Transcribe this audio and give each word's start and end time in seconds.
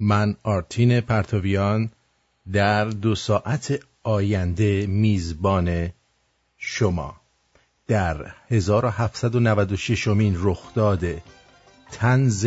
من 0.00 0.36
آرتین 0.42 1.00
پرتویان 1.00 1.90
در 2.52 2.84
دو 2.84 3.14
ساعت 3.14 3.80
آینده 4.02 4.86
میزبان 4.86 5.90
شما 6.58 7.16
در 7.86 8.34
1796 8.50 10.08
مین 10.08 10.36
رخداد 10.38 11.04
تنز 11.90 12.46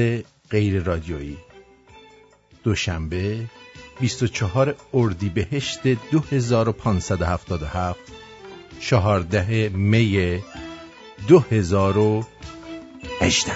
غیر 0.51 0.83
رادیویی. 0.83 1.37
دوشنبه 2.63 3.45
24 3.99 4.75
اردیبهشت 4.93 5.87
2577 5.87 7.99
14 8.79 9.69
می 9.69 10.41
2018 11.27 13.51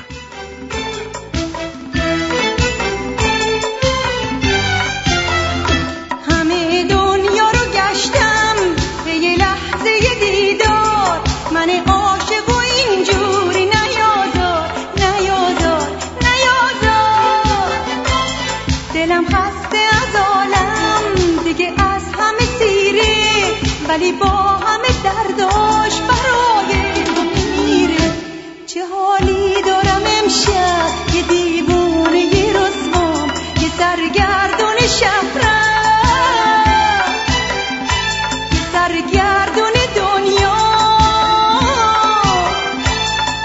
امشب 30.32 31.16
یه 31.16 31.22
دیوونه 31.22 32.50
رسوام 32.50 33.32
یه 33.62 33.70
سرگردون 33.78 34.78
شهرم 35.00 35.84
یه 38.54 38.62
سرگردون 38.74 39.76
دنیا. 39.96 40.62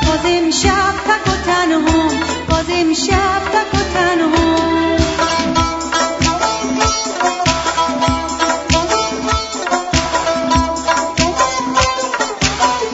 باز 0.07 0.25
امشب 0.25 0.95
تک 1.07 1.27
و 1.27 1.37
تنها 1.47 2.09
باز 2.51 2.67
امشب 2.71 3.43
تک 3.53 3.75
و 3.75 3.83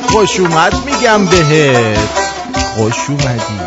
خوش 0.09 0.41
اومد 0.41 0.75
میگم 0.85 1.27
بهت. 1.27 2.23
خوش 2.77 3.11
اومدی. 3.11 3.62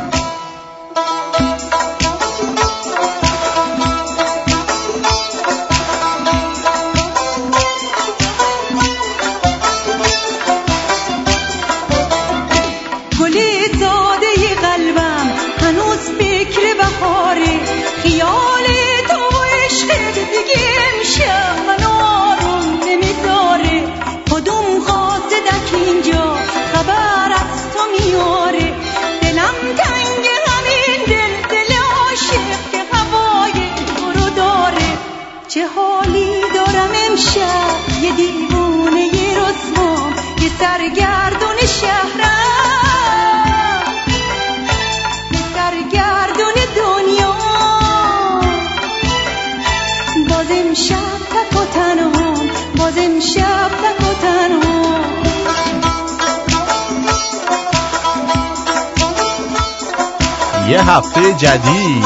هفته 60.88 61.34
جدید 61.34 62.06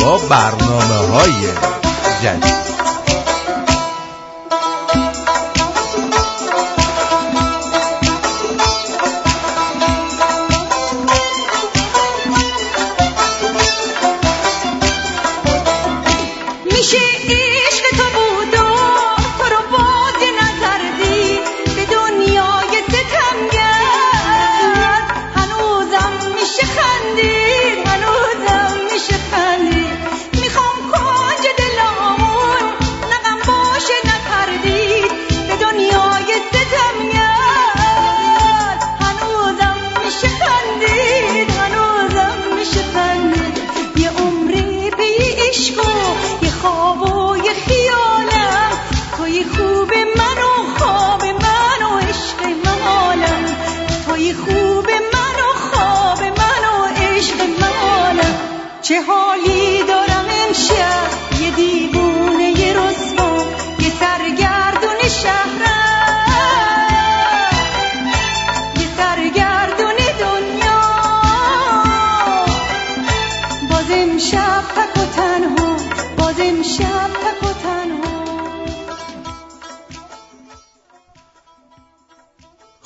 با 0.00 0.18
برنامه 0.18 0.94
های 0.94 1.48
جدید. 2.22 2.61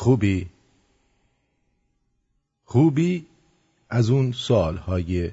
خوبی؟ 0.06 0.50
خوبی 2.64 3.26
از 3.90 4.10
اون 4.10 4.32
سوالهای 4.32 5.30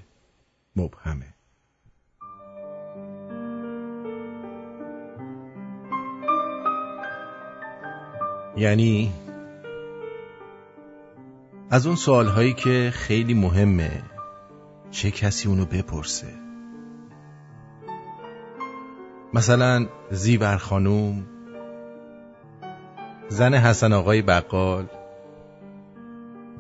مبهمه. 0.76 1.34
یعنی 8.58 9.12
از 11.70 11.88
اون 11.88 11.96
سوالهایی 11.96 12.54
که 12.54 12.92
خیلی 12.94 13.34
مهمه 13.34 14.04
چه 14.92 15.12
کسی 15.12 15.48
اونو 15.48 15.66
بپرسه؟ 15.66 16.34
مثلا 19.34 19.88
زیور 20.12 20.58
خانوم 20.58 21.33
زن 23.34 23.54
حسن 23.54 23.94
آقای 23.94 24.22
بقال. 24.22 24.86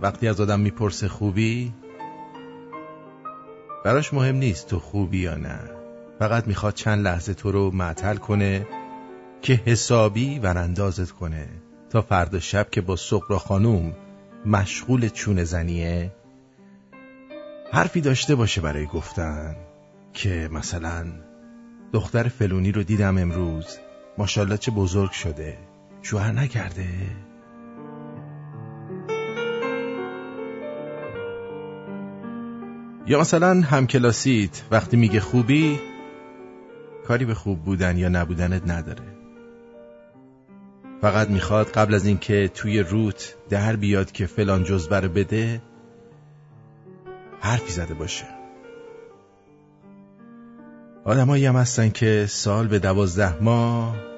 وقتی 0.02 0.28
از 0.28 0.42
آدم 0.42 0.60
می‌پرسه 0.60 1.08
خوبی 1.08 1.74
براش 3.86 4.14
مهم 4.14 4.36
نیست 4.36 4.68
تو 4.68 4.80
خوبی 4.80 5.20
یا 5.20 5.36
نه. 5.36 5.60
فقط 6.20 6.48
می‌خواد 6.48 6.74
چند 6.74 7.06
لحظه 7.06 7.34
تو 7.34 7.52
رو 7.52 7.72
معطل 7.72 8.16
کنه 8.16 8.68
که 9.42 9.54
حسابی 9.54 10.40
وراندازت 10.40 11.12
کنه. 11.12 11.48
تا 11.90 12.02
فردا 12.02 12.40
شب 12.40 12.70
که 12.70 12.82
با 12.82 12.96
سقرا 12.96 13.40
خانوم 13.40 13.94
مشغول 14.46 15.10
چون 15.10 15.44
زنیه 15.44 16.12
حرفی 17.72 18.02
داشته 18.02 18.36
باشه 18.36 18.62
برای 18.62 18.86
گفتن. 18.86 19.56
که 20.14 20.50
مثلا 20.52 21.06
دختر 21.94 22.24
فلونی 22.24 22.72
رو 22.72 22.84
دیدم 22.84 23.18
امروز. 23.18 23.78
ماشالله 24.18 24.58
چه 24.58 24.72
بزرگ 24.72 25.12
شده. 25.12 25.58
شوهر 26.04 26.32
نکرده؟ 26.32 26.88
یا 33.08 33.20
مثلا 33.20 33.62
همکلاسیت 33.62 34.64
وقتی 34.72 34.98
میگه 34.98 35.20
خوبی 35.20 35.80
کاری 37.08 37.26
به 37.26 37.34
خوب 37.34 37.64
بودن 37.64 37.98
یا 37.98 38.10
نبودنت 38.10 38.68
نداره. 38.68 39.04
فقط 41.02 41.30
می‌خواد 41.30 41.68
قبل 41.68 41.94
از 41.94 42.06
اینکه 42.06 42.48
توی 42.54 42.80
روت 42.80 43.36
در 43.50 43.76
بیاد 43.76 44.12
که 44.12 44.26
فلان 44.26 44.64
جزبه 44.64 45.00
رو 45.00 45.10
بده 45.10 45.62
حرفی 47.40 47.72
زده 47.72 47.94
باشه. 47.94 48.26
آدمایی 51.06 51.46
هم 51.46 51.56
هستن 51.56 51.90
که 51.90 52.26
سال 52.30 52.68
به 52.68 52.80
دوازده 52.80 53.44
ماه 53.44 54.13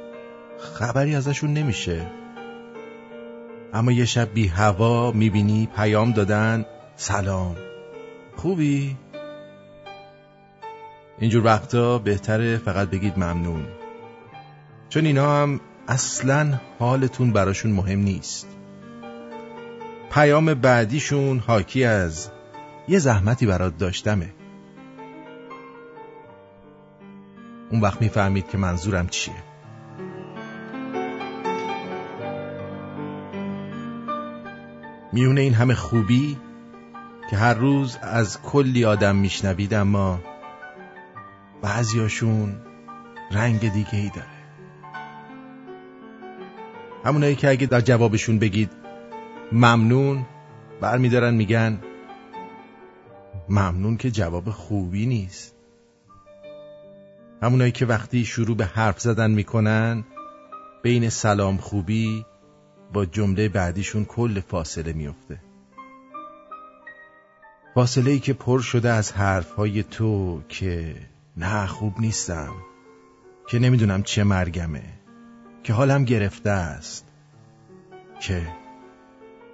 خبری 0.60 1.16
ازشون 1.16 1.54
نمیشه. 1.54 2.08
اما 3.74 3.92
یه 3.92 4.06
شب 4.06 4.34
بی 4.34 4.48
هوا 4.48 5.12
می‌بینی 5.12 5.70
پیام 5.76 6.12
دادن 6.12 6.66
سلام. 6.96 7.56
خوبی؟ 8.36 8.98
اینجور 11.20 11.46
وقتا 11.46 11.98
بهتره 11.98 12.58
فقط 12.58 12.90
بگید 12.90 13.18
ممنون. 13.18 13.68
چون 14.90 15.06
اینا 15.06 15.42
هم 15.42 15.60
اصلا 15.88 16.60
حالتون 16.80 17.34
براشون 17.34 17.72
مهم 17.72 18.00
نیست. 18.00 18.48
پیام 20.12 20.54
بعدیشون 20.54 21.40
حاکی 21.40 21.84
از 21.84 22.32
یه 22.88 23.00
زحمتی 23.00 23.46
برات 23.46 23.78
داشتمه. 23.78 24.30
اون 27.72 27.82
وقت 27.82 28.02
می‌فهمید 28.02 28.48
که 28.48 28.58
منظورم 28.58 29.08
چیه. 29.08 29.55
میونه 35.16 35.42
این 35.42 35.54
همه 35.54 35.74
خوبی 35.74 36.38
که 37.30 37.38
هر 37.38 37.54
روز 37.54 37.98
از 38.02 38.42
کلی 38.42 38.86
آدم 38.86 39.16
میشنوید 39.16 39.74
اما 39.74 40.20
بعضیاشون 41.62 42.56
رنگ 43.32 43.74
دیگه 43.74 43.96
ای 43.96 44.12
داره. 44.16 44.28
همونایی 47.06 47.36
که 47.36 47.50
اگه 47.50 47.68
در 47.68 47.82
جوابشون 47.82 48.40
بگید 48.40 48.72
ممنون 49.52 50.26
برمیدارن 50.82 51.34
میگن 51.34 51.80
ممنون 53.50 53.98
که 53.98 54.12
جواب 54.12 54.50
خوبی 54.50 55.06
نیست. 55.06 55.56
همونایی 57.42 57.72
که 57.72 57.86
وقتی 57.86 58.26
شروع 58.26 58.58
به 58.58 58.66
حرف 58.66 59.00
زدن 59.00 59.32
می‌کنن 59.32 60.04
بین 60.84 61.10
سلام 61.10 61.58
خوبی 61.58 62.26
با 62.94 63.06
جمله 63.06 63.50
بعدیشون 63.50 64.06
کل 64.06 64.40
فاصله 64.40 64.94
میفته 64.94 65.40
فاصله 67.76 68.12
ای 68.12 68.20
که 68.20 68.34
پر 68.34 68.60
شده 68.60 68.90
از 68.90 69.12
حرفهای 69.12 69.84
تو 69.84 70.42
که 70.50 70.96
نه 71.38 71.66
خوب 71.66 72.00
نیستم 72.00 72.54
که 73.48 73.60
نمی‌دونم 73.60 74.04
چه 74.04 74.24
مرگمه 74.24 74.84
که 75.64 75.74
حالم 75.74 76.04
گرفته 76.04 76.50
است 76.50 77.08
که 78.20 78.48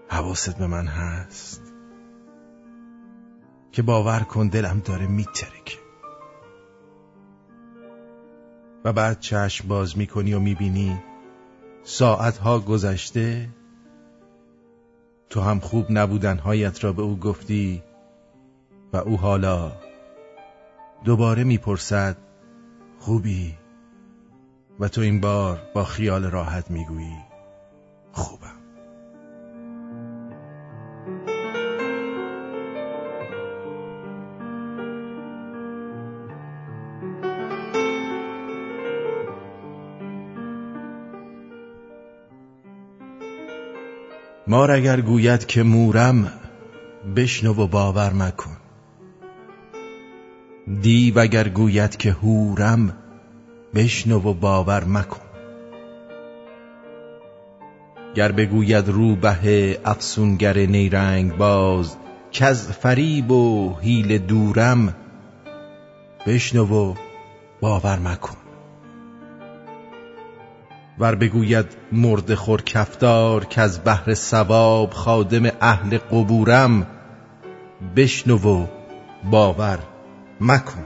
حواست 0.07 0.57
به 0.57 0.67
من 0.67 0.87
هست 0.87 1.61
که 3.71 3.81
باور 3.81 4.19
کن 4.19 4.47
دلم 4.47 4.79
داره 4.85 5.07
میترکه. 5.07 5.77
و 8.85 8.93
بعد 8.93 9.19
چشم 9.19 9.67
باز 9.67 9.97
می‌کنی 9.97 10.33
و 10.33 10.39
می‌بینی 10.39 11.03
ساعتها 11.83 12.59
گذشته 12.59 13.49
تو 15.29 15.41
هم 15.41 15.59
خوب 15.59 15.85
نبودنهایت 15.89 16.83
را 16.83 16.93
به 16.93 17.01
او 17.01 17.19
گفتی 17.19 17.83
و 18.93 18.97
او 18.97 19.17
حالا 19.17 19.71
دوباره 21.03 21.43
می‌پرسد 21.43 22.17
خوبی؟ 22.99 23.57
و 24.79 24.87
تو 24.87 25.01
این 25.01 25.21
بار 25.21 25.61
با 25.75 25.83
خیال 25.83 26.23
راحت 26.25 26.71
می‌گویی 26.71 27.17
خوبم. 28.11 28.60
مار 44.51 44.71
اگر 44.71 45.01
گوید 45.01 45.45
که 45.45 45.63
مورم 45.63 46.31
بشنو 47.15 47.53
و 47.53 47.67
باور 47.67 48.13
مکن. 48.13 48.57
دیو 50.81 51.19
اگر 51.19 51.47
گوید 51.47 51.97
که 51.97 52.11
هورم 52.11 52.93
بشنو 53.75 54.19
و 54.19 54.33
باور 54.33 54.83
مکن. 54.83 55.21
گر 58.15 58.31
بگوید 58.31 58.89
روبه 58.89 59.79
افسونگر 59.85 60.57
نیرنگ 60.57 61.37
باز 61.37 61.95
از 62.41 62.71
فریب 62.71 63.31
و 63.31 63.75
حیل 63.81 64.17
دورم 64.17 64.95
بشنو 66.27 66.65
و 66.65 66.95
باور 67.61 67.99
مکن. 67.99 68.40
ور 71.01 71.15
بگوید 71.15 71.65
مرد 71.91 72.33
خور 72.35 72.61
کفتار 72.61 73.45
که 73.45 73.61
از 73.61 73.83
بحر 73.85 74.13
سواب 74.13 74.93
خادم 74.93 75.51
اهل 75.61 75.97
قبورم 75.97 76.87
بشنو 77.95 78.37
و 78.37 78.65
باور 79.31 79.79
مکن. 80.41 80.83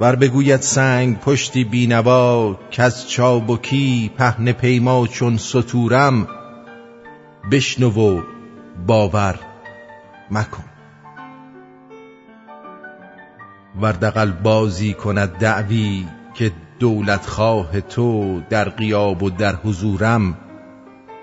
ور 0.00 0.16
بگوید 0.16 0.60
سنگ 0.60 1.20
پشتی 1.20 1.64
بینوا 1.64 2.56
که 2.70 2.82
از 2.82 3.10
چابکی 3.10 4.10
پهن 4.16 4.52
پیما 4.52 5.06
چون 5.06 5.36
سطورم 5.36 6.28
بشنو 7.50 7.90
و 7.90 8.22
باور 8.86 9.38
مکن. 10.30 10.64
وردقل 13.80 14.30
بازی 14.32 14.94
کند 14.94 15.38
دعوی 15.38 16.06
که 16.34 16.52
دولت 16.78 17.26
خواه 17.26 17.80
تو 17.80 18.40
در 18.50 18.68
قیاب 18.68 19.22
و 19.22 19.30
در 19.30 19.54
حضورم 19.54 20.36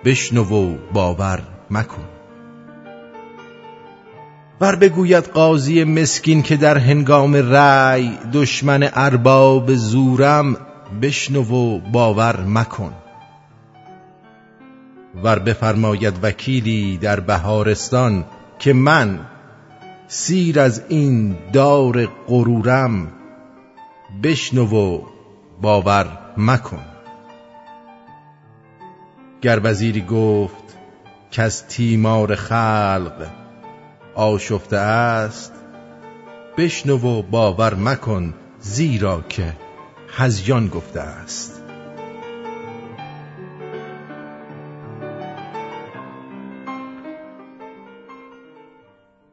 بشنو 0.05 0.43
و 0.43 0.77
باور 0.93 1.41
مکن. 1.71 2.03
ور 4.61 4.75
بگوید 4.75 5.23
قاضی 5.23 5.83
مسکین 5.83 6.41
که 6.41 6.57
در 6.57 6.77
هنگام 6.77 7.35
رأی 7.35 8.17
دشمن 8.33 8.89
ارباب 8.93 9.75
زورم 9.75 10.57
بشنو 11.01 11.41
و 11.41 11.79
باور 11.79 12.43
مکن. 12.43 12.93
ور 15.23 15.39
بفرماید 15.39 16.13
وکیلی 16.21 16.97
در 16.97 17.19
بهارستان 17.19 18.25
که 18.59 18.73
من 18.73 19.19
سیر 20.07 20.59
از 20.59 20.83
این 20.89 21.35
دار 21.53 22.05
غرورم 22.05 23.07
بشنو 24.23 24.65
و 24.65 25.10
باور 25.61 26.33
مکن. 26.37 26.85
گر 29.41 29.61
وزیری 29.63 30.01
گفت 30.01 30.77
که 31.31 31.41
از 31.41 31.67
تیمار 31.67 32.35
خلق 32.35 33.27
آشفته 34.15 34.77
است 34.77 35.53
بشنو 36.57 36.97
و 36.97 37.21
باور 37.21 37.73
مکن 37.75 38.33
زیرا 38.59 39.21
که 39.21 39.57
هزیان 40.09 40.67
گفته 40.67 41.01
است. 41.01 41.63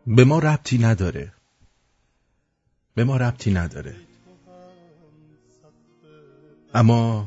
به 0.07 0.25
ما 0.25 0.39
ربطی 0.39 0.79
نداره. 0.79 1.33
به 2.95 3.05
ما 3.05 3.17
ربطی 3.17 3.53
نداره. 3.53 4.08
اما 6.79 7.27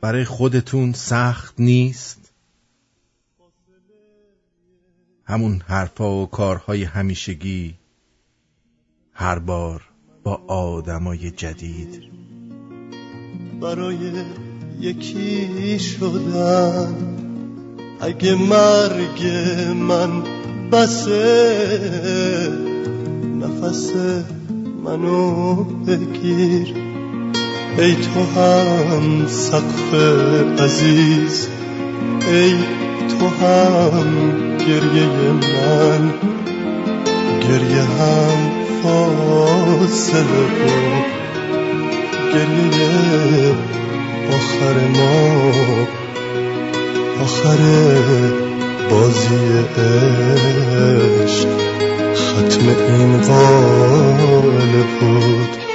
برای 0.00 0.24
خودتون 0.24 0.92
سخت 0.92 1.54
نیست؟ 1.58 2.32
همون 5.24 5.62
حرفا 5.66 6.22
و 6.22 6.26
کارهای 6.26 6.84
همیشگی 6.84 7.74
هر 9.12 9.38
بار 9.38 9.82
با 10.22 10.34
آدمای 10.46 11.30
جدید. 11.30 12.02
برای 13.60 14.24
یکی 14.80 15.78
شدن 15.78 16.94
اگه 18.00 18.34
مرگ 18.34 19.26
من 19.74 20.22
بسه 20.70 22.48
نفس 23.40 23.92
منو 24.84 25.64
بگیر. 25.64 26.85
ای 27.78 27.94
تو 27.94 28.40
هم 28.40 29.26
سقف 29.26 29.94
عزیز 30.60 31.48
ای 32.32 32.54
تو 33.08 33.26
هم 33.28 34.08
گریه 34.58 35.32
من 35.32 36.14
گریه 37.40 37.82
هم 37.82 38.38
فاصله 38.82 40.46
بود 40.56 41.06
گریه 42.32 43.54
آخر 44.32 44.76
ما 44.96 45.40
آخر 47.22 47.58
بازی 48.90 49.58
عشق 49.78 51.48
ختم 52.14 52.68
این 52.88 53.20
قاله 53.20 54.84
بود. 55.00 55.65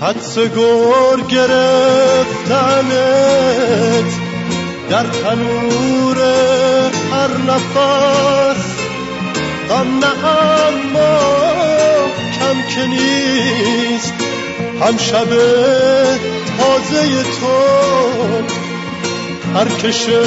حدس 0.00 0.38
گور 0.38 1.20
گرفتنت 1.28 2.88
در 4.90 5.02
تنور 5.02 6.18
هر 7.12 7.36
نفس. 7.48 8.64
غم 9.70 9.98
نه 9.98 10.26
اما 10.26 11.20
کم 12.38 12.62
که 12.74 12.86
نیست 12.86 14.14
هم 14.80 14.96
شب 14.96 15.28
تازه 16.58 17.22
تو. 17.22 17.58
هر 19.54 19.68
کشه 19.68 20.22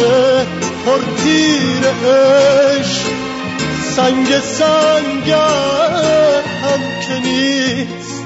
پرتیر 0.85 1.83
عشق 2.05 3.05
سنگ 3.95 4.39
سنگر 4.39 6.43
هم 6.63 6.81
که 7.07 7.15
نیست. 7.29 8.25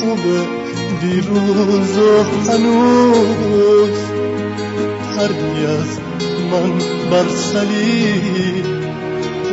خوبه 0.00 0.65
دیروز 1.00 1.98
و 1.98 2.22
هنوز 2.50 3.98
تردی 5.16 5.66
از 5.66 5.98
من 6.50 6.72
بر 7.10 7.28
سلی 7.28 8.62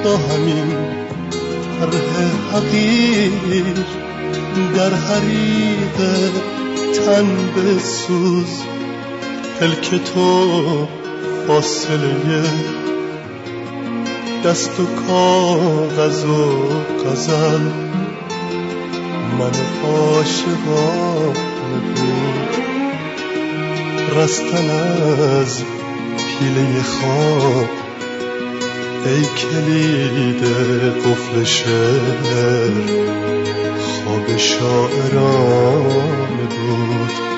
با 0.03 0.13
همین 0.17 0.69
طرح 1.79 2.07
حقیر 2.53 3.77
در 4.75 4.93
حریق 4.93 5.97
تن 6.93 7.27
بسوز 7.55 8.51
پلک 9.59 9.87
تو 10.03 11.00
فاصله 11.47 12.43
دست 14.45 14.79
و 14.79 14.85
کاغذ 15.07 16.25
و 16.25 16.69
غزل. 17.05 17.59
من 19.39 19.51
عاشقانه 19.83 21.33
بود 21.95 22.51
رستن 24.17 24.69
از 24.69 25.63
پیله 26.17 26.83
خواب. 26.83 27.69
ای 29.05 29.21
کلید 29.23 30.43
قفل 31.05 31.43
شعر 31.43 32.71
خواب 33.79 34.37
شاعرانه 34.37 35.87
بود. 36.49 37.30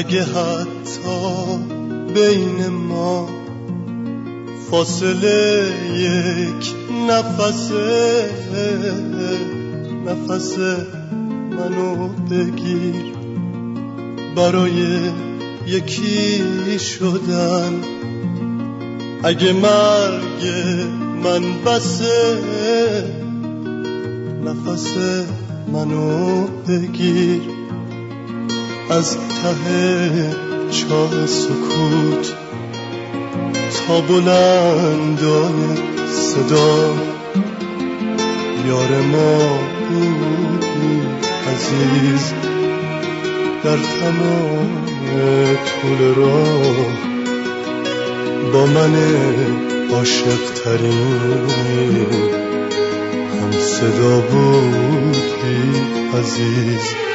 اگه 0.00 0.24
حتی 0.24 1.58
بین 2.14 2.66
ما 2.68 3.28
فاصله 4.70 5.72
یک 5.94 6.74
نفسه 7.08 8.30
نفس 10.06 10.58
منو 11.50 12.08
بگیر. 12.08 13.12
برای 14.36 15.00
یکی 15.66 16.78
شدن 16.78 17.74
اگه 19.24 19.52
مرگ 19.52 20.48
من 21.24 21.64
بسه 21.64 22.38
نفس 24.44 24.96
منو 25.72 26.46
بگیر. 26.68 27.59
از 28.90 29.16
ته 29.16 30.36
چاه 30.70 31.26
سکوت 31.26 32.34
تا 33.86 34.00
بلندان 34.00 35.78
صدا. 36.06 36.94
یار 38.66 39.00
ما 39.12 39.58
بودی 39.88 41.02
عزیز 41.52 42.32
در 43.64 43.76
تمام 43.76 44.86
طول 45.66 46.14
راه. 46.14 46.76
با 48.52 48.66
من 48.66 48.94
عاشق 49.92 50.52
ترین 50.64 52.06
هم 53.40 53.52
صدا 53.60 54.20
بودی 54.20 55.80
عزیز. 56.18 57.09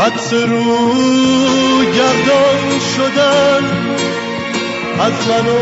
حدس 0.00 0.32
رو 0.32 0.64
گردان 1.84 2.78
شدن. 2.96 3.64
از 5.00 5.28
من 5.28 5.46
و 5.46 5.58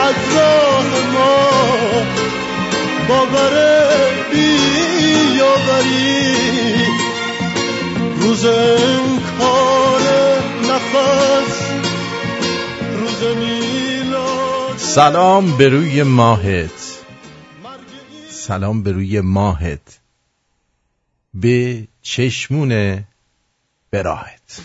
از 0.00 0.14
راه 0.36 0.86
ما 1.12 1.50
باور 3.08 3.54
بیاوری. 4.32 5.64
روز 8.20 8.44
انکار 8.44 10.02
نفس 10.62 11.60
روز 12.98 13.22
میلاد. 13.36 14.76
سلام 14.76 15.56
به 15.56 15.68
روی 15.68 16.02
ماهت. 16.02 16.98
سلام 18.30 18.82
به 18.82 18.92
روی 18.92 19.20
ماهت. 19.20 20.00
به 21.34 21.88
چشمون 22.02 23.04
براهت. 23.94 24.60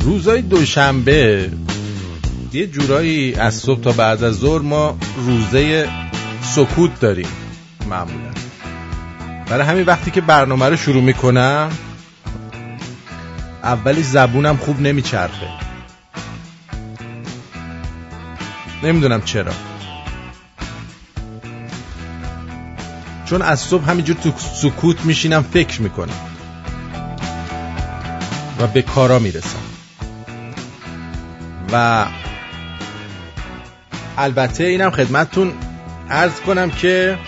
روزای 0.00 0.42
دوشنبه 0.42 1.50
یه 2.52 2.66
جورایی 2.66 3.34
از 3.34 3.54
صبح 3.54 3.80
تا 3.80 3.92
بعد 3.92 4.24
از 4.24 4.34
ظهر 4.34 4.62
ما 4.62 4.98
روزه 5.16 5.88
سکوت 6.42 7.00
داریم 7.00 7.28
معمولا. 7.88 8.30
برای 9.46 9.66
همین 9.66 9.84
وقتی 9.84 10.10
که 10.10 10.20
برنامه 10.20 10.68
رو 10.68 10.76
شروع 10.76 11.02
می‌کنم 11.02 11.70
اولی 13.62 14.02
زبونم 14.02 14.56
خوب 14.56 14.80
نمیچرخه. 14.80 15.63
نمی‌دونم 18.84 19.22
چرا. 19.22 19.52
چون 23.26 23.42
از 23.42 23.60
صبح 23.60 23.90
همینجور 23.90 24.16
تو 24.16 24.32
سکوت 24.38 25.04
میشینم 25.04 25.42
فکر 25.42 25.82
می‌کنم. 25.82 26.14
و 28.60 28.66
به 28.66 28.82
کارا 28.82 29.18
می‌رسم. 29.18 29.58
و 31.72 32.06
البته 34.18 34.64
اینم 34.64 34.90
خدمتتون 34.90 35.52
عرض 36.10 36.40
کنم 36.40 36.70
که 36.70 37.18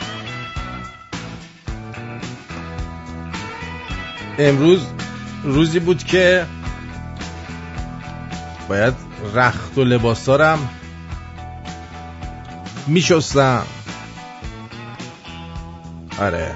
امروز 4.39 4.81
روزی 5.45 5.79
بود 5.79 6.05
که 6.05 6.47
باید 8.69 8.95
رخت 9.35 9.79
و 9.79 9.85
لباسارم 9.85 10.69
میشستم. 12.87 13.67
آره. 16.21 16.55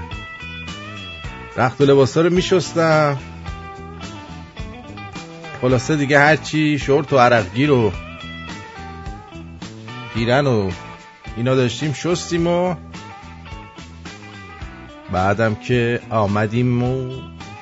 رخت 1.57 1.81
و 1.81 1.85
لباسا 1.85 2.21
رو 2.21 2.31
میشستم. 2.31 3.19
خلاصه 5.61 5.97
دیگه 5.97 6.19
هرچی 6.19 6.79
شورت 6.79 7.13
و 7.13 7.19
عرقگیر 7.19 7.71
و 7.71 7.93
پیرن 10.15 10.47
و 10.47 10.71
اینا 11.37 11.55
داشتیم 11.55 11.93
شستیم 11.93 12.47
و 12.47 12.75
بعدم 15.13 15.55
که 15.55 16.01
آمدیم 16.11 16.83
و 16.83 17.21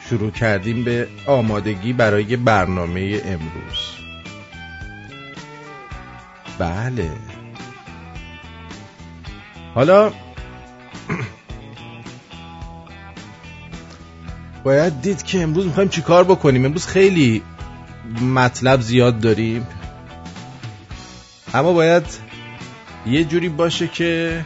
شروع 0.08 0.30
کردیم 0.30 0.84
به 0.84 1.08
آمادگی 1.26 1.92
برای 1.92 2.36
برنامه 2.36 3.20
امروز. 3.24 3.92
بله. 6.58 7.10
حالا 9.78 10.12
باید 14.64 15.00
دید 15.02 15.22
که 15.22 15.42
امروز 15.42 15.66
می‌خوایم 15.66 15.88
چیکار 15.88 16.24
بکنیم. 16.24 16.64
امروز 16.64 16.86
خیلی 16.86 17.42
مطلب 18.22 18.80
زیاد 18.80 19.20
داریم. 19.20 19.66
اما 21.54 21.72
باید 21.72 22.04
یه 23.06 23.24
جوری 23.24 23.48
باشه 23.48 23.88
که 23.88 24.44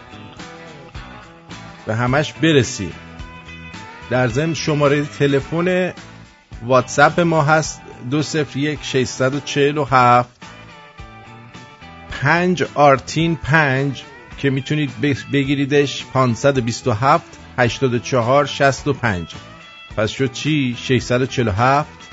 به 1.86 1.94
همش 1.94 2.32
برسیم. 2.32 2.92
در 4.10 4.28
ضمن 4.28 4.54
شماره 4.54 5.04
تلفن 5.04 5.92
واتساپ 6.62 7.20
ما 7.20 7.42
هست 7.42 7.80
دو 8.10 8.22
سفر 8.22 8.58
یک 8.58 8.78
شیستد 8.82 9.34
و 9.34 9.40
چهل 9.40 9.78
و 9.78 9.84
هفت 9.84 10.30
پنج 12.22 12.64
آرتین 12.74 13.36
پنج 13.36 14.02
که 14.42 14.50
می‌تونید 14.50 15.00
بگیریدش 15.32 16.04
پانصد 16.04 16.60
بیست 16.60 16.88
و 16.88 16.92
هفت 16.92 17.38
هشتاد 17.58 17.94
و 17.94 17.98
چهار 17.98 18.46
شست 18.46 18.88
و 18.88 18.92
پنج. 18.92 19.34
پس 19.96 20.10
شد 20.10 20.32
چی؟ 20.32 20.76
شیستد 20.78 21.22
و 21.22 21.26
چهل 21.26 21.48
و 21.48 21.50
هفت 21.50 22.10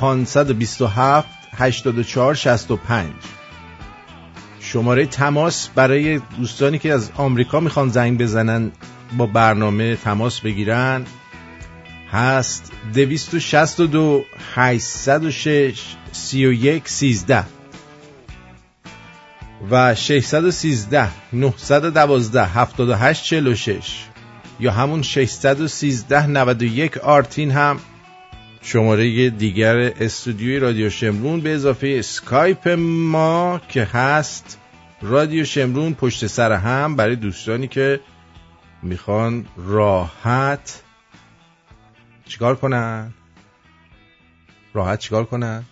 پانصد 0.00 0.52
بیست 0.52 0.82
و 0.82 0.86
هفت 0.86 1.28
هشتاد 1.56 1.98
و 1.98 2.02
چهار 2.02 2.34
شست 2.34 2.70
و 2.70 2.76
پنج. 2.76 3.12
شماره 4.60 5.06
تماس 5.06 5.68
برای 5.68 6.20
دوستانی 6.38 6.78
که 6.78 6.92
از 6.92 7.10
آمریکا 7.16 7.60
می‌خوان 7.60 7.88
زنگ 7.88 8.18
بزنن 8.18 8.72
با 9.16 9.26
برنامه 9.26 9.96
تماس 9.96 10.40
بگیرن 10.40 11.04
هست 12.12 12.72
دویست 12.94 13.34
و 13.34 13.40
شست 13.40 13.80
و 13.80 13.86
دو 13.86 14.24
هشتصد 14.54 15.24
و 19.70 19.94
شش 19.94 20.24
سی 20.24 20.36
و 20.36 20.46
یک 20.46 20.50
سیزده 20.50 21.04
و 21.04 21.08
613 21.08 21.10
912 21.32 22.44
78 22.44 23.24
46 23.24 24.04
یا 24.60 24.72
همون 24.72 25.02
613 25.02 26.26
91 26.26 26.98
آرتین 26.98 27.50
هم. 27.50 27.80
شماره 28.62 29.30
دیگر 29.30 29.76
استودیوی 29.76 30.58
رادیو 30.58 30.90
شمرون 30.90 31.40
به 31.40 31.54
اضافه 31.54 31.96
اسکایپ 31.98 32.68
ما 32.88 33.60
که 33.68 33.84
هست. 33.84 34.58
رادیو 35.02 35.44
شمرون 35.44 35.94
پشت 35.94 36.26
سر 36.26 36.52
هم 36.52 36.96
برای 36.96 37.16
دوستانی 37.16 37.68
که 37.68 38.00
می‌خوان 38.82 39.46
راحت 39.56 40.82
چیکار 42.28 42.54
کنن؟ 42.56 43.14
راحت 44.74 44.98
چیکار 44.98 45.24
کنن؟ 45.24 45.64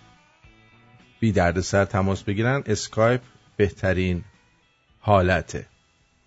بی 1.21 1.33
درد 1.33 1.61
سر 1.61 1.85
تماس 1.85 2.23
بگیرن. 2.23 2.63
اسکایپ 2.67 3.21
بهترین 3.57 4.25
حالته 5.01 5.67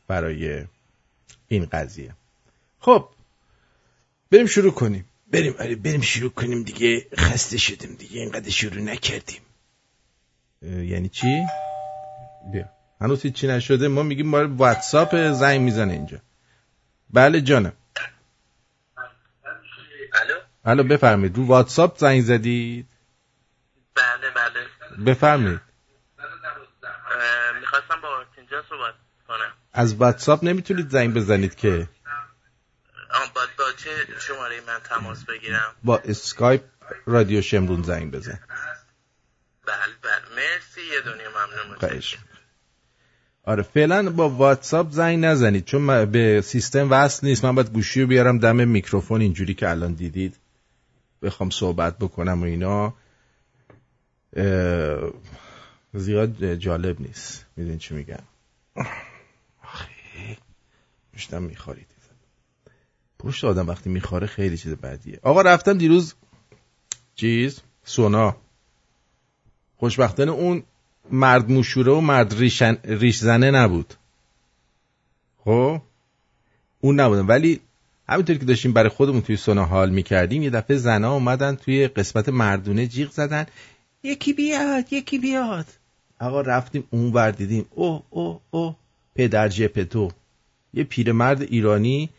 برای 0.07 0.65
این 1.47 1.65
قضیه. 1.65 2.15
خب 2.79 3.09
بریم 4.31 4.45
شروع 4.45 4.71
کنیم. 4.71 5.05
بریم 5.31 5.53
بریم 5.53 6.01
شروع 6.01 6.29
کنیم 6.29 6.63
دیگه. 6.63 7.07
خسته 7.17 7.57
شدیم 7.57 7.95
دیگه. 7.95 8.21
اینقدر 8.21 8.49
شروع 8.49 8.81
نکردیم. 8.81 9.41
یعنی 10.61 11.09
چی؟ 11.09 11.45
بیا. 12.51 12.69
هنوز 13.01 13.27
چی 13.27 13.47
نشده. 13.47 13.87
ما 13.87 14.03
میگیم 14.03 14.27
ما 14.27 14.55
واتساپ 14.55 15.31
زنگ 15.31 15.61
می‌زنه 15.61 15.93
اینجا. 15.93 16.17
بله 17.09 17.41
جانم. 17.41 17.73
الو؟ 20.13 20.33
الو 20.65 20.83
بفرمید 20.83 21.37
رو 21.37 21.45
واتساپ 21.45 21.97
زنگ 21.97 22.21
زدید؟ 22.21 22.87
بله 23.95 24.31
بله. 24.35 25.03
بفرمید 25.05 25.47
می‌خواستم 25.47 25.74
صحبت 28.61 28.93
کنم 29.27 29.53
از 29.73 29.95
واتساپ 29.95 30.43
نمی‌تونید 30.43 30.89
زنگ 30.89 31.13
بزنید 31.13 31.55
که؟ 31.55 31.87
آه، 33.11 33.33
با, 33.35 33.41
چه 33.77 33.89
شماره 34.19 34.61
من 34.67 34.79
تماس 34.83 35.25
بگیرم؟ 35.25 35.75
با 35.83 35.97
اسکایپ 35.97 36.61
رادیو 37.05 37.41
شمرون 37.41 37.83
زنگ 37.83 38.11
بزن. 38.11 38.39
بله 39.65 39.75
بله. 40.01 40.35
مرسی 40.35 40.81
یه 40.81 41.01
دنیا 41.01 41.29
ممنون. 41.29 41.77
خواهش 41.77 42.17
آره 43.43 43.63
فعلا 43.63 44.09
با 44.09 44.29
واتساپ 44.29 44.91
زنگ 44.91 45.25
نزنید 45.25 45.65
چون 45.65 46.05
به 46.05 46.41
سیستم 46.41 46.91
وصل 46.91 47.27
نیست. 47.27 47.45
من 47.45 47.55
باید 47.55 47.73
گوشی 47.73 48.01
رو 48.01 48.07
بیارم 48.07 48.39
دم 48.39 48.67
میکروفون 48.67 49.21
اینجوری 49.21 49.53
که 49.53 49.69
الان 49.69 49.93
دیدید. 49.93 50.35
بخوام 51.21 51.49
صحبت 51.49 51.97
بکنم 51.97 52.41
و 52.41 52.45
اینا. 52.45 52.93
زیاد 55.93 56.53
جالب 56.53 57.01
نیست. 57.01 57.45
می‌دونی 57.57 57.77
چی 57.77 57.93
میگم؟ 57.93 58.23
آخه 59.63 59.89
پشتم 61.13 61.43
میخارید 61.43 61.95
پشت 63.19 63.43
آدم 63.43 63.67
وقتی 63.67 63.89
میخواره 63.89 64.27
خیلی 64.27 64.57
چیز 64.57 64.73
بدیه. 64.73 65.19
آقا 65.23 65.41
رفتم 65.41 65.77
دیروز 65.77 66.13
چیز؟ 67.15 67.61
سونا. 67.83 68.35
خوشبختانه 69.77 70.31
اون 70.31 70.63
مرد 71.11 71.51
موشوره 71.51 71.91
و 71.91 71.99
مرد 71.99 72.33
ریشن... 72.33 72.77
ریش 72.83 73.17
زنه 73.17 73.51
نبود. 73.51 73.93
خب؟ 75.37 75.81
اون 76.81 76.99
نبودن 76.99 77.25
ولی 77.25 77.59
همینطور 78.09 78.37
که 78.37 78.45
داشتیم 78.45 78.73
برای 78.73 78.89
خودمون 78.89 79.21
توی 79.21 79.37
سونا 79.37 79.65
حال 79.65 79.89
می‌کردیم 79.89 80.43
یه 80.43 80.49
دفعه 80.49 80.77
زنا 80.77 81.13
اومدن 81.13 81.55
توی 81.55 81.87
قسمت 81.87 82.29
مردونه 82.29 82.87
جیغ 82.87 83.11
زدن. 83.11 83.45
یکی 84.03 84.33
بیاد 84.33 84.93
یکی 84.93 85.19
بیاد. 85.19 85.65
آقا 86.19 86.41
رفتیم 86.41 86.83
اون 86.89 87.11
ور 87.13 87.31
دیدیم. 87.31 87.65
اوه 87.69 88.03
اوه 88.09 88.39
اوه. 88.51 88.75
پدر 89.15 89.47
جپتو. 89.47 90.11
یه 90.73 90.83
پیرمرد 90.83 91.41
ایرانی 91.41 92.09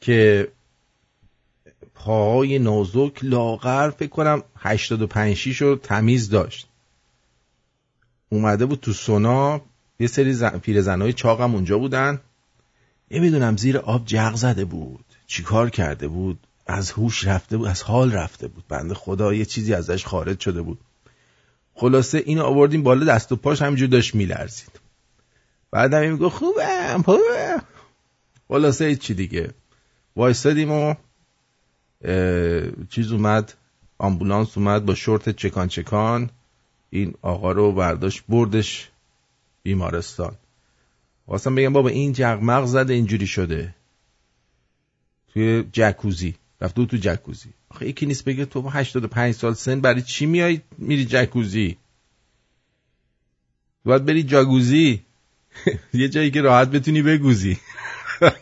که 0.00 0.48
پاهای 1.94 2.58
نازک 2.58 3.18
لاغر 3.22 3.90
فکر 3.90 4.10
کنم 4.10 4.42
85 4.56 5.36
شیش 5.36 5.62
رو 5.62 5.76
تمیز 5.76 6.30
داشت. 6.30 6.68
اومده 8.28 8.66
بود 8.66 8.80
تو 8.80 8.92
سونا. 8.92 9.60
یه 9.98 10.06
سری 10.06 10.32
زن... 10.32 10.58
پیرزنهای 10.58 11.12
چاقم 11.12 11.54
اونجا 11.54 11.78
بودن. 11.78 12.20
نمی‌دونم 13.10 13.56
زیر 13.56 13.78
آب 13.78 14.06
جغ 14.06 14.36
زده 14.36 14.64
بود. 14.64 15.04
چیکار 15.26 15.70
کرده 15.70 16.08
بود؟ 16.08 16.38
از 16.66 16.90
هوش 16.90 17.26
رفته 17.26 17.56
بود 17.56 17.68
از 17.68 17.82
حال 17.82 18.12
رفته 18.12 18.48
بود. 18.48 18.64
بنده 18.68 18.94
خدا 18.94 19.34
یه 19.34 19.44
چیزی 19.44 19.74
ازش 19.74 20.06
خارج 20.06 20.40
شده 20.40 20.62
بود. 20.62 20.78
خلاصه 21.80 22.22
اینو 22.26 22.42
آوردیم 22.42 22.82
بالا 22.82 23.04
دست 23.04 23.32
و 23.32 23.36
پاش 23.36 23.62
همینجور 23.62 23.88
داشت 23.88 24.14
میلرزید. 24.14 24.80
بعدم 25.70 26.00
این 26.00 26.12
میگو 26.12 26.28
خوبم 26.28 27.02
خوبم. 27.04 27.62
خلاصه 28.48 28.96
چی 28.96 29.14
دیگه. 29.14 29.50
وایستادیم 30.16 30.70
و 30.70 30.94
چیز 32.90 33.12
اومد 33.12 33.54
آمبولانس 33.98 34.58
اومد 34.58 34.86
با 34.86 34.94
شورت 34.94 35.28
چکان 35.28 35.68
چکان. 35.68 36.30
این 36.90 37.14
آقا 37.22 37.52
رو 37.52 37.72
برداشت 37.72 38.22
بردش 38.28 38.90
بیمارستان. 39.62 40.36
واسم 41.28 41.54
بگم 41.54 41.72
بابا 41.72 41.88
این 41.88 42.12
جغمق 42.12 42.64
زده 42.64 42.94
اینجوری 42.94 43.26
شده. 43.26 43.74
توی 45.32 45.64
جکوزی. 45.72 46.34
رفته 46.60 46.86
تو 46.86 46.96
جکوزی. 46.96 47.54
آخه 47.68 47.88
یکی 47.88 48.06
نیست 48.06 48.24
بگه 48.24 48.44
تو 48.44 48.68
85 48.68 49.34
سال 49.34 49.54
سن 49.54 49.80
برای 49.80 50.02
چی 50.02 50.26
میای 50.26 50.60
میری 50.78 51.04
جکوزی؟ 51.04 51.76
باید 53.84 54.04
بری 54.04 54.22
جاگوزی؟ 54.22 55.04
یه 55.94 56.08
جایی 56.08 56.30
که 56.30 56.40
راحت 56.40 56.68
بتونی 56.68 57.02
بگوزی. 57.02 57.58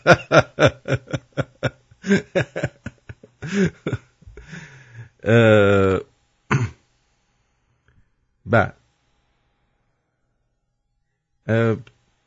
بعد 8.45 8.77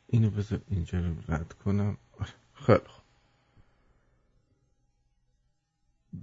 اینو 0.07 0.29
بذار 0.29 0.61
اینجا 0.69 0.99
رو 0.99 1.15
رد 1.27 1.53
کنم. 1.53 1.97
خیلی 2.65 2.79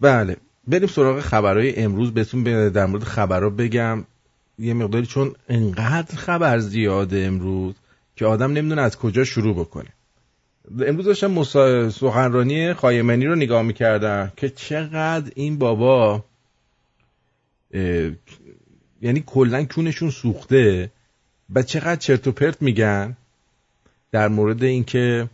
بله. 0.00 0.36
بریم 0.68 0.88
سراغ 0.88 1.20
خبرهای 1.20 1.76
امروز. 1.82 2.14
بهتون 2.14 2.68
در 2.68 2.86
مورد 2.86 3.04
خبرها 3.04 3.50
بگم. 3.50 4.04
یه 4.58 4.74
مقداری 4.74 5.06
چون 5.06 5.34
انقدر 5.48 6.16
خبر 6.16 6.58
زیاده 6.58 7.24
امروز 7.26 7.74
که 8.16 8.26
آدم 8.26 8.52
نمی‌دونه 8.52 8.82
از 8.82 8.96
کجا 8.96 9.24
شروع 9.24 9.54
بکنه. 9.54 9.88
امروز 10.86 11.04
داشتم 11.04 11.30
مسا... 11.30 11.90
سخنرانی 11.90 12.74
خایمنی 12.74 13.26
رو 13.26 13.34
نگاه 13.34 13.62
می‌کردم 13.62 14.32
که 14.36 14.48
چقدر 14.48 15.32
این 15.34 15.58
بابا 15.58 16.24
اه... 17.74 18.10
یعنی 19.02 19.22
کلا 19.26 19.64
کونشون 19.64 20.10
سوخته 20.10 20.90
و 21.54 21.62
چقدر 21.62 21.96
چرت 21.96 22.26
و 22.26 22.32
پرت 22.32 22.62
میگن 22.62 23.16
در 24.12 24.28
مورد 24.28 24.62
اینکه 24.62 25.28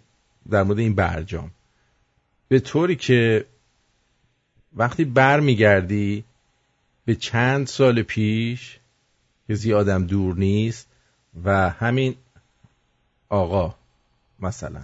در 0.51 0.63
مورد 0.63 0.79
این 0.79 0.95
برجام. 0.95 1.51
به 2.49 2.61
طوری 2.61 2.97
که 2.97 3.45
وقتی 4.77 5.05
بر 5.05 5.41
میگردی 5.41 6.25
به 7.05 7.15
چند 7.15 7.67
سال 7.67 8.03
پیش 8.03 8.79
که 9.47 9.55
زیادم 9.55 10.07
دور 10.07 10.37
نیست 10.37 10.89
و 11.45 11.71
همین 11.71 12.15
آقا 13.29 13.75
مثلا. 14.41 14.83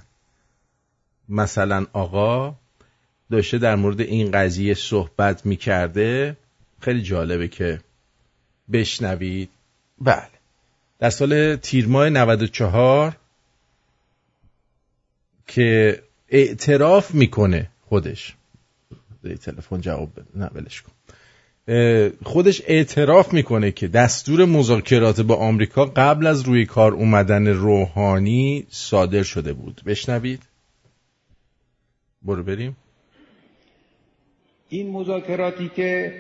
مثلا 1.28 1.86
آقا 1.92 2.54
داشته 3.30 3.58
در 3.58 3.76
مورد 3.76 4.00
این 4.00 4.30
قضیه 4.30 4.74
صحبت 4.74 5.46
می‌کرده. 5.46 6.36
خیلی 6.80 7.02
جالبه 7.02 7.48
که 7.48 7.80
بشنوید. 8.72 9.48
بله. 10.00 10.28
در 10.98 11.10
سال 11.10 11.56
تیر 11.56 11.88
ماه 11.88 12.08
94 12.08 13.16
که 15.46 16.02
اعتراف 16.28 17.14
می‌کنه 17.14 17.70
خودش. 17.88 18.34
تلفن 19.22 19.80
جواب 19.80 20.10
نه 20.34 20.50
ولش 20.54 20.82
کن. 20.82 20.92
خودش 22.22 22.62
اعتراف 22.66 23.32
می‌کنه 23.32 23.72
که 23.72 23.88
دستور 23.88 24.44
مذاکرات 24.44 25.20
با 25.20 25.36
آمریکا 25.36 25.84
قبل 25.84 26.26
از 26.26 26.40
روی 26.40 26.66
کار 26.66 26.92
اومدن 26.92 27.46
روحانی 27.48 28.66
صادر 28.70 29.22
شده 29.22 29.52
بود. 29.52 29.82
بشنوید. 29.86 30.42
برو 32.22 32.42
بریم. 32.42 32.76
این 34.68 34.90
مذاکراتی 34.90 35.70
که 35.76 36.14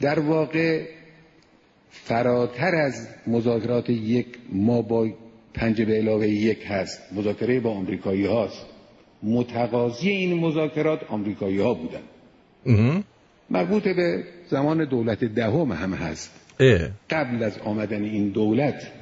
در 0.00 0.18
واقع 0.18 0.86
فراتر 1.90 2.74
از 2.74 3.08
مذاکرات 3.26 3.90
یک 3.90 4.26
ما 4.52 4.82
با 4.82 5.08
پنج 5.54 5.82
به 5.82 5.92
علاوه 5.92 6.28
یک 6.28 6.64
هست 6.66 7.00
مذاکره 7.12 7.60
با 7.60 7.70
آمریکایی 7.70 8.26
هاست. 8.26 8.66
متقاضی 9.22 10.10
این 10.10 10.40
مذاکرات 10.40 11.00
آمریکایی 11.10 11.58
ها 11.60 11.74
بودن 11.74 12.02
مربوط 13.50 13.82
به 13.82 14.24
زمان 14.48 14.84
دولت 14.84 15.24
دهم 15.24 15.72
هم 15.72 15.94
هست. 15.94 16.30
اه. 16.60 16.88
قبل 17.10 17.42
از 17.42 17.58
آمدن 17.58 18.04
این 18.04 18.28
دولت 18.28 18.92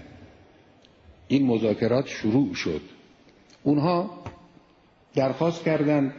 این 1.28 1.46
مذاکرات 1.46 2.06
شروع 2.06 2.54
شد. 2.54 2.80
اونها 3.62 4.10
درخواست 5.14 5.64
کردند 5.64 6.12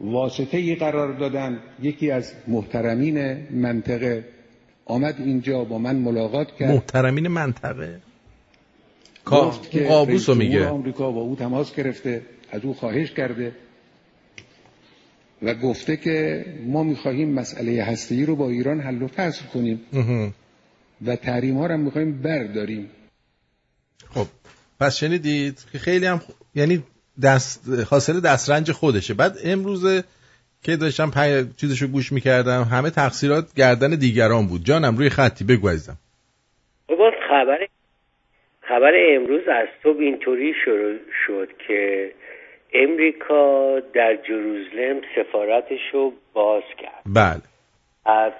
واسطه 0.00 0.56
ای 0.56 0.74
قرار 0.74 1.12
دادن. 1.12 1.58
یکی 1.82 2.10
از 2.10 2.32
محترمین 2.48 3.36
منطقه 3.50 4.24
آمد 4.84 5.14
اینجا 5.18 5.64
با 5.64 5.78
من 5.78 5.96
ملاقات 5.96 6.56
کرد. 6.56 6.70
محترمین 6.70 7.28
منطقه؟ 7.28 8.00
گفت 9.26 9.70
که 9.70 9.84
قابوس 9.84 10.28
میگه. 10.28 10.68
آمریکا 10.68 11.10
با 11.10 11.20
او 11.20 11.36
تماس 11.36 11.74
گرفته. 11.74 12.22
از 12.54 12.64
او 12.64 12.74
خواهش 12.74 13.10
کرده 13.10 13.52
و 15.42 15.54
گفته 15.54 15.96
که 15.96 16.44
ما 16.66 16.82
می‌خواهیم 16.82 17.34
مسئله 17.34 17.82
هسته‌ای 17.82 18.26
رو 18.26 18.36
با 18.36 18.50
ایران 18.50 18.80
حل 18.80 19.02
و 19.02 19.06
فصل 19.06 19.46
کنیم. 19.46 19.80
و 21.06 21.16
تحریم 21.16 21.56
ها 21.58 21.66
رو 21.66 21.72
هم 21.72 21.80
می‌خواهیم 21.80 22.22
برداریم. 22.22 22.90
خب 24.14 24.26
پس 24.80 24.96
شنیدید 24.96 25.58
که 25.72 25.78
خیلی 25.78 26.06
هم 26.06 26.20
یعنی 26.54 26.82
دست 27.22 27.68
حاصل 27.90 28.20
دسترنج 28.20 28.72
خودشه. 28.72 29.14
بعد 29.14 29.36
امروز 29.44 30.02
که 30.62 30.76
داشتم 30.76 31.10
پی... 31.10 31.44
چیزشو 31.56 31.86
گوش 31.86 32.12
می‌کردم 32.12 32.62
همه 32.62 32.90
تقصیرات 32.90 33.54
گردن 33.54 33.90
دیگران 33.90 34.46
بود. 34.46 34.64
جانم 34.64 34.96
روی 34.96 35.08
خطی 35.08 35.44
بگو 35.44 35.68
عزیزم. 35.68 35.96
بابا 36.88 37.10
خبر 37.28 37.58
خبر 38.68 38.92
امروز 39.16 39.42
از 39.48 39.68
صبح 39.82 39.98
اینطوری 39.98 40.52
شروع 40.64 40.98
شد 41.26 41.48
که 41.68 42.10
امریکا 42.74 43.80
در 43.80 44.16
جروزلم 44.16 45.00
سفارتش 45.16 45.80
رو 45.92 46.12
باز 46.32 46.62
کرد. 46.78 47.02
بله. 47.06 47.42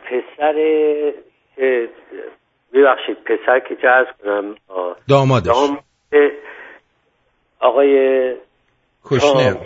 پسر 0.05 0.55
ببخشید 2.73 3.17
پسر 3.25 3.61
که 3.61 3.77
ارز 3.91 4.07
کنم 4.23 4.55
دامادش. 5.09 5.47
دام 5.47 5.79
آقای 7.61 8.35
کشنر 9.11 9.57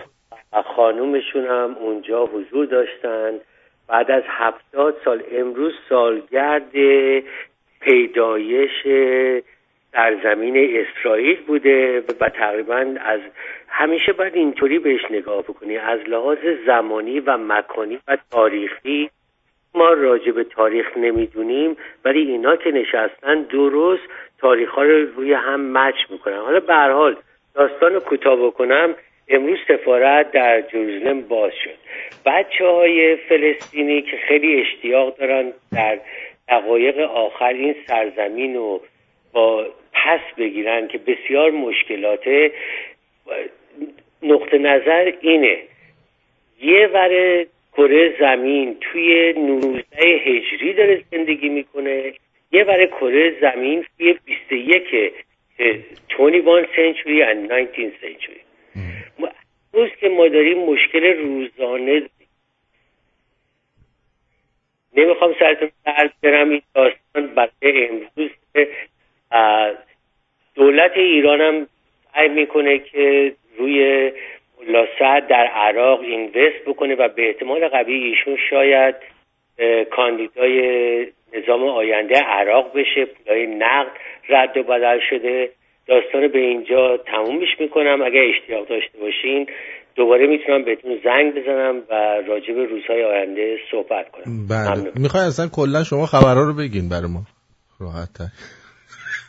خانومشون 0.77 1.45
هم 1.47 1.77
اونجا 1.81 2.27
حضور 2.27 2.67
داشتن. 2.67 3.33
بعد 3.89 4.11
از 4.11 4.23
هفتاد 4.27 4.97
سال 5.05 5.23
امروز 5.33 5.73
سالگرد 5.89 6.73
پیدایش 7.81 8.87
سرزمین 9.93 10.85
اسرائیل 10.87 11.37
بوده 11.47 12.03
و 12.21 12.29
تقریبا 12.29 12.95
از 13.01 13.21
همیشه 13.69 14.13
باید 14.13 14.35
اینطوری 14.35 14.79
بهش 14.79 15.01
نگاه 15.11 15.43
بکنی 15.43 15.77
از 15.77 16.01
لحاظ 16.01 16.39
زمانی 16.67 17.21
و 17.21 17.37
مکانی 17.37 17.99
و 18.09 18.19
تاریخی 18.31 19.11
ما 19.75 19.93
راجع 19.93 20.33
به 20.33 20.45
تاریخ 20.45 20.97
نمی‌دونیم 20.97 21.77
ولی 22.05 22.21
اینا 22.21 22.57
که 22.57 22.71
نشستن 22.71 23.43
درست 23.43 24.03
تاریخ 24.39 24.71
ها 24.71 24.83
رو 24.83 25.07
روی 25.17 25.33
هم 25.33 25.73
مچ 25.73 25.95
می‌کنن. 26.11 26.37
حالا 26.37 26.61
به 26.61 26.75
هر 26.75 26.91
حال 26.91 27.17
داستان 27.55 27.95
رو 27.95 28.01
کوتاه 28.01 28.47
بکنم. 28.47 28.95
امروز 29.29 29.59
سفارت 29.69 30.33
در 30.33 30.61
جروزلم 30.61 31.21
باز 31.21 31.53
شد. 31.65 31.79
بچه 32.27 32.67
های 32.67 33.17
فلسطینی 33.17 34.03
که 34.03 34.17
خیلی 34.29 34.61
اشتیاق 34.61 35.17
دارن 35.17 35.53
در 35.73 35.99
دقایق 36.49 36.99
آخر 36.99 37.49
این 37.49 37.75
سرزمین 37.87 38.55
رو 38.55 38.81
با 39.33 39.67
پس 40.05 40.21
بگیرن 40.39 40.89
که 40.89 40.99
بسیار 40.99 41.51
مشکلاته 41.51 42.53
نقطه 44.23 44.59
نظر 44.59 45.13
اینه 45.21 45.59
یه 46.63 46.87
ور 46.87 47.45
کره 47.73 48.17
زمین 48.21 48.77
توی 48.81 49.33
19 49.33 49.83
هجری 50.01 50.73
داره 50.73 51.05
زندگی 51.11 51.49
می‌کنه 51.49 52.13
یه 52.53 52.65
ور 52.65 52.87
کره 52.87 53.41
زمین 53.41 53.85
توی 53.99 54.19
21 54.25 55.13
21 56.09 56.65
century 56.75 57.23
and 57.31 57.53
19 57.53 57.93
century 58.03 58.49
روز 59.73 59.91
که 60.01 60.09
ما 60.09 60.29
داریم 60.29 60.59
مشکل 60.59 61.05
روزانه. 61.05 62.03
نمی‌خوام 64.97 65.35
سرتون 65.39 65.71
درد 65.85 66.13
برم 66.23 66.51
این 66.51 66.63
داستان 66.75 67.27
برای 67.27 67.89
امروز 67.89 68.31
دولت 70.59 70.93
ایران 70.97 71.41
هم 71.41 71.67
سعی 72.15 72.29
می‌کنه 72.29 72.79
که 72.79 73.33
روی 73.59 74.13
ملا 74.69 75.21
در 75.31 75.47
عراق 75.55 76.01
اینوست 76.01 76.65
بکنه 76.67 76.95
و 76.95 77.09
به 77.09 77.29
احتمال 77.29 77.69
قوی 77.69 77.95
ایشون 77.95 78.37
شاید 78.51 78.95
کاندیدای 79.97 80.59
نظام 81.35 81.65
آینده 81.65 82.15
عراق 82.21 82.73
بشه 82.79 83.05
پولای 83.05 83.47
نقد 83.47 83.93
رد 84.29 84.57
و 84.57 84.63
بدل 84.63 84.99
شده. 85.11 85.51
داستان 85.87 86.29
به 86.29 86.39
اینجا 86.39 86.97
تمومش 86.97 87.49
می‌کنم. 87.61 88.03
اگر 88.03 88.23
اشتیاق 88.35 88.69
داشته 88.69 88.99
باشین 88.99 89.47
دوباره 89.97 90.27
می‌تونم 90.27 90.65
بهتون 90.65 90.99
زنگ 91.05 91.35
بزنم 91.35 91.83
و 91.91 91.95
راجع 92.27 92.55
به 92.55 92.65
روزهای 92.65 93.05
آینده 93.05 93.59
صحبت 93.71 94.11
کنم. 94.11 94.47
بله. 94.49 94.93
می‌خوای 94.97 95.23
اصلا 95.23 95.49
کلا 95.49 95.85
شما 95.85 96.07
خبرها 96.07 96.43
رو 96.43 96.55
بگین 96.55 96.89
برای 96.89 97.11
ما. 97.15 97.23
راحت 97.81 98.17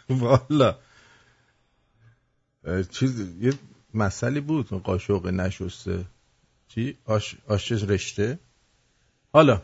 والا. 0.21 0.73
چیز 2.91 3.19
یه 3.41 3.53
مسئله 3.93 4.39
بود 4.39 4.69
قاشق 4.69 5.27
نشسته. 5.27 6.05
چی؟ 6.67 6.97
آش 7.05 7.35
آش 7.47 7.71
رشته. 7.71 8.39
حالا 9.33 9.61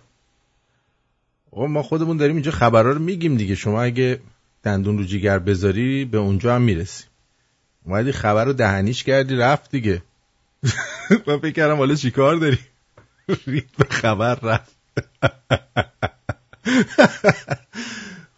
آقا 1.51 1.67
ما 1.67 1.83
خودمون 1.83 2.17
داریم 2.17 2.35
اینجا 2.35 2.51
خبرها 2.51 2.91
رو 2.91 2.99
میگیم 3.01 3.37
دیگه. 3.37 3.55
شما 3.55 3.81
اگه 3.81 4.19
دندون 4.63 4.97
رو 4.97 5.03
جیگر 5.03 5.39
بذاری 5.39 6.05
به 6.05 6.17
اونجا 6.17 6.55
هم 6.55 6.61
می‌رسی 6.61 7.03
اومدی 7.85 8.11
خبر 8.11 8.45
رو 8.45 8.53
دهنیش 8.53 9.03
کردی 9.03 9.35
رفت 9.35 9.71
دیگه. 9.71 10.01
من 11.27 11.39
فکر 11.39 11.51
کردم 11.51 11.77
حالا 11.77 11.95
چیکار 11.95 12.35
داری؟ 12.35 12.59
رید 13.47 13.69
به 13.77 13.85
خبر 13.89 14.35
رفت. 14.35 14.75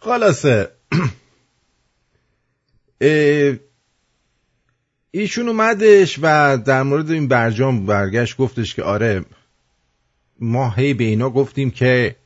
خلاصه 0.00 0.70
ایشون 5.10 5.48
اومدش 5.48 6.18
و 6.22 6.56
در 6.56 6.82
مورد 6.82 7.10
این 7.10 7.28
برجام 7.28 7.86
برگشت 7.86 8.36
گفتش 8.36 8.74
که 8.74 8.82
آره 8.82 9.24
ما 10.40 10.70
هی 10.70 10.94
به 10.94 11.04
اینا 11.04 11.30
گفتیم 11.30 11.70
که 11.70 12.16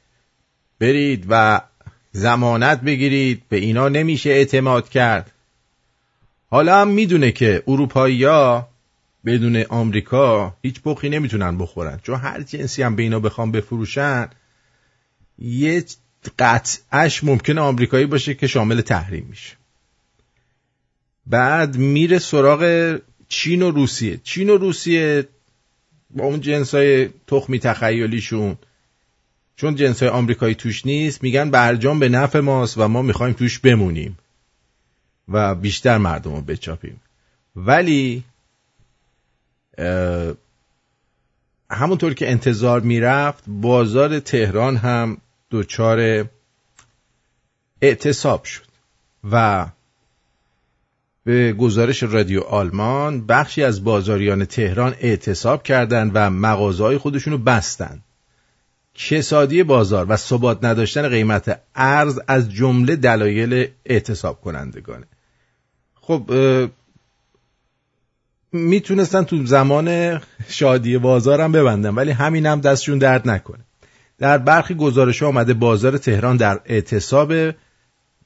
برید 0.78 1.26
و 1.28 1.60
زمانت 2.12 2.80
بگیرید 2.80 3.42
به 3.48 3.56
اینا 3.56 3.88
نمیشه 3.88 4.30
اعتماد 4.30 4.88
کرد. 4.88 5.32
حالا 6.50 6.80
هم 6.80 6.88
می‌دونه 6.88 7.32
که 7.32 7.62
اروپایی 7.66 8.24
ها 8.24 8.68
بدون 9.24 9.56
آمریکا 9.56 10.56
هیچ 10.62 10.80
بخی 10.84 11.08
نمی‌تونن 11.08 11.58
بخورن. 11.58 12.00
چون 12.02 12.16
هر 12.16 12.42
جنسی 12.42 12.82
هم 12.82 12.96
به 12.96 13.02
اینا 13.02 13.20
بخوام 13.20 13.52
بفروشن 13.52 14.28
یه 15.38 15.84
قطعش 16.38 17.24
ممکنه 17.24 17.60
آمریکایی 17.60 18.06
باشه 18.06 18.34
که 18.34 18.46
شامل 18.46 18.80
تحریم 18.80 19.26
میشه. 19.30 19.61
بعد 21.26 21.76
میره 21.76 22.18
سراغ 22.18 22.94
چین 23.28 23.62
و 23.62 23.70
روسیه. 23.70 24.20
چین 24.24 24.50
و 24.50 24.56
روسیه 24.56 25.28
با 26.10 26.24
اون 26.24 26.40
جنس 26.40 26.74
های 26.74 27.08
تخمی 27.26 27.58
تخیلیشون. 27.58 28.56
چون 29.56 29.74
جنس 29.74 30.02
های 30.02 30.08
آمریکایی 30.08 30.54
توش 30.54 30.86
نیست 30.86 31.22
میگن 31.22 31.50
برجام 31.50 31.98
به 31.98 32.08
نفع 32.08 32.40
ماست 32.40 32.78
و 32.78 32.88
ما 32.88 33.02
می‌خوایم 33.02 33.34
توش 33.34 33.58
بمونیم 33.58 34.18
و 35.28 35.54
بیشتر 35.54 35.98
مردم 35.98 36.34
رو 36.34 36.40
بچاپیم. 36.40 37.00
ولی 37.56 38.24
همونطور 41.70 42.14
که 42.14 42.30
انتظار 42.30 42.80
می‌رفت 42.80 43.44
بازار 43.46 44.20
تهران 44.20 44.76
هم 44.76 45.16
دچار 45.50 46.28
اعتصاب 47.82 48.44
شد 48.44 48.66
و 49.30 49.66
به 51.24 51.52
گزارش 51.52 52.02
رادیو 52.02 52.40
آلمان 52.40 53.26
بخشی 53.26 53.62
از 53.62 53.84
بازاریان 53.84 54.44
تهران 54.44 54.94
اعتصاب 55.00 55.62
کردند 55.62 56.10
و 56.14 56.30
مغازهای 56.30 56.98
خودشونو 56.98 57.38
بستند. 57.38 58.02
کسادی 58.94 59.62
بازار 59.62 60.06
و 60.08 60.16
ثبات 60.16 60.64
نداشتن 60.64 61.08
قیمت 61.08 61.60
ارز 61.74 62.20
از 62.28 62.52
جمله 62.52 62.96
دلایل 62.96 63.68
اعتصاب 63.86 64.40
کنندگانه. 64.40 65.06
خب 65.94 66.30
می‌تونستن 68.52 69.22
تو 69.22 69.46
زمان 69.46 70.20
شادی 70.48 70.98
بازار 70.98 71.40
هم 71.40 71.52
ببندن 71.52 71.94
ولی 71.94 72.10
همین 72.10 72.46
هم 72.46 72.60
دستشون 72.60 72.98
درد 72.98 73.28
نکنه. 73.28 73.64
در 74.18 74.38
برخی 74.38 74.74
گزارش 74.74 75.22
آمده 75.22 75.54
بازار 75.54 75.98
تهران 75.98 76.36
در 76.36 76.60
اعتصاب 76.64 77.32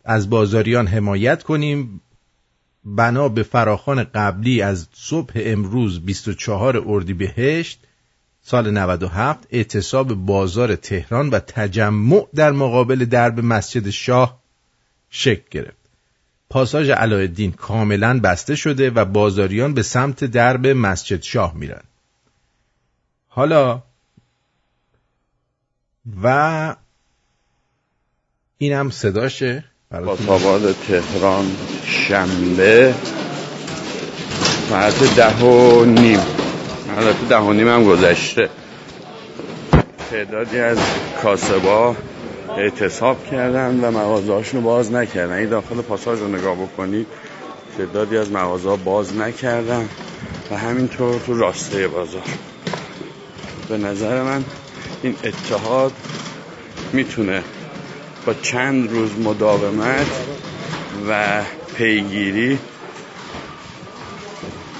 از 0.04 0.30
بازاریان 0.30 0.86
حمایت 0.86 1.42
کنیم 1.42 2.00
بنا 2.86 3.28
به 3.28 3.42
فراخان 3.42 4.04
قبلی 4.04 4.62
از 4.62 4.86
صبح 4.92 5.32
امروز 5.36 6.00
24 6.00 6.82
اردیبهشت 6.86 7.80
سال 8.42 8.70
97 8.70 9.46
اعتصاب 9.50 10.14
بازار 10.14 10.76
تهران 10.76 11.30
و 11.30 11.38
تجمع 11.38 12.26
در 12.34 12.50
مقابل 12.50 13.04
درب 13.04 13.40
مسجد 13.40 13.90
شاه 13.90 14.40
شکل 15.10 15.42
گرفت. 15.50 15.76
پاساژ 16.50 16.90
علایالدین 16.90 17.52
کاملا 17.52 18.20
بسته 18.20 18.54
شده 18.54 18.90
و 18.90 19.04
بازاریان 19.04 19.74
به 19.74 19.82
سمت 19.82 20.24
درب 20.24 20.66
مسجد 20.66 21.22
شاه 21.22 21.54
میرن. 21.54 21.82
حالا 23.28 23.82
و 26.22 26.76
اینم 28.58 28.90
صداشه 28.90 29.64
با 30.04 30.16
تهران 30.88 31.56
شنبه 31.84 32.94
ساعت 34.68 35.14
ده 35.16 35.44
و 35.44 35.84
نیم. 35.84 36.20
البته 36.98 37.26
ده 37.28 37.38
و 37.38 37.52
نیم 37.52 37.68
هم 37.68 37.84
گذشته. 37.84 38.48
تعدادی 40.10 40.58
از 40.58 40.78
کاسبا 41.22 41.96
اعتصاب 42.56 43.30
کردن 43.30 43.80
و 43.80 43.90
مغازهاشون 43.90 44.62
باز 44.62 44.92
نکردن. 44.92 45.32
این 45.32 45.48
داخل 45.48 45.82
پاساژ 45.82 46.18
رو 46.18 46.28
نگاه 46.28 46.54
بکنید 46.54 47.06
تعدادی 47.78 48.16
از 48.16 48.30
مغازه 48.30 48.76
باز 48.76 49.16
نکردن 49.16 49.88
و 50.50 50.56
همینطور 50.56 51.20
تو 51.26 51.38
راسته 51.38 51.88
بازار. 51.88 52.22
به 53.68 53.76
نظر 53.76 54.22
من 54.22 54.44
این 55.02 55.16
اتحاد 55.24 55.92
می‌تونه 56.92 57.42
با 58.26 58.34
چند 58.34 58.90
روز 58.90 59.18
مداومت 59.18 60.06
و 61.08 61.42
پیگیری 61.76 62.58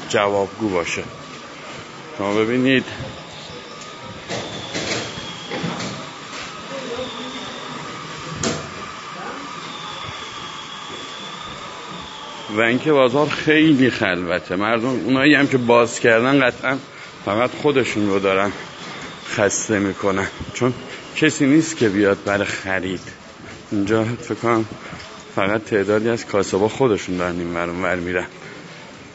جوابگو 0.09 0.69
باشه. 0.69 1.03
شما 2.19 2.35
ببینید. 2.35 2.85
و 12.57 12.61
اینکه 12.61 12.93
بازار 12.93 13.29
خیلی 13.29 13.91
خلوته. 13.91 14.57
مردم 14.57 14.89
اونایی 14.89 15.35
هم 15.35 15.47
که 15.47 15.59
باز 15.59 16.01
کردن 16.01 16.41
قطعا 16.41 16.79
فقط 17.25 17.51
خودشون 17.63 18.09
رو 18.09 18.19
دارن 18.19 18.53
خسته 19.29 19.79
می‌کنن. 19.79 20.27
چون 20.55 20.75
کسی 21.17 21.47
نیست 21.47 21.77
که 21.77 21.89
بیاد 21.89 22.19
برای 22.25 22.47
خرید. 22.47 23.26
اینجا 23.71 24.05
فکر 24.05 24.35
کنم 24.35 24.65
فقط 25.35 25.65
تعدادی 25.65 26.09
از 26.09 26.27
کاسبا 26.27 26.69
خودشون 26.69 27.17
دارن 27.17 27.39
این 27.39 27.55
ور 27.55 27.69
ور 27.69 27.97
میرن. 27.97 28.27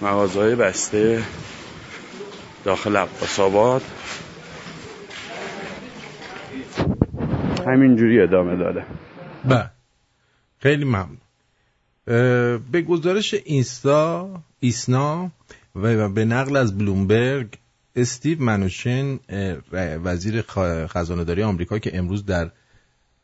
مغازهای 0.01 0.55
بسته 0.55 1.23
داخل 2.65 2.95
عباس 2.95 3.39
آباد 3.39 3.81
همینجوری 7.67 8.21
ادامه 8.21 8.55
داره. 8.55 8.85
بله. 9.45 9.69
خیلی 10.59 10.85
ممنون. 10.85 11.17
به 12.71 12.81
گزارش 12.89 13.33
اینستا 13.33 14.29
ایسنا 14.59 15.31
و 15.75 16.09
به 16.09 16.25
نقل 16.25 16.57
از 16.57 16.77
بلومبرگ 16.77 17.47
استیو 17.95 18.41
منوشن 18.41 19.19
وزیر 20.03 20.43
خزانه 20.87 21.23
داری 21.23 21.43
آمریکا 21.43 21.79
که 21.79 21.97
امروز 21.97 22.25
در 22.25 22.51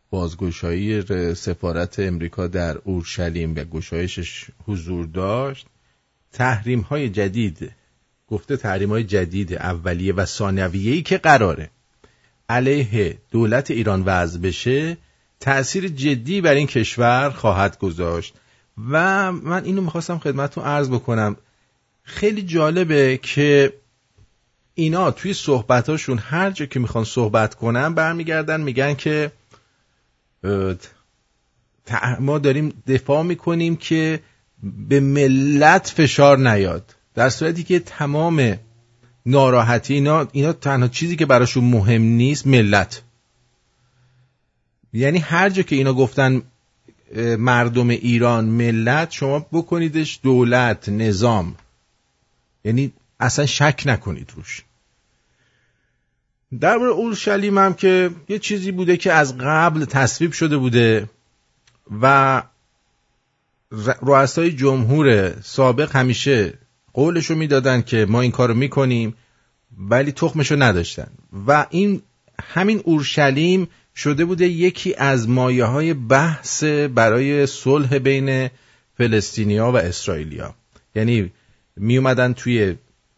بازگشایی 0.10 1.02
سفارت 1.36 2.00
امریکا 2.00 2.48
در 2.48 2.78
اورشلیم 2.78 3.56
و 3.56 3.64
گشایشش 3.64 4.46
حضور 4.68 5.06
داشت. 5.06 5.68
تحریم 6.32 6.82
های 6.82 7.10
جدید 7.10 7.72
گفته 8.28 8.58
تحریم 8.58 8.90
های 8.90 9.04
جدید 9.04 9.54
اولیه 9.54 10.14
و 10.14 10.26
ثانویه‌ای 10.26 11.02
که 11.02 11.18
قراره 11.18 11.70
علیه 12.50 13.18
دولت 13.32 13.72
ایران 13.72 14.04
وضع 14.06 14.40
بشه 14.40 14.98
تأثیر 15.40 15.88
جدی 15.88 16.42
بر 16.42 16.54
این 16.54 16.68
کشور 16.68 17.30
خواهد 17.30 17.80
گذاشت. 17.80 18.34
و 18.92 19.32
من 19.32 19.64
اینو 19.64 19.82
می‌خواستم 19.82 20.18
خدمتتون 20.18 20.64
عرض 20.64 20.90
بکنم. 20.90 21.36
خیلی 22.04 22.42
جالبه 22.42 23.20
که 23.24 23.74
اینا 24.74 25.12
توی 25.12 25.34
صحبتاشون 25.34 26.18
هر 26.18 26.52
جا 26.52 26.66
که 26.66 26.80
می‌خوان 26.80 27.04
صحبت 27.04 27.56
کنن 27.56 27.94
برمیگردن 27.94 28.62
میگن 28.62 28.94
که 28.94 29.32
ما 32.20 32.38
داریم 32.38 32.84
دفاع 32.88 33.24
می‌کنیم 33.24 33.76
که 33.76 34.20
به 34.64 35.00
ملت 35.00 35.94
فشار 35.96 36.38
نیاد. 36.38 36.96
در 37.16 37.30
صورتی 37.30 37.64
که 37.64 37.80
تمام 37.80 38.58
ناراحتی 39.26 39.94
اینا, 39.94 40.28
اینا 40.32 40.54
تنها 40.54 40.88
چیزی 40.88 41.16
که 41.16 41.26
براشون 41.26 41.64
مهم 41.64 42.02
نیست 42.02 42.48
ملت. 42.48 43.02
یعنی 44.94 45.20
هر 45.20 45.50
جا 45.50 45.64
که 45.64 45.76
اینا 45.76 45.94
گفتن 45.94 46.42
مردم 47.38 47.90
ایران 47.90 48.46
ملت 48.46 49.12
شما 49.12 49.40
بکنیدش 49.40 50.20
دولت 50.24 50.90
نظام. 50.90 51.56
یعنی 52.64 52.94
اصلا 53.20 53.46
شک 53.46 53.84
نکنید 53.86 54.32
روش. 54.36 54.64
در 56.60 56.78
مورد 56.78 56.92
اورشلیم 56.92 57.58
هم 57.58 57.74
که 57.74 58.10
یه 58.30 58.40
چیزی 58.40 58.72
بوده 58.72 58.98
که 58.98 59.14
از 59.14 59.38
قبل 59.38 59.86
تصویب 59.86 60.32
شده 60.32 60.58
بوده 60.58 61.10
و 62.02 62.44
رؤسای 64.02 64.52
جمهور 64.52 65.40
سابق 65.42 65.96
همیشه 65.96 66.54
قولشو 66.94 67.36
می‌دادن 67.36 67.82
که 67.82 68.06
ما 68.10 68.22
این 68.22 68.32
کارو 68.32 68.54
می‌کنیم 68.54 69.14
ولی 69.78 70.12
تخمشو 70.12 70.56
نداشتن. 70.56 71.08
و 71.48 71.66
این 71.70 72.02
همین 72.44 72.82
اورشلیم 72.86 73.68
شده 73.96 74.26
بوده 74.26 74.48
یکی 74.48 74.96
از 74.96 75.30
مایه 75.30 75.66
های 75.66 75.94
بحث 75.94 76.64
برای 76.64 77.48
صلح 77.48 77.98
بین 77.98 78.50
فلسطینیا 78.98 79.72
و 79.72 79.76
اسرائیلیا. 79.76 80.56
یعنی 80.96 81.32
می 81.76 81.98
اومدن 81.98 82.34
توی 82.34 82.76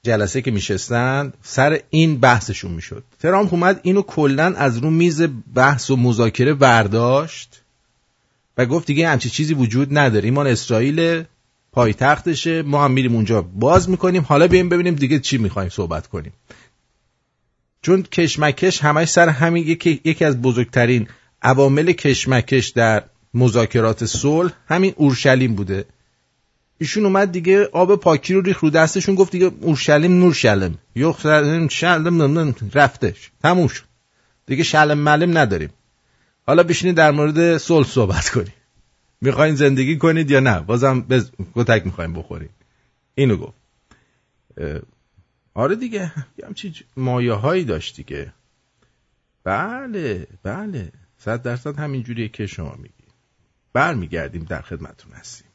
جلسه 0.09 0.41
که 0.41 0.51
میشستن 0.51 1.33
سر 1.43 1.79
این 1.89 2.19
بحثشون 2.19 2.71
می‌شد. 2.71 3.03
ترامپ 3.19 3.53
اومد 3.53 3.79
اینو 3.83 4.01
کلا 4.01 4.53
از 4.55 4.77
رو 4.77 4.89
میز 4.89 5.21
بحث 5.55 5.89
و 5.89 5.95
مذاکره 5.95 6.53
برداشت 6.53 7.61
و 8.57 8.65
گفت 8.65 8.87
دیگه 8.87 9.09
همچی 9.09 9.29
چیزی 9.29 9.53
وجود 9.53 9.97
نداره. 9.97 10.25
ایمان 10.25 10.47
اسرائیل 10.47 11.23
پایتختشه 11.71 12.61
ما 12.61 12.83
هم 12.83 12.91
میریم 12.91 13.15
اونجا 13.15 13.41
باز 13.41 13.89
می‌کنیم. 13.89 14.25
حالا 14.27 14.47
بیایم 14.47 14.69
ببینیم 14.69 14.95
دیگه 14.95 15.19
چی 15.19 15.37
می‌خوایم 15.37 15.69
صحبت 15.69 16.07
کنیم. 16.07 16.33
چون 17.81 18.03
کشمکش 18.03 18.83
همش 18.83 19.07
سر 19.07 19.29
همین 19.29 19.67
یکی, 19.67 20.01
یکی 20.03 20.25
از 20.25 20.41
بزرگترین 20.41 21.07
عوامل 21.41 21.91
کشمکش 21.91 22.67
در 22.67 23.03
مذاکرات 23.33 24.05
صلح 24.05 24.51
همین 24.67 24.93
اورشلیم 24.95 25.55
بوده. 25.55 25.85
ایشون 26.81 27.05
اومد 27.05 27.31
دیگه 27.31 27.65
آب 27.65 27.95
پاکی 27.95 28.33
رو 28.33 28.41
ریخ 28.41 28.59
رو 28.59 28.69
دستشون 28.69 29.15
گفت 29.15 29.31
دیگه 29.31 29.45
اورشلیم 29.45 30.19
نورشلم 30.19 30.77
یخ 30.95 31.19
شلم 31.69 32.55
رفتش. 32.73 33.31
تموم 33.41 33.67
شد. 33.67 33.83
دیگه 34.45 34.63
شلم 34.63 34.97
ملم 34.97 35.37
نداریم. 35.37 35.69
حالا 36.47 36.63
بشینید 36.63 36.95
در 36.95 37.11
مورد 37.11 37.57
صلح 37.57 37.87
صحبت 37.87 38.29
کنیم. 38.29 38.53
می‌خواین 39.21 39.55
زندگی 39.55 39.97
کنید 39.97 40.31
یا 40.31 40.39
نه؟ 40.39 40.59
بازم 40.59 41.01
بز... 41.01 41.31
گتک 41.55 41.85
می‌خوایم 41.85 42.13
بخوریم. 42.13 42.49
اینو 43.15 43.37
گفت. 43.37 43.57
آره 45.53 45.75
دیگه 45.75 46.11
یه 46.37 46.45
همچی 46.45 46.73
مایه 46.97 47.33
هایی 47.33 47.63
داشت 47.63 47.95
دیگه. 47.95 48.33
بله 49.43 50.27
بله. 50.43 50.91
صد 51.17 51.41
درصد 51.41 51.79
همین 51.79 52.03
جوریه 52.03 52.27
که 52.27 52.47
شما 52.47 52.75
میگی. 52.77 52.93
برمیگردیم 53.73 54.43
در 54.43 54.61
خدمتون 54.61 55.11
هستیم. 55.11 55.48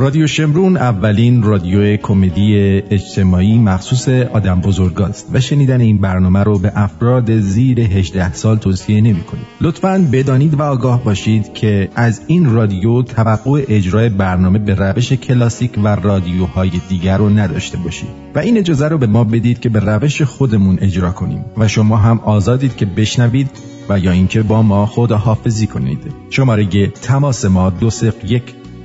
رادیو 0.00 0.26
شمرون 0.26 0.76
اولین 0.76 1.42
رادیو 1.42 1.96
کمدی 1.96 2.56
اجتماعی 2.90 3.58
مخصوص 3.58 4.08
آدم 4.08 4.60
بزرگاست 4.60 5.28
و 5.32 5.40
شنیدن 5.40 5.80
این 5.80 5.98
برنامه 5.98 6.42
رو 6.42 6.58
به 6.58 6.72
افراد 6.74 7.40
زیر 7.40 7.80
18 7.80 8.32
سال 8.32 8.58
توصیه 8.58 9.00
نمی 9.00 9.20
کنید. 9.20 9.46
لطفا 9.60 10.06
بدانید 10.12 10.54
و 10.54 10.62
آگاه 10.62 11.04
باشید 11.04 11.52
که 11.54 11.88
از 11.94 12.20
این 12.26 12.52
رادیو 12.52 13.02
توقع 13.02 13.64
اجرای 13.68 14.08
برنامه 14.08 14.58
به 14.58 14.74
روش 14.74 15.12
کلاسیک 15.12 15.72
و 15.84 15.88
رادیوهای 15.88 16.70
دیگر 16.88 17.18
رو 17.18 17.28
نداشته 17.28 17.78
باشید 17.78 18.08
و 18.34 18.38
این 18.38 18.58
اجازه 18.58 18.88
رو 18.88 18.98
به 18.98 19.06
ما 19.06 19.24
بدید 19.24 19.60
که 19.60 19.68
به 19.68 19.80
روش 19.80 20.22
خودمون 20.22 20.78
اجرا 20.80 21.10
کنیم 21.10 21.44
و 21.56 21.68
شما 21.68 21.96
هم 21.96 22.20
آزادید 22.24 22.76
که 22.76 22.86
بشنوید 22.86 23.50
و 23.88 23.98
یا 23.98 24.10
اینکه 24.10 24.42
با 24.42 24.62
ما 24.62 24.86
خداحافظی 24.86 25.66
کنید 25.66 25.98
شماره 26.30 26.86
تماس 26.86 27.44
ما 27.44 27.70
دو 27.70 27.90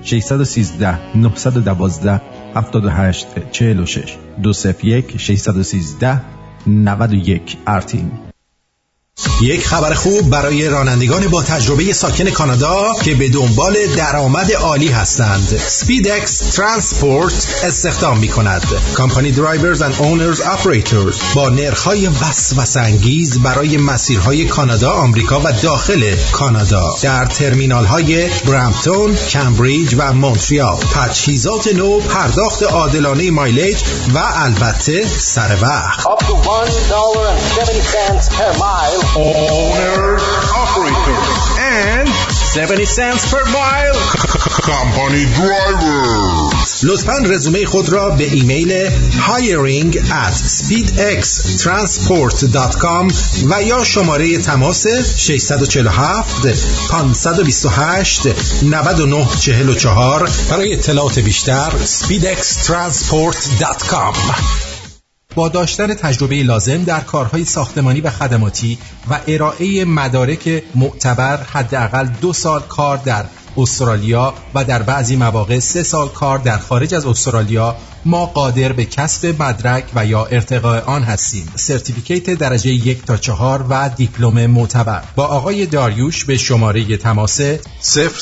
613 0.06 1.00
912 1.16 2.20
78 2.54 3.28
46 3.52 4.18
201 4.38 5.18
613 5.18 6.20
91 6.66 7.58
ارتین 7.68 8.25
یک 9.42 9.68
خبر 9.68 9.94
خوب 9.94 10.30
برای 10.30 10.70
رانندگان 10.70 11.28
با 11.28 11.44
تجربه 11.44 11.94
ساکن 11.94 12.30
کانادا 12.30 12.94
که 13.04 13.16
به 13.16 13.30
دنبال 13.30 13.76
درآمد 13.98 14.52
عالی 14.52 14.88
هستند. 14.88 15.62
سپیدکس 15.68 16.38
Transport 16.38 17.48
استخدام 17.64 18.18
می 18.18 18.28
کند 18.28 18.66
company 18.98 19.32
drivers 19.32 19.82
and 19.82 19.96
owner 20.00 20.42
operators 20.42 21.20
با 21.36 21.50
نرخ‌های 21.50 22.08
وسوسه 22.08 22.80
انگیز 22.80 23.40
برای 23.40 23.78
مسیرهای 23.78 24.46
کانادا 24.46 24.92
آمریکا 24.92 25.40
و 25.40 25.52
داخل 25.52 26.16
کانادا. 26.32 26.96
در 27.02 27.26
ترمینال 27.26 27.86
های 27.86 28.30
برامپتون 28.30 29.16
کمبریج 29.16 29.96
و 29.98 30.14
مونتریال. 30.14 30.78
تجهیزات 30.78 31.68
نو 31.68 32.00
پرداخت 32.00 32.64
عادلانه 32.64 33.32
mileage 33.32 33.78
و 34.14 34.20
البته 34.36 35.06
سر 35.20 35.58
وقت 35.62 36.06
owners, 39.16 40.24
operators, 40.62 41.30
and 41.60 42.10
70 42.10 42.86
cents 42.86 43.32
per 43.32 43.46
mile 43.46 43.96
company 44.66 45.26
drivers. 45.40 46.84
لطفا 46.84 47.18
رزومه 47.26 47.66
خود 47.66 47.90
را 47.90 48.10
به 48.10 48.34
ایمیل 48.34 48.90
hiring 48.90 49.96
at 49.96 50.34
speedxtransport.com 50.34 53.14
و 53.50 53.64
یا 53.64 53.84
شماره 53.84 54.38
تماس 54.38 54.88
647 54.88 56.48
528 56.92 58.28
9944 58.64 60.30
برای 60.50 60.74
اطلاعات 60.74 61.20
بیشتر 61.20 61.72
speedxtransport.com 61.86 64.16
با 65.36 65.50
داشتن 65.50 65.94
تجربه 65.94 66.44
لازم 66.44 66.84
در 66.84 67.00
کارهای 67.00 67.46
ساختمانی 67.46 68.02
و 68.02 68.10
خدماتی 68.10 68.78
و 69.10 69.20
ارائه 69.28 69.86
مدارک 69.86 70.64
معتبر 70.76 71.38
حداقل 71.44 72.08
دو 72.22 72.34
سال 72.34 72.62
کار 72.62 72.98
در 72.98 73.26
استرالیا 73.58 74.34
و 74.56 74.64
در 74.64 74.84
بعضی 74.84 75.16
مواقع 75.16 75.60
سه 75.60 75.84
سال 75.84 76.08
کار 76.08 76.38
در 76.38 76.58
خارج 76.58 76.96
از 76.96 77.06
استرالیا 77.06 77.76
ما 78.06 78.26
قادر 78.26 78.74
به 78.74 78.86
کسب 78.86 79.42
مدرک 79.42 79.86
و 79.96 80.06
یا 80.06 80.26
ارتقاء 80.26 80.82
آن 80.82 81.04
هستیم. 81.04 81.52
certificate 81.56 82.30
درجه 82.30 82.70
یک 82.70 83.06
تا 83.06 83.18
چهار 83.18 83.66
و 83.70 83.90
دیپلم 83.90 84.46
معتبر. 84.46 85.04
با 85.16 85.26
آقای 85.26 85.66
داریوش 85.66 86.26
به 86.26 86.38
شماره 86.38 86.98
تماس 86.98 87.42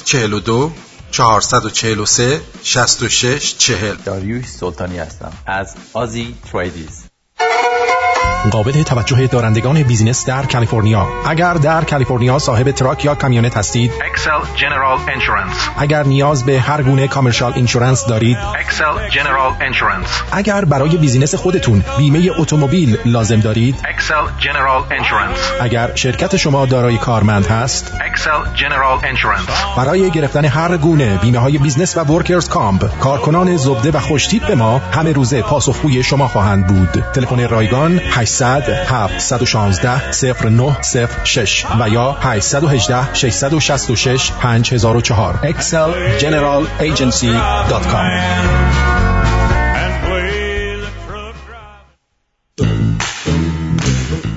042 0.05 0.72
443 1.11 2.41
66 2.64 3.55
40 3.57 3.95
داریوش 4.05 4.45
سلطانی 4.45 4.97
هستم. 4.97 5.32
از 5.45 5.76
Aussie 5.93 6.36
Tradies. 6.51 7.03
Thank 7.49 7.89
you. 7.89 8.03
قابل 8.51 8.84
توجه 8.84 9.28
دارندگان 9.28 9.84
business 9.84 10.26
در 10.26 10.45
کالیفرنیا. 10.45 11.07
اگر 11.26 11.53
در 11.53 11.84
کالیفرنیا 11.84 12.39
صاحب 12.39 12.71
truck 12.71 13.05
یا 13.05 13.15
کامیونت 13.15 13.57
هستید 13.57 13.91
Excel 14.05 14.55
General 14.55 14.99
Insurance 15.07 15.69
اگر 15.78 16.03
نیاز 16.03 16.45
به 16.45 16.59
هر 16.59 16.84
گونه 16.84 17.07
commercial 17.07 17.51
insurance 17.55 18.05
دارید 18.05 18.38
Excel 18.59 19.09
General 19.09 19.53
Insurance 19.61 20.21
اگر 20.32 20.65
برای 20.65 20.97
business 20.97 21.36
خودتون 21.36 21.84
بیمه 21.97 22.30
اتومبیل 22.38 22.97
لازم 23.05 23.39
دارید 23.39 23.76
Excel 23.89 24.39
General 24.39 24.84
Insurance 24.91 25.38
اگر 25.61 25.95
شرکت 25.95 26.38
شما 26.38 26.65
دارای 26.65 26.97
کارمند 26.97 27.47
هست 27.47 27.91
Excel 28.01 28.55
General 28.55 28.99
Insurance 29.03 29.45
برای 29.78 30.11
گرفتن 30.11 30.45
هر 30.45 30.78
گونه 30.78 31.17
بیمه 31.17 31.39
های 31.39 31.57
business 31.57 31.97
و 31.97 32.03
workers' 32.03 32.49
comp 32.49 32.99
کارکنان 32.99 33.57
زبده 33.57 33.91
و 33.91 33.99
خوشتیپ 33.99 34.47
به 34.47 34.55
ما 34.55 34.78
همه 34.78 35.11
روزه 35.11 35.41
پاسخگوی 35.41 36.03
شما 36.03 36.28
خواهند 36.28 36.67
بود. 36.67 37.03
تلفن 37.13 37.49
رایگان 37.49 37.99
800 38.16 38.86
716 38.88 40.34
0906 40.41 41.66
و 41.80 41.89
یا 41.89 42.11
818 42.11 43.14
666 43.14 44.32
5004 44.32 45.39
excelgeneralagency.com 45.43 48.09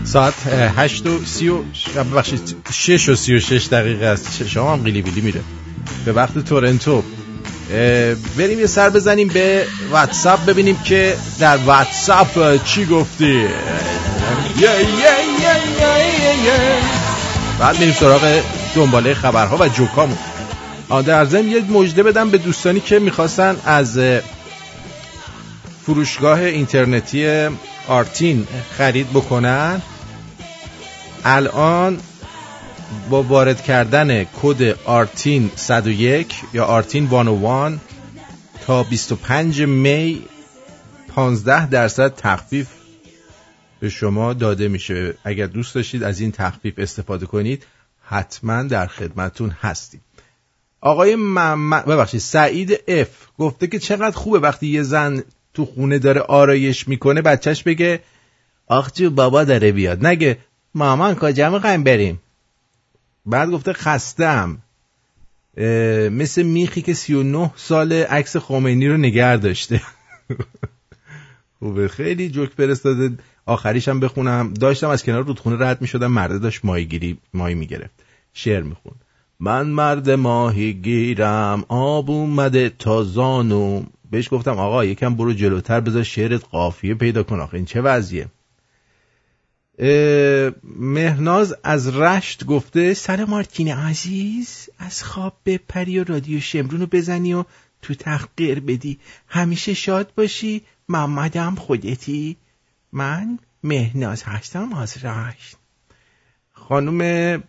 ساعت 0.04 0.34
8 0.76 1.06
و 1.06 1.24
30 1.24 1.48
و 1.48 1.62
ببخشید 1.96 2.56
6 2.70 3.08
و 3.08 3.14
36 3.14 3.68
دقیقه 3.72 4.06
است. 4.06 4.46
شما 4.46 4.72
هم 4.72 4.82
قیلی 4.82 5.02
بیلی 5.02 5.20
میره. 5.20 5.40
به 6.04 6.12
وقت 6.12 6.38
تورنتو. 6.38 7.02
بریم 8.38 8.60
یه 8.60 8.66
سر 8.66 8.90
بزنیم 8.90 9.28
به 9.28 9.66
واتساپ 9.90 10.44
ببینیم 10.44 10.76
که 10.84 11.16
در 11.38 11.56
واتساپ 11.56 12.64
چی 12.64 12.86
گفتی. 12.86 13.46
بعد 17.58 17.78
میریم 17.78 17.94
سراغ 17.94 18.42
دنباله 18.74 19.14
خبرها 19.14 19.56
و 19.56 19.68
جوکامون. 19.68 20.18
در 21.06 21.24
ضمن 21.24 21.48
یه 21.48 21.60
مجده 21.60 22.02
بدم 22.02 22.30
به 22.30 22.38
دوستانی 22.38 22.80
که 22.80 22.98
می‌خواستن 22.98 23.56
از 23.64 24.00
فروشگاه 25.86 26.40
اینترنتی 26.40 27.48
آرتین 27.88 28.46
خرید 28.78 29.10
بکنن. 29.10 29.82
الان 31.24 32.00
با 33.10 33.22
وارد 33.22 33.62
کردن 33.62 34.24
کد 34.24 34.62
آرتین 34.84 35.50
101 35.56 36.34
یا 36.52 36.64
آرتین 36.64 37.08
101 37.08 37.80
تا 38.66 38.82
25 38.82 39.62
می 39.62 40.22
15 41.08 41.68
درصد 41.68 42.14
تخفیف 42.14 42.68
به 43.80 43.88
شما 43.88 44.32
داده 44.32 44.68
میشه. 44.68 45.14
اگر 45.24 45.46
دوست 45.46 45.74
داشتید 45.74 46.02
از 46.02 46.20
این 46.20 46.32
تخفیف 46.32 46.74
استفاده 46.78 47.26
کنید 47.26 47.66
حتما 48.02 48.62
در 48.62 48.86
خدمتون 48.86 49.50
هستیم. 49.50 50.00
آقای 50.80 51.16
محمد 51.16 51.84
ببخشید 51.84 52.20
سعید 52.20 52.80
اف 52.88 53.08
گفته 53.38 53.66
که 53.66 53.78
چقدر 53.78 54.16
خوبه 54.16 54.38
وقتی 54.38 54.66
یه 54.66 54.82
زن 54.82 55.22
تو 55.54 55.64
خونه 55.64 55.98
داره 55.98 56.20
آرایش 56.20 56.88
می‌کنه 56.88 57.22
بچهش 57.22 57.62
بگه 57.62 58.00
آخ 58.66 58.92
جو 58.92 59.10
بابا 59.10 59.44
داره 59.44 59.72
بیاد. 59.72 60.06
نگه 60.06 60.38
مامان 60.74 61.14
کجا 61.14 61.50
می‌خوایم 61.50 61.84
بریم؟ 61.84 62.20
بعد 63.26 63.50
گفته 63.50 63.72
خستم. 63.72 64.58
مثل 66.10 66.42
میخی 66.42 66.82
که 66.82 66.94
39 66.94 67.50
سال 67.56 67.92
عکس 67.92 68.36
خمینی 68.36 68.88
رو 68.88 68.96
نگر 68.96 69.36
داشته. 69.36 69.80
خوبه. 71.58 71.88
خیلی 71.88 72.30
جوک 72.30 72.50
فرستاده. 72.56 73.10
آخریش 73.46 73.88
هم 73.88 74.00
بخونم. 74.00 74.54
داشتم 74.54 74.88
از 74.88 75.04
کنار 75.04 75.24
رودخونه 75.24 75.66
رد 75.66 75.80
می‌شدم. 75.80 76.06
مرده 76.06 76.38
داشت 76.38 76.64
ماهی 76.64 76.84
گیری 76.84 77.18
ماهی 77.34 77.54
می‌گرفت. 77.54 77.94
شعر 78.32 78.62
میخون 78.62 78.94
من 79.40 79.66
مرد 79.66 80.10
ماهی 80.10 80.72
گیرم. 80.72 81.64
آب 81.68 82.10
اومده 82.10 82.68
تا 82.78 83.02
زانوم 83.02 83.86
بهش 84.10 84.28
گفتم 84.30 84.58
آقا 84.58 84.84
یکم 84.84 85.14
برو 85.14 85.32
جلوتر 85.32 85.80
بذار 85.80 86.02
شعرت 86.02 86.44
قافیه 86.44 86.94
پیدا 86.94 87.22
کن. 87.22 87.40
آخه 87.40 87.54
این 87.54 87.64
چه 87.64 87.80
وضعیه؟ 87.80 88.26
مهناز 90.64 91.54
از 91.62 91.96
رشت 91.96 92.44
گفته 92.44 92.94
سر 92.94 93.24
مارتین 93.24 93.72
عزیز 93.72 94.68
از 94.78 95.02
خواب 95.02 95.36
بپری 95.44 95.98
و 95.98 96.04
رادیو 96.04 96.40
شمرون 96.40 96.80
رو 96.80 96.86
بزنی 96.86 97.34
و 97.34 97.44
تو 97.82 97.94
تحقیر 97.94 98.60
بدی. 98.60 98.98
همیشه 99.28 99.74
شاد 99.74 100.12
باشی 100.14 100.62
محمدم 100.88 101.54
خودتی. 101.54 102.36
من 102.92 103.38
مهناز 103.62 104.22
هستم 104.22 104.72
از 104.72 105.04
رشت. 105.04 105.56
خانم 106.52 107.42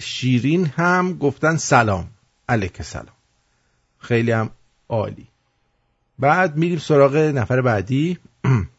شیرین 0.00 0.66
هم 0.66 1.18
گفتن 1.18 1.56
سلام 1.56 2.10
علیک 2.48 2.82
سلام. 2.82 3.16
خیلی 3.98 4.30
هم 4.30 4.50
عالی. 4.88 5.26
بعد 6.18 6.56
میریم 6.56 6.78
سراغ 6.78 7.16
نفر 7.16 7.60
بعدی. 7.60 8.18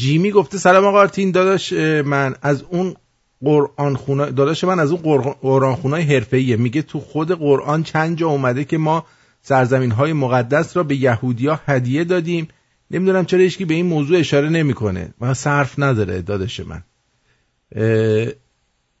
جیمی 0.00 0.30
گفته 0.30 0.58
سلام 0.58 0.84
آقا 0.84 0.98
آرتین 0.98 1.30
داداش 1.30 1.72
من 2.04 2.34
از 2.42 2.62
اون 2.62 2.94
قرآن 3.44 3.96
خونه 3.96 4.30
داداش 4.30 4.64
من 4.64 4.80
از 4.80 4.90
اون 4.90 5.00
قرآن 5.42 5.74
خونه 5.74 5.96
حرفه‌ایه. 6.02 6.56
میگه 6.56 6.82
تو 6.82 7.00
خود 7.00 7.32
قرآن 7.32 7.82
چند 7.82 8.16
جا 8.16 8.28
اومده 8.28 8.64
که 8.64 8.78
ما 8.78 9.06
سرزمین 9.42 9.90
های 9.90 10.12
مقدس 10.12 10.76
را 10.76 10.82
به 10.82 10.96
یهودیا 10.96 11.60
هدیه 11.66 12.04
دادیم. 12.04 12.48
نمی‌دونم 12.90 13.24
چرا 13.24 13.40
هیچکی 13.40 13.64
به 13.64 13.74
این 13.74 13.86
موضوع 13.86 14.18
اشاره 14.18 14.48
نمی‌کنه. 14.48 15.14
من 15.20 15.34
صرف 15.34 15.78
نداره 15.78 16.22
داداش 16.22 16.60
من. 16.60 16.82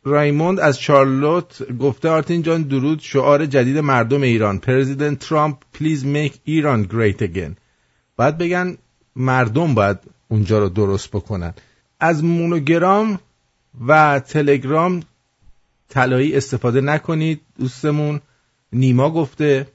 رایموند 0.04 0.60
از 0.60 0.80
چارلوت 0.80 1.76
گفته 1.78 2.08
آرتین 2.08 2.42
جان 2.42 2.62
درود 2.62 3.00
شعار 3.00 3.46
جدید 3.46 3.78
مردم 3.78 4.22
ایران. 4.22 4.58
President 4.58 5.18
Trump 5.18 5.56
please 5.72 6.06
make 6.06 6.34
Iran 6.44 6.82
great 6.82 7.22
again 7.22 7.56
بعد 8.16 8.38
بگن 8.38 8.76
مردم 9.16 9.74
باید 9.74 9.98
اونجا 10.30 10.58
رو 10.58 10.68
درست 10.68 11.10
بکنن. 11.10 11.54
از 12.00 12.24
موبوگرام 12.24 13.18
و 13.86 14.20
تلگرام 14.20 15.02
طلایی 15.88 16.36
استفاده 16.36 16.80
نکنید 16.80 17.40
دوستمون. 17.58 18.20
نیما 18.72 19.10
گفته 19.10 19.66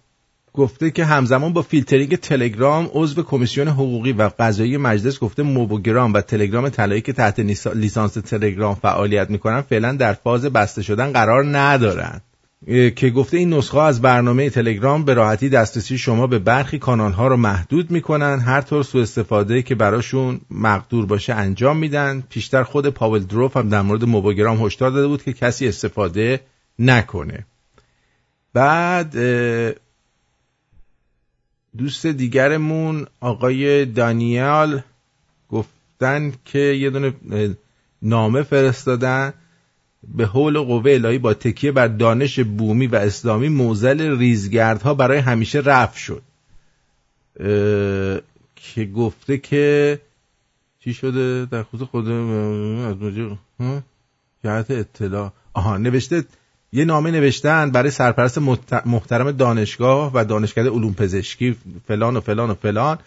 گفته 0.53 0.91
که 0.91 1.05
همزمان 1.05 1.53
با 1.53 1.61
فیلترینگ 1.61 2.15
تلگرام 2.15 2.89
عضو 2.93 3.23
کمیسیون 3.23 3.67
حقوقی 3.67 4.11
و 4.11 4.31
قضایی 4.39 4.77
مجلس 4.77 5.19
گفته 5.19 5.43
موبوگرام 5.43 6.13
و 6.13 6.21
تلگرام 6.21 6.69
طلایی 6.69 7.01
که 7.01 7.13
تحت 7.13 7.39
لیسانس 7.75 8.13
تلگرام 8.13 8.75
فعالیت 8.75 9.29
می‌کنن 9.29 9.61
فعلا 9.61 9.91
در 9.91 10.13
فاز 10.13 10.45
بسته 10.45 10.81
شدن 10.81 11.11
قرار 11.11 11.57
ندارن. 11.57 12.03
اه، 12.03 12.21
که 12.67 13.09
گفته 13.15 13.37
این 13.37 13.53
نسخه 13.53 13.79
از 13.79 14.01
برنامه 14.01 14.49
تلگرام 14.49 15.05
به 15.05 15.13
راحتی 15.13 15.49
دسترسی 15.49 15.97
شما 15.97 16.27
به 16.27 16.39
برخی 16.39 16.79
کانال 16.79 17.11
ها 17.11 17.27
رو 17.27 17.37
محدود 17.37 17.91
می‌کنن. 17.91 18.39
هر 18.39 18.61
طور 18.61 18.83
سوء 18.83 19.01
استفاده 19.01 19.61
که 19.61 19.75
براشون 19.75 20.41
مقدور 20.51 21.05
باشه 21.05 21.33
انجام 21.33 21.77
میدن. 21.77 22.23
پیشتر 22.29 22.63
خود 22.63 22.89
پاول 22.89 23.19
دروف 23.19 23.57
هم 23.57 23.69
در 23.69 23.81
مورد 23.81 24.03
موبوگرام 24.03 24.65
هشدار 24.65 24.91
داده 24.91 25.07
بود 25.07 25.23
که 25.23 25.33
کسی 25.33 25.67
استفاده 25.67 26.41
نکنه. 26.79 27.45
بعد 28.53 29.15
دوست 31.77 32.05
دیگرمون 32.05 33.07
آقای 33.19 33.85
دانیال 33.85 34.81
گفتن 35.49 36.33
که 36.45 36.59
یه 36.59 36.89
دونه 36.89 37.13
نامه 38.01 38.43
فرستادن. 38.43 39.33
به 40.15 40.25
حول 40.25 40.59
قوه 40.59 40.91
الهی 40.91 41.17
با 41.17 41.33
تکیه 41.33 41.71
بر 41.71 41.87
دانش 41.87 42.39
بومی 42.39 42.87
و 42.87 42.95
اسلامی 42.95 43.49
موزل 43.49 44.17
ریزگردها 44.17 44.93
برای 44.93 45.17
همیشه 45.17 45.59
رفع 45.59 45.97
شد. 45.97 46.21
که 48.55 48.85
گفته 48.95 49.37
که 49.37 49.99
چی 50.79 50.93
شده؟ 50.93 51.45
در 51.45 51.63
خصوص 51.63 51.87
خود 51.87 52.09
از؟ 52.09 53.37
جهت 54.43 54.71
اطلاع. 54.71 55.31
آها 55.53 55.77
نوشته 55.77 56.23
یه 56.73 56.85
نامه 56.85 57.11
نوشتن 57.11 57.71
برای 57.71 57.91
سرپرست 57.91 58.39
محت- 58.39 58.87
محترم 58.87 59.31
دانشگاه 59.31 60.11
و 60.13 60.25
دانشکده 60.25 60.69
علوم 60.69 60.93
پزشکی 60.93 61.55
فلان 61.87 62.17
و 62.17 62.21
فلان 62.21 62.49
و 62.49 62.53
فلان. 62.53 62.97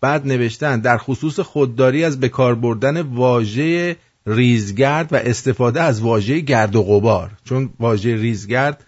بعد 0.00 0.26
نوشتن 0.26 0.80
در 0.80 0.98
خصوص 0.98 1.40
خودداری 1.40 2.04
از 2.04 2.20
بکار 2.20 2.54
بردن 2.54 3.00
واژه 3.00 3.96
ریزگرد 4.28 5.12
و 5.12 5.16
استفاده 5.16 5.82
از 5.82 6.00
واژه 6.00 6.40
گرد 6.40 6.76
و 6.76 6.82
غبار. 6.82 7.30
چون 7.44 7.70
واژه 7.80 8.16
ریزگرد 8.16 8.84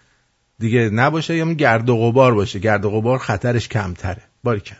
دیگه 0.59 0.89
نباشه 0.89 1.35
یا 1.35 1.53
گرد 1.53 1.89
و 1.89 1.97
غبار 1.97 2.33
باشه. 2.33 2.59
گرد 2.59 2.85
و 2.85 2.89
غبار 2.89 3.17
خطرش 3.17 3.67
کمتره. 3.67 4.21
باریکلا 4.43 4.77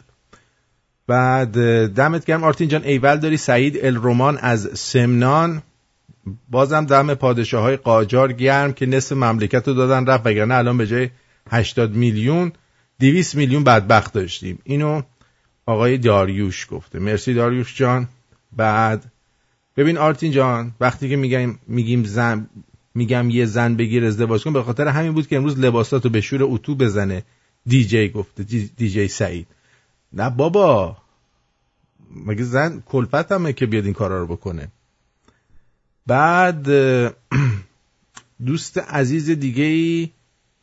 بعد 1.08 1.88
دمت 1.88 2.26
گرم. 2.26 2.44
آرتین 2.44 2.68
جان 2.68 2.84
ایول 2.84 3.18
داری. 3.18 3.38
سعید 3.38 3.86
الرومان 3.86 4.38
از 4.38 4.70
سمنان. 4.74 5.62
بازم 6.50 6.86
دم 6.86 7.14
پادشاه 7.14 7.62
های 7.62 7.78
قاجار 7.78 8.34
گرم 8.34 8.74
که 8.74 8.86
نصف 8.86 9.12
مملکت 9.12 9.68
رو 9.68 9.74
دادن 9.74 10.06
رفت 10.06 10.26
وگرنه 10.26 10.56
الان 10.56 10.78
به 10.78 10.88
جای 10.88 11.10
80 11.52 11.96
میلیون 11.96 12.52
200 13.00 13.36
میلیون 13.36 13.64
بدبخت 13.64 14.14
داشتیم. 14.14 14.60
اینو 14.64 15.02
آقای 15.66 15.98
داریوش 15.98 16.68
گفته. 16.72 17.00
مرسی 17.00 17.34
داریوش 17.34 17.78
جان. 17.78 18.08
بعد 18.58 19.12
ببین 19.78 19.98
آرتین 19.98 20.32
جان 20.32 20.72
وقتی 20.80 21.10
که 21.10 21.16
میگم 21.16 21.56
میگیم 21.68 22.04
زن 22.04 22.50
میگم 22.96 23.30
یه 23.30 23.46
زن 23.46 23.76
بگیر 23.76 24.06
ازدواج 24.06 24.44
کن 24.44 24.54
به 24.54 24.64
خاطر 24.64 24.88
همین 24.88 25.12
بود 25.14 25.28
که 25.28 25.36
امروز 25.36 25.60
لباساتو 25.60 26.10
به 26.10 26.22
شور 26.22 26.40
اتو 26.44 26.76
بزنه. 26.76 27.24
دیجی 27.66 28.10
گفته 28.10 28.44
دی- 28.44 28.72
دیجی 28.78 29.08
سعید. 29.08 29.48
نه 30.14 30.30
بابا. 30.30 30.98
مگه 32.26 32.44
زن 32.44 32.84
کلفت 32.86 33.32
همه 33.32 33.54
که 33.54 33.66
بیاد 33.66 33.86
این 33.86 33.94
کارا 33.94 34.20
رو 34.20 34.28
بکنه. 34.28 34.68
بعد 36.08 36.68
دوست 38.46 38.78
عزیز 38.78 39.30
دیگه 39.30 39.64
ای 39.64 40.10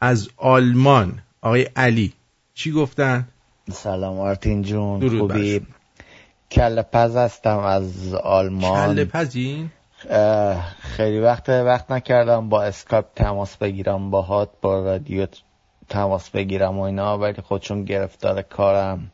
از 0.01 0.29
آلمان 0.37 1.19
آقای 1.41 1.63
علی. 1.63 2.13
چی 2.55 2.73
گفتن؟ 2.73 3.29
سلام 3.73 4.19
آرتین 4.19 4.63
جون 4.63 5.19
خوبی؟ 5.19 5.61
کله 6.51 6.83
پز 6.83 7.17
هستم 7.17 7.59
از 7.59 8.15
آلمان. 8.15 8.95
کله 8.95 9.05
پزین؟ 9.05 9.71
اه، 10.11 10.75
خیلی 10.81 11.21
وقت 11.21 11.49
وقت 11.49 11.91
نکردم 11.91 12.49
با 12.49 12.63
اسکایپ 12.63 13.05
تماس 13.17 13.57
بگیرم 13.57 14.11
باهات 14.11 14.51
با 14.63 14.85
رادیو 14.85 15.27
تماس 15.89 16.31
بگیرم 16.31 16.79
و 16.79 16.83
اینا 16.83 17.19
ولی 17.19 17.43
خودشون 17.43 17.85
گرفتار 17.85 18.43
کارم. 18.43 19.11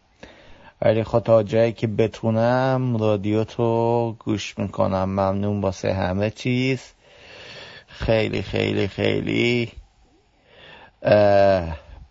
ولی 0.82 1.04
خود 1.04 1.22
تا 1.22 1.42
جایی 1.42 1.72
که 1.72 1.86
بتونم 1.86 2.96
رادیو 2.96 3.44
تو 3.44 4.12
گوش 4.18 4.58
می‌کنم. 4.58 5.04
ممنون 5.04 5.60
واسه 5.60 5.92
همه 5.92 6.30
چیز. 6.30 6.92
خیلی 7.86 8.42
خیلی 8.42 8.88
خیلی 8.88 9.72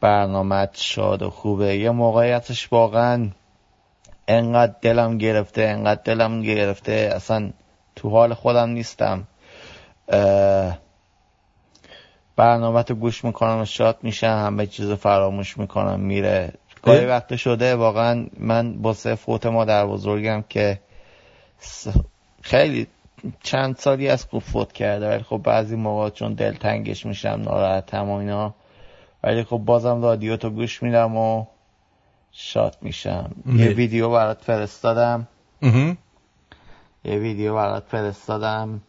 برنامه 0.02 0.70
شاد 0.74 1.22
و 1.22 1.30
خوبه. 1.30 1.78
یه 1.78 1.92
موقعیتش 1.92 2.74
واقعا 2.74 3.30
انقدر 4.28 4.74
دلم 4.82 5.18
گرفته 5.18 5.62
انقدر 5.62 6.02
دلم 6.04 6.42
گرفته. 6.42 7.12
اصلا 7.16 7.52
تو 7.96 8.10
حال 8.10 8.34
خودم 8.34 8.70
نیستم. 8.70 9.28
برنامه 12.36 12.84
تو 12.84 12.96
گوش 12.96 13.24
می‌کنم 13.26 13.62
و 13.62 13.66
شاد 13.66 13.98
میشم. 14.02 14.44
همه 14.46 14.66
چیز 14.66 14.90
رو 14.90 14.96
فراموش 14.96 15.58
می‌کنم. 15.58 16.00
میره. 16.00 16.54
گاهی 16.84 17.00
اه؟ 17.00 17.06
وقت 17.06 17.36
شده 17.36 17.76
واقعا 17.76 18.28
من 18.38 18.76
واسه 18.82 19.16
فوت 19.16 19.46
مادر 19.46 19.86
بزرگم 19.86 20.44
که 20.50 20.80
خیلی 22.42 22.88
چند 23.44 23.76
سالی 23.78 24.10
از 24.10 24.26
خوب 24.26 24.42
فوت 24.42 24.74
کرده. 24.74 25.10
ولی 25.10 25.24
خب 25.24 25.38
بعضی 25.38 25.76
موقع 25.76 26.10
چون 26.10 26.34
دلتنگش 26.34 27.06
میشم 27.06 27.42
ناراحتم 27.46 28.10
و 28.10 28.14
اینا. 28.14 28.54
ولی 29.24 29.44
خب 29.44 29.58
بازم 29.58 30.02
رادیو 30.02 30.38
تو 30.38 30.50
گوش 30.50 30.84
میدم 30.84 31.18
و 31.18 31.46
شاد 32.34 32.78
میشم. 32.82 33.32
یه. 33.46 33.68
ویدیو 33.68 34.10
برات 34.10 34.42
فرستادم. 34.42 35.28
یه 37.04 37.18
ویدیو 37.18 37.56
برات 37.56 37.84
فرستادم. 37.88 38.82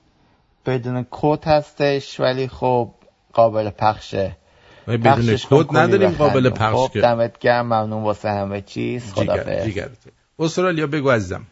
بدون 0.66 1.06
کد 1.10 1.44
هستش 1.44 2.20
ولی 2.20 2.48
خب 2.48 2.90
قابل 3.32 3.70
پخشه. 3.70 4.36
بدون 4.86 5.36
کد 5.36 5.76
نداریم. 5.76 6.10
قابل 6.10 6.50
پخش 6.50 6.74
خب 6.74 7.00
دمت 7.00 7.38
گرم 7.38 7.66
ممنون 7.66 8.02
واسه 8.02 8.30
همه 8.30 8.60
چیز. 8.60 9.12
خدا 9.12 9.36
استرالیا 10.38 10.86
بگو 10.86 11.10
عزیزم. 11.10 11.46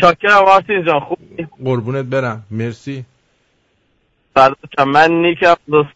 چاکرم 0.00 0.44
آرتین 0.44 0.84
جان 0.86 1.00
خوب 1.00 1.18
قربونت 1.64 2.04
برم. 2.04 2.46
مرسی. 2.50 3.04
فرداشم 4.34 4.90
من 4.90 5.10
نیکم 5.10 5.54
دوست 5.66 5.90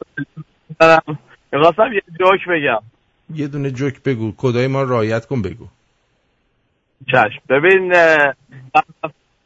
دارم. 0.81 1.19
می‌خواستم 1.53 1.93
یه 1.93 2.03
جوک 2.19 2.41
بگم. 2.49 2.83
یه 3.35 3.49
دونه 3.49 3.71
جوک 3.71 4.03
بگو. 4.03 4.33
کدای 4.37 4.67
ما 4.67 4.83
رو 4.83 4.91
رعایت 4.91 5.27
کن 5.27 5.43
بگو. 5.43 5.67
چشم. 7.09 7.43
ببین 7.49 7.93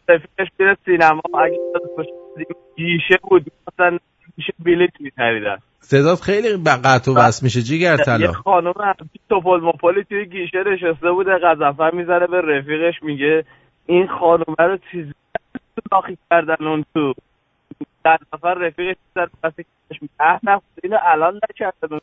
رفیقش 0.08 0.48
میره 0.58 0.76
سینما. 0.84 1.22
اگه 1.44 1.58
گیشه 2.76 3.18
بود 3.22 3.52
مثلا 3.68 3.98
گیشه 4.36 4.52
بلیت 4.64 5.00
میخریدن. 5.00 5.56
صدات 5.80 6.20
خیلی 6.20 6.56
ب- 6.56 6.68
قطع 6.84 7.12
و 7.12 7.14
وصل 7.18 7.44
میشه 7.46 7.62
جیگر 7.62 7.96
یه 7.98 8.04
طلا 8.04 8.32
خانم 8.32 8.72
توپل 9.28 9.60
مپلی 9.62 10.04
توی 10.04 10.26
گیشه 10.26 10.64
نشسته 10.66 11.10
بوده 11.10 11.38
قذفه 11.38 11.96
می‌زنه 11.96 12.26
به 12.26 12.40
رفیقش 12.40 13.02
میگه 13.02 13.44
این 13.86 14.06
خانومه 14.06 14.56
رو 14.58 14.78
چیزی 14.92 15.12
داخل 15.92 16.14
کردن 16.30 16.66
اون 16.66 16.84
تو. 16.94 17.14
در 18.04 18.18
نفر 18.34 18.54
رفیقش 18.54 18.96
می‌زنه 19.06 19.30
پس 19.42 19.52
کشش 19.52 20.02
میگه 20.02 20.40
نه 20.42 20.60
اینو 20.82 20.96
الان 21.02 21.40
نکردن. 21.50 21.98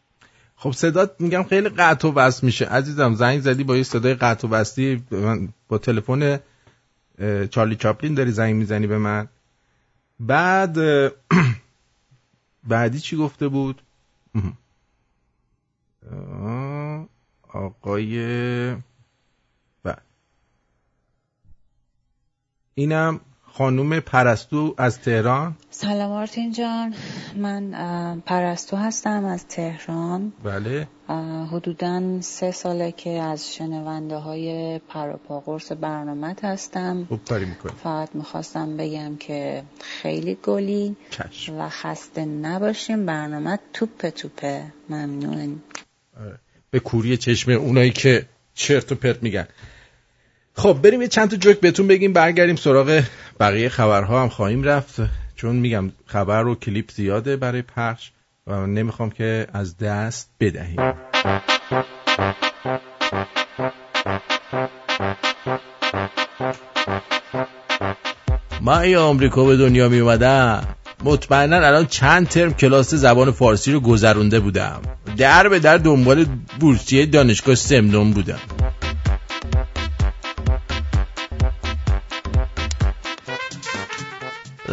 خب 0.64 0.72
صدات 0.72 1.16
میگم 1.20 1.44
خیلی 1.44 1.70
قطع 1.70 2.08
و 2.08 2.12
وصل 2.12 2.46
میشه. 2.46 2.66
عزیزم 2.66 3.14
زنگ 3.16 3.42
زدی 3.42 3.64
با 3.64 3.78
یه 3.78 3.84
صدای 3.84 4.14
قطع 4.14 4.48
و 4.48 4.52
وصلی 4.52 5.04
من 5.12 5.50
با 5.68 5.78
تلفن 5.78 6.40
چارلی 7.50 7.76
چاپلین 7.76 8.14
داری 8.14 8.32
زنگ 8.32 8.56
می‌زنی 8.56 8.88
به 8.88 8.98
من. 8.98 9.28
بعد 10.20 10.78
بعدی 12.70 13.00
چی 13.00 13.18
گفته 13.18 13.48
بود؟ 13.48 13.82
آقای 17.54 18.76
بعد 19.84 20.02
اینم 22.76 23.20
خانوم 23.58 24.00
پرستو 24.00 24.76
از 24.78 25.00
تهران. 25.00 25.56
سلام 25.70 26.12
آرتین 26.12 26.52
جان. 26.52 26.96
من 27.36 28.22
پرستو 28.26 28.78
هستم 28.78 29.26
از 29.26 29.48
تهران. 29.48 30.34
بله. 30.44 30.88
حدوداً 31.52 32.22
سه 32.22 32.52
ساله 32.52 32.92
که 32.92 33.10
از 33.10 33.56
شنونده 33.56 34.16
های 34.16 34.80
پروپاقرص 34.80 35.72
برنامه 35.82 36.36
هستم. 36.44 37.06
خوب 37.10 37.26
کاری 37.26 37.46
می‌کنی. 37.46 37.72
فقط 37.84 38.10
می‌خواستم 38.14 38.78
بگم 38.78 39.16
که 39.16 39.64
خیلی 39.80 40.38
گلی 40.44 40.96
چشم. 41.10 41.58
و 41.58 41.70
خسته 41.70 42.26
نباشیم. 42.26 43.06
برنامه 43.06 43.60
توپ 43.74 44.10
توپه. 44.10 44.64
ممنون. 44.90 45.62
آره. 46.22 46.40
به 46.72 46.80
کوری 46.80 47.18
چشم 47.18 47.52
اونایی 47.52 47.92
که 47.92 48.26
چرت 48.54 48.92
و 48.92 48.96
پرت 48.96 49.24
میگن. 49.24 49.48
خب 50.56 50.80
بریم 50.84 51.02
یه 51.02 51.08
چند 51.08 51.30
تا 51.30 51.38
جوک 51.38 51.60
بهتون 51.60 51.88
بگیم 51.88 52.14
برگردیم 52.14 52.56
سراغ 52.56 53.04
بقیه 53.40 53.70
خبرها 53.70 54.22
هم 54.22 54.30
خواهیم 54.30 54.64
رفت. 54.64 54.96
چون 55.36 55.56
میگم 55.56 55.92
خبر 56.06 56.48
و 56.48 56.56
کلیپ 56.56 56.92
زیاده 56.92 57.38
برای 57.38 57.62
پخش 57.62 58.12
و 58.48 58.66
نمی‌خوام 58.68 59.10
که 59.10 59.48
از 59.54 59.78
دست 59.78 60.30
بدهیم. 60.40 60.78
من 68.62 68.78
ای 68.78 68.96
آمریکا 68.96 69.46
به 69.46 69.58
دنیا 69.58 69.90
می 69.90 70.00
اومدم 70.00 70.76
مطمئنا 71.04 71.56
الان 71.56 71.86
چند 71.86 72.28
ترم 72.28 72.54
کلاس 72.54 72.94
زبان 72.94 73.32
فارسی 73.32 73.72
رو 73.72 73.80
گذرونده 73.80 74.40
بودم. 74.40 74.82
در 75.18 75.50
به 75.50 75.60
در 75.60 75.78
دنبال 75.78 76.26
بورسیه 76.60 77.06
دانشگاه 77.06 77.56
سمنون 77.56 78.12
بودم. 78.12 78.40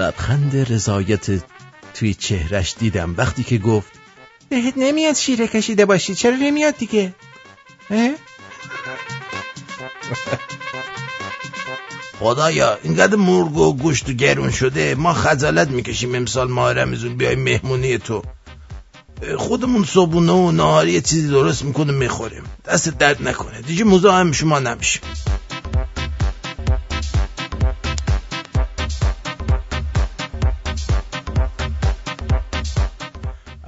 لبخند 0.00 0.72
رضایت 0.72 1.26
توی 1.94 2.14
چهرش 2.14 2.74
دیدم. 2.78 3.14
وقتی 3.18 3.42
که 3.42 3.58
گفت 3.58 3.92
بهت 4.48 4.74
نمیاد 4.76 5.14
شیره 5.14 5.48
کشیده 5.48 5.84
باشی 5.84 6.14
چرا 6.14 6.36
نمیاد 6.36 6.76
دیگه؟ 6.76 7.14
خدایا 12.18 12.78
اینقدر 12.82 13.16
مرغ 13.16 13.56
و 13.56 13.76
گوشت 13.76 14.08
و 14.08 14.12
گرون 14.12 14.50
شده 14.50 14.94
ما 14.94 15.12
خجالت 15.12 15.68
می‌کشیم 15.68 16.14
امسال 16.14 16.50
ماه 16.50 16.72
رمزون 16.72 17.16
بیای 17.16 17.36
مهمونی 17.36 17.98
تو. 17.98 18.22
خودمون 19.38 19.84
صبونه 19.84 20.32
و 20.32 20.50
نهاری 20.50 20.92
یه 20.92 21.00
چیزی 21.00 21.28
درست 21.28 21.64
می‌کنه 21.64 21.92
می‌خوریم. 21.92 22.42
دست 22.66 22.88
درد 22.88 23.28
نکنه. 23.28 23.60
دیگه 23.60 23.84
مزاحم 23.84 24.32
شما 24.32 24.58
نمیشیم 24.58 25.02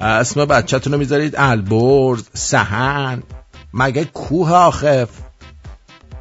اسم 0.02 0.44
بچهتون 0.44 0.92
رو 0.92 0.98
می‌ذارید 0.98 1.34
البرز 1.36 2.22
سهن 2.34 3.22
مگه 3.74 4.04
کوه 4.04 4.52
آخف 4.52 5.08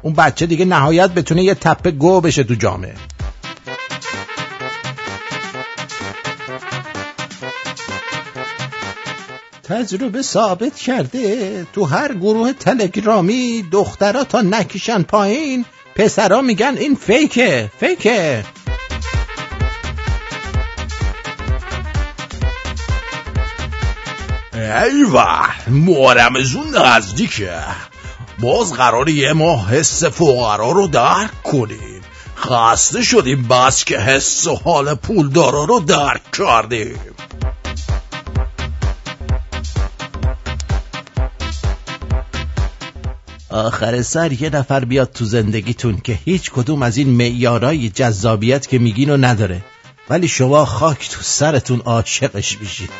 اون 0.02 0.14
بچه 0.14 0.46
دیگه 0.46 0.64
نهایت 0.64 1.10
بتونه 1.10 1.42
یه 1.42 1.54
تپه 1.54 1.90
گو 1.90 2.20
بشه 2.20 2.44
تو 2.44 2.54
جامعه. 2.54 2.94
تجربه 9.64 10.22
ثابت 10.22 10.76
کرده 10.76 11.66
تو 11.72 11.84
هر 11.84 12.14
گروه 12.14 12.52
تلگرامی 12.52 13.64
دخترها 13.72 14.24
تا 14.24 14.40
نکشن 14.40 15.02
پایین 15.02 15.64
پسرا 15.94 16.42
میگن 16.42 16.74
این 16.78 16.94
فیکه 16.94 17.70
فیکه. 17.80 18.44
ایوه 24.72 25.68
مارمزون 25.68 26.76
نزدیکه. 26.76 27.58
باز 28.38 28.72
قرار 28.72 29.08
یه 29.08 29.32
ماه 29.32 29.70
حس 29.70 30.04
فقرا 30.04 30.70
رو 30.70 30.86
درک 30.86 31.42
کنیم. 31.42 32.00
خسته 32.36 33.02
شدیم 33.02 33.48
بس 33.48 33.84
که 33.84 33.98
حس 33.98 34.46
و 34.46 34.56
حال 34.56 34.94
پولدارا 34.94 35.64
رو 35.64 35.80
درک 35.80 36.30
کردیم. 36.32 36.98
آخر 43.50 44.02
سر 44.02 44.32
یه 44.32 44.50
نفر 44.50 44.84
بیاد 44.84 45.12
تو 45.12 45.24
زندگیتون 45.24 46.00
که 46.04 46.18
هیچ 46.24 46.50
کدوم 46.50 46.82
از 46.82 46.96
این 46.96 47.08
معیارای 47.08 47.88
جذابیت 47.88 48.66
که 48.66 48.78
میگین 48.78 49.10
و 49.10 49.16
نداره. 49.16 49.64
ولی 50.10 50.28
شما 50.28 50.64
خاک 50.64 51.10
تو 51.10 51.22
سرتون 51.22 51.80
عاشقش 51.80 52.58
میشید 52.60 52.90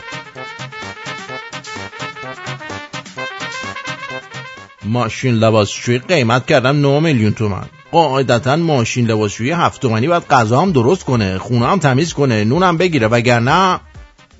ماشین 4.84 5.34
لباسشویی 5.34 5.98
قیمت 5.98 6.46
کردم 6.46 6.76
9 6.76 7.00
میلیون 7.00 7.32
تومن 7.32 7.64
قاعدتا 7.92 8.56
ماشین 8.56 9.06
لباسشویی 9.06 9.50
هفت 9.50 9.82
تومنی 9.82 10.08
باید 10.08 10.26
غذا 10.30 10.60
هم 10.60 10.72
درست 10.72 11.04
کنه 11.04 11.38
خونه 11.38 11.66
هم 11.66 11.78
تمیز 11.78 12.12
کنه 12.12 12.44
نونم 12.44 12.76
بگیره 12.76 13.08
وگرنه 13.08 13.80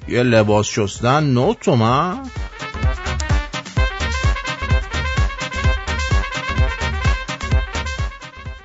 یه 0.09 0.23
لباس 0.23 0.67
شستن 0.67 1.25
9 1.25 1.57
تومن 1.61 2.19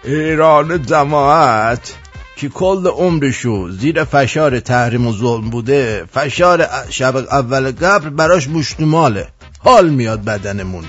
ایران 0.04 0.82
جماعت 0.82 1.94
که 2.36 2.50
کل 2.50 2.88
عمرشو 2.88 3.72
زیر 3.72 4.04
فشار 4.04 4.60
تحریم 4.60 5.08
و 5.08 5.14
ظلم 5.14 5.50
بوده 5.50 6.06
فشار 6.14 6.68
شب 6.90 7.16
اول 7.16 7.72
قبل 7.72 8.10
براش 8.10 8.48
مشتماله 8.48 9.28
حال 9.60 9.90
میاد 9.90 10.24
بدنمون. 10.24 10.84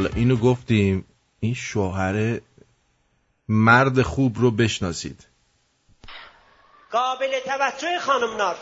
حالا 0.00 0.10
اینو 0.16 0.36
گفتیم 0.36 1.06
این 1.40 1.54
شوهر 1.54 2.40
مرد 3.48 4.02
خوب 4.02 4.38
رو 4.38 4.50
بشناسید 4.50 5.26
قابل 6.92 7.40
توجه 7.46 7.98
خانم 7.98 8.36
نار 8.36 8.56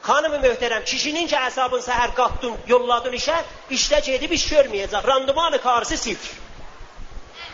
خانم 0.00 0.40
محترم 0.40 0.84
kişinin 0.84 1.26
ki 1.26 1.36
hesabın 1.36 1.80
seher 1.80 2.14
kalktın 2.14 2.54
yolladın 2.68 3.12
işe 3.12 3.44
işte 3.70 4.00
cedi 4.02 4.30
bir 4.30 4.50
görmeyecek. 4.50 5.08
Randımanı 5.08 5.60
karşı 5.62 5.98
sifr. 5.98 6.28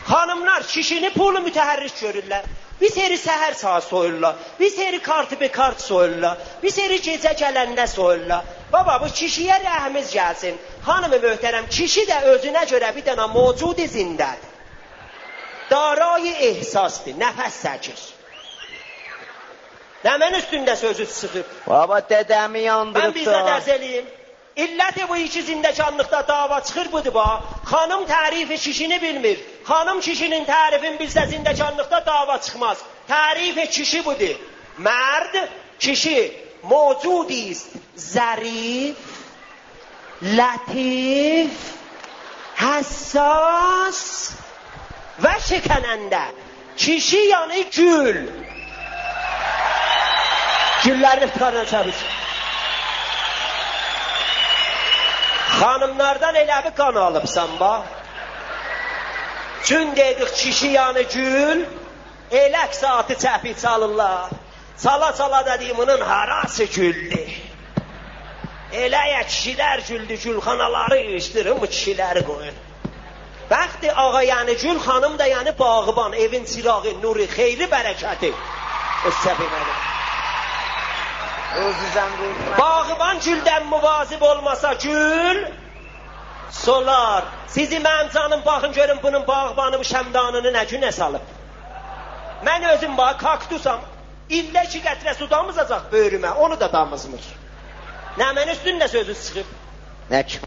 Hanımlar 0.04 0.62
kişini 0.62 1.12
pulu 1.12 1.40
müteherrik 1.40 2.00
görürler. 2.00 2.44
Bir 2.80 2.90
seri 2.90 3.18
seher 3.18 3.52
saat 3.52 3.84
soyurlar. 3.84 4.36
Bir 4.60 4.70
seri 4.70 5.02
kartı 5.02 5.40
bir 5.40 5.52
kart 5.52 5.80
soyurlar. 5.80 6.38
Bir 6.62 6.70
seri 6.70 7.02
gece 7.02 7.32
gelende 7.32 7.86
soyurlar. 7.86 8.44
Baba 8.76 9.00
bu 9.00 9.08
kişiyə 9.20 9.56
rəhmiz 9.68 10.08
gəlsin. 10.18 10.56
Hanımı 10.88 11.18
möhtərəm, 11.22 11.68
kişi 11.76 12.02
də 12.10 12.18
özünə 12.32 12.64
görə 12.72 12.90
bir 12.96 13.04
dənə 13.08 13.26
mövcudi 13.36 13.86
zindədir. 13.94 14.52
Darayı 15.70 16.34
ehsasdır, 16.48 17.14
nəfəs 17.22 17.56
çəkir. 17.64 18.02
Nəmən 20.04 20.36
üstündə 20.40 20.74
sözü 20.76 21.06
sıxıb. 21.06 21.54
Baba 21.66 22.02
dədəmi 22.10 22.66
yandırıb. 22.66 23.06
Mən 23.06 23.16
bizə 23.16 23.40
dərs 23.48 23.70
eləyim. 23.76 24.12
İllət 24.64 25.00
bu 25.08 25.16
iki 25.24 25.42
zindəkanlıqda 25.48 26.20
dava 26.28 26.60
çıxır 26.68 26.92
budur 26.92 27.14
ba. 27.14 27.42
Xanım 27.70 28.04
tərifi 28.12 28.56
kişini 28.66 29.02
bilmir. 29.02 29.38
Xanım 29.70 30.00
kişinin 30.00 30.44
tərifini 30.52 31.00
bilsə 31.00 31.24
zindəkanlıqda 31.32 32.06
dava 32.06 32.38
çıxmaz. 32.44 32.78
Tərifi 33.08 33.66
kişi 33.70 34.04
budur. 34.04 34.36
Mərd 34.78 35.34
kişi 35.78 36.18
mövcudist. 36.70 37.85
ظریف 37.97 38.95
لطیف 40.21 41.51
حساس 42.55 44.31
و 45.23 45.27
شکننده 45.49 46.25
کişi 46.77 47.17
یعنی 47.17 47.63
gül 47.63 48.27
güllərin 50.83 51.27
iftarına 51.27 51.65
çağırır 51.65 51.95
Xanımlardan 55.61 56.35
elə 56.35 56.59
bir 56.65 56.73
qan 56.79 56.95
alıbsan 56.95 57.59
bax. 57.59 57.83
Gün 59.67 59.95
dedik 59.95 60.35
kişi 60.35 60.67
yanı 60.67 61.01
gül, 61.01 61.59
elək 62.31 62.71
saatı 62.73 63.13
çəpi 63.13 63.61
çalırlar. 63.61 64.29
Çala 64.83 65.15
çala 65.15 65.45
dediğiminin 65.45 66.01
harası 66.01 66.63
güldü. 66.63 67.19
Eləyə 68.84 69.22
kişilər 69.30 69.82
güldü, 69.88 70.14
gülxanaları 70.24 70.98
işdirin, 71.18 71.60
bu 71.60 71.66
kişiləri 71.66 72.22
qoyun. 72.28 72.56
Bəxti 73.50 73.92
ağa 74.02 74.22
yəni 74.32 74.54
gül, 74.62 74.78
xanım 74.86 75.18
da 75.18 75.26
yəni 75.28 75.58
bağıban, 75.58 76.12
evin 76.12 76.44
çirağı, 76.44 76.92
nuru, 77.02 77.26
xeyri, 77.36 77.68
bərəkəti. 77.74 78.32
Östəbi 79.08 79.46
mənə. 79.54 79.76
Bağıban 82.58 83.22
güldən 83.26 83.64
müvazib 83.72 84.22
olmasa 84.22 84.72
gül, 84.72 85.38
solar. 86.50 87.24
Sizi 87.46 87.78
mənim 87.78 88.12
canım 88.14 88.42
baxın 88.46 88.72
görün 88.72 88.98
bunun 89.02 89.26
bağbanı 89.26 89.78
bu 89.78 89.88
şəmdanını 89.92 90.52
nə 90.58 90.66
günə 90.72 90.92
salıb. 90.92 91.24
Mən 92.46 92.68
özüm 92.74 92.96
bax 92.98 93.16
kaktusam. 93.24 93.80
İllə 94.30 94.66
iki 94.66 94.80
qətrə 94.84 95.14
su 95.18 95.30
damızacaq 95.30 95.82
böyrümə, 95.92 96.30
onu 96.34 96.60
da 96.60 96.72
damızmır. 96.72 97.45
Nə 98.16 98.28
mən 98.36 98.48
üstündə 98.54 98.88
sözü 98.88 99.14
çıxıb. 99.14 99.46
Ne 100.10 100.26
ki 100.26 100.38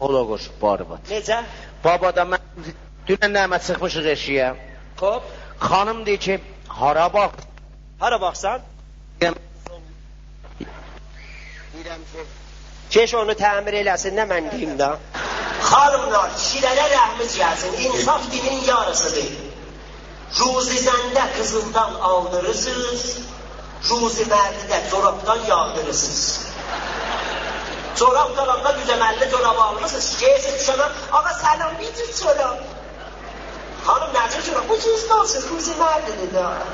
qoşub 0.00 0.62
barbat. 0.62 1.00
Necə? 1.10 1.42
Baba 1.84 2.16
da 2.16 2.22
mən 2.32 2.42
dünən 3.08 3.32
nəmə 3.38 3.58
çıxmışıq 3.66 4.06
eşiyə. 4.14 4.48
Xop. 5.00 5.22
Xanım 5.60 6.06
deyir 6.06 6.20
ki, 6.26 6.34
hara 6.68 7.12
bax. 7.14 7.30
Hara 8.00 8.20
baxsan? 8.20 8.60
Deyirəm 9.20 9.34
ki, 12.12 12.20
Keş 12.90 13.14
onu 13.20 13.34
təmir 13.42 13.74
eləsin, 13.82 14.12
nə 14.16 14.24
mən 14.32 14.44
deyim 14.52 14.74
də. 14.80 14.90
Xanımlar, 15.70 16.28
kişilərə 16.40 16.86
rəhmiz 16.94 17.32
gəlsin. 17.42 17.72
İnsaf 17.86 18.22
dinin 18.32 18.60
yarısıdır. 18.68 19.28
Ruzi 20.40 20.78
zəndə 20.86 21.24
qızıldan 21.36 21.92
aldırırsınız. 22.10 23.02
Ruziməli 23.90 24.62
də 24.70 24.78
corabdan 24.90 25.40
yağdırırsınız. 25.48 26.47
چراغ 27.94 28.36
دارم. 28.36 28.48
آقا 28.48 28.72
دوزه 28.72 28.94
مله 28.94 29.26
تو 29.30 29.36
رو 29.36 29.44
باقا 29.44 29.80
مثل 29.84 30.00
شکیش 30.00 30.68
این 30.68 30.80
آقا 31.12 31.28
سلام 31.32 31.74
بیدو 31.78 32.12
چراغ 32.20 32.58
خانم 33.84 34.10
نجم 34.10 34.42
چراغ 34.42 34.66
بود 34.66 34.80
چیز 34.82 35.08
کامسی 35.08 35.38
روزی 35.48 35.74
مردی 35.74 36.26
ندارم 36.26 36.66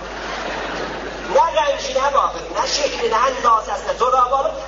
نه 1.34 1.60
رنجی 1.60 1.92
نه 1.92 2.10
باقی 2.10 2.38
نه 2.38 2.66
شکلی 2.66 3.08
نه 3.08 3.40
نازه 3.44 3.72
از 3.72 3.80
نه 3.86 3.94
تو 3.98 4.04
رو 4.04 4.16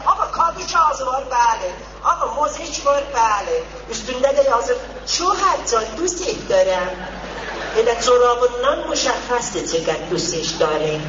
آقا 0.07 0.27
کادو 0.33 0.67
چه 0.67 0.79
آزوار 0.79 1.25
بله. 1.25 1.73
آقا 2.05 2.35
موزه 2.35 2.67
چه 2.67 2.83
بار 2.83 3.03
بله. 3.03 3.63
از 3.91 4.07
دونده 4.07 4.43
دی 4.43 4.49
آزوار 4.49 4.79
چو 5.07 5.25
حتی 5.33 5.77
دوستی 5.97 6.47
دارم. 6.49 7.09
اینه 7.77 7.95
تو 7.95 8.13
رو 8.13 8.35
باقا 8.35 8.47
نان 8.63 8.89
مشخصه 8.89 9.67
چقدر 9.67 10.05
دوستش 10.11 10.49
داره. 10.49 11.01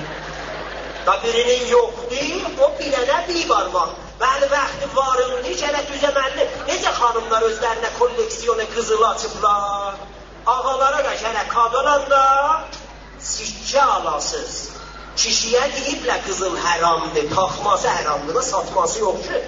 و 1.08 1.12
برینه 1.24 1.54
یکدی 1.54 2.46
و 2.46 2.64
خب 2.64 2.78
بیرنه 2.78 3.28
بیگار 3.28 3.68
با 3.70 3.88
Bəli, 4.22 4.48
vaxtı 4.54 4.88
varındı, 4.96 5.52
gələ 5.62 5.82
düzəməlli. 5.90 6.46
Necə 6.70 6.94
xanımlar 7.00 7.44
özlərinə 7.50 7.92
kolleksiyonu 8.00 8.66
qızılı 8.76 9.08
açıblar? 9.10 10.00
Ağalara 10.54 11.04
da 11.06 11.14
gələ 11.24 11.44
kadolanda 11.52 12.24
sikkə 13.34 13.84
alasız. 13.98 14.56
Kişiyə 15.18 15.68
deyiblər 15.76 16.26
qızıl 16.26 16.58
həramdır, 16.66 17.30
taxması 17.36 17.94
həramdır 18.00 18.40
və 18.40 18.44
satması 18.50 19.00
yoxdur. 19.06 19.48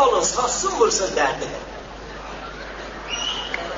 Alın, 0.00 0.22
satsın, 0.34 0.76
vursun 0.80 1.14
dərdini. 1.18 1.62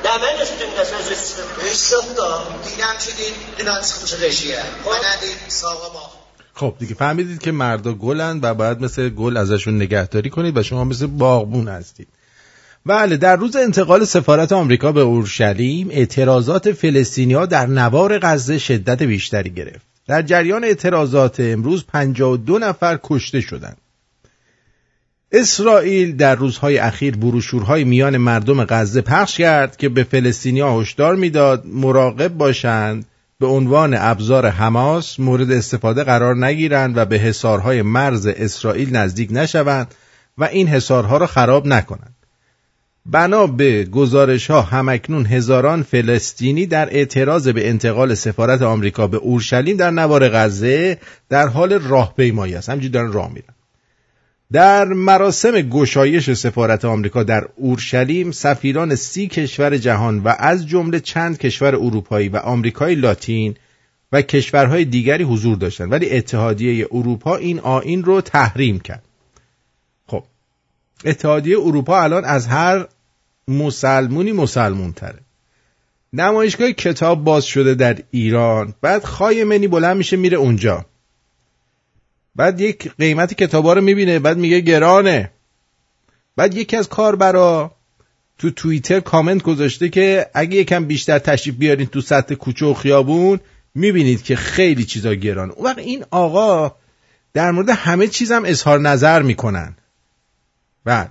Dəmən 0.04 0.40
üstündə 0.44 0.84
sözü 0.88 1.16
Hüsnat 1.62 2.16
da 2.16 2.28
دیدم 2.64 2.96
که 3.04 3.12
دید 3.12 3.34
دونان 3.58 3.82
çıxmış 3.82 4.12
رژیه 4.12 4.62
من 4.84 4.98
ندید 5.08 5.38
ساقا 5.48 5.88
ما 5.94 6.17
خب 6.58 6.74
دیگه 6.78 6.94
فهمیدید 6.94 7.38
که 7.38 7.52
مردا 7.52 7.92
گلن 7.92 8.40
و 8.42 8.54
باید 8.54 8.80
مثل 8.80 9.08
گل 9.08 9.36
ازشون 9.36 9.76
نگهداری 9.76 10.30
کنید 10.30 10.56
و 10.56 10.62
شما 10.62 10.84
مثل 10.84 11.06
باغبون 11.06 11.68
هستید. 11.68 12.08
بله 12.86 13.16
در 13.16 13.36
روز 13.36 13.56
انتقال 13.56 14.04
سفارت 14.04 14.52
آمریکا 14.52 14.92
به 14.92 15.00
اورشلیم 15.00 15.88
اعتراضات 15.90 16.72
فلسطینیا 16.72 17.46
در 17.46 17.66
نوار 17.66 18.18
غزه 18.18 18.58
شدت 18.58 19.02
بیشتری 19.02 19.50
گرفت. 19.50 19.86
در 20.06 20.22
جریان 20.22 20.64
اعتراضات 20.64 21.40
امروز 21.40 21.84
52 21.86 22.58
نفر 22.58 22.98
کشته 23.02 23.40
شدند. 23.40 23.76
اسرائیل 25.32 26.16
در 26.16 26.34
روزهای 26.34 26.78
اخیر 26.78 27.16
بروشورهای 27.16 27.84
میان 27.84 28.16
مردم 28.16 28.64
غزه 28.64 29.00
پخش 29.00 29.36
کرد 29.38 29.76
که 29.76 29.88
به 29.88 30.04
فلسطینیا 30.04 30.80
هشدار 30.80 31.16
می‌داد 31.16 31.66
مراقب 31.66 32.28
باشند 32.28 33.04
به 33.40 33.46
عنوان 33.46 33.94
ابزار 33.98 34.46
حماس 34.46 35.20
مورد 35.20 35.50
استفاده 35.50 36.04
قرار 36.04 36.46
نگیرند 36.46 36.96
و 36.96 37.04
به 37.04 37.18
حصارهای 37.18 37.82
مرز 37.82 38.26
اسرائیل 38.26 38.96
نزدیک 38.96 39.28
نشوند 39.32 39.94
و 40.38 40.44
این 40.44 40.68
حصارها 40.68 41.16
را 41.16 41.26
خراب 41.26 41.66
نکنند. 41.66 42.14
بنا 43.06 43.46
به 43.46 43.84
گزارش 43.84 44.50
ها 44.50 44.62
همکنون 44.62 45.26
هزاران 45.26 45.82
فلسطینی 45.82 46.66
در 46.66 46.88
اعتراض 46.90 47.48
به 47.48 47.68
انتقال 47.68 48.14
سفارت 48.14 48.62
آمریکا 48.62 49.06
به 49.06 49.16
اورشلیم 49.16 49.76
در 49.76 49.90
نوار 49.90 50.28
غزه 50.28 50.98
در 51.28 51.48
حال 51.48 51.72
راهپیمایی 51.72 52.54
است 52.54 52.68
همجوری 52.68 52.88
دارن 52.88 53.12
راه 53.12 53.32
میرن 53.32 53.54
در 54.52 54.84
مراسم 54.84 55.60
گشایش 55.60 56.30
سفارت 56.30 56.84
آمریکا 56.84 57.22
در 57.22 57.48
اورشلیم 57.56 58.30
سفیران 58.30 58.94
سی 58.94 59.26
کشور 59.26 59.76
جهان 59.76 60.18
و 60.18 60.34
از 60.38 60.66
جمله 60.66 61.00
چند 61.00 61.38
کشور 61.38 61.74
اروپایی 61.74 62.28
و 62.28 62.36
آمریکای 62.36 62.94
لاتین 62.94 63.56
و 64.12 64.22
کشورهای 64.22 64.84
دیگری 64.84 65.24
حضور 65.24 65.56
داشتند. 65.56 65.92
ولی 65.92 66.10
اتحادیه 66.10 66.88
اروپا 66.92 67.36
این 67.36 67.60
آین 67.60 68.04
رو 68.04 68.20
تحریم 68.20 68.80
کرد. 68.80 69.02
خب 70.06 70.24
اتحادیه 71.04 71.58
اروپا 71.58 72.02
الان 72.02 72.24
از 72.24 72.46
هر 72.46 72.86
مسلمونی 73.48 74.32
مسلمون 74.32 74.92
تره 74.92 75.18
نمایشگاه 76.12 76.72
کتاب 76.72 77.24
باز 77.24 77.44
شده 77.44 77.74
در 77.74 77.98
ایران. 78.10 78.74
بعد 78.80 79.04
خایمنی 79.04 79.68
بلند 79.68 79.96
میشه 79.96 80.16
میره 80.16 80.36
اونجا. 80.36 80.86
بعد 82.38 82.60
یک 82.60 82.90
قیمت 82.98 83.34
کتابا 83.34 83.72
رو 83.72 83.80
می‌بینه 83.80 84.18
بعد 84.18 84.38
میگه 84.38 84.60
گرانه. 84.60 85.30
بعد 86.36 86.54
یکی 86.54 86.76
از 86.76 86.88
کاربرا 86.88 87.70
تو 88.38 88.50
توییتر 88.50 89.00
کامنت 89.00 89.42
گذاشته 89.42 89.88
که 89.88 90.26
اگه 90.34 90.56
یکم 90.56 90.84
بیشتر 90.84 91.18
تشریف 91.18 91.56
بیارین 91.56 91.86
تو 91.86 92.00
سطح 92.00 92.34
کوچه 92.34 92.66
و 92.66 92.74
خیابون 92.74 93.40
می‌بینید 93.74 94.22
که 94.22 94.36
خیلی 94.36 94.84
چیزا 94.84 95.14
گران. 95.14 95.50
اون 95.50 95.66
وقت 95.66 95.78
این 95.78 96.04
آقا 96.10 96.72
در 97.34 97.50
مورد 97.50 97.68
همه 97.68 98.06
چیزم 98.06 98.42
اظهار 98.46 98.80
نظر 98.80 99.22
می‌کنن. 99.22 99.74
بله 100.84 101.08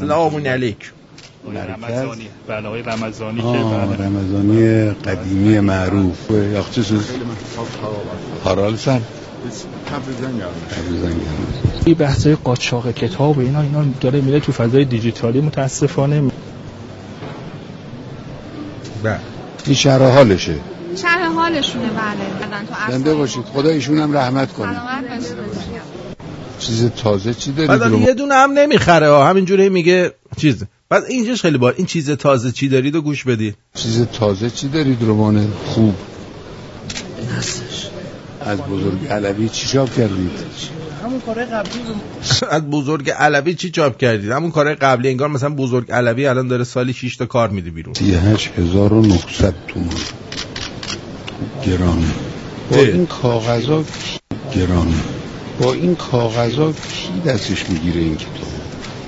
سلام 0.00 0.46
علیکم. 0.46 0.92
رمضانی. 1.46 2.28
بله 2.48 2.68
آقای 2.68 2.82
رمضانی 2.82 3.40
که 3.40 3.46
بله. 3.46 4.06
رمضانی 4.06 4.90
قدیمی 4.90 5.60
معروف. 5.60 6.30
یاخچسوز 6.30 7.10
هارالسن 8.44 9.02
این 11.84 11.94
بحثای 11.94 12.34
قاچاق 12.34 12.90
کتاب 12.90 13.38
و 13.38 13.40
اینا 13.40 13.60
اینا 13.60 13.84
داره 14.00 14.20
میره 14.20 14.40
تو 14.40 14.52
فضای 14.52 14.84
دیجیتالی 14.84 15.40
متاسفانه. 15.40 16.22
بله. 19.02 19.18
این 19.66 19.74
شهر 19.74 20.10
حالشه. 20.10 20.54
شرح 20.96 21.32
حالشونه 21.32 21.86
بله. 21.86 22.90
زنده 22.90 23.14
باشید. 23.14 23.44
خدا 23.44 23.70
ایشون 23.70 23.98
هم 23.98 24.16
رحمت 24.16 24.52
کنه. 24.52 24.72
سلامت 24.72 25.10
باشید. 25.10 26.04
چیز 26.58 26.90
تازه 26.90 27.34
چی 27.34 27.52
دارید 27.52 27.80
بعد 27.80 27.92
یه 27.92 28.14
دونه 28.14 28.34
هم 28.34 28.50
نمی‌خره 28.50 29.08
ها. 29.08 29.28
همینجوری 29.28 29.68
میگه 29.68 30.12
چیز. 30.36 30.64
بعد 30.88 31.04
اینجاش 31.04 31.42
خیلی 31.42 31.58
با 31.58 31.70
این 31.70 31.86
چیز 31.86 32.10
تازه 32.10 32.52
چی 32.52 32.68
دارید 32.68 32.94
و 32.94 33.02
گوش 33.02 33.24
بدید. 33.24 33.56
چیز 33.74 34.06
تازه 34.06 34.50
چی 34.50 34.68
دارید 34.68 35.02
رمان 35.02 35.52
خوب. 35.66 35.94
از 38.44 38.58
بزرگ 38.58 39.06
علوی 39.06 39.48
چی 39.48 39.66
چاپ 39.66 39.94
کردید؟ 39.94 40.30
همون 41.04 41.20
کار 41.20 41.44
قبلی 41.44 41.80
از 42.50 42.62
بزرگ 42.70 43.10
علوی 43.10 43.54
چی 43.54 43.70
چاپ 43.70 43.96
کردید؟ 43.96 44.30
همون 44.30 44.50
کارهای 44.50 44.74
قبلی 44.74 45.08
انگار 45.08 45.28
مثلا 45.28 45.48
بزرگ 45.48 45.92
علوی 45.92 46.26
الان 46.26 46.48
داره 46.48 46.64
سالی 46.64 46.92
6 46.92 47.16
تا 47.16 47.26
کار 47.26 47.48
میده 47.48 47.70
بیرون. 47.70 47.94
38900 47.94 49.54
تومان. 49.68 49.88
گرانه 51.66 52.06
با. 52.70 52.76
این 52.76 53.06
کاغذا 53.06 53.84
گرانه 54.54 54.94
با 55.60 55.72
این 55.72 55.94
کاغذا 55.94 56.72
کی 56.72 57.20
دستش 57.26 57.70
می‌گیره 57.70 58.00
این 58.00 58.16
کتاب؟ 58.16 58.53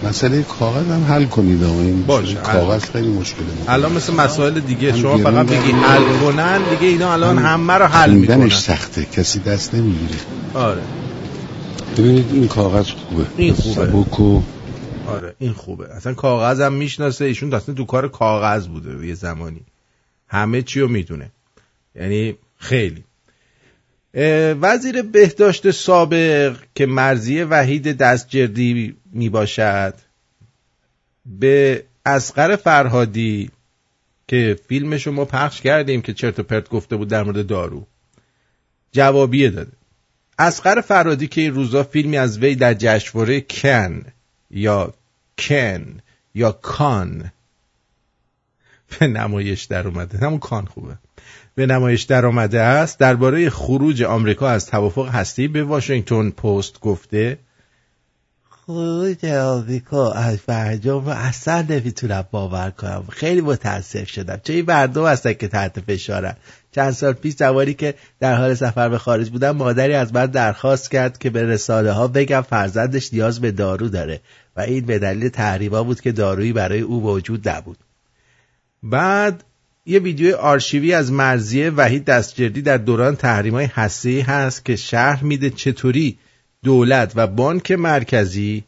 مسئله 0.03 0.43
کاغذ 0.43 0.87
هم 0.91 1.05
حل 1.05 1.25
کنید 1.25 1.63
این 1.63 2.03
باشه، 2.03 2.35
کاغذ 2.35 2.85
خیلی 2.85 3.09
مشکله 3.09 3.47
الان 3.69 3.93
مثل 3.93 4.15
مسائل 4.15 4.61
دیگه 4.61 4.93
هم 4.93 4.99
شما 4.99 5.19
فقط. 5.19 5.47
بگی 5.47 5.73
حل 5.73 6.19
کنن 6.21 6.63
دیگه 6.71 6.93
اینا 6.93 7.13
الان 7.13 7.39
همه 7.39 7.73
رو 7.73 7.85
حل 7.85 8.11
می‌کنن. 8.11 8.49
سخته. 8.49 9.05
کسی 9.05 9.39
دست 9.39 9.75
نمی‌گیره. 9.75 10.19
آره. 10.55 10.83
ببینید 11.99 12.27
این 12.33 12.49
کاغذ 12.49 12.91
خوبه. 12.91 13.27
این 13.37 13.55
خوبه. 13.55 13.75
سبک 13.75 14.21
و 14.21 14.43
آره 15.09 15.35
این 15.39 15.53
خوبه. 15.53 15.95
اصلا 15.95 16.15
کاغذم 16.15 16.73
می‌شناسه. 16.73 17.25
ایشون 17.25 17.55
اصلا 17.55 17.75
تو 17.75 17.85
کار 17.85 18.09
کاغذ 18.09 18.67
بوده 18.67 19.07
یه 19.07 19.15
زمانی. 19.15 19.61
همه 20.29 20.63
چی 20.63 20.81
رو 20.81 20.89
می‌دونه. 20.89 21.31
یعنی 21.95 22.35
خیلی. 22.59 23.05
وزیر 24.61 25.03
بهداشت 25.03 25.71
سابق 25.71 26.57
که 26.75 26.87
مرزی 26.87 27.43
وحید 27.43 27.97
دستجردی 27.97 28.97
می 29.17 29.29
باشد 29.29 29.95
به 31.27 31.85
اسقر 32.07 32.57
فرهادی 32.57 33.51
که 34.29 34.59
فیلمش 34.69 35.07
رو 35.07 35.13
ما 35.13 35.25
پخش 35.25 35.61
کردیم 35.61 36.03
که 36.03 36.13
چرت 36.13 36.39
و 36.39 36.43
پرت 36.43 36.69
گفته 36.69 36.97
بود 36.97 37.09
در 37.09 37.23
مورد 37.23 37.47
دارو. 37.47 37.87
جوابیه 38.93 39.51
داده. 39.51 39.73
اسقر 40.39 40.81
فرهادی 40.81 41.29
که 41.29 41.41
این 41.41 41.55
روزا 41.55 41.83
فیلمی 41.83 42.17
از 42.17 42.39
وی 42.39 42.55
در 42.55 42.75
جشنواره 42.75 43.41
کن 43.41 44.05
یا 44.51 44.95
کن 45.39 46.01
یا 46.35 46.53
کان. 46.53 47.33
به 48.99 49.07
نمایش 49.07 49.65
در 49.65 49.89
اومده. 49.89 50.19
همون 50.19 50.39
کان 50.39 50.65
خوبه. 50.67 50.99
به 51.55 51.67
نمایش 51.67 52.03
در 52.03 52.27
آمده 52.27 52.61
است. 52.61 52.99
درباره 52.99 53.51
خروج 53.51 54.03
آمریکا 54.03 54.49
از 54.49 54.67
توافق 54.67 55.09
هستی 55.09 55.49
به 55.49 55.65
واشنگتن 55.65 56.31
پست 56.31 56.81
گفته 56.81 57.39
خروج 58.67 59.25
آمریکا 59.25 60.13
از 60.13 60.39
برجام 60.47 61.05
رو 61.05 61.11
اصلا 61.11 61.67
نمی‌تونم 61.69 62.25
باور 62.31 62.71
کنم. 62.71 63.05
خیلی 63.09 63.41
متاسف 63.41 64.09
شدم. 64.09 64.41
چه 64.45 64.53
این 64.53 64.65
مردم 64.69 65.07
هستن 65.07 65.33
که 65.33 65.49
تحت 65.49 65.81
فشارن. 65.81 66.37
چند 66.73 66.91
سال 66.91 67.13
پیش 67.13 67.35
زمانی 67.35 67.75
که 67.75 67.95
در 68.21 68.35
حال 68.35 68.55
سفر 68.55 68.89
به 68.89 68.99
خارج 68.99 69.31
بودم 69.31 69.51
مادری 69.51 69.95
از 69.95 70.15
من 70.15 70.27
درخواست 70.27 70.91
کرد 70.91 71.19
که 71.19 71.31
به 71.31 71.43
رسانه 71.43 71.93
ها 71.93 72.09
بگم 72.09 72.41
فرزندش 72.41 73.13
نیاز 73.13 73.41
به 73.41 73.51
دارو 73.51 73.89
داره. 73.89 74.21
و 74.57 74.61
این 74.61 74.87
به 74.87 74.99
دلیل 74.99 75.29
تحریما 75.29 75.83
بود 75.83 76.01
که 76.01 76.13
دارویی 76.13 76.53
برای 76.53 76.81
او 76.81 77.01
موجود 77.01 77.49
نبود. 77.49 77.79
بعد 78.83 79.45
یه 79.87 79.99
ویدیو 79.99 80.37
آرشیوی 80.37 80.95
از 80.95 81.13
مرزیه 81.13 81.71
وحید 81.71 82.05
دستجردی 82.05 82.63
در 82.63 82.77
دوران 82.77 83.17
تحریم 83.17 83.55
های 83.55 83.67
هست 84.23 84.65
که 84.65 84.77
شهر 84.77 85.25
میده 85.25 85.51
چطوری 85.51 86.19
دولت 86.67 87.13
و 87.17 87.27
بانک 87.27 87.73
مرکزی 87.73 88.65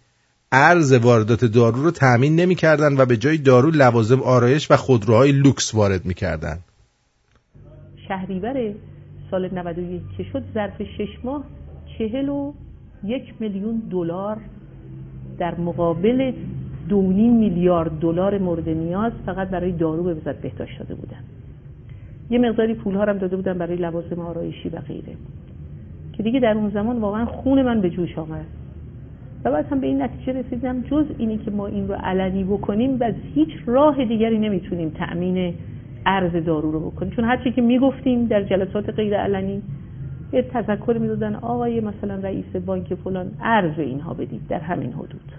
ارز 0.52 0.92
واردات 0.92 1.44
دارو 1.44 1.82
رو 1.82 1.90
تأمین 1.90 2.36
نمی‌کردن 2.36 2.96
و 3.00 3.06
به 3.06 3.16
جای 3.16 3.38
دارو 3.38 3.70
لوازم 3.70 4.20
آرایش 4.22 4.70
و 4.70 4.76
خودروهای 4.76 5.32
لوکس 5.32 5.74
وارد 5.74 6.04
می‌کردن. 6.04 6.58
شهریور 8.08 8.74
سال 9.30 9.48
91 9.54 10.02
که 10.16 10.24
شد 10.32 10.42
ظرف 10.54 10.82
شش 10.82 11.24
ماه 11.24 11.44
چهل 11.98 12.28
و 12.28 12.52
یک 13.04 13.34
میلیون 13.40 13.82
دلار 13.90 14.36
در 15.38 15.54
مقابل 15.54 16.32
دونیم 16.88 17.36
میلیارد 17.36 17.98
دلار 18.00 18.38
مورد 18.38 18.68
نیاز 18.68 19.12
فقط 19.26 19.48
برای 19.48 19.72
دارو 19.72 20.02
به 20.02 20.14
وزارت 20.14 20.40
بهداشت 20.40 20.78
داده 20.78 20.94
بودن. 20.94 21.24
یه 22.30 22.38
مقداری 22.38 22.74
پول 22.74 22.94
ها 22.94 23.02
هم 23.04 23.18
داده 23.18 23.36
بودن 23.36 23.58
برای 23.58 23.76
لوازم 23.76 24.20
آرایشی 24.20 24.68
و 24.68 24.80
غیره. 24.80 25.16
که 26.18 26.24
دیگه 26.24 26.40
در 26.40 26.54
اون 26.54 26.70
زمان 26.70 26.98
واقعا 26.98 27.24
خون 27.24 27.62
من 27.62 27.80
به 27.80 27.90
جوش 27.90 28.18
آمد. 28.18 28.44
و 29.44 29.52
بعد 29.52 29.66
هم 29.72 29.80
به 29.80 29.86
این 29.86 30.02
نتیجه 30.02 30.32
رسیدم 30.32 30.80
جز 30.80 31.04
اینی 31.18 31.38
که 31.38 31.50
ما 31.50 31.66
این 31.66 31.88
رو 31.88 31.94
علنی 31.94 32.44
بکنیم 32.44 32.96
و 33.00 33.12
هیچ 33.34 33.48
راه 33.66 34.04
دیگری 34.04 34.38
نمی‌تونیم 34.38 34.88
تأمین 34.88 35.54
ارز 36.06 36.44
دارو 36.44 36.70
رو 36.70 36.90
بکنیم. 36.90 37.12
چون 37.12 37.24
هرچی 37.24 37.52
که 37.52 37.62
می‌گفتیم 37.62 38.26
در 38.26 38.42
جلسات 38.42 38.90
غیر 38.90 39.16
علنی 39.16 39.62
یه 40.32 40.42
تذکر 40.42 40.96
می‌دادن 41.00 41.34
آقای 41.34 41.80
مثلا 41.80 42.14
رئیس 42.14 42.56
بانک 42.66 42.94
فلان 42.94 43.30
ارز 43.42 43.78
اینها 43.78 44.14
بدید 44.14 44.40
در 44.48 44.60
همین 44.60 44.92
حدود. 44.92 45.32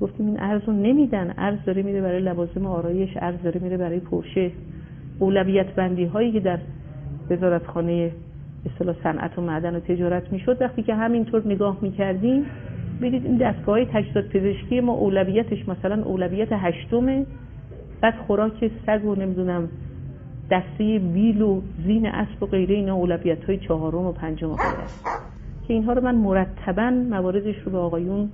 گفتیم 0.00 0.26
این 0.26 0.40
ارز 0.40 0.62
رو 0.66 0.72
نمیدن 0.72 1.34
ارز 1.38 1.58
داره 1.66 1.82
میره 1.82 2.00
برای 2.00 2.20
لوازم 2.20 2.66
آرایش 2.66 3.10
ارز 3.16 3.42
داره 3.44 3.60
میره 3.60 3.76
برای 3.76 4.00
پرشه. 4.00 4.50
اولویت 5.18 5.74
بندی 5.74 6.04
هایی 6.04 6.32
که 6.32 6.40
در 6.40 6.58
وزارتخانه 7.30 8.10
اصطلاح 8.66 8.96
صنعت 9.02 9.38
و 9.38 9.42
معدن 9.42 9.76
و 9.76 9.80
تجارت 9.80 10.32
می‌شد. 10.32 10.62
وقتی 10.62 10.82
که 10.82 10.94
همینطور 10.94 11.42
نگاه 11.46 11.78
می‌کردیم 11.82 12.44
ببینید 12.98 13.26
این 13.26 13.36
دستگاه 13.36 13.74
های 13.74 14.04
پزشکی 14.32 14.80
ما 14.80 14.92
اولویتش 14.92 15.68
مثلا 15.68 16.02
اولویت 16.02 16.48
هشتمه. 16.52 17.26
بعد 18.00 18.14
خوراک 18.26 18.70
سگ 18.86 19.04
و 19.04 19.14
نمی‌دونم 19.14 19.68
دسته 20.50 20.98
بیل 21.14 21.42
و 21.42 21.60
زین 21.86 22.06
اسب 22.06 22.42
و 22.42 22.46
غیره 22.46 22.74
اینا 22.74 22.94
اولویت 22.94 23.44
های 23.44 23.58
چهارم 23.58 24.06
و 24.06 24.12
پنجم 24.12 24.50
و 24.50 24.56
است. 24.84 25.06
که 25.68 25.74
اینها 25.74 25.92
رو 25.92 26.00
من 26.02 26.14
مرتبا 26.14 26.90
مواردش 26.90 27.56
رو 27.64 27.72
به 27.72 27.78
آقایون 27.78 28.28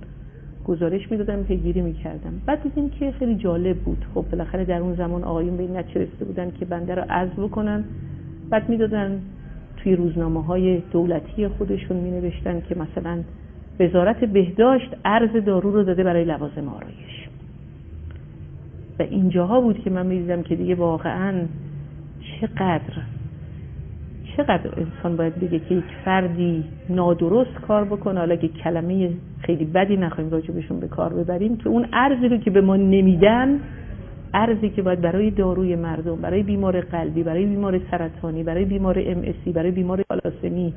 گزارش 0.67 1.11
می‌دادم 1.11 1.43
پیگیری 1.43 1.81
می‌کردم. 1.81 2.41
بعد 2.45 2.63
دیدیم 2.63 2.89
که 2.89 3.11
خیلی 3.11 3.35
جالب 3.35 3.77
بود. 3.77 4.05
خب 4.13 4.25
بالاخره 4.31 4.65
در 4.65 4.79
اون 4.81 4.95
زمان 4.95 5.23
آقایون 5.23 5.57
به 5.57 5.63
این 5.63 5.77
نتیجه 5.77 6.07
بودن 6.25 6.51
که 6.59 6.65
بنده 6.65 6.95
رو 6.95 7.03
عزل 7.09 7.43
بکنن. 7.43 7.83
بعد 8.49 8.69
می‌دادن 8.69 9.21
توی 9.83 9.95
روزنامه 9.95 10.43
های 10.43 10.81
دولتی 10.91 11.47
خودشون 11.47 11.97
می 11.97 12.11
نوشتن 12.11 12.61
که 12.69 12.75
مثلا 12.75 13.23
وزارت 13.79 14.23
بهداشت 14.23 14.95
ارز 15.05 15.45
دارو 15.45 15.71
رو 15.71 15.83
داده 15.83 16.03
برای 16.03 16.25
لوازم 16.25 16.67
آرایش. 16.67 17.29
و 18.99 19.03
اینجاها 19.03 19.61
بود 19.61 19.79
که 19.83 19.89
من 19.89 20.05
می‌دیدم 20.05 20.43
که 20.43 20.55
دیگه 20.55 20.75
واقعا 20.75 21.33
چقدر 22.41 23.03
چقدر 24.37 24.69
انسان 24.77 25.17
باید 25.17 25.35
بگه 25.35 25.59
که 25.59 25.75
یک 25.75 25.83
فردی 26.05 26.63
نادرست 26.89 27.53
کار 27.67 27.85
بکنه 27.85 28.19
حالا 28.19 28.35
که 28.35 28.47
کلمه 28.47 29.09
خیلی 29.39 29.65
بدی 29.65 29.97
نخواهیم 29.97 30.31
راجبشون 30.31 30.79
به 30.79 30.87
کار 30.87 31.13
ببریم 31.13 31.57
که 31.57 31.69
اون 31.69 31.87
ارزی 31.93 32.27
رو 32.27 32.37
که 32.37 32.51
به 32.51 32.61
ما 32.61 32.75
نمیدن 32.75 33.59
ارزی 34.33 34.69
که 34.69 34.81
باید 34.81 35.01
برای 35.01 35.31
داروی 35.31 35.75
مردم 35.75 36.15
برای 36.15 36.43
بیمار 36.43 36.81
قلبی 36.81 37.23
برای 37.23 37.45
بیمار 37.45 37.81
سرطانی 37.91 38.43
برای 38.43 38.65
بیمار 38.65 38.99
ام 38.99 39.53
برای 39.53 39.71
بیمار 39.71 40.03
آلاسمی 40.09 40.73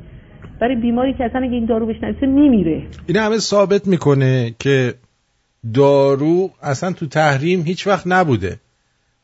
برای 0.61 0.77
بیماری 0.77 1.15
که 1.15 1.25
اصلا 1.25 1.41
اگه 1.41 1.53
این 1.53 1.67
دارو 1.67 1.87
بهش 1.87 1.97
نرسه 2.03 2.27
میمیره 2.27 2.87
این 3.07 3.17
همه 3.17 3.39
ثابت 3.39 3.87
می‌کنه 3.87 4.55
که 4.59 4.95
دارو 5.75 6.51
اصلا 6.63 6.93
تو 6.93 7.07
تحریم 7.07 7.63
هیچ 7.63 7.87
وقت 7.87 8.07
نبوده. 8.07 8.61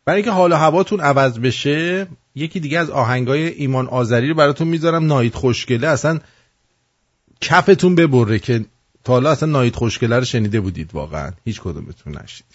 برای 0.05 0.17
اینکه 0.17 0.31
حال 0.31 0.53
هواتون 0.53 1.01
عوض 1.01 1.39
بشه 1.39 2.07
یکی 2.35 2.61
دیگه 2.61 2.79
از 2.79 2.91
آهنگای 2.91 3.49
ایمان 3.49 3.87
آذری 3.87 4.29
رو 4.29 4.35
براتون 4.35 4.69
می‌ذارم 4.69 5.07
نایت 5.07 5.35
خوشگله. 5.35 5.89
اصلا 5.89 6.19
کفتون 7.41 7.95
ببره 7.95 8.39
که 8.39 8.65
تا 9.05 9.13
حالا 9.13 9.31
اصلا 9.31 9.49
نایت 9.49 9.77
خوشگله 9.77 10.19
رو 10.19 10.25
شنیده 10.25 10.61
بودید 10.61 10.91
واقعا. 10.95 11.31
هیچ 11.45 11.61
کدومتون 11.61 12.19
نشید 12.23 12.47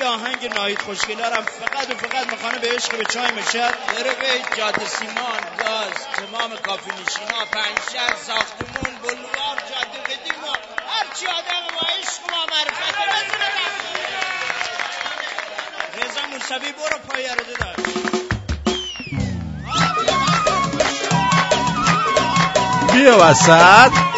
یه 0.00 0.06
آهنگ 0.06 0.54
نایت 0.54 0.82
خوشگله 0.82 1.24
هم 1.24 1.42
فقط 1.42 1.90
و 1.90 1.94
فقط 1.94 2.32
مخانه 2.32 2.58
به 2.58 2.68
عشق 2.68 2.96
به 2.96 3.04
چای 3.04 3.30
مشد 3.30 3.74
داره 3.92 4.14
به 4.14 4.56
جاده 4.56 4.86
سیمان 4.86 5.40
گاز 5.58 5.92
تمام 6.16 6.56
کافی 6.56 6.90
نشینا 6.90 7.44
پنجشهر 7.52 8.16
ساختمون 8.26 8.96
بلوار 9.02 9.56
جاده 9.56 9.98
قدیم 10.04 10.34
هرچی 10.88 11.26
آدم 11.26 11.74
با 11.74 11.86
عشق 11.98 12.20
ما 12.30 12.46
معرفت 12.46 12.94
رضا 15.94 16.26
موسوی 16.32 16.72
برو 16.72 16.98
پای 17.08 17.28
رو 17.28 17.44
داشت 17.44 17.90
بیا 22.92 23.18
وسط. 23.20 24.09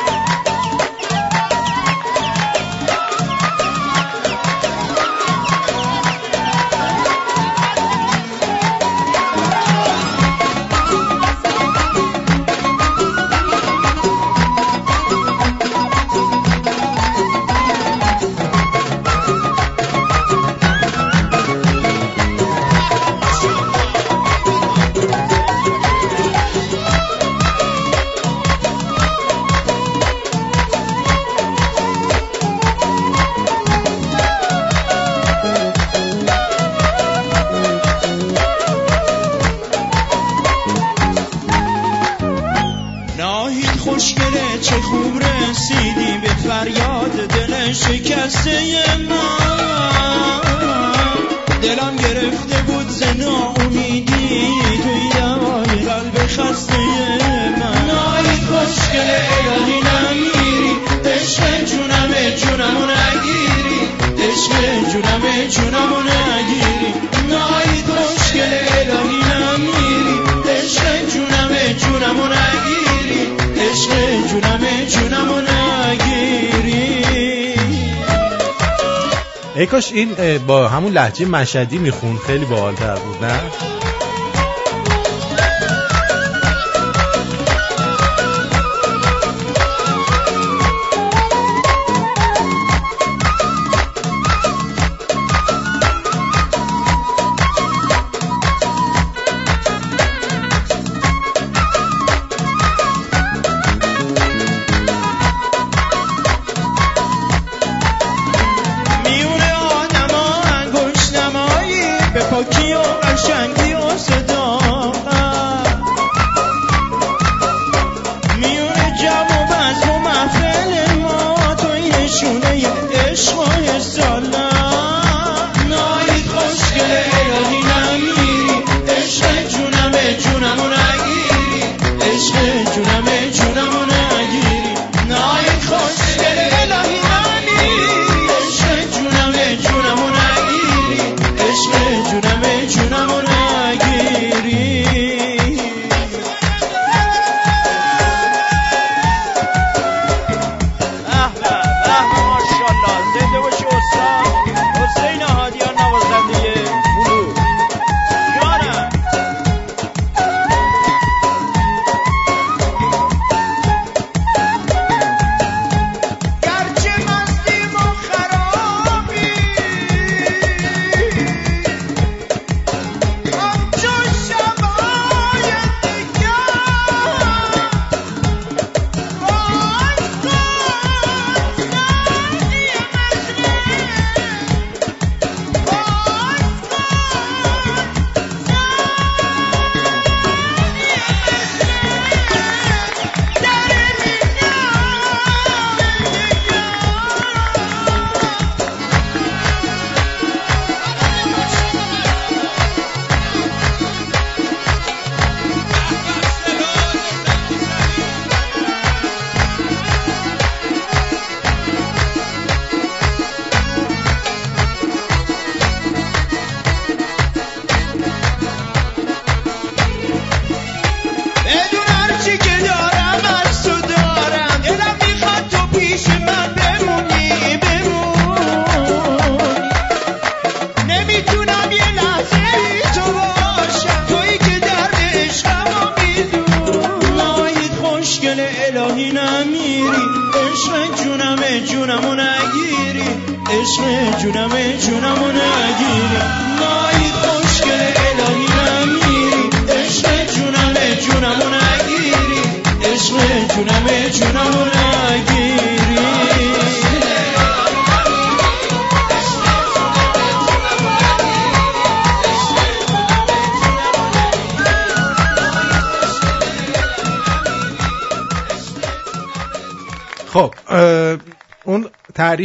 کاش 79.66 79.92
این 79.92 80.38
با 80.46 80.68
همون 80.68 80.92
لحجه 80.92 81.26
مشدی 81.26 81.78
میخون 81.78 82.16
خیلی 82.16 82.44
باحالتر 82.44 82.94
بود 82.94 83.24
نه؟ 83.24 83.40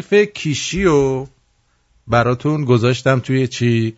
تعریف 0.10 0.34
کیشی 0.34 0.84
رو 0.84 1.28
براتون 2.08 2.66
گذاشتم 2.66 3.20
توی 3.20 3.48
چی؟ 3.48 3.98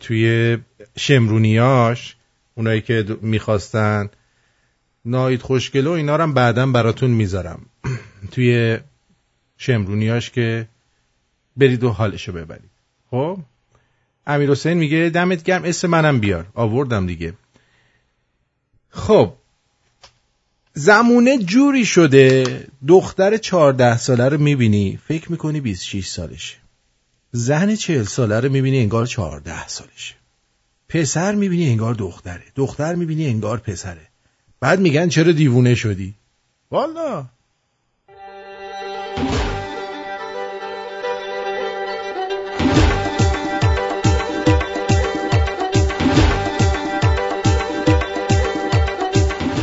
توی 0.00 0.58
شمرونیاش 0.96 2.16
اونایی 2.54 2.80
که 2.80 3.18
می‌خواستن. 3.20 4.10
ناید 5.04 5.42
خوشگل 5.42 5.86
و 5.86 5.90
اینا 5.90 6.16
رو 6.16 6.32
بعدا 6.32 6.66
براتون 6.66 7.10
می‌ذارم. 7.10 7.66
توی 8.32 8.78
شمرونیاش 9.56 10.30
که 10.30 10.68
برید 11.56 11.84
و 11.84 11.90
حالشو 11.90 12.32
ببرید. 12.32 12.70
خب؟ 13.10 13.38
امیر 14.26 14.50
حسین 14.50 14.78
میگه 14.78 15.10
دمت 15.14 15.42
گرم 15.42 15.64
اسم 15.64 15.88
منم 15.88 16.20
بیار. 16.20 16.46
آوردم 16.54 17.06
دیگه. 17.06 17.32
خب 18.90 19.32
زمونه 20.78 21.38
جوری 21.38 21.84
شده 21.84 22.44
دختر 22.88 23.36
چهارده 23.36 23.98
ساله 23.98 24.28
رو 24.28 24.38
می‌بینی 24.38 24.98
فکر 25.08 25.32
می‌کنی 25.32 25.60
26 25.60 26.06
سالشه. 26.06 26.56
زن 27.32 27.74
چهل 27.74 28.04
ساله 28.04 28.40
رو 28.40 28.52
می‌بینی 28.52 28.78
انگار 28.78 29.06
چهارده 29.06 29.68
سالشه. 29.68 30.14
پسر 30.88 31.34
می‌بینی 31.34 31.68
انگار 31.68 31.94
دختره 31.94 32.42
دختر 32.54 32.94
می‌بینی 32.94 33.26
انگار 33.26 33.58
پسره. 33.58 34.08
بعد 34.60 34.80
میگن 34.80 35.08
چرا 35.08 35.32
دیوونه 35.32 35.74
شدی؟ 35.74 36.14
والا. 36.70 37.26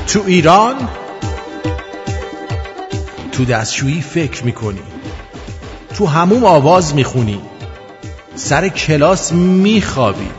تو 0.08 0.24
ایران 0.28 1.05
تو 3.38 3.46
دستشویی 3.46 4.02
فکر 4.02 4.44
می‌کنی. 4.44 4.82
تو 5.98 6.06
هموم 6.06 6.46
آواز 6.46 6.96
می‌خونی. 6.96 7.42
سر 8.36 8.68
کلاس 8.68 9.32
میخوابی. 9.34 10.30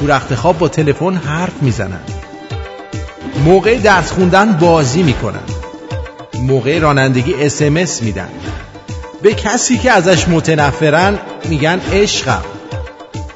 تو 0.00 0.06
رخت 0.06 0.34
خواب 0.34 0.58
با 0.58 0.68
تلفن 0.68 1.14
حرف 1.14 1.62
می‌زنن. 1.62 2.00
موقع 3.44 3.78
درس 3.78 4.10
خوندن 4.10 4.52
بازی 4.52 5.02
می‌کنن. 5.02 5.42
موقع 6.42 6.78
رانندگی 6.78 7.34
اسمس 7.34 8.02
میدن. 8.02 8.30
به 9.22 9.34
کسی 9.34 9.78
که 9.78 9.90
ازش 9.90 10.28
متنفرن 10.28 11.18
میگن 11.48 11.80
عشقم. 11.92 12.42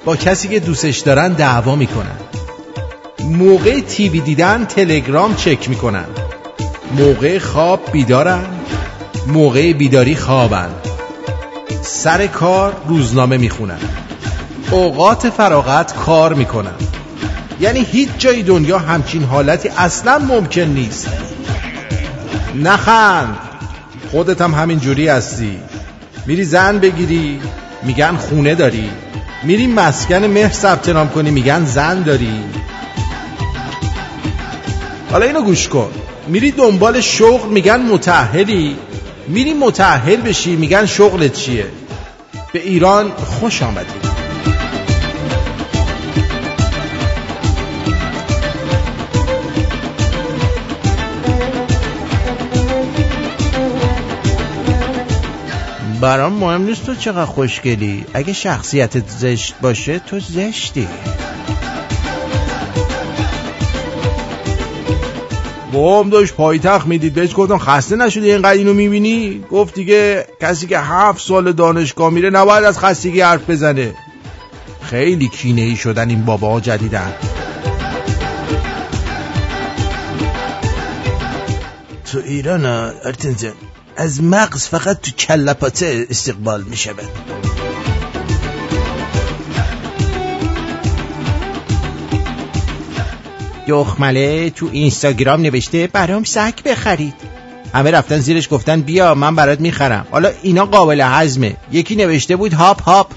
با 0.04 0.16
کسی 0.16 0.48
که 0.48 0.60
دوستش 0.60 0.98
دارن 0.98 1.32
دعوا 1.32 1.76
می‌کنن. 1.76 2.18
موقع 3.20 3.80
تیوی 3.80 4.20
دیدن 4.20 4.64
تلگرام 4.64 5.34
چک 5.34 5.68
می‌کنن. 5.68 6.06
موقع 6.92 7.38
خواب 7.38 7.80
بیدارن 7.92 8.44
موقع 9.26 9.72
بیداری 9.72 10.16
خوابن. 10.16 10.68
سر 11.82 12.26
کار 12.26 12.76
روزنامه 12.88 13.36
می‌خونن. 13.36 13.78
اوقات 14.70 15.30
فراغت 15.30 15.96
کار 15.96 16.34
می‌کنن. 16.34 16.74
یعنی 17.60 17.86
هیچ 17.92 18.08
جای 18.18 18.42
دنیا 18.42 18.78
همچین 18.78 19.24
حالتی 19.24 19.68
اصلا 19.68 20.18
ممکن 20.18 20.60
نیست. 20.60 21.08
نخند. 22.54 23.38
خودت 24.10 24.40
هم 24.40 24.54
همین 24.54 24.78
جوری 24.80 25.08
هستی. 25.08 25.58
میری 26.26 26.44
زن 26.44 26.78
بگیری 26.78 27.40
میگن 27.82 28.16
خونه 28.16 28.54
داری. 28.54 28.90
میری 29.42 29.66
مسکن 29.66 30.24
مهر 30.24 30.52
ثبت 30.52 30.88
نام 30.88 31.08
کنی 31.08 31.30
میگن 31.30 31.64
زن 31.64 32.02
داری. 32.02 32.44
حالا 35.10 35.26
اینو 35.26 35.42
گوش 35.42 35.68
کن. 35.68 35.90
میری 36.28 36.50
دنبال 36.50 37.00
شغل 37.00 37.48
میگن 37.48 37.80
متأهلی 37.80 38.76
میری 39.28 39.54
متأهل 39.54 40.16
بشی 40.16 40.56
میگن 40.56 40.86
شغلت 40.86 41.32
چیه. 41.32 41.66
به 42.52 42.62
ایران 42.62 43.10
خوش 43.10 43.62
آمدی. 43.62 43.86
برام 56.00 56.32
مهم 56.32 56.62
نیست 56.62 56.86
تو 56.86 56.94
چقدر 56.94 57.24
خوشگلی. 57.24 58.04
اگه 58.14 58.32
شخصیتت 58.32 59.08
زشت 59.08 59.54
باشه 59.62 59.98
تو 59.98 60.20
زشتی. 60.20 60.88
بابام 65.72 66.10
داشت 66.10 66.34
پایتخت 66.34 66.86
می‌دید. 66.86 67.14
بهش 67.14 67.34
گفتم 67.36 67.58
خسته 67.58 67.96
نشدی 67.96 68.32
اینقدر 68.32 68.50
اینو 68.50 68.74
می‌بینی؟ 68.74 69.44
گفت 69.50 69.74
دیگه 69.74 70.26
کسی 70.40 70.66
که 70.66 70.78
هفت 70.78 71.26
سال 71.26 71.52
دانشگاه 71.52 72.10
میره 72.10 72.30
نباید 72.30 72.64
از 72.64 72.78
خستگی 72.78 73.20
حرف 73.20 73.50
بزنه. 73.50 73.94
خیلی 74.82 75.28
کینه 75.28 75.62
ای 75.62 75.76
شدن 75.76 76.08
این 76.08 76.24
بابا 76.24 76.60
جدیدن 76.60 77.12
تو 82.12 82.18
ایران 82.24 82.66
ارتن 82.66 83.36
جان 83.36 83.52
از 83.96 84.22
مغز 84.22 84.68
فقط 84.68 85.00
تو 85.00 85.10
کلپاته 85.10 86.06
استقبال 86.10 86.62
میشه 86.62 86.92
دخمله 93.68 94.50
تو 94.50 94.68
اینستاگرام 94.72 95.42
نوشته 95.42 95.86
برام 95.86 96.24
سگ 96.24 96.54
بخرید. 96.64 97.14
همه 97.74 97.90
رفتن 97.90 98.18
زیرش 98.18 98.48
گفتن 98.50 98.80
بیا 98.80 99.14
من 99.14 99.36
برات 99.36 99.60
می‌خرم. 99.60 100.06
حالا 100.10 100.30
اینا 100.42 100.64
قابل 100.64 101.00
هضمه. 101.04 101.56
یکی 101.72 101.96
نوشته 101.96 102.36
بود 102.36 102.52
هاپ 102.52 102.82
هاپ. 102.82 103.10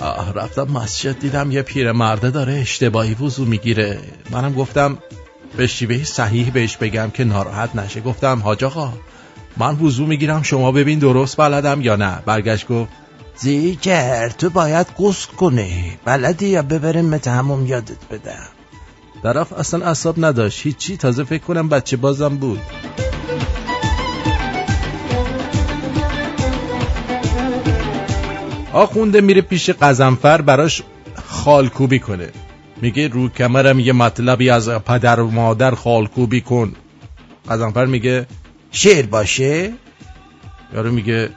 آه 0.00 0.32
رفتم 0.34 0.62
مسجد 0.62 1.18
دیدم 1.18 1.50
یه 1.50 1.62
پیرمرده 1.62 2.30
داره 2.30 2.52
اشتباهی 2.52 3.14
وضو 3.14 3.44
می‌گیره. 3.44 3.98
منم 4.30 4.54
گفتم 4.54 4.98
به 5.56 5.66
شیوه 5.66 6.04
صحیح 6.04 6.50
بهش 6.50 6.76
بگم 6.76 7.10
که 7.14 7.24
ناراحت 7.24 7.76
نشه. 7.76 8.00
گفتم 8.00 8.40
حاج 8.44 8.64
آقا 8.64 8.92
من 9.56 9.76
وضو 9.76 10.06
می‌گیرم 10.06 10.42
شما 10.42 10.72
ببین 10.72 10.98
درست 10.98 11.36
بلدم 11.36 11.80
یا 11.80 11.96
نه. 11.96 12.18
برگشت 12.26 12.68
گفت 12.68 12.90
زیگر 13.36 14.28
تو 14.28 14.50
باید 14.50 14.86
قسل 14.98 15.32
کنی. 15.32 15.98
بلدی 16.04 16.48
یا 16.48 16.62
ببرم 16.62 17.18
تمام 17.18 17.66
یادت 17.66 18.08
بدم؟ 18.10 18.48
طرف 19.22 19.52
اصلا 19.52 19.86
اصاب 19.86 20.24
نداشت. 20.24 20.66
هیچی. 20.66 20.96
تازه 20.96 21.24
فکر 21.24 21.42
کنم 21.42 21.68
بچه 21.68 21.96
بازم 21.96 22.36
بود. 22.36 22.60
آخونده 28.72 29.20
میره 29.20 29.40
پیش 29.40 29.70
قزنفر 29.70 30.40
براش 30.42 30.82
خالکوبی 31.24 31.98
کنه. 31.98 32.28
میگه 32.82 33.08
رو 33.08 33.28
کمرم 33.28 33.80
یه 33.80 33.92
مطلبی 33.92 34.50
از 34.50 34.68
پدر 34.68 35.20
و 35.20 35.30
مادر 35.30 35.74
خالکوبی 35.74 36.40
کن. 36.40 36.72
قزنفر 37.50 37.86
میگه 37.86 38.26
شعر 38.76 39.06
باشه؟ 39.06 39.72
یارو 40.74 40.92
میگه 40.92 41.28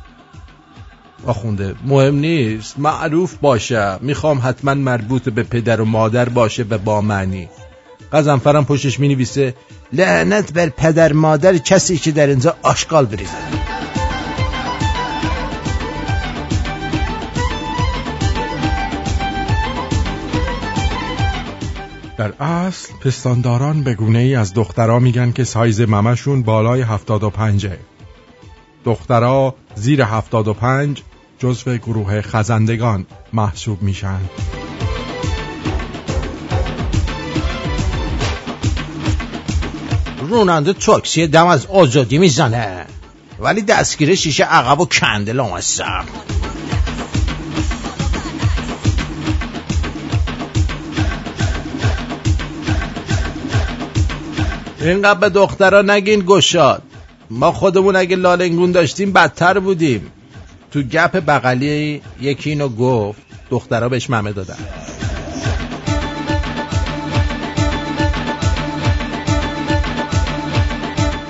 آخونده 1.25 1.75
مهم 1.85 2.15
نیست. 2.15 2.79
معروف 2.79 3.35
باشه. 3.41 3.97
می‌خوام 4.01 4.41
حتما 4.43 4.73
مربوط 4.73 5.29
به 5.29 5.43
پدر 5.43 5.81
و 5.81 5.85
مادر 5.85 6.29
باشه 6.29 6.65
و 6.69 6.77
با 6.77 7.01
معنی 7.01 7.49
قزنفرم 8.13 8.65
پشتش 8.65 8.99
می‌نویسه 8.99 9.53
لعنت 9.93 10.53
بر 10.53 10.69
پدر 10.69 11.13
مادر 11.13 11.57
کسی 11.57 11.97
که 11.97 12.11
در 12.11 12.27
اینجا 12.27 12.55
آشغال 12.61 13.05
بریزه. 13.05 13.68
در 22.19 22.33
اصل 22.43 22.93
پستانداران 22.93 23.83
به 23.83 23.93
گونه 23.93 24.19
ای 24.19 24.35
از 24.35 24.53
دخترها 24.53 24.99
میگن 24.99 25.31
که 25.31 25.43
سایز 25.43 25.81
ممشون 25.81 26.43
بالای 26.43 26.81
75 26.81 27.67
دخترها 28.85 29.55
زیر 29.75 30.03
75 30.03 31.01
جزو 31.37 31.77
گروه 31.77 32.21
خزندگان 32.21 33.05
محسوب 33.33 33.81
میشن. 33.81 34.19
روننده 40.21 40.73
تاکسی 40.73 41.27
دم 41.27 41.47
از 41.47 41.65
آزادی 41.65 42.17
می‌زنه. 42.17 42.85
ولی 43.39 43.61
دستگیره 43.61 44.15
شیشه 44.15 44.43
عقب 44.43 44.79
و 44.79 44.85
کندل 44.85 45.39
آمستم. 45.39 46.05
اینقدر 54.81 55.19
به 55.19 55.29
دخترا 55.29 55.81
نگین 55.81 56.23
گشاد. 56.27 56.81
ما 57.29 57.51
خودمون 57.51 57.95
اگه 57.95 58.15
لالنگون 58.15 58.71
داشتیم 58.71 59.13
بدتر 59.13 59.59
بودیم. 59.59 60.11
تو 60.71 60.81
گپ 60.81 61.19
بغلی 61.27 62.01
یکی 62.21 62.49
اینو 62.49 62.69
گفت 62.69 63.21
دخترا 63.49 63.89
بهش 63.89 64.09
ممه 64.09 64.31
دادن. 64.31 64.57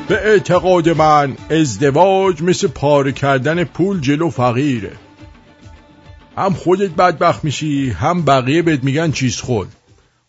به 0.08 0.16
اعتقاد 0.16 0.90
من 0.90 1.38
ازدواج 1.50 2.42
مثل 2.42 2.68
پاره 2.68 3.12
کردن 3.12 3.64
پول 3.64 4.02
جلو 4.02 4.30
فقیره. 4.30 4.92
هم 6.38 6.54
خودت 6.54 6.90
بدبخت 6.90 7.44
میشی 7.44 7.90
هم 7.90 8.26
بقیه 8.26 8.62
بهت 8.62 8.84
میگن 8.84 9.12
چیز 9.12 9.42
خود. 9.42 9.68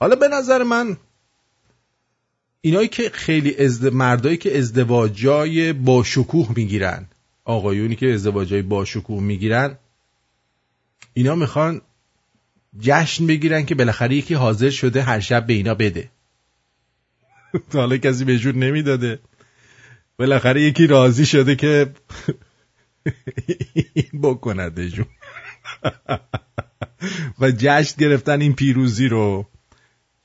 حالا 0.00 0.16
به 0.16 0.28
نظر 0.28 0.62
من 0.62 0.96
اینایی 2.60 2.88
که 2.88 3.10
خیلی 3.12 3.56
ازد... 3.56 3.92
مردایی 3.92 4.36
که 4.36 4.58
ازدواجای 4.58 5.72
با 5.72 6.02
شکوه 6.04 6.48
می‌گیرن. 6.56 7.06
آقایونی 7.44 7.96
که 7.96 8.14
ازدواجای 8.14 8.62
با 8.62 8.84
شکوه 8.84 9.22
می‌گیرن. 9.22 9.78
اینا 11.14 11.34
می‌خوان 11.34 11.80
جشن 12.80 13.26
بگیرن 13.26 13.66
که 13.66 13.74
بالاخره 13.74 14.16
یکی 14.16 14.34
حاضر 14.34 14.70
شده 14.70 15.02
هر 15.02 15.20
شب 15.20 15.46
به 15.46 15.52
اینا 15.52 15.74
بده. 15.74 16.10
حالا 17.72 17.96
کسی 17.96 18.24
به 18.24 18.38
جور 18.38 18.54
نمی‌داده. 18.54 19.18
بالاخره 20.18 20.62
یکی 20.62 20.86
راضی 20.86 21.26
شده 21.26 21.56
که 21.56 21.92
بکندشون 24.22 25.06
و 27.40 27.50
جشن 27.50 27.94
گرفتن 27.98 28.40
این 28.40 28.54
پیروزی 28.54 29.08
رو 29.08 29.46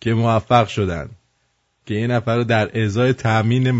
که 0.02 0.14
موفق 0.14 0.68
شدن. 0.68 1.10
که 1.86 1.94
یه 1.94 2.08
نفر 2.08 2.36
رو 2.36 2.44
در 2.44 2.84
ازای 2.84 3.14
تأمین 3.14 3.72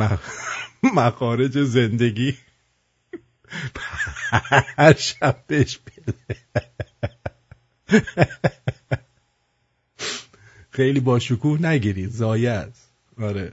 مخارج 0.96 1.64
زندگی 1.64 2.38
هر 4.78 4.94
شب 4.94 5.44
بهش 5.48 5.78
بده. 5.78 6.14
خیلی 10.70 11.00
با 11.00 11.20
شکوه 11.20 11.62
نگیرید 11.62 12.10
زایه 12.10 12.50
است. 12.50 12.92
آره. 13.22 13.52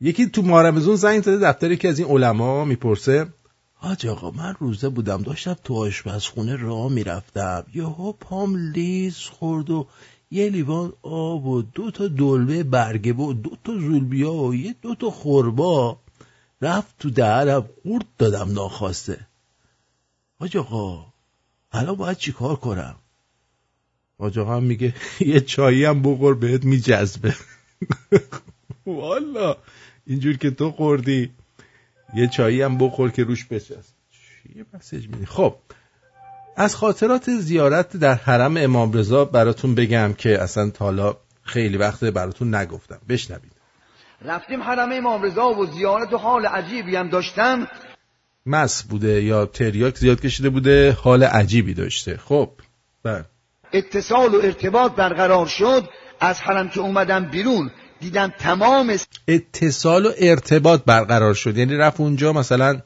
یکی 0.00 0.26
تو 0.26 0.42
مارمزون 0.42 0.96
زنگ 0.96 1.22
زده 1.22 1.38
دفتر 1.38 1.74
که 1.74 1.88
از 1.88 1.98
این 1.98 2.08
علما 2.08 2.64
می‌پرسه 2.64 3.26
حاج 3.74 4.06
آقا 4.06 4.30
من 4.30 4.54
روزه 4.58 4.88
بودم 4.88 5.22
داشتم 5.22 5.56
تو 5.64 5.74
آشپزخونه 5.74 6.56
راه 6.56 6.92
می‌رفتم. 6.92 7.64
یهو 7.74 8.12
پام 8.12 8.56
لیز 8.56 9.16
خورد 9.16 9.70
و 9.70 9.86
یه 10.30 10.50
لیوان 10.50 10.92
آب 11.02 11.46
و 11.46 11.62
دو 11.62 11.90
تا 11.90 12.08
دلمه 12.08 12.62
برگه 12.62 13.12
و 13.12 13.32
دو 13.32 13.50
تا 13.64 13.78
زولبیا 13.78 14.32
و 14.32 14.54
یه 14.54 14.74
دو 14.82 14.94
تا 14.94 15.10
خوربا 15.10 15.98
رفت 16.62 16.98
تو 16.98 17.10
دهنم 17.10 17.60
قورت 17.60 18.06
دادم 18.18 18.52
ناخواسته. 18.52 19.26
حاج 20.38 20.56
آقا 20.56 21.06
الان 21.72 21.94
باید 21.94 22.16
چیکار 22.16 22.56
کنم؟ 22.56 22.96
حاج 24.18 24.38
آقا 24.38 24.56
هم 24.56 24.62
میگه 24.62 24.94
یه 25.20 25.40
چایی 25.40 25.84
هم 25.84 26.02
بخور 26.02 26.34
بهت 26.34 26.64
میجذبه. 26.64 27.34
والا 28.86 29.56
اینجور 30.06 30.36
که 30.36 30.50
تو 30.50 30.70
خوردی 30.70 31.30
یه 32.14 32.28
چایی 32.28 32.62
هم 32.62 32.78
بخور 32.78 33.10
که 33.10 33.24
روش 33.24 33.46
بچست 33.46 33.94
چیه 34.10 34.66
مسیج 34.74 35.08
میدی؟ 35.08 35.26
خب 35.26 35.56
از 36.56 36.76
خاطرات 36.76 37.30
زیارت 37.30 37.96
در 37.96 38.14
حرم 38.14 38.56
امام 38.56 38.92
رضا 38.92 39.24
براتون 39.24 39.74
بگم 39.74 40.14
که 40.18 40.42
اصلا 40.42 40.72
حالا 40.78 41.16
خیلی 41.42 41.76
وقت 41.76 42.04
براتون 42.04 42.54
نگفتم. 42.54 42.98
بشنوید. 43.08 43.52
رفتیم 44.22 44.62
حرم 44.62 44.92
امام 44.92 45.22
رضا 45.22 45.48
و 45.48 45.66
زیارت 45.66 46.12
و 46.12 46.16
حال 46.16 46.46
عجیبی 46.46 46.96
هم 46.96 47.08
داشتم. 47.08 47.68
مس 48.46 48.82
بوده 48.82 49.22
یا 49.22 49.46
تریاک 49.46 49.96
زیاد 49.98 50.20
کشیده 50.20 50.50
بوده 50.50 50.92
حال 50.92 51.24
عجیبی 51.24 51.74
داشته. 51.74 52.16
خب 52.16 52.50
بله. 53.02 53.24
اتصال 53.72 54.34
و 54.34 54.40
ارتباط 54.42 54.92
برقرار 54.92 55.46
شد. 55.46 55.88
از 56.20 56.40
حرم 56.40 56.68
که 56.68 56.80
اومدم 56.80 57.24
بیرون 57.24 57.70
دیدم 58.00 58.32
تمام 58.38 58.96
اتصال 59.28 60.06
و 60.06 60.10
ارتباط 60.18 60.84
برقرار 60.84 61.34
شد. 61.34 61.58
یعنی 61.58 61.76
رفت 61.76 62.00
اونجا 62.00 62.32
مثلا 62.32 62.80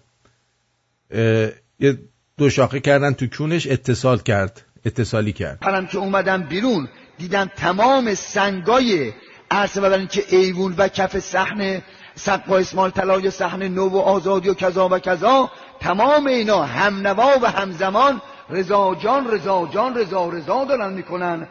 یه 1.80 1.98
دو 2.38 2.50
شاخه 2.50 2.80
کردن 2.80 3.12
تو 3.12 3.26
کونش 3.26 3.66
اتصال 3.66 4.18
کرد 4.18 4.64
اتصالی 4.84 5.32
کرد. 5.32 5.58
حرم 5.62 5.86
که 5.86 5.98
اومدم 5.98 6.42
بیرون 6.42 6.88
دیدم 7.18 7.50
تمام 7.56 8.14
سنگای 8.14 9.12
عرصه 9.50 9.80
بدن 9.80 10.06
که 10.06 10.24
ایوون 10.28 10.74
و 10.78 10.88
کف 10.88 11.18
صحنه 11.18 11.82
سقا 12.14 12.58
اسمال 12.58 12.90
طلای 12.90 13.30
صحنه 13.30 13.68
نو 13.68 13.88
و 13.88 13.98
آزادی 13.98 14.48
و 14.48 14.54
کذا 14.54 14.88
و 14.88 14.98
کذا 14.98 15.50
تمام 15.80 16.26
اینا 16.26 16.62
همنوا 16.62 17.38
و 17.42 17.50
همزمان 17.50 18.20
رضا 18.50 18.94
جان 18.94 19.30
رضا 19.30 19.68
جان 19.74 19.94
رضا 19.94 20.28
رضا 20.28 20.64
دارن 20.64 20.92
می‌کنن. 20.92 21.46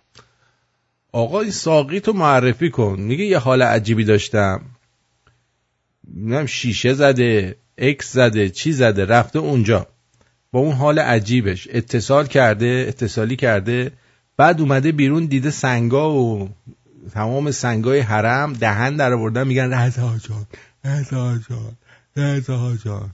آقا 1.11 1.41
این 1.41 1.51
ساقی 1.51 1.99
تو 1.99 2.13
معرفی 2.13 2.69
کن 2.69 2.95
میگه 2.99 3.25
یه 3.25 3.37
حال 3.37 3.61
عجیبی 3.61 4.03
داشتم. 4.05 4.61
نم 6.15 6.45
شیشه 6.45 6.93
زده 6.93 7.57
اکس 7.77 8.13
زده 8.13 8.49
چی 8.49 8.71
زده 8.71 9.05
رفته 9.05 9.39
اونجا. 9.39 9.87
با 10.53 10.59
اون 10.59 10.71
حال 10.71 10.99
عجیبش. 10.99 11.67
اتصال 11.71 12.27
کرده 12.27 12.85
اتصالی 12.87 13.35
کرده. 13.35 13.91
بعد 14.37 14.61
اومده 14.61 14.91
بیرون 14.91 15.25
دیده 15.25 15.49
سنگا 15.49 16.13
و 16.13 16.49
تمام 17.13 17.51
سنگای 17.51 17.99
حرم 17.99 18.53
دهن 18.53 18.95
در 18.95 19.13
آوردن. 19.13 19.47
میگن 19.47 19.73
رضا 19.73 20.17
جان 20.17 20.45
رضا 20.85 21.39
جان 21.49 21.77
رضا 22.15 22.75
جان. 22.85 23.09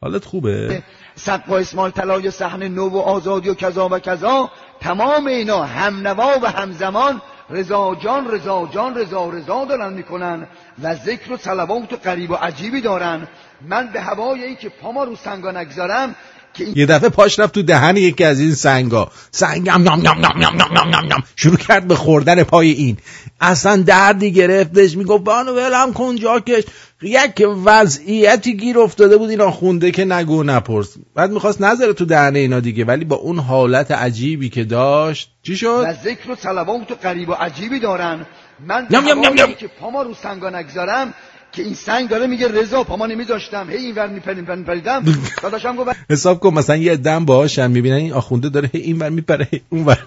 حالت 0.00 0.24
خوبه؟ 0.24 0.82
سقا 1.14 1.58
اسمال 1.58 1.90
طلای 1.90 2.30
صحنه 2.30 2.68
نو 2.68 2.88
و 2.88 2.98
آزادی 2.98 3.48
و 3.48 3.54
کذا 3.54 3.88
و 3.88 3.98
کذا 3.98 4.50
تمام 4.80 5.26
اینا 5.26 5.64
همنوا 5.64 6.38
و 6.42 6.46
همزمان 6.46 7.22
رضا 7.50 7.94
جان 7.94 8.30
رضا 8.30 8.68
جان 8.74 8.94
رضا 8.94 9.30
رضا 9.30 9.64
دارن 9.64 9.92
می‌کنن 9.92 10.46
و 10.82 10.94
ذکر 10.94 11.32
و 11.32 11.36
صلوات 11.36 11.92
و 11.92 11.96
قریب 11.96 12.30
و 12.30 12.34
عجیبی 12.34 12.80
دارن. 12.80 13.28
من 13.68 13.92
به 13.92 14.00
هوای 14.00 14.44
این 14.44 14.56
که 14.56 14.68
پاما 14.68 15.04
رو 15.04 15.16
سنگا 15.16 15.50
نگذارم 15.50 16.14
که 16.54 16.66
یه 16.76 16.86
دفعه 16.86 17.08
پاش 17.08 17.38
رفت 17.38 17.54
تو 17.54 17.62
دهن 17.62 17.96
یکی 17.96 18.24
از 18.24 18.40
این 18.40 18.54
سنگا. 18.54 19.10
سنگم 19.30 19.82
نام 19.82 20.02
نام 20.02 20.18
نام 20.18 20.38
نام 20.38 20.56
نام 20.56 20.88
نام 20.88 21.06
نام. 21.06 21.22
شروع 21.36 21.56
کرد 21.56 21.88
به 21.88 21.94
خوردن 21.94 22.42
پای 22.42 22.70
این. 22.70 22.96
اصلا 23.40 23.76
دردی 23.76 24.32
گرفتش. 24.32 24.96
می‌گفت 24.96 25.24
بانو 25.24 25.52
ولم 25.52 25.92
کن 25.92 26.16
جاکش. 26.16 26.64
یک 27.02 27.42
وضعیتی 27.64 28.56
گیر 28.56 28.78
افتاده 28.78 29.16
بود 29.16 29.30
اینا 29.30 29.50
خونده 29.50 29.90
که 29.90 30.04
نگو 30.04 30.42
نپرس. 30.42 30.94
بعد 31.14 31.30
می‌خواست 31.30 31.60
نظر 31.60 31.92
تو 31.92 32.04
دهنه 32.04 32.38
اینا 32.38 32.60
دیگه. 32.60 32.84
ولی 32.84 33.04
با 33.04 33.16
اون 33.16 33.38
حالت 33.38 33.90
عجیبی 33.90 34.48
که 34.48 34.64
داشت 34.64 35.30
چی 35.42 35.56
شد؟ 35.56 35.84
و 35.88 35.92
ذکر 36.04 36.30
و 36.30 36.84
تو 36.88 36.94
قریب 37.02 37.28
و 37.28 37.32
عجیبی 37.32 37.80
دارن. 37.80 38.26
من 38.66 38.86
نم 38.90 39.08
نم 39.08 39.40
نم 39.40 39.54
که 39.54 39.68
پاما 39.68 40.02
رو 40.02 40.14
سنگا 40.14 40.50
نگذارم 40.50 41.14
که 41.54 41.62
این 41.62 41.74
سنگ 41.74 42.08
داره 42.08 42.26
میگه 42.26 42.48
رضا 42.48 42.84
پاما 42.84 43.06
نمیذاشتم 43.06 43.70
هی 43.70 43.76
اینور 43.76 44.08
میپریم 44.08 44.56
میپریدم. 44.58 45.04
داداشم 45.42 45.76
گفت 45.76 45.96
حساب 46.10 46.40
کن 46.40 46.54
مثلا 46.54 46.76
یه 46.76 46.96
دم 46.96 47.24
باهاشن 47.24 47.70
می‌بینن 47.70 47.96
این 47.96 48.12
آخونده 48.12 48.48
داره 48.48 48.70
هی 48.72 48.80
اینور 48.80 49.10
میپره 49.10 49.48
اونور. 49.68 50.06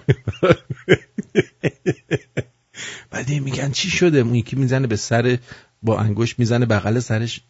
بعد 3.10 3.30
میگن 3.30 3.70
چی 3.70 3.90
شده؟ 3.90 4.18
اون 4.18 4.34
یکی 4.34 4.56
می‌زنه 4.56 4.86
به 4.86 4.96
سر 4.96 5.38
با 5.82 5.98
انگوش 5.98 6.38
می‌زنه 6.38 6.66
بغل 6.66 6.98
سرش 6.98 7.40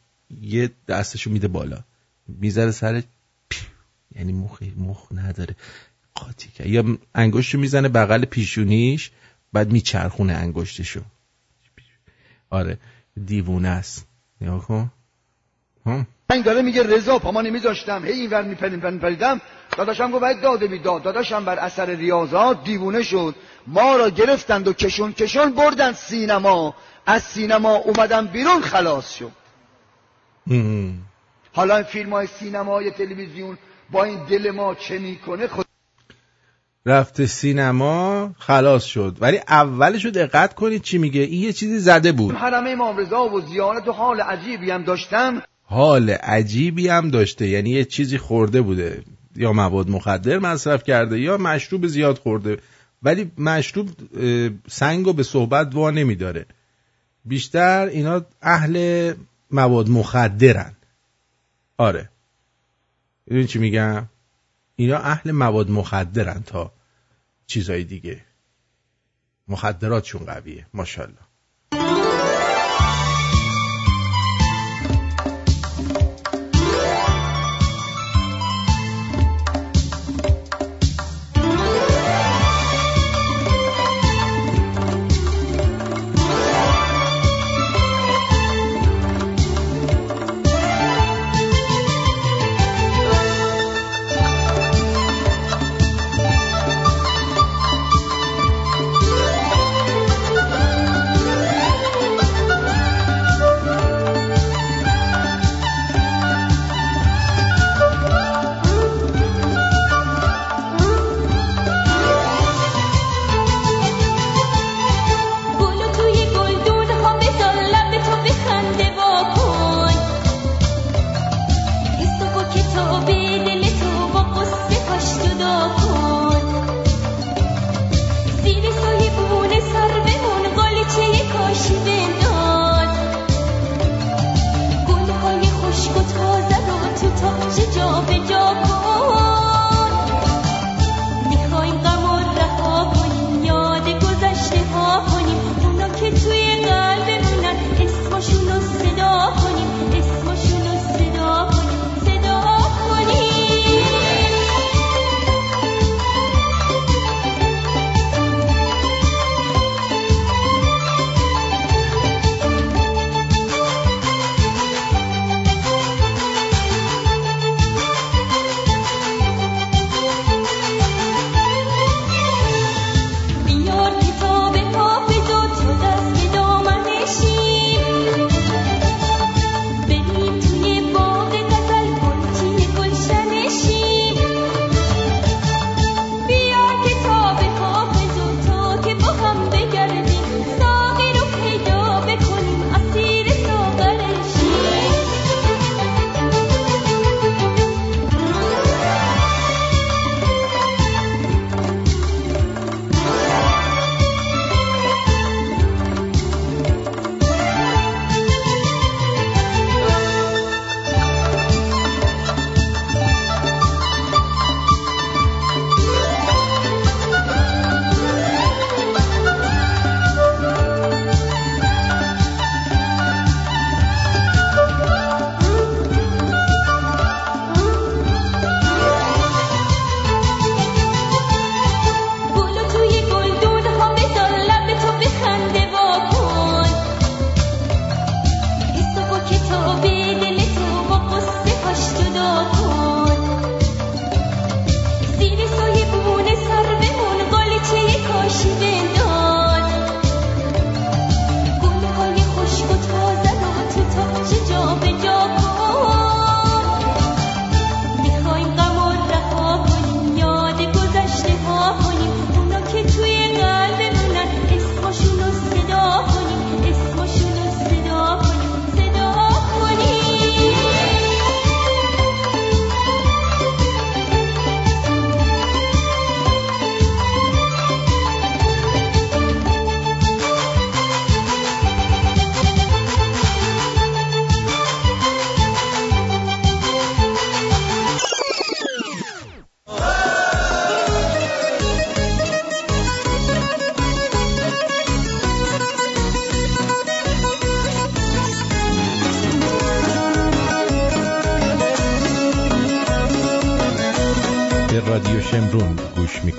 یه 0.40 0.70
دستشو 0.88 1.30
میده 1.30 1.48
بالا. 1.48 1.78
می‌زنه 2.28 2.70
سرش 2.70 3.02
پیو. 3.48 3.68
یعنی 4.16 4.32
مخ 4.32 4.62
مخ 4.76 5.06
نداره. 5.14 5.56
قاطی 6.14 6.48
کرد. 6.48 6.66
یا 6.66 6.98
انگشتشو 7.14 7.58
می‌زنه 7.58 7.88
بغل 7.88 8.24
پیشونیش 8.24 9.10
بعد 9.52 9.72
میچرخونه 9.72 10.32
انگشتشو. 10.32 11.00
آره. 12.50 12.78
دیوونه 13.26 13.68
است. 13.68 14.06
نگاه 14.40 14.66
کن. 14.66 14.90
سنگ 16.32 16.44
داره 16.44 16.62
میگه 16.62 16.82
رضا 16.82 17.18
پاما 17.18 17.42
نمیذاشتم 17.42 18.04
هی 18.04 18.12
اینور 18.12 18.42
میپریم 18.42 18.92
میپریدم. 18.92 19.40
داداشم 19.76 20.10
گفت 20.10 20.20
باید 20.20 20.40
داده 20.40 20.66
بیداد 20.66 21.02
داداشم 21.02 21.44
بر 21.44 21.58
اثر 21.58 21.86
ریاضات 21.86 22.64
دیوونه 22.64 23.02
شد. 23.02 23.34
ما 23.66 23.96
را 23.96 24.10
گرفتند 24.10 24.68
و 24.68 24.72
کشون 24.72 25.12
کشون 25.12 25.50
بردن 25.50 25.92
سینما. 25.92 26.74
از 27.06 27.22
سینما 27.22 27.74
اومدم 27.74 28.26
بیرون 28.26 28.60
خلاص 28.60 29.14
شد. 29.14 29.32
حالا 31.52 31.76
این 31.76 31.84
فیلم 31.84 32.12
های 32.12 32.26
سینما 32.26 32.72
های 32.72 32.90
تلویزیون 32.90 33.58
با 33.90 34.04
این 34.04 34.24
دل 34.24 34.50
ما 34.50 34.74
چه 34.74 34.98
می‌کنه 34.98 35.46
خود 35.46 35.67
رفته 36.88 37.26
سینما 37.26 38.30
خلاص 38.38 38.84
شد. 38.84 39.16
ولی 39.20 39.38
اولش 39.48 40.04
رو 40.04 40.10
دقت 40.10 40.54
کنید 40.54 40.82
چی 40.82 40.98
میگه. 40.98 41.20
این 41.20 41.42
یه 41.42 41.52
چیزی 41.52 41.78
زده 41.78 42.12
بود. 42.12 42.34
حرم 42.34 42.66
امام 42.66 42.96
رضا 42.96 43.28
و 43.28 43.40
زیارت 43.40 43.88
و 43.88 43.92
حال 43.92 44.20
عجیبی 44.20 44.70
هم 44.70 44.84
داشتم 44.84 45.42
حال 45.62 46.10
عجیبی 46.10 46.88
هم 46.88 47.10
داشته. 47.10 47.46
یعنی 47.46 47.70
یه 47.70 47.84
چیزی 47.84 48.18
خورده 48.18 48.60
بوده. 48.60 49.02
یا 49.36 49.52
مواد 49.52 49.90
مخدر 49.90 50.38
مصرف 50.38 50.84
کرده 50.84 51.20
یا 51.20 51.36
مشروب 51.36 51.86
زیاد 51.86 52.18
خورده. 52.18 52.58
ولی 53.02 53.30
مشروب 53.38 53.88
سنگ 54.68 55.06
رو 55.06 55.12
به 55.12 55.22
صحبت 55.22 55.74
وا 55.74 55.90
نمیداره. 55.90 56.46
بیشتر 57.24 57.86
اینا 57.86 58.22
اهل 58.42 59.12
مواد 59.50 59.88
مخدرن. 59.88 60.72
آره. 61.78 62.08
این 63.30 63.46
چی 63.46 63.58
میگم؟ 63.58 64.06
اینا 64.76 64.98
اهل 64.98 65.30
مواد 65.30 65.70
مخدرن 65.70 66.42
تا 66.46 66.72
چیزای 67.48 67.84
دیگه. 67.84 68.24
مخدراتشون 69.48 70.24
قویه. 70.24 70.66
ماشاءالله. 70.74 71.27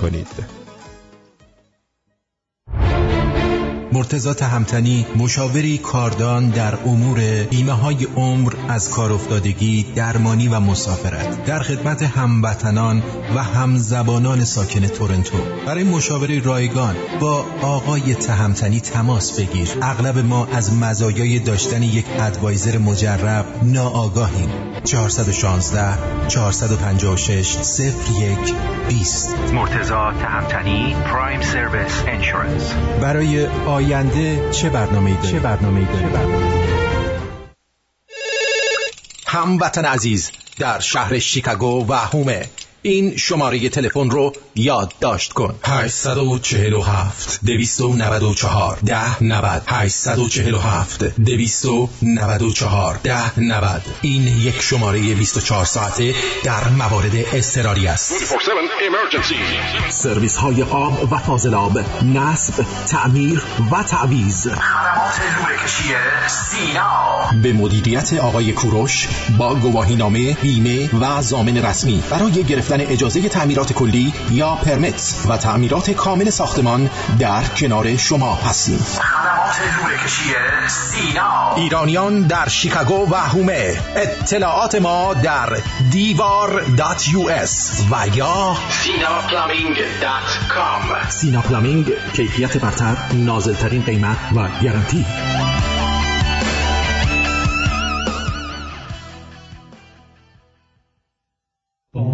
کنید. 0.00 0.59
مرتزا 4.10 4.34
تهمتنی 4.34 5.06
مشاوری 5.16 5.78
کاردان 5.78 6.50
در 6.50 6.74
امور 6.74 7.20
بیمه 7.50 7.72
های 7.72 8.04
عمر 8.16 8.52
از 8.68 8.90
کار 8.90 9.12
افتادگی 9.12 9.86
درمانی 9.94 10.48
و 10.48 10.60
مسافرت. 10.60 11.44
در 11.44 11.58
خدمت 11.58 12.02
هموطنان 12.02 13.02
و 13.36 13.42
همزبانان 13.42 14.44
ساکن 14.44 14.86
تورنتو. 14.86 15.38
برای 15.66 15.84
مشاوره 15.84 16.40
رایگان 16.40 16.96
با 17.20 17.44
آقای 17.62 18.14
تهمتنی 18.14 18.80
تماس 18.80 19.40
بگیر. 19.40 19.68
اغلب 19.82 20.18
ما 20.18 20.46
از 20.46 20.74
مزایای 20.74 21.38
داشتن 21.38 21.82
یک 21.82 22.06
ادوایزر 22.18 22.78
مجرب 22.78 23.44
ناآگاهیم. 23.62 24.48
416 24.84 26.28
456 26.28 27.56
01 28.20 28.38
20 28.88 29.34
مرتزا 29.54 30.12
تهمتنی 30.12 30.94
پرایم 31.04 31.40
سرویس 31.40 32.02
انشورنس 32.06 32.74
برای 33.02 33.46
آینده 33.46 33.99
چه 34.50 34.70
برنامه‌ای 34.70 35.16
داری؟ 35.16 35.32
چه 35.32 35.40
برنامه‌ای 35.40 35.86
داری؟ 35.86 36.06
هموطن 39.26 39.84
عزیز 39.84 40.30
در 40.58 40.80
شهر 40.80 41.18
شیکاگو 41.18 41.86
و 41.88 41.92
هومه 41.92 42.48
این 42.82 43.16
شماره 43.16 43.68
تلفن 43.68 44.10
رو 44.10 44.32
یادداشت 44.54 45.32
کن. 45.32 45.54
847 45.64 47.40
294 47.46 48.78
ده 48.86 49.24
90 49.24 49.62
847 49.66 51.04
294 51.04 53.00
ده 53.04 53.40
90 53.40 53.82
این 54.02 54.26
یک 54.26 54.62
شماره 54.62 55.14
24 55.14 55.64
ساعته 55.64 56.14
در 56.44 56.68
موارد 56.68 57.12
اضطراری 57.32 57.86
است. 57.86 58.12
سرویس 59.88 60.36
های 60.36 60.62
آب 60.62 61.12
و 61.12 61.18
فاضلاب 61.18 61.78
نصب 62.02 62.64
تعمیر 62.88 63.42
و 63.72 63.82
تعویز 63.82 64.48
به 67.42 67.52
مدیریت 67.52 68.12
آقای 68.12 68.52
کوروش 68.52 69.08
با 69.38 69.54
گواهینامه 69.54 70.34
بیمه 70.34 70.90
و 71.00 71.22
زامن 71.22 71.56
رسمی. 71.56 72.02
برای 72.10 72.44
گرفتن 72.44 72.69
اجازه 72.72 73.28
تعمیرات 73.28 73.72
کلی 73.72 74.12
یا 74.30 74.54
پرمیت 74.54 75.14
و 75.28 75.36
تعمیرات 75.36 75.90
کامل 75.90 76.30
ساختمان 76.30 76.90
در 77.18 77.44
کنار 77.44 77.96
شما 77.96 78.34
هستیم. 78.34 78.86
ایرانیان 81.56 82.22
در 82.22 82.48
شیکاگو 82.48 83.10
و 83.10 83.14
حومه 83.14 83.80
اطلاعات 83.96 84.74
ما 84.74 85.14
در 85.14 85.58
دیوار 85.90 86.64
dot 86.64 87.08
US 87.08 87.82
و 87.90 88.16
یا 88.16 88.56
SinaPlumbing.com 88.84 91.08
Sina 91.08 91.40
Plumbing 91.40 91.92
کیفیت 92.12 92.56
برتر 92.56 92.96
نازلترین 93.12 93.82
قیمت 93.82 94.16
و 94.36 94.48
گارانتی. 94.62 95.06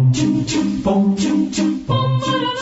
boom, 0.07 0.13
chum, 0.13 0.45
chum, 0.45 0.81
boom, 0.83 1.17
chum, 1.17 1.51
chum, 1.51 1.83
boom. 1.85 2.16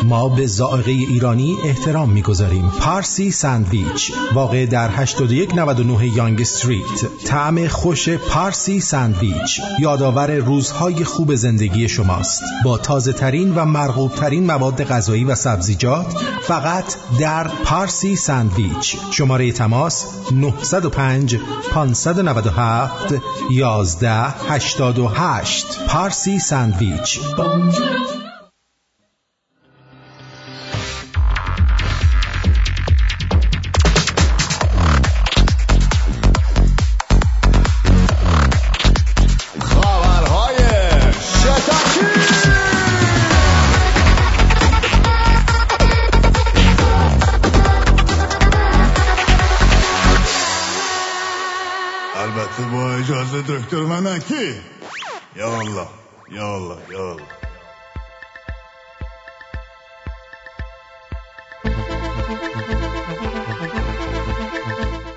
ما 0.06 0.30
به 0.30 0.48
ذائقه 0.48 0.92
ایرانی 0.92 1.58
احترام 1.64 2.10
می‌گذاریم. 2.10 2.70
پارسی 2.80 3.32
ساندویچ 3.32 4.12
واقع 4.34 4.66
در 4.66 4.90
8199 4.92 6.16
Yonge 6.16 6.42
Street 6.42 7.24
طعم 7.26 7.68
خوش 7.68 8.10
پارسی 8.10 8.80
ساندویچ 8.80 9.62
یادآور 9.80 10.32
روزهای 10.32 11.04
خوب 11.04 11.36
زندگی 11.36 11.90
شماست. 11.90 12.44
با 12.64 12.78
تازه 12.78 13.14
ترین 13.14 13.56
و 13.56 13.66
مرغوب 13.66 14.12
ترین 14.12 14.46
مواد 14.46 14.84
غذایی 14.84 15.24
و 15.24 15.36
سبزیجات 15.36 16.06
فقط 16.42 16.96
در 17.20 17.48
پارسی 17.48 18.16
ساندویچ. 18.16 18.98
شماره 19.12 19.52
تماس 19.52 20.06
905 20.32 21.38
597 21.72 23.16
11 23.52 24.34
88 24.50 25.66
پارسی 25.88 26.40
ساندویچ. 26.40 27.20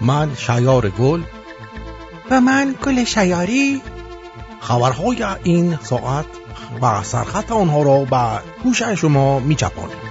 من 0.01 0.35
شیار 0.35 0.91
گل 0.91 1.23
و 2.31 2.41
من 2.41 2.75
گل 2.85 3.05
شیاری. 3.05 3.83
خبرهای 4.61 5.25
این 5.43 5.79
ساعت 5.83 6.27
و 6.83 7.03
سرخط 7.03 7.53
آنها 7.53 7.83
را 7.83 8.05
به 8.05 8.43
گوش 8.63 8.83
شما 8.83 9.41
می 9.41 9.55
چپانیم 9.55 10.08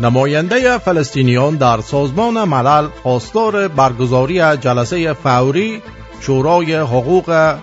نماینده 0.00 0.78
فلسطینیان 0.78 1.56
در 1.56 1.80
سازمان 1.80 2.44
ملل 2.44 2.88
خواستار 3.02 3.68
برگزاری 3.68 4.56
جلسه 4.56 5.12
فوری 5.12 5.82
شورای 6.20 6.76
حقوق 6.76 7.56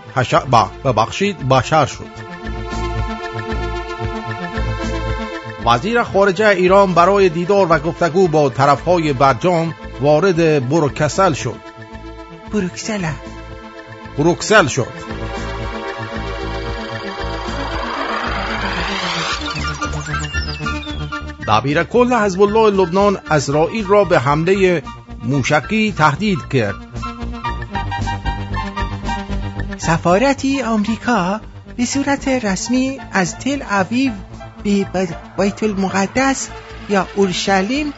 ببخشید 0.85 1.49
بشر 1.49 1.85
شد. 1.85 2.25
وزیر 5.65 6.03
خارجه 6.03 6.47
ایران 6.47 6.93
برای 6.93 7.29
دیدار 7.29 7.67
و 7.69 7.79
گفتگو 7.79 8.27
با 8.27 8.49
طرفهای 8.49 9.13
برجام 9.13 9.75
وارد 10.01 10.69
بروکسل 10.69 11.33
شد. 11.33 11.59
بروکسل. 12.53 13.05
بروکسل 14.17 14.67
شد. 14.67 15.24
دبیر 21.47 21.83
کل 21.83 22.13
حزب 22.13 22.41
الله 22.41 22.69
لبنان 22.69 23.17
اسرائیل 23.31 23.85
را 23.87 24.03
به 24.03 24.19
حمله 24.19 24.83
موشکی 25.23 25.91
تهدید 25.97 26.39
کرد. 26.49 26.75
سفارتی 29.77 30.61
آمریکا 30.61 31.41
به 31.77 31.85
صورت 31.85 32.27
رسمی 32.27 32.99
از 33.11 33.37
تل 33.37 33.61
اویو 33.61 34.11
به 34.63 34.85
بیت 35.37 35.63
المقدس 35.63 36.49
یا 36.89 37.07
اورشلیم 37.15 37.93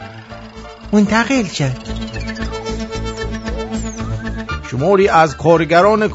منتقل 0.92 1.44
شد 1.44 1.76
شماری 4.70 5.08
از 5.08 5.36
کارگران 5.36 6.08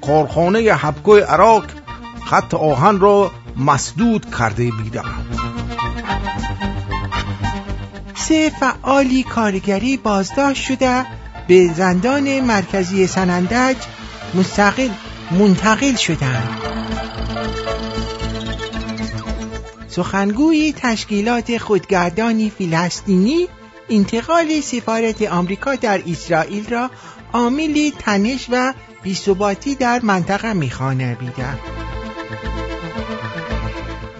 کارخانه 0.00 0.72
حبکو 0.72 1.16
عراق 1.16 1.64
خط 2.26 2.54
آهن 2.54 3.00
را 3.00 3.30
مسدود 3.56 4.26
کرده 4.38 4.70
بودند. 4.70 5.63
سه 8.28 8.50
فعالی 8.60 9.22
کارگری 9.22 9.96
بازداشت 9.96 10.62
شده 10.62 11.06
به 11.48 11.70
زندان 11.76 12.40
مرکزی 12.40 13.06
سنندج 13.06 13.76
مستقل 14.34 14.88
منتقل 15.30 15.94
شدند. 15.94 16.60
سخنگوی 19.88 20.74
تشکیلات 20.76 21.58
خودگردانی 21.58 22.50
فلسطینی 22.50 23.48
انتقال 23.90 24.60
سفارت 24.60 25.22
آمریکا 25.22 25.74
در 25.74 26.02
اسرائیل 26.06 26.70
را 26.70 26.90
عاملی 27.32 27.92
تنش 27.98 28.46
و 28.50 28.72
بیثباتی 29.02 29.74
در 29.74 30.00
منطقه 30.02 30.52
می‌خوانه 30.52 31.14
بیدن 31.14 31.58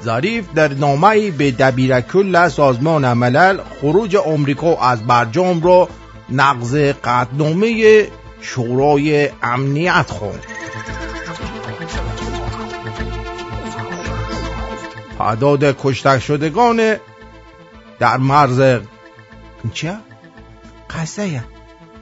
ظریف 0.05 0.45
در 0.55 0.75
نامه‌ای 0.75 1.31
به 1.31 1.51
دبیرکل 1.51 2.49
سازمان 2.49 3.13
ملل 3.13 3.59
خروج 3.81 4.17
آمریکا 4.17 4.77
از 4.77 5.07
برجام 5.07 5.63
را 5.63 5.89
نقض 6.31 6.75
قطعنامه 7.05 8.07
شورای 8.41 9.31
امنیت 9.43 10.11
خواند. 10.11 10.45
تعداد 15.19 15.77
کشته 15.83 16.21
شدگان 16.21 16.97
در 17.99 18.17
مرز 18.17 18.81
چه؟ 19.73 19.97
قصه 20.91 21.45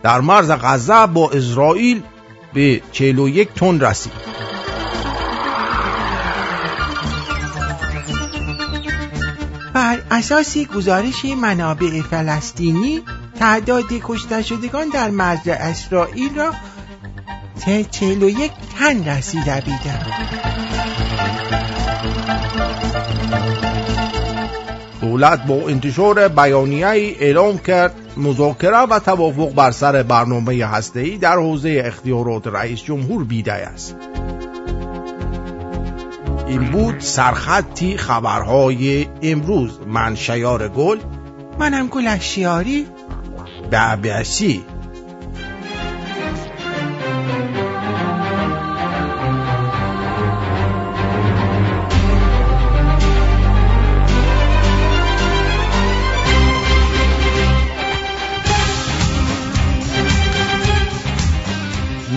در 0.03 0.21
مرز 0.21 0.51
غزه 0.51 1.07
با 1.07 1.31
اسرائیل 1.31 2.03
به 2.55 2.81
41 2.93 3.49
تن 3.55 3.81
رسید. 3.81 4.13
اساس 10.11 10.59
گزارش 10.59 11.25
منابع 11.25 12.03
فلسطینی 12.03 13.03
تعداد 13.39 13.85
کشته 14.03 14.43
شدگان 14.43 14.89
در 14.89 15.11
مرز 15.11 15.49
اسرائیل 15.49 16.35
را 16.37 16.55
تا 17.61 17.83
41 17.83 18.53
تن 18.79 19.09
رسیده 19.09 19.61
بیدن 19.61 20.07
دولت 25.01 25.47
با 25.47 25.55
انتشار 25.55 26.29
بیانیه 26.29 26.87
اعلام 26.87 27.59
کرد 27.59 27.95
مذاکره 28.17 28.79
و 28.79 28.99
توافق 28.99 29.55
بر 29.55 29.71
سر 29.71 30.03
برنامه 30.03 30.67
هسته‌ای 30.67 31.19
در 31.19 31.37
حوزه 31.37 31.83
اختیارات 31.85 32.47
رئیس 32.47 32.83
جمهور 32.83 33.25
بیده 33.25 33.53
است. 33.53 33.97
این 36.47 36.71
بود 36.71 37.01
سرخطی 37.01 37.97
خبرهای 37.97 39.07
امروز 39.23 39.79
من 39.87 40.15
شیار 40.15 40.69
گل 40.69 40.99
منم 41.59 41.89
گل 41.89 42.07
اشیاری 42.07 42.87
بعبعسی 43.71 44.65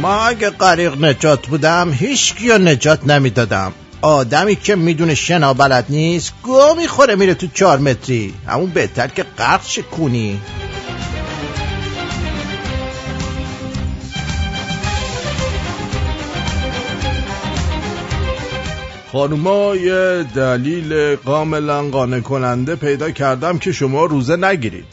ما 0.02 0.26
اگه 0.26 0.50
غریق 0.50 1.06
نجات 1.06 1.48
بودم 1.48 1.92
هیچ 1.94 2.36
کیو 2.36 2.58
نجات 2.58 3.08
نمی‌دادم. 3.08 3.74
آدمی 4.06 4.56
که 4.56 4.76
می‌دونه 4.76 5.16
شنا 5.16 5.54
بلد 5.54 5.86
نیست 5.90 6.34
گو 6.44 6.76
می‌خوره 6.78 7.16
میره 7.16 7.34
تو 7.34 7.48
چهار 7.48 7.78
متری. 7.78 8.34
همون 8.48 8.70
بهتر 8.70 9.08
که 9.08 9.24
غرق 9.24 9.62
کنی 9.98 10.42
خانوما 19.12 19.76
یه 19.76 20.26
دلیل 20.36 21.16
کاملا 21.16 21.84
قانع 21.84 22.20
کننده 22.20 22.76
پیدا 22.76 23.12
کردم 23.12 23.58
که 23.58 23.72
شما 23.72 24.06
روزه 24.06 24.36
نگیرید. 24.36 24.86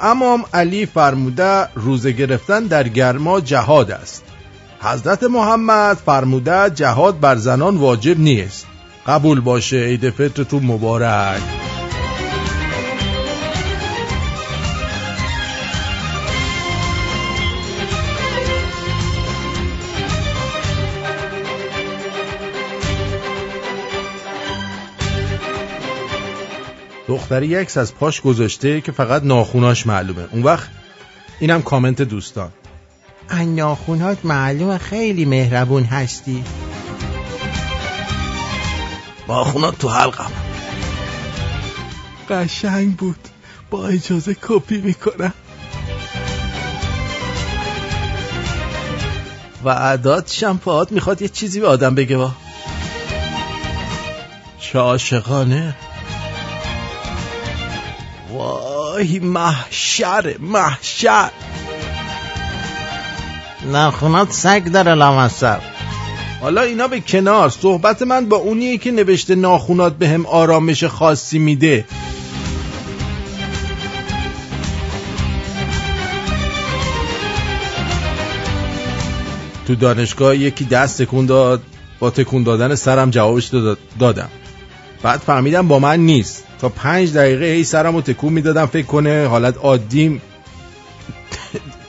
امام 0.00 0.44
علی 0.54 0.86
فرموده 0.86 1.68
روزه 1.74 2.12
گرفتن 2.12 2.64
در 2.64 2.88
گرما 2.88 3.40
جهاد 3.40 3.90
است. 3.90 4.31
حضرت 4.84 5.22
محمد 5.22 5.96
فرموده 5.96 6.70
جهاد 6.70 7.20
بر 7.20 7.36
زنان 7.36 7.76
واجب 7.76 8.20
نیست. 8.20 8.66
قبول 9.06 9.40
باشه 9.40 9.76
عید 9.76 10.10
فطرتون 10.10 10.62
مبارک. 10.62 11.42
دختری 27.08 27.46
یکس 27.46 27.76
از 27.76 27.94
پاش 27.94 28.20
گذاشته 28.20 28.80
که 28.80 28.92
فقط 28.92 29.22
ناخوناش 29.24 29.86
معلومه. 29.86 30.28
اون 30.32 30.42
وقت 30.42 30.68
اینم 31.40 31.62
کامنت 31.62 32.02
دوستان. 32.02 32.48
ان 33.34 33.54
ناخونات 33.54 34.24
معلومه 34.24 34.78
خیلی 34.78 35.24
مهربون 35.24 35.84
هستی. 35.84 36.44
ناخونات 39.28 39.78
تو 39.78 39.88
حلقم. 39.88 40.30
قشنگ 42.30 42.96
بود. 42.96 43.28
با 43.70 43.86
اجازه 43.86 44.36
کپی 44.42 44.80
می‌کنم. 44.80 45.32
و 49.64 49.70
عداد 49.70 50.26
شمپات 50.26 50.92
می‌خواد 50.92 51.22
یه 51.22 51.28
چیزی 51.28 51.60
به 51.60 51.68
آدم 51.68 51.94
بگه 51.94 52.16
با. 52.16 52.32
چه 54.60 54.78
عاشقانه. 54.78 55.76
وای 58.30 59.18
محشر 59.18 60.36
محشر. 60.40 61.30
ناخونات 63.66 64.32
سگ 64.32 64.64
داره 64.64 64.94
لامصب. 64.94 65.60
حالا 66.40 66.62
اینا 66.62 66.88
به 66.88 67.00
کنار 67.00 67.48
صحبت 67.48 68.02
من 68.02 68.26
با 68.26 68.36
اونیه 68.36 68.78
که 68.78 68.90
نوشته 68.90 69.34
ناخونات 69.34 69.96
به 69.96 70.08
هم 70.08 70.26
آرامش 70.26 70.84
خاصی 70.84 71.38
میده. 71.38 71.84
تو 79.66 79.74
دانشگاه 79.74 80.36
یکی 80.36 80.64
دست 80.64 81.02
تکون 81.02 81.26
داد 81.26 81.62
با 81.98 82.10
تکون 82.10 82.42
دادن 82.42 82.74
سرم 82.74 83.10
جوابش 83.10 83.50
دادم. 84.00 84.28
بعد 85.02 85.20
فهمیدم 85.20 85.68
با 85.68 85.78
من 85.78 86.00
نیست. 86.00 86.44
تا 86.60 86.68
پنج 86.68 87.12
دقیقه 87.12 87.44
هی 87.44 87.64
سرم 87.64 87.94
رو 87.94 88.02
تکون 88.02 88.32
می‌دادم 88.32 88.66
فکر 88.66 88.86
کنه 88.86 89.26
حالت 89.26 89.56
عادیم. 89.58 90.22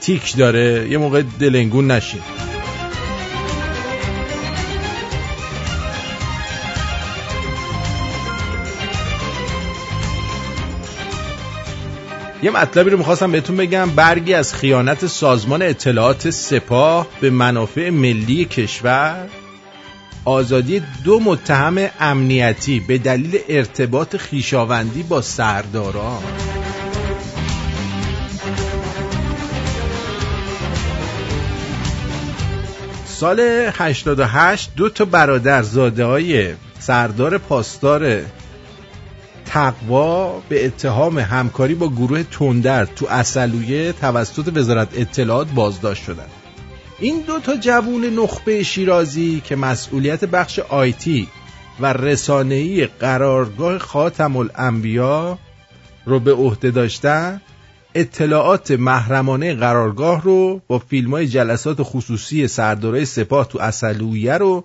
تیک 0.04 0.38
داره 0.38 0.88
یه 0.90 0.98
موقع 0.98 1.22
دلنگون 1.40 1.92
نشین 1.92 2.22
یه 12.44 12.52
مطلبی 12.52 12.90
رو 12.90 12.98
می‌خواستم 12.98 13.32
بهتون 13.32 13.58
بگم 13.58 13.90
برگی 13.90 14.34
از 14.34 14.54
خیانت 14.54 15.08
سازمان 15.08 15.62
اطلاعات 15.62 16.30
سپاه 16.30 17.08
به 17.22 17.30
منافع 17.30 17.90
ملی 17.90 18.46
کشور 18.46 19.30
آزادی 20.26 20.82
دو 21.04 21.20
متهم 21.20 21.90
امنیتی 22.00 22.80
به 22.80 22.98
دلیل 22.98 23.40
ارتباط 23.50 24.16
خیشاوندی 24.16 25.04
با 25.04 25.22
سرداران. 25.22 26.24
سال 33.24 33.40
88 33.74 34.72
دو 34.76 34.90
تا 34.90 35.06
برادر 35.06 35.62
زاده 35.62 36.06
های 36.06 36.54
سردار 36.80 37.38
پاسدار 37.38 38.22
تقوا 39.46 40.40
به 40.50 40.66
اتهام 40.66 41.20
همکاری 41.20 41.76
با 41.76 41.90
گروه 41.90 42.24
تندر 42.24 42.86
تو 42.86 43.08
اصلویه 43.10 43.92
توسط 43.92 44.52
وزارت 44.56 44.88
اطلاعات 44.94 45.48
بازداشت 45.48 46.04
شدند. 46.04 46.30
این 47.00 47.22
دو 47.28 47.40
تا 47.40 47.56
جوون 47.56 48.06
نخبه 48.06 48.64
شیرازی 48.64 49.42
که 49.46 49.56
مسئولیت 49.56 50.26
بخش 50.26 50.60
آیتی 50.60 51.28
و 51.80 51.94
رسانه‌ای 51.94 52.86
قرارگاه 52.86 53.78
خاتم 53.78 54.38
الانبیا 54.38 55.38
رو 56.06 56.20
به 56.20 56.34
عهده 56.34 56.72
داشتن 56.72 57.42
اطلاعات 57.96 58.72
محرمانه 58.72 59.54
قرارگاه 59.54 60.24
رو 60.24 60.62
با 60.68 60.80
فیلم 60.80 61.12
های 61.12 61.28
جلسات 61.28 61.78
خصوصی 61.82 62.48
سردارای 62.48 63.06
سپاه 63.06 63.48
تو 63.48 63.60
اصلویه 63.60 64.34
رو 64.34 64.64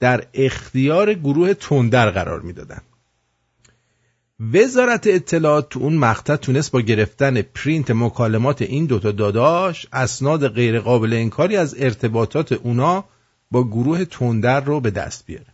در 0.00 0.24
اختیار 0.34 1.14
گروه 1.14 1.54
تندر 1.54 2.10
قرار 2.10 2.40
می‌دادن. 2.40 2.80
وزارت 4.52 5.06
اطلاعات 5.06 5.68
تو 5.68 5.80
اون 5.80 5.94
مقطع 5.94 6.36
تونست 6.36 6.72
با 6.72 6.80
گرفتن 6.80 7.42
پرینت 7.42 7.90
مکالمات 7.90 8.62
این 8.62 8.86
دوتا 8.86 9.12
داداش 9.12 9.86
اسناد 9.92 10.48
غیر 10.48 10.80
قابل 10.80 11.12
انکاری 11.12 11.56
از 11.56 11.74
ارتباطات 11.78 12.52
اونا 12.52 13.04
با 13.50 13.64
گروه 13.64 14.04
تندر 14.04 14.60
رو 14.60 14.80
به 14.80 14.90
دست 14.90 15.26
بیاره. 15.26 15.46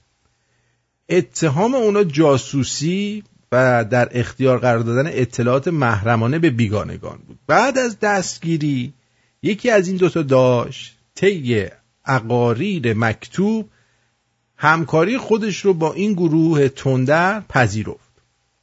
اتهام 1.09 1.75
اونا 1.75 2.05
جاسوسی 2.05 3.23
و 3.53 3.85
در 3.85 4.09
اختیار 4.11 4.59
قرار 4.59 4.79
دادن 4.79 5.11
اطلاعات 5.13 5.69
محرمانه 5.69 6.39
به 6.39 6.51
بیگانگان 6.51 7.19
بود. 7.27 7.39
بعد 7.47 7.79
از 7.79 8.01
دستگیری 8.01 8.93
یکی 9.43 9.71
از 9.71 9.89
این 9.89 9.97
دوتا 9.97 10.23
داشت 10.23 10.97
طی 11.15 11.67
اقاریر 12.05 12.95
مکتوب 12.95 13.69
همکاری 14.57 15.19
خودش 15.19 15.61
رو 15.61 15.75
با 15.75 15.93
این 15.93 16.13
گروه 16.13 16.69
تندر 16.69 17.41
پذیرفت. 17.41 18.15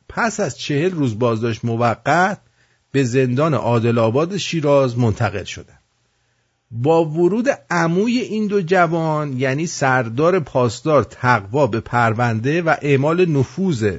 پس 0.09 0.39
از 0.39 0.59
چهل 0.59 0.91
روز 0.91 1.19
بازداشت 1.19 1.65
موقت 1.65 2.39
به 2.91 3.03
زندان 3.03 3.53
عادل 3.53 3.99
آباد 3.99 4.37
شیراز 4.37 4.97
منتقل 4.97 5.43
شدن. 5.43 5.77
با 6.71 7.05
ورود 7.05 7.47
عموی 7.69 8.19
این 8.19 8.47
دو 8.47 8.61
جوان 8.61 9.39
یعنی 9.39 9.67
سردار 9.67 10.39
پاسدار 10.39 11.03
تقوا 11.03 11.67
به 11.67 11.79
پرونده 11.79 12.61
و 12.61 12.75
اعمال 12.81 13.25
نفوذ 13.25 13.97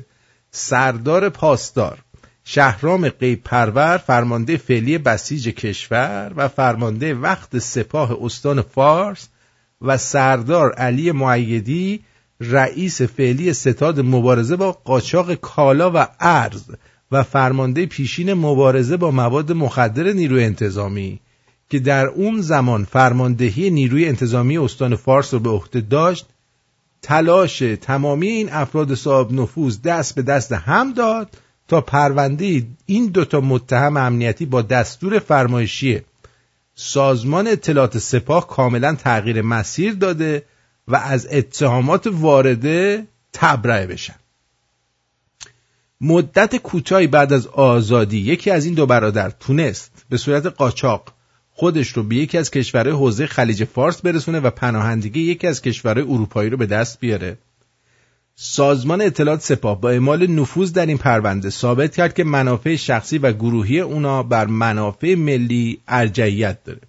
سردار 0.54 1.28
پاسدار 1.28 1.98
شهرام 2.44 3.08
قیب 3.08 3.42
پرور 3.42 3.96
فرمانده 3.96 4.56
فعلی 4.56 4.98
بسیج 4.98 5.48
کشور 5.48 6.32
و 6.36 6.48
فرمانده 6.48 7.14
وقت 7.14 7.58
سپاه 7.58 8.24
استان 8.24 8.62
فارس 8.62 9.28
و 9.80 9.96
سردار 9.96 10.72
علی 10.72 11.12
معیدی 11.12 12.00
رئیس 12.40 13.02
فعلی 13.02 13.52
ستاد 13.52 14.00
مبارزه 14.00 14.56
با 14.56 14.72
قاچاق 14.72 15.34
کالا 15.34 15.92
و 15.94 16.06
ارز 16.20 16.64
و 17.12 17.22
فرمانده 17.22 17.86
پیشین 17.86 18.34
مبارزه 18.34 18.96
با 18.96 19.10
مواد 19.10 19.52
مخدر 19.52 20.12
نیروی 20.12 20.44
انتظامی 20.44 21.20
که 21.70 21.78
در 21.78 22.06
اون 22.06 22.40
زمان 22.40 22.84
فرماندهی 22.84 23.70
نیروی 23.70 24.08
انتظامی 24.08 24.58
استان 24.58 24.96
فارس 24.96 25.34
رو 25.34 25.40
به 25.40 25.50
عهده 25.50 25.80
داشت 25.80 26.26
تلاش 27.02 27.58
تمامی 27.58 28.28
این 28.28 28.52
افراد 28.52 28.94
صاحب 28.94 29.32
نفوذ 29.32 29.82
دست 29.82 30.14
به 30.14 30.22
دست 30.22 30.52
هم 30.52 30.92
داد 30.92 31.36
تا 31.68 31.80
پرونده 31.80 32.66
این 32.86 33.06
دوتا 33.06 33.40
متهم 33.40 33.96
امنیتی 33.96 34.46
با 34.46 34.62
دستور 34.62 35.18
فرمایشی 35.18 36.00
سازمان 36.74 37.48
اطلاعات 37.48 37.98
سپاه 37.98 38.48
کاملا 38.48 38.94
تغییر 38.94 39.42
مسیر 39.42 39.94
داده 39.94 40.42
و 40.88 40.96
از 40.96 41.28
اتهامات 41.30 42.06
وارده 42.06 43.06
تبرئه 43.32 43.86
بشن. 43.86 44.14
مدت 46.00 46.56
کوتاهی 46.56 47.06
بعد 47.06 47.32
از 47.32 47.46
آزادی 47.46 48.18
یکی 48.18 48.50
از 48.50 48.64
این 48.64 48.74
دو 48.74 48.86
برادر 48.86 49.30
تونست 49.30 49.92
به 50.08 50.16
صورت 50.16 50.46
قاچاق 50.46 51.12
خودش 51.54 51.88
رو 51.88 52.02
به 52.02 52.16
یکی 52.16 52.38
از 52.38 52.50
کشورهای 52.50 52.92
حوزه 52.92 53.26
خلیج 53.26 53.64
فارس 53.64 54.02
برسونه 54.02 54.40
و 54.40 54.50
پناهندگی 54.50 55.20
یکی 55.20 55.46
از 55.46 55.62
کشورهای 55.62 56.02
اروپایی 56.08 56.50
رو 56.50 56.56
به 56.56 56.66
دست 56.66 57.00
بیاره. 57.00 57.38
سازمان 58.36 59.00
اطلاعات 59.00 59.40
سپاه 59.40 59.80
با 59.80 59.90
اعمال 59.90 60.26
نفوذ 60.26 60.72
در 60.72 60.86
این 60.86 60.98
پرونده 60.98 61.50
ثابت 61.50 61.96
کرد 61.96 62.14
که 62.14 62.24
منافع 62.24 62.76
شخصی 62.76 63.18
و 63.18 63.32
گروهی 63.32 63.80
اونا 63.80 64.22
بر 64.22 64.46
منافع 64.46 65.14
ملی 65.14 65.80
ارجعیت 65.88 66.64
داره. 66.64 66.80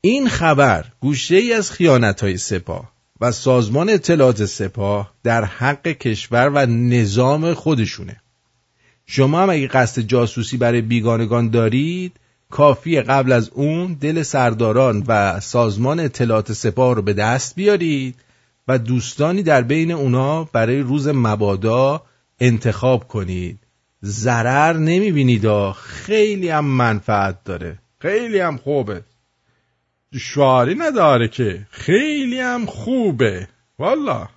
این 0.00 0.28
خبر 0.28 0.84
گوشه 1.00 1.36
ای 1.36 1.52
از 1.52 1.70
خیانت 1.70 2.20
های 2.20 2.36
سپاه 2.36 2.92
و 3.20 3.32
سازمان 3.32 3.90
اطلاعات 3.90 4.44
سپاه 4.44 5.12
در 5.22 5.44
حق 5.44 5.88
کشور 5.88 6.48
و 6.48 6.66
نظام 6.66 7.54
خودشونه. 7.54 8.16
شما 9.06 9.42
هم 9.42 9.50
اگه 9.50 9.66
قصد 9.66 10.02
جاسوسی 10.02 10.56
برای 10.56 10.80
بیگانگان 10.80 11.50
دارید 11.50 12.12
کافی 12.52 13.00
قبل 13.00 13.32
از 13.32 13.50
اون 13.54 13.94
دل 13.94 14.22
سرداران 14.22 15.04
و 15.08 15.40
سازمان 15.40 16.00
اطلاعات 16.00 16.52
سپاه 16.52 16.94
رو 16.94 17.02
به 17.02 17.12
دست 17.12 17.54
بیارید 17.54 18.16
و 18.68 18.78
دوستانی 18.78 19.42
در 19.42 19.62
بین 19.62 19.92
اونا 19.92 20.44
برای 20.44 20.80
روز 20.80 21.08
مبادا 21.08 22.02
انتخاب 22.40 23.08
کنید. 23.08 23.58
ضرر 24.04 24.72
نمی‌بینید 24.72 25.72
خیلی 25.72 26.48
هم 26.48 26.64
منفعت 26.64 27.44
داره. 27.44 27.78
خیلی 27.98 28.38
هم 28.38 28.56
خوبه. 28.56 29.02
دشواری 30.14 30.74
نداره 30.74 31.28
که. 31.28 31.66
خیلی 31.70 32.40
هم 32.40 32.66
خوبه. 32.66 33.48
والا 33.78 34.28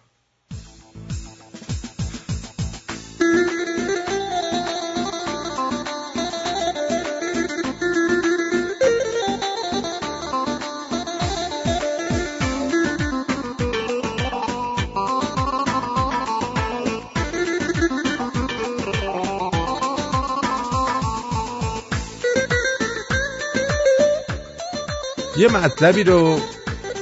یه 25.37 25.47
مطلبی 25.47 26.03
رو 26.03 26.39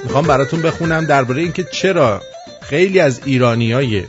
می‌خوام 0.04 0.28
براتون 0.28 0.62
بخونم 0.62 1.06
درباره 1.06 1.42
اینکه 1.42 1.64
چرا 1.64 2.22
خیلی 2.62 3.00
از 3.00 3.22
ایرانی 3.26 3.72
های 3.72 4.04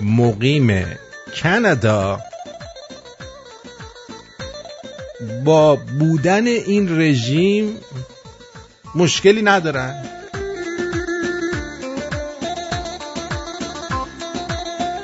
مقیم 0.00 0.86
کانادا 1.42 2.20
با 5.44 5.76
بودن 5.76 6.46
این 6.46 7.00
رژیم 7.00 7.78
مشکلی 8.94 9.42
ندارن. 9.42 10.04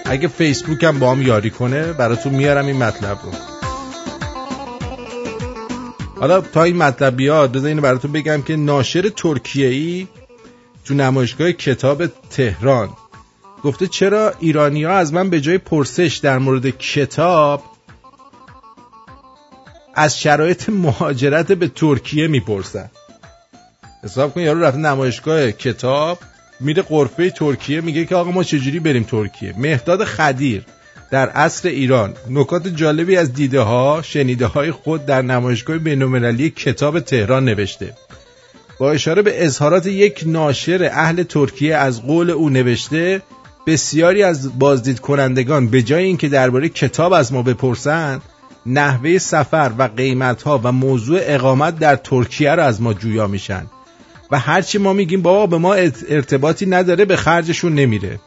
اگه 0.04 0.28
فیسبوک 0.28 0.84
هم 0.84 0.98
با 0.98 1.10
هم 1.10 1.22
یاری 1.22 1.50
کنه 1.50 1.92
براتون 1.92 2.34
میارم 2.34 2.66
این 2.66 2.76
مطلب 2.76 3.18
رو. 3.24 3.51
حالا 6.22 6.40
تا 6.40 6.62
این 6.62 6.76
مطلب 6.76 7.16
بیاد 7.16 7.52
بذار 7.52 7.68
اینو 7.68 7.82
براتون 7.82 8.12
بگم 8.12 8.42
که 8.42 8.56
ناشر 8.56 9.08
ترکیه 9.08 9.66
ای 9.66 10.06
تو 10.84 10.94
نمایشگاه 10.94 11.52
کتاب 11.52 12.06
تهران 12.06 12.88
گفته 13.64 13.86
چرا 13.86 14.34
ایرانی 14.40 14.84
ها 14.84 14.92
از 14.92 15.12
من 15.12 15.30
به 15.30 15.40
جای 15.40 15.58
پرسش 15.58 16.20
در 16.22 16.38
مورد 16.38 16.70
کتاب 16.78 17.62
از 19.94 20.20
شرایط 20.20 20.68
مهاجرت 20.68 21.52
به 21.52 21.68
ترکیه 21.68 22.26
می‌پرسن. 22.26 22.90
حساب 24.04 24.34
کن 24.34 24.40
یارو 24.40 24.64
رفته 24.64 24.78
نمایشگاه 24.78 25.52
کتاب 25.52 26.18
میره 26.60 26.82
قرفه 26.82 27.30
ترکیه 27.30 27.80
میگه 27.80 28.04
که 28.04 28.16
آقا 28.16 28.30
ما 28.30 28.44
چجوری 28.44 28.80
بریم 28.80 29.02
ترکیه؟ 29.02 29.54
مهداد 29.58 30.04
خدیر. 30.04 30.64
در 31.12 31.28
عصر 31.28 31.68
ایران. 31.68 32.14
نکات 32.30 32.68
جالبی 32.68 33.16
از 33.16 33.32
دیده 33.32 33.60
ها 33.60 34.02
شنیده 34.02 34.46
های 34.46 34.70
خود 34.70 35.06
در 35.06 35.22
نمایشگاه 35.22 35.78
بینالمللی 35.78 36.50
کتاب 36.50 37.00
تهران 37.00 37.44
نوشته. 37.44 37.94
با 38.78 38.92
اشاره 38.92 39.22
به 39.22 39.44
اظهارات 39.44 39.86
یک 39.86 40.22
ناشر 40.26 40.90
اهل 40.92 41.22
ترکیه 41.22 41.76
از 41.76 42.02
قول 42.02 42.30
او 42.30 42.50
نوشته 42.50 43.22
بسیاری 43.66 44.22
از 44.22 44.58
بازدید 44.58 45.00
کنندگان 45.00 45.68
به 45.68 45.82
جای 45.82 46.04
اینکه 46.04 46.28
درباره 46.28 46.68
کتاب 46.68 47.12
از 47.12 47.32
ما 47.32 47.42
بپرسند 47.42 48.22
نحوه 48.66 49.18
سفر 49.18 49.72
و 49.78 49.88
قیمت 49.96 50.42
ها 50.42 50.60
و 50.64 50.72
موضوع 50.72 51.20
اقامت 51.22 51.78
در 51.78 51.96
ترکیه 51.96 52.54
را 52.54 52.64
از 52.64 52.82
ما 52.82 52.94
جویا 52.94 53.26
میشن. 53.26 53.66
و 54.30 54.38
هرچی 54.38 54.78
ما 54.78 54.92
میگیم 54.92 55.22
بابا 55.22 55.46
به 55.46 55.58
ما 55.58 55.74
ارتباطی 56.08 56.66
نداره 56.66 57.04
به 57.04 57.16
خرجشون 57.16 57.74
نمیره. 57.74 58.20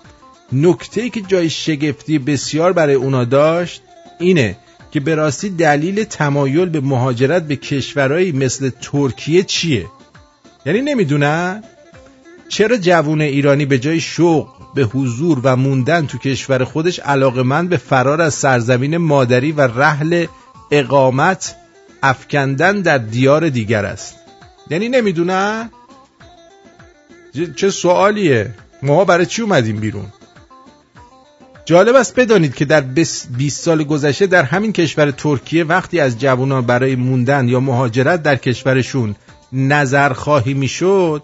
نکته 0.53 1.09
که 1.09 1.21
جای 1.21 1.49
شگفتی 1.49 2.19
بسیار 2.19 2.73
برای 2.73 2.95
اونا 2.95 3.23
داشت 3.23 3.81
اینه 4.19 4.57
که 4.91 4.99
به 4.99 5.15
راستی 5.15 5.49
دلیل 5.49 6.03
تمایل 6.03 6.69
به 6.69 6.79
مهاجرت 6.79 7.47
به 7.47 7.55
کشورهایی 7.55 8.31
مثل 8.31 8.69
ترکیه 8.81 9.43
چیه؟ 9.43 9.85
یعنی 10.65 10.81
نمی‌دونن؟ 10.81 11.63
چرا 12.49 12.77
جوون 12.77 13.21
ایرانی 13.21 13.65
به 13.65 13.79
جای 13.79 13.99
شوق 13.99 14.47
به 14.75 14.83
حضور 14.83 15.39
و 15.43 15.55
موندن 15.55 16.05
تو 16.05 16.17
کشور 16.17 16.63
خودش 16.63 16.99
علاقمند 16.99 17.69
به 17.69 17.77
فرار 17.77 18.21
از 18.21 18.33
سرزمین 18.33 18.97
مادری 18.97 19.51
و 19.51 19.61
رحل 19.61 20.25
اقامت 20.71 21.55
افکندن 22.03 22.81
در 22.81 22.97
دیار 22.97 23.49
دیگر 23.49 23.85
است؟ 23.85 24.15
یعنی 24.69 24.89
نمی‌دونن؟ 24.89 25.69
چه 27.55 27.69
سوالیه؟ 27.69 28.53
ما 28.83 29.05
برای 29.05 29.25
چی 29.25 29.41
اومدیم 29.41 29.75
بیرون؟ 29.75 30.05
جالب 31.65 31.95
است 31.95 32.19
بدانید 32.19 32.55
که 32.55 32.65
در 32.65 32.81
20 32.81 33.29
سال 33.49 33.83
گذشته 33.83 34.27
در 34.27 34.43
همین 34.43 34.73
کشور 34.73 35.11
ترکیه 35.11 35.63
وقتی 35.63 35.99
از 35.99 36.19
جوانان 36.19 36.65
برای 36.65 36.95
موندن 36.95 37.47
یا 37.47 37.59
مهاجرت 37.59 38.23
در 38.23 38.35
کشورشون 38.35 39.15
نظر 39.53 40.13
خواهی 40.13 40.53
می‌شد 40.53 41.23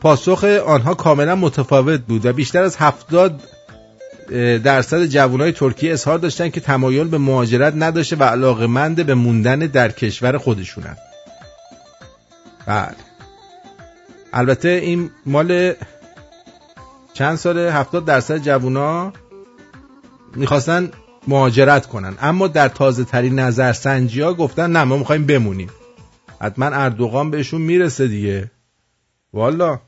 پاسخ 0.00 0.44
آنها 0.44 0.94
کاملا 0.94 1.34
متفاوت 1.34 2.00
بود 2.00 2.26
و 2.26 2.32
بیشتر 2.32 2.62
از 2.62 2.76
70 2.76 3.40
درصد 4.64 5.06
جوانای 5.06 5.52
ترکیه 5.52 5.92
اظهار 5.92 6.18
داشتن 6.18 6.48
که 6.48 6.60
تمایل 6.60 7.08
به 7.08 7.18
مهاجرت 7.18 7.74
نداشته 7.76 8.16
و 8.16 8.22
علاقمند 8.22 9.06
به 9.06 9.14
موندن 9.14 9.58
در 9.58 9.92
کشور 9.92 10.38
خودشونن 10.38 10.96
بله. 12.66 12.94
البته 14.32 14.68
این 14.68 15.10
مال 15.26 15.74
چند 17.14 17.36
سال 17.36 17.58
70 17.58 18.04
درصد 18.04 18.38
جوونا 18.38 19.12
می‌خواستن 20.34 20.90
مهاجرت 21.28 21.86
کنن. 21.86 22.16
اما 22.20 22.48
در 22.48 22.68
تازه 22.68 23.04
ترین 23.04 23.38
نظرسنجی 23.38 24.20
ها 24.20 24.34
گفتن 24.34 24.70
نه 24.70 24.84
ما 24.84 24.96
می‌خوایم 24.96 25.26
بمونیم. 25.26 25.70
حتما 26.40 26.66
اردوغان 26.66 27.30
بهشون 27.30 27.60
می‌رسه 27.60 28.08
دیگه. 28.08 28.50
والا. 29.32 29.80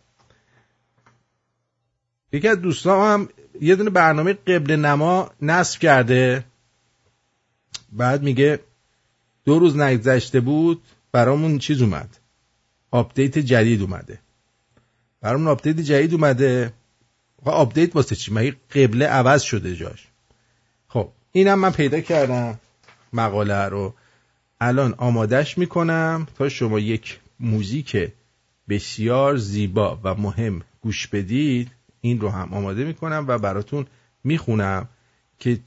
یکی 2.32 2.48
از 2.48 2.60
دوستان 2.60 3.12
هم 3.12 3.28
یه 3.60 3.76
دونه 3.76 3.90
برنامه 3.90 4.32
قبله 4.32 4.76
نما 4.76 5.30
نصب 5.42 5.80
کرده. 5.80 6.44
بعد 7.92 8.22
میگه 8.22 8.60
دو 9.44 9.58
روز 9.58 9.76
نگذشته 9.76 10.40
بود 10.40 10.82
برامون 11.12 11.58
چیز 11.58 11.82
اومد. 11.82 12.18
update 12.90 13.38
جدید 13.38 13.82
اومده. 13.82 14.18
برامون 15.20 15.48
update 15.48 15.80
جدید 15.80 16.14
اومده. 16.14 16.72
و 17.44 17.50
update 17.50 17.96
واسه 17.96 18.16
چی؟ 18.16 18.32
مگه 18.34 18.56
قبله 18.74 19.06
عوض 19.06 19.42
شده 19.42 19.76
جاش؟ 19.76 20.06
خب 20.88 21.08
اینم 21.32 21.58
من 21.58 21.70
پیدا 21.70 22.00
کردم 22.00 22.60
مقاله 23.12 23.64
رو. 23.64 23.94
الان 24.60 24.94
آمادش 24.98 25.58
می‌کنم 25.58 26.26
تا 26.38 26.48
شما 26.48 26.78
یک 26.78 27.20
موزیک 27.40 28.10
بسیار 28.68 29.36
زیبا 29.36 30.00
و 30.04 30.14
مهم 30.14 30.62
گوش 30.80 31.06
بدید. 31.06 31.70
این 32.00 32.20
رو 32.20 32.28
هم 32.28 32.54
آماده 32.54 32.84
می‌کنم 32.84 33.24
و 33.28 33.38
براتون 33.38 33.86
می‌خونم 34.24 34.88
که 35.38 35.58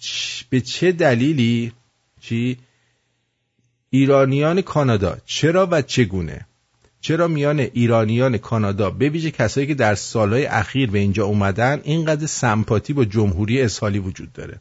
به 0.50 0.62
چه 0.62 0.92
دلیلی 0.92 1.72
چی؟ 2.22 2.58
ایرانیان 3.90 4.62
کانادا 4.62 5.18
چرا 5.26 5.68
و 5.72 5.82
چگونه؟ 5.82 6.47
چرا 7.02 7.28
میان 7.28 7.60
ایرانیان 7.60 8.38
کانادا 8.38 8.90
به 8.90 9.10
ویژه 9.10 9.32
کسایی 9.32 9.68
که 9.68 9.76
در 9.76 9.96
سالهای 9.96 10.46
اخیر 10.46 10.92
به 10.92 11.00
اینجا 11.00 11.26
اومدن 11.26 11.82
اینقدر 11.84 12.26
سمپاتی 12.26 12.94
با 12.94 13.06
جمهوری 13.06 13.62
اسحالی 13.62 14.00
وجود 14.00 14.34
داره؟ 14.34 14.60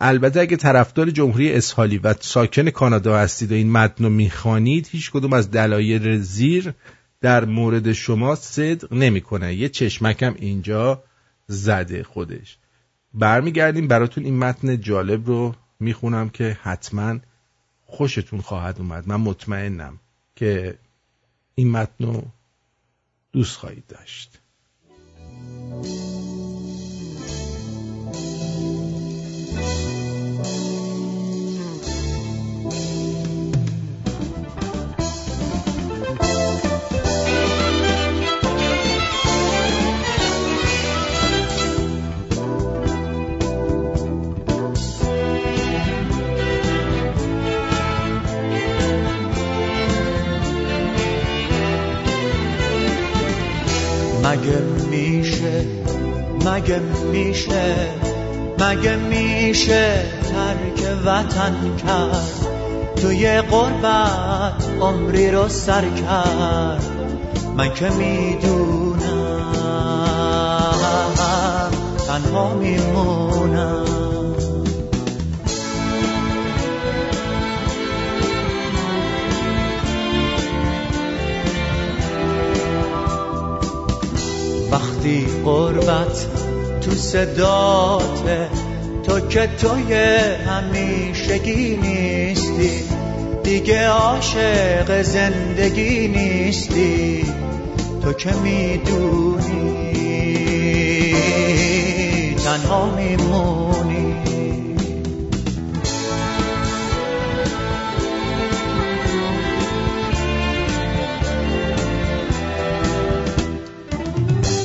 البته 0.00 0.40
اگه 0.40 0.56
طرفدار 0.56 1.10
جمهوری 1.10 1.52
اسحالی 1.52 1.98
و 1.98 2.14
ساکن 2.20 2.70
کانادا 2.70 3.18
هستید 3.18 3.52
و 3.52 3.54
این 3.54 3.72
متن 3.72 4.04
رو 4.04 4.10
می‌خوانید 4.10 4.88
هیچ 4.90 5.10
کدوم 5.10 5.32
از 5.32 5.50
دلایل 5.50 6.18
زیر 6.18 6.72
در 7.20 7.44
مورد 7.44 7.92
شما 7.92 8.34
صدق 8.34 8.92
نمی‌کنه. 8.92 9.54
یه 9.54 9.68
چشمکم 9.68 10.34
اینجا 10.38 11.02
زده 11.46 12.02
خودش. 12.02 12.58
برمیگردیم 13.14 13.88
براتون 13.88 14.24
این 14.24 14.38
متن 14.38 14.80
جالب 14.80 15.26
رو 15.26 15.54
می‌خونم 15.80 16.28
که 16.28 16.58
حتما 16.62 17.18
خوشتون 17.84 18.40
خواهد 18.40 18.78
اومد. 18.78 19.08
من 19.08 19.16
مطمئنم 19.16 20.00
که 20.36 20.78
این 21.58 21.70
متن 21.70 22.04
رو 22.04 22.22
دوست 23.32 23.56
خواهید 23.56 23.86
داشت. 23.86 24.38
مگه 54.36 54.60
میشه؟ 54.90 55.64
مگه 56.46 56.80
میشه؟ 57.12 57.74
مگه 58.58 58.96
میشه 58.96 60.02
ترک 60.22 60.96
وطن 61.06 61.54
کرد؟ 61.76 62.46
توی 62.96 63.40
قربت 63.40 64.68
عمری 64.80 65.30
رو 65.30 65.48
سر 65.48 65.82
کرد. 65.82 66.84
من 67.56 67.74
که 67.74 67.90
می‌دونم 67.90 68.96
تنها 72.06 72.54
میمونم 72.54 73.35
وقتی 85.06 85.26
قربت 85.44 86.26
تو 86.80 86.90
صداته 86.90 88.48
تو 89.02 89.20
که 89.20 89.46
توی 89.46 89.94
همیشگی 90.46 91.76
نیستی. 91.76 92.70
دیگه 93.42 93.88
عاشق 93.88 95.02
زندگی 95.02 96.08
نیستی. 96.08 97.24
تو 98.02 98.12
که 98.12 98.30
می‌دونی. 98.44 99.94
تنها 102.44 102.96
میمونی 102.96 103.65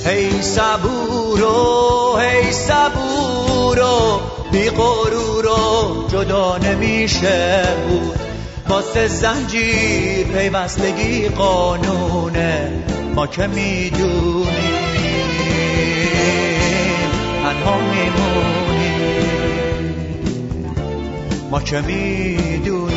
هی 0.05 0.41
صبورو 0.41 2.17
هی 2.17 2.51
صبورو 2.51 4.19
بی 4.51 4.69
غرورو 4.69 6.07
جدا 6.11 6.57
نمیشه 6.57 7.63
بود. 7.89 8.19
واسه 8.69 9.07
زنجیر 9.07 10.27
پیوستگی 10.27 11.29
قانونه 11.29 12.83
ما 13.15 13.27
که 13.27 13.47
می‌دونیم. 13.47 14.51
تنها 17.43 17.77
میمونیم. 17.77 19.11
ما 21.51 21.61
که 21.61 21.81
می‌دونیم. 21.81 22.91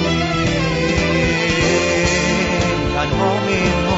تنها 2.95 3.35
میمونیم. 3.47 3.94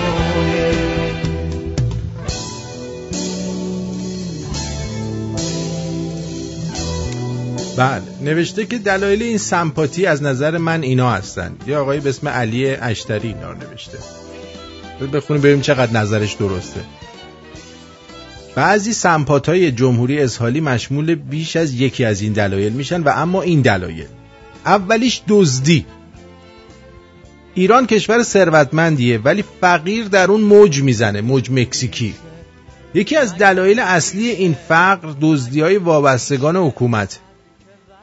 بله. 7.77 8.03
نوشته 8.21 8.67
که 8.67 8.79
دلایل 8.79 9.23
این 9.23 9.39
سمپاتی 9.39 10.07
از 10.07 10.23
نظر 10.23 10.59
من 10.59 10.83
اینا 10.83 11.11
هستن. 11.11 11.57
یه 11.67 11.77
آقایی 11.77 12.01
به 12.01 12.09
اسم 12.09 12.29
علی 12.29 12.71
اشتری 12.71 13.29
اینا 13.29 13.51
رو 13.51 13.59
نوشته. 13.59 13.99
بخونیم 15.13 15.43
ببینیم 15.43 15.61
چقدر 15.61 15.93
نظرش 15.93 16.33
درسته. 16.33 16.81
بعضی 18.55 18.93
سمپات 18.93 19.49
های 19.49 19.73
جمهوری 19.73 20.21
اسحالی 20.21 20.61
مشمول 20.61 21.15
بیش 21.15 21.57
از 21.57 21.75
یکی 21.75 22.05
از 22.05 22.21
این 22.21 22.33
دلایل 22.33 22.73
میشن 22.73 23.03
و 23.03 23.13
اما 23.15 23.43
این 23.43 23.61
دلایل. 23.61 24.07
اولیش 24.67 25.23
دزدی. 25.29 25.87
ایران 27.55 27.87
کشور 27.87 28.23
ثروتمندیه 28.23 29.19
ولی 29.19 29.45
فقیر 29.61 30.09
در 30.09 30.31
اون 30.31 30.41
موج 30.41 30.83
می‌زنه 30.83 31.21
موج 31.21 31.51
مکزیکی. 31.51 32.15
یکی 32.95 33.17
از 33.17 33.37
دلایل 33.37 33.81
اصلی 33.81 34.31
این 34.31 34.57
فقر 34.69 35.15
دزدی 35.21 35.61
های 35.61 35.77
وابستگان 35.77 36.57
حکومت. 36.57 37.19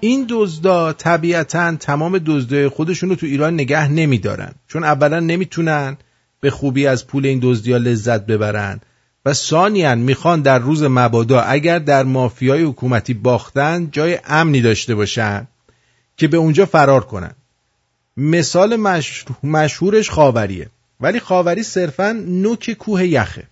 این 0.03 0.25
دزدا 0.30 0.93
طبیعتا 0.93 1.75
تمام 1.75 2.17
دزدای 2.17 2.67
خودشون 2.67 3.09
رو 3.09 3.15
تو 3.15 3.25
ایران 3.25 3.53
نگه 3.53 3.88
نمیدارن. 3.88 4.51
چون 4.67 4.84
اولا 4.84 5.19
نمی‌تونن 5.19 5.97
به 6.39 6.49
خوبی 6.49 6.88
از 6.88 7.07
پول 7.07 7.25
این 7.25 7.39
دزدیا 7.43 7.77
لذت 7.77 8.25
ببرن. 8.25 8.80
و 9.25 9.34
ثانیا 9.34 9.95
می‌خوان 9.95 10.41
در 10.41 10.59
روز 10.59 10.84
مبادا 10.84 11.41
اگر 11.41 11.80
در 11.80 12.03
مافیای 12.03 12.63
حکومتی 12.63 13.13
باختن 13.13 13.89
جای 13.91 14.19
امنی 14.25 14.61
داشته 14.61 14.95
باشن 14.95 15.47
که 16.17 16.27
به 16.27 16.38
اونجا 16.38 16.65
فرار 16.65 17.05
کنن. 17.05 17.31
مثال 18.17 18.75
مشهورش 19.43 20.09
خاوریه. 20.09 20.69
ولی 20.99 21.19
خاوری 21.19 21.63
صرفا 21.63 22.11
نوک 22.27 22.71
کوه 22.71 23.07
یخه. 23.07 23.43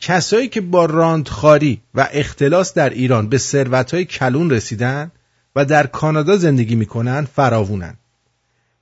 کسایی 0.00 0.48
که 0.48 0.60
با 0.60 0.84
راندخاری 0.84 1.80
و 1.94 2.08
اختلاس 2.12 2.74
در 2.74 2.90
ایران 2.90 3.28
به 3.28 3.38
ثروتهای 3.38 4.04
کلون 4.04 4.50
رسیدن 4.50 5.10
و 5.56 5.64
در 5.64 5.86
کانادا 5.86 6.36
زندگی 6.36 6.74
می‌کنن 6.74 7.24
فراوونن. 7.24 7.94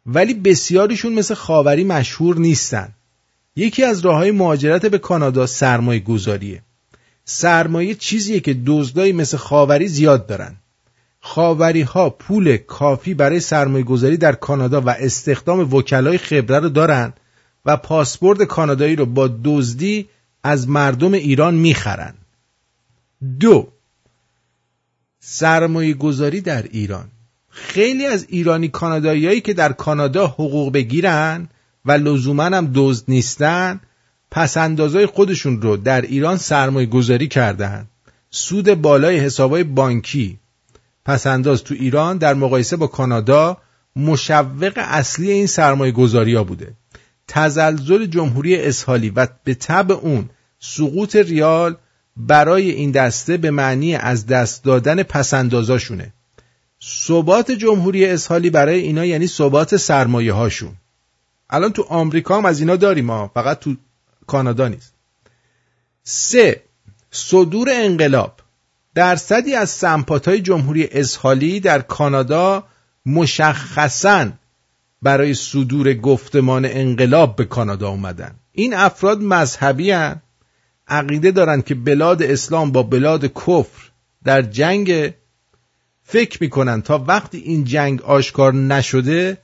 ولی 0.07 0.35
بسیاریشون 0.35 1.13
مثل 1.13 1.35
خاوری 1.35 1.85
مشهور 1.85 2.39
نیستن. 2.39 2.89
یکی 3.57 3.85
از 3.85 4.01
راه 4.01 4.17
های 4.17 4.31
مهاجرت 4.31 4.87
به 4.87 4.99
کانادا 4.99 5.47
سرمایه 5.47 6.01
گذاریه. 6.01 6.63
سرمایه 7.25 7.95
چیزیه 7.95 8.41
که 8.41 8.57
دزدایی 8.67 9.13
مثل 9.13 9.37
خاوری 9.37 9.89
زیاد 9.89 10.27
دارن. 10.27 10.57
خاوری 11.21 11.83
ها 11.83 12.11
پول 12.11 12.57
کافی 12.57 13.15
برای 13.15 13.41
سرمایه 13.41 13.85
گذاری 13.85 14.17
در 14.17 14.33
کانادا 14.33 14.81
و 14.81 14.89
استخدام 14.89 15.75
وکلای 15.75 16.19
خبره 16.19 16.59
رو 16.59 16.69
دارن 16.69 17.13
و 17.67 17.77
پاسپورت 17.77 18.43
کانادایی 18.43 18.97
رو 18.97 19.07
با 19.07 19.31
دزدی 19.45 20.09
از 20.43 20.69
مردم 20.69 21.13
ایران 21.13 21.55
می‌خرن. 21.55 22.15
دو 23.41 23.69
سرمایه 25.21 25.95
گذاری 25.95 26.41
در 26.41 26.63
ایران. 26.63 27.09
خیلی 27.51 28.07
از 28.07 28.27
ایرانی 28.29 28.69
کاناداییایی 28.69 29.41
که 29.41 29.55
در 29.55 29.73
کانادا 29.73 30.27
حقوق 30.27 30.73
بگیرن 30.73 31.49
و 31.85 31.93
لزوما 31.93 32.45
هم 32.45 32.71
دزد 32.75 33.05
نیستن 33.09 33.81
پس 34.31 34.57
اندازای 34.57 35.07
خودشون 35.07 35.63
رو 35.63 35.77
در 35.77 36.01
ایران 36.01 36.37
سرمایه 36.37 36.87
گذاری 36.87 37.29
کردن. 37.29 37.87
سود 38.31 38.75
بالای 38.75 39.19
حسابای 39.19 39.65
بانکی. 39.65 40.39
پس 41.05 41.27
انداز 41.27 41.65
تو 41.65 41.75
ایران 41.75 42.19
در 42.19 42.35
مقایسه 42.35 42.77
با 42.77 42.87
کانادا 42.87 43.57
مشوق 43.97 44.73
اصلی 44.77 45.31
این 45.31 45.47
سرمایه 45.47 45.93
گذاری 45.93 46.35
ها 46.35 46.45
بوده. 46.45 46.73
تزلزل 47.29 48.07
جمهوری 48.07 48.57
اسحالی 48.57 49.11
و 49.11 49.27
به 49.45 49.55
طب 49.55 49.93
اون 49.93 50.31
سقوط 50.59 51.17
ریال 51.17 51.77
برای 52.17 52.71
این 52.71 52.91
دسته 52.91 53.37
به 53.37 53.51
معنی 53.51 53.95
از 53.95 54.27
دست 54.27 54.65
دادن 54.65 55.03
پسندازاشونه. 55.03 56.13
ثبات 57.07 57.51
جمهوری 57.51 58.07
اسحالی 58.07 58.51
برای 58.51 58.81
اینا 58.81 59.05
یعنی 59.05 59.27
ثبات 59.27 59.77
سرمایه 59.77 60.33
هاشون 60.33 60.73
الان 61.51 61.73
تو 61.73 61.83
آمریکا 61.83 62.37
هم 62.37 62.45
از 62.45 62.61
اینا 62.61 62.77
داریم 62.77 63.05
ما 63.05 63.31
فقط 63.35 63.59
تو 63.59 63.77
کانادا 64.27 64.69
نیست. 64.69 64.95
سه 66.03 66.63
صدور 67.11 67.69
انقلاب. 67.73 68.41
درصدی 68.95 69.55
از 69.55 69.71
سمپاتهای 69.71 70.41
جمهوری 70.41 70.89
اسحالی 70.93 71.61
در 71.61 71.81
کانادا 71.81 72.65
مشخصا 73.07 74.31
برای 75.03 75.35
صدور 75.35 75.95
گفتمان 75.95 76.65
انقلاب 76.65 77.37
به 77.37 77.45
کانادا 77.45 77.89
اومدن. 77.89 78.35
این 78.53 78.75
افراد 78.75 79.23
مذهبی 79.23 79.91
هن. 79.91 80.23
عقیده 80.91 81.31
دارند 81.31 81.65
که 81.65 81.75
بلاد 81.75 82.23
اسلام 82.23 82.73
با 82.73 82.83
بلاد 82.83 83.27
کفر 83.27 83.91
در 84.25 84.43
جنگ 84.43 85.15
فکر 86.03 86.39
می‌کنن. 86.41 86.83
تا 86.83 87.05
وقتی 87.09 87.39
این 87.39 87.65
جنگ 87.65 88.03
آشکار 88.03 88.55
نشده 88.55 89.39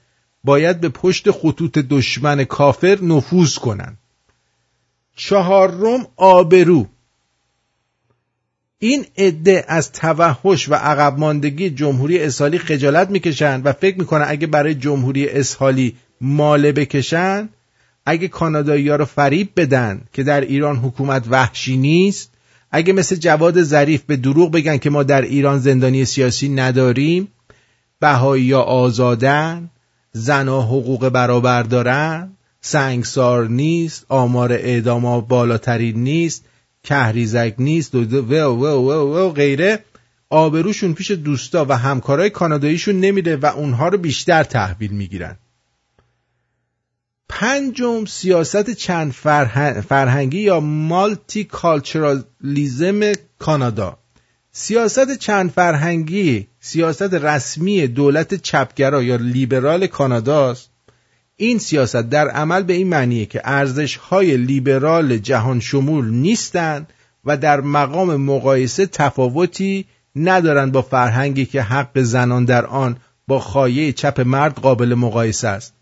باید 0.44 0.80
به 0.80 0.88
پشت 0.88 1.30
خطوط 1.30 1.78
دشمن 1.78 2.44
کافر 2.44 2.98
نفوذ 3.02 3.54
کنن. 3.54 3.96
چهارم 5.16 6.06
آبرو. 6.16 6.86
این 8.78 9.06
عده 9.18 9.64
از 9.68 9.92
توحش 9.92 10.68
و 10.68 10.74
عقب 10.74 11.18
ماندگی 11.18 11.70
جمهوری 11.70 12.22
اسحالی 12.22 12.58
خجالت 12.58 13.10
می‌کشن 13.10 13.62
و 13.62 13.72
فکر 13.72 13.98
می‌کنن 13.98 14.24
اگه 14.28 14.46
برای 14.46 14.74
جمهوری 14.74 15.28
اسحالی 15.28 15.96
ماله 16.20 16.72
بکشن 16.72 17.48
اگه 18.06 18.28
کانادایی 18.28 18.88
ها 18.88 18.96
رو 18.96 19.04
فریب 19.04 19.48
بدن 19.56 20.00
که 20.12 20.22
در 20.22 20.40
ایران 20.40 20.76
حکومت 20.76 21.24
وحشی 21.30 21.76
نیست 21.76 22.30
اگه 22.70 22.92
مثل 22.92 23.16
جواد 23.16 23.62
ظریف 23.62 24.02
به 24.02 24.16
دروغ 24.16 24.52
بگن 24.52 24.76
که 24.76 24.90
ما 24.90 25.02
در 25.02 25.22
ایران 25.22 25.58
زندانی 25.58 26.04
سیاسی 26.04 26.48
نداریم 26.48 27.28
بهایی 28.00 28.44
یا 28.44 28.60
آزادن 28.60 29.70
زنها 30.12 30.62
حقوق 30.62 31.08
برابر 31.08 31.62
دارن 31.62 32.32
سنگسار 32.60 33.48
نیست 33.48 34.06
آمار 34.08 34.52
اعدام 34.52 35.20
بالاترین 35.20 35.96
نیست 35.96 36.44
کهریزک 36.82 37.54
نیست 37.58 37.94
و, 37.94 38.04
و, 38.04 38.34
و, 38.42 38.66
و, 38.66 39.18
و 39.18 39.30
غیره 39.30 39.78
آبروشون 40.30 40.94
پیش 40.94 41.10
دوستا 41.10 41.66
و 41.68 41.78
همکارای 41.78 42.30
کاناداییشون 42.30 43.00
نمیره 43.00 43.36
و 43.36 43.46
اونها 43.46 43.88
رو 43.88 43.98
بیشتر 43.98 44.42
تحویل 44.42 44.90
می‌گیرن. 44.90 45.36
پنجم 47.28 48.04
سیاست 48.04 48.70
چند 48.70 49.12
فرهنگی 49.88 50.40
یا 50.40 50.60
مالتی 50.60 51.44
کالچرالیزم 51.44 53.12
کانادا. 53.38 53.98
سیاست 54.52 55.18
چند 55.18 55.50
فرهنگی 55.50 56.46
سیاست 56.60 57.14
رسمی 57.14 57.86
دولت 57.86 58.34
چپگرا 58.34 59.02
یا 59.02 59.16
لیبرال 59.16 59.86
کاناداست. 59.86 60.70
این 61.36 61.58
سیاست 61.58 61.96
در 61.96 62.28
عمل 62.28 62.62
به 62.62 62.72
این 62.72 62.88
معنیه 62.88 63.26
که 63.26 63.40
ارزش 63.44 63.96
های 63.96 64.36
لیبرال 64.36 65.18
جهان 65.18 65.60
شمول 65.60 66.10
نیستند 66.10 66.92
و 67.24 67.36
در 67.36 67.60
مقام 67.60 68.16
مقایسه 68.16 68.86
تفاوتی 68.86 69.86
ندارند 70.16 70.72
با 70.72 70.82
فرهنگی 70.82 71.46
که 71.46 71.62
حق 71.62 72.00
زنان 72.00 72.44
در 72.44 72.66
آن 72.66 72.96
با 73.28 73.40
خایه 73.40 73.92
چپ 73.92 74.20
مرد 74.20 74.54
قابل 74.54 74.94
مقایسه 74.94 75.48
است. 75.48 75.75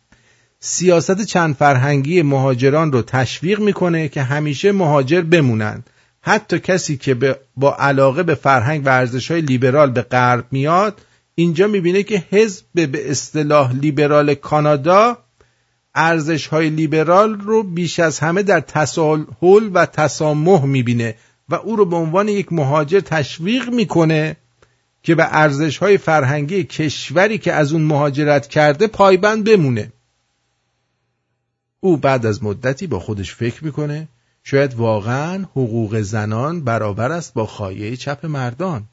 سیاست 0.66 1.24
چند 1.24 1.55
فرهنگی 1.55 2.23
مهاجران 2.23 2.93
رو 2.93 3.03
تشویق 3.03 3.61
می‌کنه 3.61 4.09
که 4.09 4.23
همیشه 4.23 4.73
مهاجر 4.73 5.20
بمونند. 5.20 5.91
حتی 6.20 6.59
کسی 6.59 6.97
که 6.97 7.36
با 7.57 7.77
علاقه 7.78 8.23
به 8.23 8.35
فرهنگ 8.35 8.86
و 8.86 8.89
ارزش 8.89 9.31
های 9.31 9.41
لیبرال 9.41 9.91
به 9.91 10.03
غرب 10.03 10.45
میاد 10.51 11.01
اینجا 11.35 11.66
می‌بینه 11.66 12.03
که 12.03 12.24
حزب 12.31 12.65
به 12.74 13.11
اصطلاح 13.11 13.73
لیبرال 13.73 14.35
کانادا 14.35 15.19
ارزش 15.95 16.47
های 16.47 16.70
لیبرال 16.70 17.35
رو 17.35 17.62
بیش 17.62 18.01
از 18.01 18.19
همه 18.19 18.43
در 18.43 18.61
تساهل 18.61 19.70
و 19.74 19.86
تسامح 19.86 20.65
می‌بینه 20.65 21.15
و 21.49 21.55
او 21.55 21.77
رو 21.77 21.85
به 21.85 21.97
عنوان 21.97 22.28
یک 22.28 22.53
مهاجر 22.53 23.01
تشویق 23.01 23.69
می‌کنه 23.69 24.36
که 25.03 25.15
به 25.15 25.27
ارزش 25.31 25.78
های 25.78 25.99
فرهنگی 25.99 26.65
کشوری 26.65 27.39
که 27.39 27.53
از 27.53 27.73
اون 27.73 27.82
مهاجرت 27.82 28.47
کرده 28.47 28.86
پایبند 28.86 29.45
بمونه. 29.45 29.93
او 31.85 31.97
بعد 31.97 32.27
از 32.27 32.44
مدتی 32.44 32.86
با 32.86 33.01
خودش 33.01 33.35
فکر 33.35 33.65
می‌کنه 33.65 34.09
شاید 34.44 34.74
واقعا 34.74 35.43
حقوق 35.43 36.01
زنان 36.01 36.65
برابر 36.65 37.12
است 37.12 37.35
با 37.35 37.47
خایه 37.47 37.97
چپ 37.97 38.27
مردان. 38.27 38.85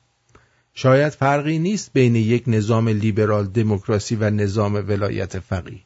شاید 0.73 1.13
فرقی 1.13 1.59
نیست 1.59 1.93
بین 1.93 2.15
یک 2.15 2.43
نظام 2.47 2.87
لیبرال 2.87 3.47
دموکراسی 3.47 4.15
و 4.15 4.29
نظام 4.29 4.73
ولایت 4.73 5.39
فقیه. 5.39 5.79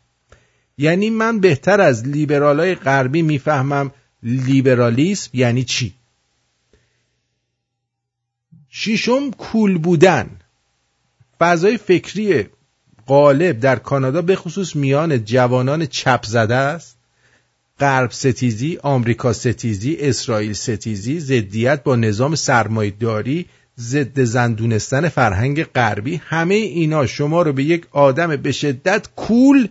یعنی 0.78 1.10
من 1.10 1.40
بهتر 1.40 1.82
از 1.82 2.08
لیبرالای 2.08 2.76
غربی 2.76 3.22
می‌فهمم 3.22 3.92
لیبرالیسم 4.24 5.30
یعنی 5.34 5.64
چی؟ 5.64 5.94
شیشم 8.70 9.32
کول 9.32 9.78
بودن. 9.78 10.30
فضای 11.40 11.78
فکری 11.78 12.46
غالب 13.08 13.60
در 13.60 13.76
کانادا 13.76 14.22
به 14.22 14.36
خصوص 14.36 14.76
میان 14.76 15.26
جوانان 15.26 15.86
چپ 15.86 16.26
زده 16.26 16.56
است. 16.56 16.95
غرب 17.80 18.12
ستیزی، 18.12 18.78
آمریکا 18.84 19.34
ستیزی، 19.34 19.98
اسرائیل 20.00 20.54
ستیزی، 20.54 21.20
ضدیت 21.20 21.84
با 21.84 21.96
نظام 21.96 22.36
سرمایهداری، 22.36 23.46
ضد 23.80 24.24
زندونستن 24.24 25.10
فرهنگ 25.10 25.64
غربی 25.64 26.22
همه 26.26 26.56
اینا 26.56 27.06
شما 27.06 27.42
رو 27.42 27.54
به 27.54 27.64
یک 27.64 27.86
آدم 27.92 28.36
به 28.36 28.52
شدت 28.52 29.08
کول 29.16 29.68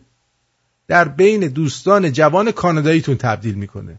در 0.88 1.08
بین 1.08 1.40
دوستان 1.40 2.12
جوان 2.12 2.50
کاناداییتون 2.50 3.16
تبدیل 3.16 3.54
می‌کنه. 3.54 3.98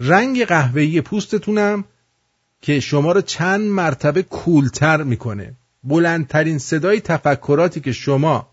رنگ 0.00 0.44
قهوه‌ای 0.44 1.00
پوستتونم 1.00 1.84
که 2.62 2.80
شما 2.80 3.12
رو 3.12 3.20
چند 3.20 3.60
مرتبه 3.60 4.22
کولتر 4.22 5.02
می‌کنه. 5.02 5.54
بلندترین 5.84 6.58
صدای 6.58 7.00
تفکراتی 7.00 7.80
که 7.80 7.92
شما 7.92 8.48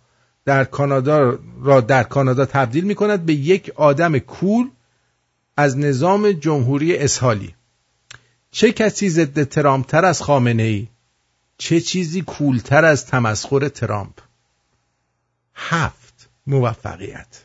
در 0.46 0.64
کانادا 0.64 1.40
را 1.62 1.82
در 1.82 2.04
کانادا 2.04 2.46
تبدیل 2.46 2.84
می‌کند 2.84 3.26
به 3.26 3.34
یک 3.34 3.72
آدم 3.76 4.18
کول 4.18 4.68
از 5.60 5.78
نظام 5.78 6.32
جمهوری 6.32 6.98
اسحالی. 6.98 7.54
چه 8.52 8.72
کسی 8.72 9.10
ضد 9.10 9.44
ترامپتر 9.44 10.06
از 10.06 10.22
خامنه 10.22 10.64
ای 10.64 10.88
چه 11.58 11.82
چیزی 11.82 12.22
کولتر 12.22 12.86
از 12.86 13.06
تمسخر 13.06 13.68
ترامپ؟ 13.68 14.14
هفت. 15.56 16.30
موفقیت. 16.48 17.44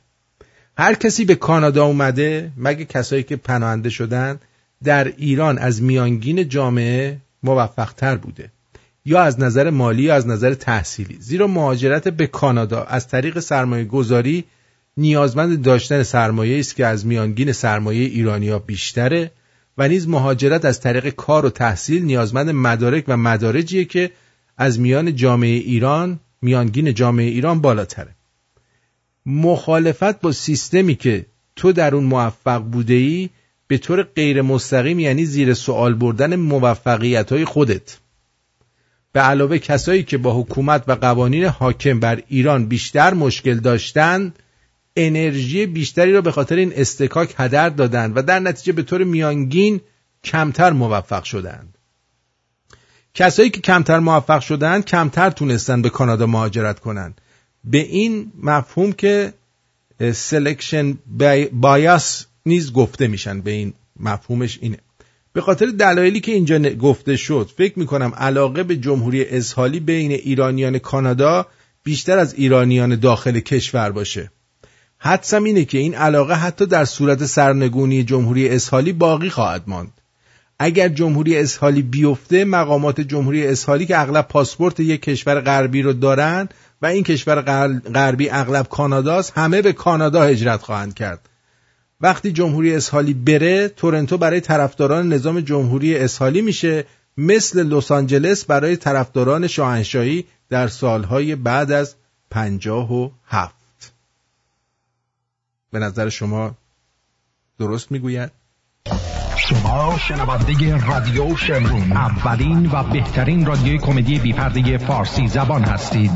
هر 0.78 0.94
کسی 0.94 1.24
به 1.24 1.34
کانادا 1.34 1.84
اومده 1.84 2.52
مگه 2.56 2.84
کسایی 2.84 3.22
که 3.22 3.36
پناهنده 3.36 3.90
شدن 3.90 4.40
در 4.84 5.04
ایران 5.16 5.58
از 5.58 5.82
میانگین 5.82 6.48
جامعه 6.48 7.18
موفقتر 7.42 8.16
بوده؟ 8.16 8.50
یا 9.04 9.22
از 9.22 9.40
نظر 9.40 9.70
مالی 9.70 10.02
یا 10.02 10.14
از 10.14 10.26
نظر 10.26 10.54
تحصیلی؟ 10.54 11.16
زیرا 11.20 11.46
مهاجرت 11.46 12.08
به 12.08 12.26
کانادا 12.26 12.82
از 12.82 13.08
طریق 13.08 13.38
سرمایه 13.38 13.84
گذاری 13.84 14.44
نیازمند 14.96 15.62
داشتن 15.62 16.02
سرمایه 16.02 16.58
است 16.58 16.76
که 16.76 16.86
از 16.86 17.06
میانگین 17.06 17.52
سرمایه 17.52 18.04
ایرانیا 18.04 18.58
بیشتره 18.58 19.30
و 19.78 19.88
نیز 19.88 20.08
مهاجرت 20.08 20.64
از 20.64 20.80
طریق 20.80 21.08
کار 21.08 21.46
و 21.46 21.50
تحصیل 21.50 22.04
نیازمند 22.04 22.50
مدارک 22.50 23.04
و 23.08 23.16
مدارجیه 23.16 23.84
که 23.84 24.10
از 24.56 24.80
میان 24.80 25.16
جامعه 25.16 25.48
ایران 25.48 26.20
میانگین 26.42 26.94
جامعه 26.94 27.26
ایران 27.26 27.60
بالاتره. 27.60 28.14
مخالفت 29.26 30.20
با 30.20 30.32
سیستمی 30.32 30.94
که 30.94 31.26
تو 31.56 31.72
در 31.72 31.94
اون 31.94 32.04
موفق 32.04 32.62
بوده 32.62 32.94
ای 32.94 33.30
به 33.66 33.78
طور 33.78 34.02
غیر 34.02 34.42
مستقیم 34.42 35.00
یعنی 35.00 35.24
زیر 35.24 35.54
سوال 35.54 35.94
بردن 35.94 36.36
موفقیت 36.36 37.32
های 37.32 37.44
خودت. 37.44 37.98
به 39.12 39.20
علاوه 39.20 39.58
کسایی 39.58 40.02
که 40.02 40.18
با 40.18 40.40
حکومت 40.40 40.84
و 40.88 40.92
قوانین 40.92 41.44
حاکم 41.44 42.00
بر 42.00 42.22
ایران 42.28 42.66
بیشتر 42.66 43.14
مشکل 43.14 43.54
داشتند 43.54 44.38
انرژی 44.96 45.66
بیشتری 45.66 46.12
را 46.12 46.20
به 46.20 46.32
خاطر 46.32 46.56
این 46.56 46.72
اصطکاک 46.76 47.34
هدر 47.38 47.68
دادند 47.68 48.16
و 48.16 48.22
در 48.22 48.38
نتیجه 48.38 48.72
به 48.72 48.82
طور 48.82 49.04
میانگین 49.04 49.80
کمتر 50.24 50.70
موفق 50.72 51.24
شدند. 51.24 51.78
کسایی 53.14 53.50
که 53.50 53.60
کمتر 53.60 53.98
موفق 53.98 54.40
شدند 54.40 54.84
کمتر 54.84 55.30
تونستند 55.30 55.82
به 55.82 55.90
کانادا 55.90 56.26
مهاجرت 56.26 56.80
کنند 56.80 57.20
به 57.64 57.78
این 57.78 58.32
مفهوم 58.42 58.92
که 58.92 59.32
selection 60.12 60.98
bias 61.52 62.26
نیز 62.46 62.72
گفته 62.72 63.06
میشن 63.06 63.40
به 63.40 63.50
این 63.50 63.72
مفهومش 64.00 64.58
اینه. 64.62 64.78
به 65.32 65.40
خاطر 65.40 65.66
دلایلی 65.66 66.20
که 66.20 66.32
اینجا 66.32 66.58
گفته 66.58 67.16
شد 67.16 67.50
فکر 67.56 67.78
می‌کنم 67.78 68.12
علاقه 68.16 68.62
به 68.62 68.76
جمهوری 68.76 69.24
اسحالی 69.24 69.80
بین 69.80 70.12
ایرانیان 70.12 70.78
کانادا 70.78 71.46
بیشتر 71.84 72.18
از 72.18 72.34
ایرانیان 72.34 72.96
داخل 72.96 73.40
کشور 73.40 73.90
باشه. 73.90 74.30
حدسم 75.04 75.44
اینه 75.44 75.64
که 75.64 75.78
این 75.78 75.94
علاقه 75.94 76.34
حتی 76.34 76.66
در 76.66 76.84
صورت 76.84 77.24
سرنگونی 77.24 78.04
جمهوری 78.04 78.48
اسحالی 78.48 78.92
باقی 78.92 79.30
خواهد 79.30 79.62
ماند. 79.66 79.92
اگر 80.58 80.88
جمهوری 80.88 81.38
اسحالی 81.38 81.82
بیفته 81.82 82.44
مقامات 82.44 83.00
جمهوری 83.00 83.46
اسحالی 83.46 83.86
که 83.86 84.00
اغلب 84.00 84.28
پاسپورت 84.28 84.80
یک 84.80 85.02
کشور 85.02 85.40
غربی 85.40 85.82
رو 85.82 85.92
دارن 85.92 86.48
و 86.82 86.86
این 86.86 87.04
کشور 87.04 87.42
غربی 87.94 88.30
اغلب 88.30 88.68
کاناداست 88.68 89.32
همه 89.36 89.62
به 89.62 89.72
کانادا 89.72 90.22
هجرت 90.22 90.62
خواهند 90.62 90.94
کرد. 90.94 91.28
وقتی 92.00 92.32
جمهوری 92.32 92.74
اسحالی 92.74 93.14
بره 93.14 93.68
تورنتو 93.68 94.18
برای 94.18 94.40
طرفداران 94.40 95.12
نظام 95.12 95.40
جمهوری 95.40 95.96
اسحالی 95.96 96.42
میشه 96.42 96.84
مثل 97.16 97.66
لس 97.66 97.90
آنجلس 97.90 98.44
برای 98.44 98.76
طرفداران 98.76 99.46
شاهنشاهی 99.46 100.24
در 100.50 100.68
سالهای 100.68 101.34
بعد 101.34 101.72
از 101.72 101.94
پنجاه 102.30 102.92
و 102.92 103.10
هفت. 103.26 103.63
به 105.74 105.80
نظر 105.80 106.08
شما 106.08 106.54
درست 107.58 107.92
می‌گوید؟ 107.92 108.30
شما 109.36 109.98
شنونده 109.98 110.86
رادیو 110.86 111.36
شمرون. 111.36 111.92
اولین 111.92 112.70
و 112.72 112.82
بهترین 112.82 113.46
رادیوی 113.46 113.78
کمدی 113.78 114.18
بیپرده 114.18 114.78
فارسی 114.78 115.28
زبان 115.28 115.64
هستید. 115.64 116.10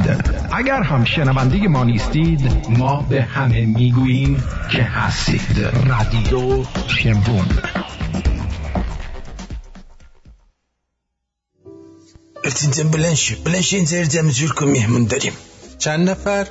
اگر 0.52 0.82
هم 0.82 1.04
شنونده 1.04 1.68
ما 1.68 1.84
نیستید 1.84 2.68
ما 2.68 3.02
به 3.02 3.22
همه 3.22 3.66
می‌گوییم 3.66 4.44
که 4.70 4.82
هستید. 4.82 5.58
رادیو 5.86 6.64
شمرون. 6.88 7.46
التنتن 12.44 12.90
بلنش 12.90 13.32
بلنش 13.32 13.74
این 13.74 13.84
زیر 13.84 14.06
مهمون 14.62 15.04
داریم 15.04 15.32
چند 15.78 16.10
نفر؟ 16.10 16.46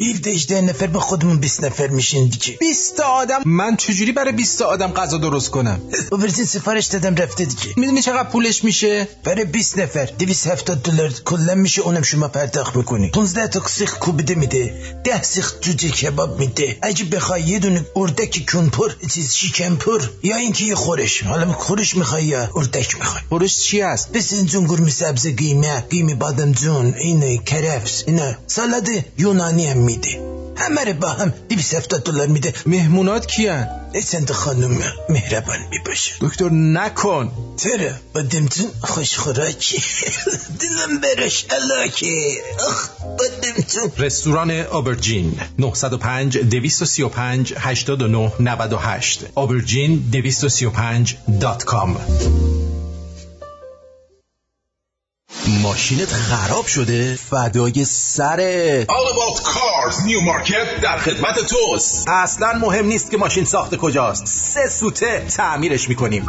17 0.00 0.30
18 0.30 0.60
نفر 0.60 0.86
با 0.86 1.00
خودمون 1.00 1.36
20 1.38 1.64
نفر 1.64 1.86
میشین 1.86 2.28
دیگه 2.28 2.56
20 2.60 3.00
آدم 3.00 3.42
من 3.44 3.76
چجوری 3.76 4.12
برای 4.12 4.32
20 4.32 4.62
آدم 4.62 4.92
غذا 4.92 5.18
درست 5.18 5.50
کنم 5.50 5.80
اوورزین 6.12 6.44
سفارش 6.44 6.86
دادم 6.86 7.14
رفته 7.14 7.44
دیگه 7.44 7.74
می‌دونی 7.76 8.02
چقدر 8.02 8.28
پولش 8.28 8.64
میشه 8.64 9.08
برای 9.24 9.44
20 9.44 9.78
نفر 9.78 10.04
270 10.18 10.82
دلار 10.82 11.12
کلا 11.24 11.54
میشه 11.54 11.82
اونم 11.82 12.02
شما 12.02 12.28
پرداخت 12.28 12.76
می‌کنی 12.76 13.10
15 13.10 13.46
تا 13.46 13.66
سیخ 13.66 13.98
کوبیده 13.98 14.34
میده 14.34 14.94
10 15.04 15.22
سیخ 15.22 15.54
جوجه 15.60 15.88
کباب 15.90 16.38
میده 16.38 16.78
اگه 16.82 17.04
بخوای 17.04 17.42
یه 17.42 17.58
دونه 17.58 17.86
اردک 17.96 18.50
کنپر 18.52 18.92
چیز 19.14 19.32
شیکن 19.34 19.76
پر 19.76 20.02
یا 20.22 20.36
اینکه 20.36 20.64
یه 20.64 20.74
خورش 20.74 21.22
حالا 21.22 21.52
خورش 21.52 21.96
می‌خوای 21.96 22.24
یا 22.24 22.50
اردک 22.54 22.96
می‌خوای 22.98 23.22
خورش 23.28 23.58
چی 23.58 23.80
هست 23.80 24.12
بسنجون 24.12 24.64
گرمی 24.64 24.90
سبز 24.90 25.26
قیمه 25.26 25.80
قیمه 25.80 26.14
بادمجون 26.14 26.94
اینه 26.94 27.38
کرفس 27.38 28.04
اینا 28.06 28.34
سالاد 28.46 28.88
یونانی 29.18 29.66
هم 29.66 29.87
میده. 29.88 30.20
همه 30.56 30.84
رو 30.84 30.92
با 30.92 31.08
هم 31.08 31.32
270 31.48 32.02
دلار 32.02 32.26
میده. 32.26 32.54
مهمونات 32.66 33.26
کیان؟ 33.26 33.68
چند 34.10 34.30
خانم 34.30 34.78
مهربان 35.08 35.58
می‌باشه 35.70 36.12
دکتر 36.20 36.50
نکن. 36.50 37.32
چرا؟ 37.56 37.90
بادمجون 38.14 38.70
خوش 38.80 39.18
خوراکی. 39.18 39.82
دلم 40.60 41.00
برش 41.00 41.46
علاکه. 41.50 42.42
اخ 42.68 42.90
بادمجون 43.18 43.92
رستوران 43.98 44.50
آبرجین 44.50 45.40
905 45.58 46.38
235 46.38 47.54
89 47.56 48.32
98 48.40 49.26
آبرجین 49.34 50.10
235 50.12 51.16
دات 51.40 51.64
کام. 51.64 51.96
ماشینت 55.48 56.12
خراب 56.12 56.66
شده؟ 56.66 57.18
فدای 57.30 57.84
سرت 57.84 58.86
All 58.86 58.90
About 58.90 59.40
Cars 59.42 60.04
Newmarket 60.04 60.80
در 60.82 60.98
خدمت 60.98 61.38
توست. 61.38 62.08
اصلا 62.08 62.52
مهم 62.52 62.86
نیست 62.86 63.10
که 63.10 63.16
ماشین 63.16 63.44
ساخت 63.44 63.76
کجاست. 63.76 64.26
سه 64.26 64.68
سوته 64.68 65.26
تعمیرش 65.36 65.88
می‌کنیم. 65.88 66.26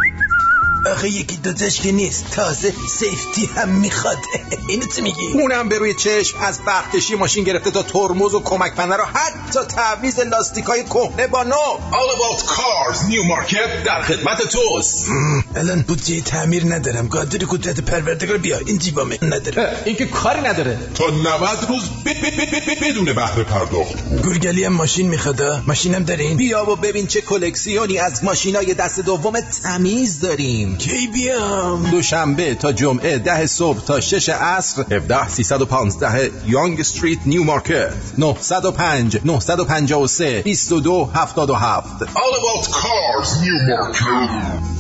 آخه 0.92 1.10
یکی 1.10 1.36
دوتاش 1.38 1.82
که 1.82 1.92
نیست. 1.92 2.26
تازه 2.32 2.74
safety 2.90 3.46
هم 3.56 3.70
می‌خواد. 3.70 4.18
اینو 4.70 4.86
چی 4.96 5.02
میگی؟ 5.02 5.28
اونم 5.34 5.70
به 5.70 5.78
روی 5.78 5.94
چشم. 5.94 6.38
از 6.42 6.60
بختشی 6.68 7.16
ماشین 7.16 7.44
گرفته 7.44 7.72
تا 7.72 7.84
ترمز 7.84 8.34
و 8.34 8.40
کمک 8.40 8.76
فنر 8.76 8.96
و 8.96 9.04
حتی 9.04 9.60
تعویض 9.76 10.20
لاستیکای 10.20 10.84
کهنه 10.84 11.28
با 11.28 11.44
نو. 11.44 11.56
All 11.92 12.16
About 12.16 12.42
Cars. 12.44 13.06
Newmarket 13.10 13.84
در 13.86 14.02
خدمت 14.02 14.42
توست. 14.48 15.08
الان 15.56 15.82
بودجه 15.82 16.22
تعمیر 16.22 16.64
ندارم. 16.76 17.08
قادر 17.08 17.46
قدرت 17.50 17.80
پروردگار 17.80 18.38
بیا. 18.38 18.58
این 18.66 18.78
جیبامه. 18.78 19.18
ندارم. 19.22 19.76
این 19.86 19.96
که 19.96 20.06
کاری 20.06 20.42
نداره. 20.42 20.78
تا 20.96 21.04
90 21.10 21.66
روز 21.70 21.84
ب- 22.06 22.10
ب- 22.10 22.42
ب- 22.42 22.70
ب- 22.70 22.84
بدون 22.90 23.06
بهره 23.06 23.44
پرداخت 23.44 24.10
گورگلی 24.24 24.64
هم 24.64 24.74
ماشین 24.74 25.08
می‌خواد 25.10 25.42
ماشینم 25.68 26.04
دارین 26.04 26.38
بیا 26.38 26.70
و 26.72 26.76
ببین 26.76 27.08
چه 27.08 27.22
کلکسیونی 27.22 27.98
از 28.00 28.24
ماشینای 28.24 28.74
دست 28.74 29.00
دوم 29.00 29.34
تمیز 29.64 30.20
داریم 30.50 30.78
کی 30.78 31.08
بیام؟ 31.08 31.90
دوشنبه 31.92 32.56
تا 32.56 32.72
جمعه 32.72 33.18
ده 33.18 33.46
صبح 33.46 33.80
تا 33.80 34.00
شش 34.00 34.30
عصر 34.30 34.84
17 34.92 35.28
315 35.30 36.32
Yonge 36.48 36.80
Street 36.80 37.20
Newmarket. 37.26 37.94
905 38.18 39.20
953 39.26 40.42
22 40.42 41.10
77 41.14 42.04
All 42.04 42.08
About 42.08 42.68
Cars 42.68 43.42
Newmarket 43.42 44.80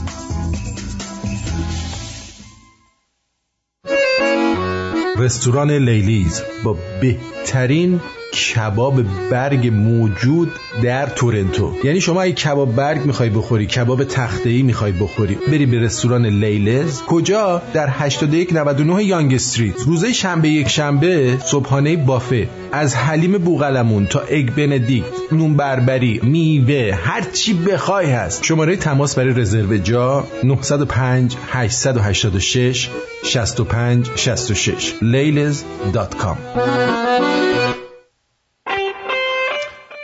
رستوران 5.17 5.71
لیلیز 5.71 6.41
با 6.63 6.75
بهترین 7.01 8.01
کباب 8.33 9.01
برگ 9.31 9.67
موجود 9.67 10.51
در 10.83 11.05
تورنتو. 11.05 11.73
یعنی 11.83 12.01
شما 12.01 12.21
اگه 12.21 12.33
کباب 12.33 12.75
برگ 12.75 13.05
می‌خوای 13.05 13.29
بخوری 13.29 13.65
کباب 13.65 14.03
تخته 14.03 14.49
ای 14.49 14.61
می‌خوای 14.61 14.91
بخوری 14.91 15.37
بری 15.47 15.65
به 15.65 15.79
رستوران 15.79 16.25
لیلیز 16.25 17.01
کجا؟ 17.01 17.61
در 17.73 17.87
8199 17.89 19.03
یانگ 19.03 19.33
استریت. 19.33 19.75
روزه 19.85 20.13
شنبه 20.13 20.49
یک 20.49 20.67
شنبه 20.67 21.37
صبحانه 21.45 21.95
بافه. 21.95 22.49
از 22.71 22.95
حلیم 22.95 23.37
بوغلمون 23.37 24.05
تا 24.05 24.19
اگ 24.19 24.49
بندیکت 24.51 25.05
نون 25.31 25.53
بربری 25.53 26.19
میوه 26.23 26.95
هر 27.03 27.21
چی 27.21 27.53
بخوای 27.53 28.11
هست. 28.11 28.43
شماره 28.43 28.75
تماس 28.75 29.15
برای 29.15 29.33
رزرو 29.33 29.77
جا 29.77 30.27
905 30.43 31.35
886 31.51 32.89
65 33.23 34.09
66 34.15 34.93
لیلیز.com 35.01 36.37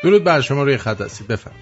درود 0.06 0.24
بر 0.24 0.42
شما 0.42 0.64
روی 0.64 0.78
خط 0.78 1.02
هستی 1.02 1.26
بفهم 1.30 1.56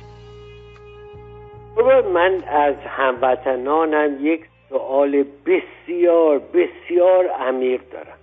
بابا 1.76 2.10
من 2.10 2.44
از 2.48 2.76
هموطنانم 2.88 4.18
یک 4.26 4.42
سوال 4.70 5.24
بسیار 5.46 6.40
بسیار 6.40 7.28
عمیق 7.28 7.82
دارم. 7.92 8.18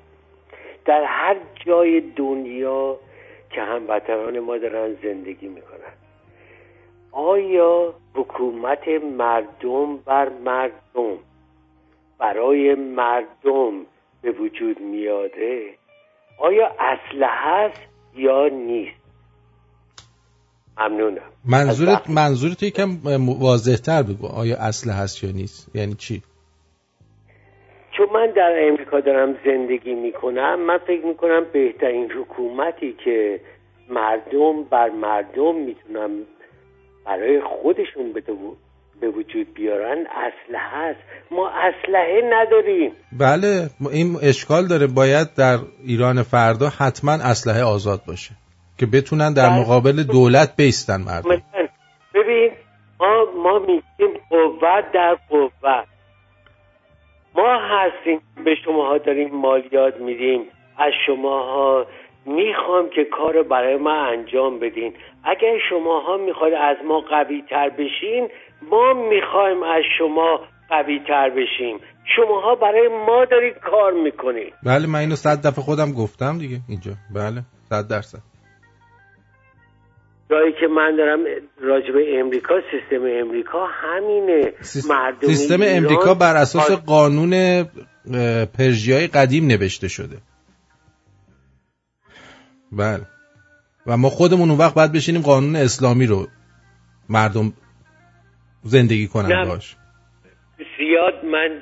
در 0.84 1.04
هر 1.04 1.36
جای 1.66 2.00
دنیا 2.00 2.96
که 3.50 3.62
هموطنان 3.62 4.38
ما 4.38 4.58
دارن 4.58 4.96
زندگی 5.02 5.48
می‌کنن 5.48 5.94
آیا 7.12 7.94
حکومت 8.14 8.88
مردم 9.18 9.96
بر 9.96 10.28
مردم 10.28 11.18
برای 12.18 12.74
مردم 12.74 13.72
به 14.22 14.30
وجود 14.30 14.80
میاده 14.80 15.74
آیا 16.38 16.70
اسلحه 16.78 17.48
است 17.48 17.82
یا 18.16 18.48
نیست؟ 18.48 18.99
ممنونم. 20.80 21.22
منظورت 21.44 22.10
منظورت 22.10 22.62
یکم 22.62 22.98
واضح 23.40 23.76
تر 23.76 24.02
بگو 24.02 24.26
آیا 24.26 24.56
اصل 24.56 24.90
هست 24.90 25.24
یا 25.24 25.30
نیست؟ 25.30 25.70
یعنی 25.74 25.94
چی؟ 25.94 26.22
چون 27.96 28.06
من 28.14 28.32
در 28.36 28.68
امریکا 28.68 29.00
دارم 29.00 29.34
زندگی 29.44 29.94
می‌کنم 29.94 30.66
من 30.66 30.78
فکر 30.78 31.06
می‌کنم 31.06 31.46
بهترین 31.52 32.12
حکومتی 32.12 32.94
که 33.04 33.40
مردم 33.90 34.64
بر 34.70 34.90
مردم 34.90 35.54
می‌تونم 35.54 36.10
برای 37.06 37.40
خودشون 37.40 38.12
به 38.12 38.22
به 39.00 39.08
وجود 39.08 39.54
بیارن 39.54 39.98
اسلحه 39.98 40.76
است 40.76 41.00
ما 41.30 41.48
اسلحه 41.48 42.20
نداریم. 42.32 42.92
بله 43.18 43.70
این 43.92 44.16
اشکال 44.22 44.66
داره. 44.66 44.86
باید 44.86 45.34
در 45.34 45.58
ایران 45.84 46.22
فردا 46.22 46.68
حتما 46.78 47.12
اسلحه 47.12 47.62
آزاد 47.62 48.00
باشه. 48.06 48.30
که 48.80 48.86
بتونن 48.86 49.32
در 49.32 49.48
مقابل 49.60 50.02
دولت 50.02 50.56
بیستن 50.56 51.00
مردم. 51.00 51.42
ببین 52.14 52.50
ما 53.00 53.26
ما 53.44 53.58
میگیم 53.58 54.20
قوت 54.30 54.92
در 54.94 55.16
قوت. 55.28 55.84
ما 57.34 57.58
هستیم 57.72 58.20
به 58.44 58.54
شماها 58.64 58.98
داریم 58.98 59.30
مالیات 59.34 59.96
میدیم. 59.96 60.40
از 60.78 60.92
شماها 61.06 61.86
می‌خوام 62.26 62.88
که 62.94 63.04
کار 63.18 63.34
رو 63.34 63.44
برای 63.44 63.76
ما 63.76 64.06
انجام 64.06 64.58
بدین. 64.58 64.92
اگر 65.24 65.54
شماها 65.70 66.16
می‌خواید 66.16 66.54
از 66.54 66.76
ما 66.88 67.00
قوی 67.00 67.42
تر 67.50 67.68
بشین 67.68 68.28
ما 68.70 68.94
می‌خوایم 68.94 69.62
از 69.62 69.82
شما 69.98 70.40
قوی 70.68 71.00
تر 71.08 71.30
بشیم. 71.30 71.78
شماها 72.16 72.54
برای 72.54 72.88
ما 72.88 73.24
دارید 73.24 73.54
کار 73.58 73.92
می‌کنید. 73.92 74.52
بله 74.66 74.86
من 74.86 74.98
اینو 74.98 75.16
صد 75.16 75.46
دفعه 75.46 75.64
خودم 75.64 75.92
گفتم 75.92 76.38
دیگه 76.38 76.56
اینجا. 76.68 76.92
بله 77.14 77.42
صد 77.68 77.88
درصد. 77.90 78.29
جایی 80.30 80.52
که 80.52 80.66
من 80.66 80.96
دارم 80.96 81.20
راجع 81.60 81.92
به 81.92 82.20
امریکا 82.20 82.54
سیستم 82.70 83.04
امریکا 83.06 83.66
همینه. 83.66 84.52
مردم 84.88 85.28
سیستم 85.28 85.58
امریکا 85.62 86.14
بر 86.14 86.36
اساس 86.36 86.70
قانون 86.70 87.64
پرژیای 88.58 89.06
قدیم 89.06 89.46
نوشته 89.46 89.88
شده. 89.88 90.16
بله. 92.72 93.00
و 93.86 93.96
ما 93.96 94.08
خودمون 94.08 94.50
اون 94.50 94.58
وقت 94.58 94.74
باید 94.74 94.92
بشینیم 94.92 95.22
قانون 95.22 95.56
اسلامی 95.56 96.06
رو 96.06 96.26
مردم 97.08 97.52
زندگی 98.62 99.06
کنن. 99.06 99.44
باش. 99.44 99.76
زیاد 100.78 101.24
من 101.24 101.60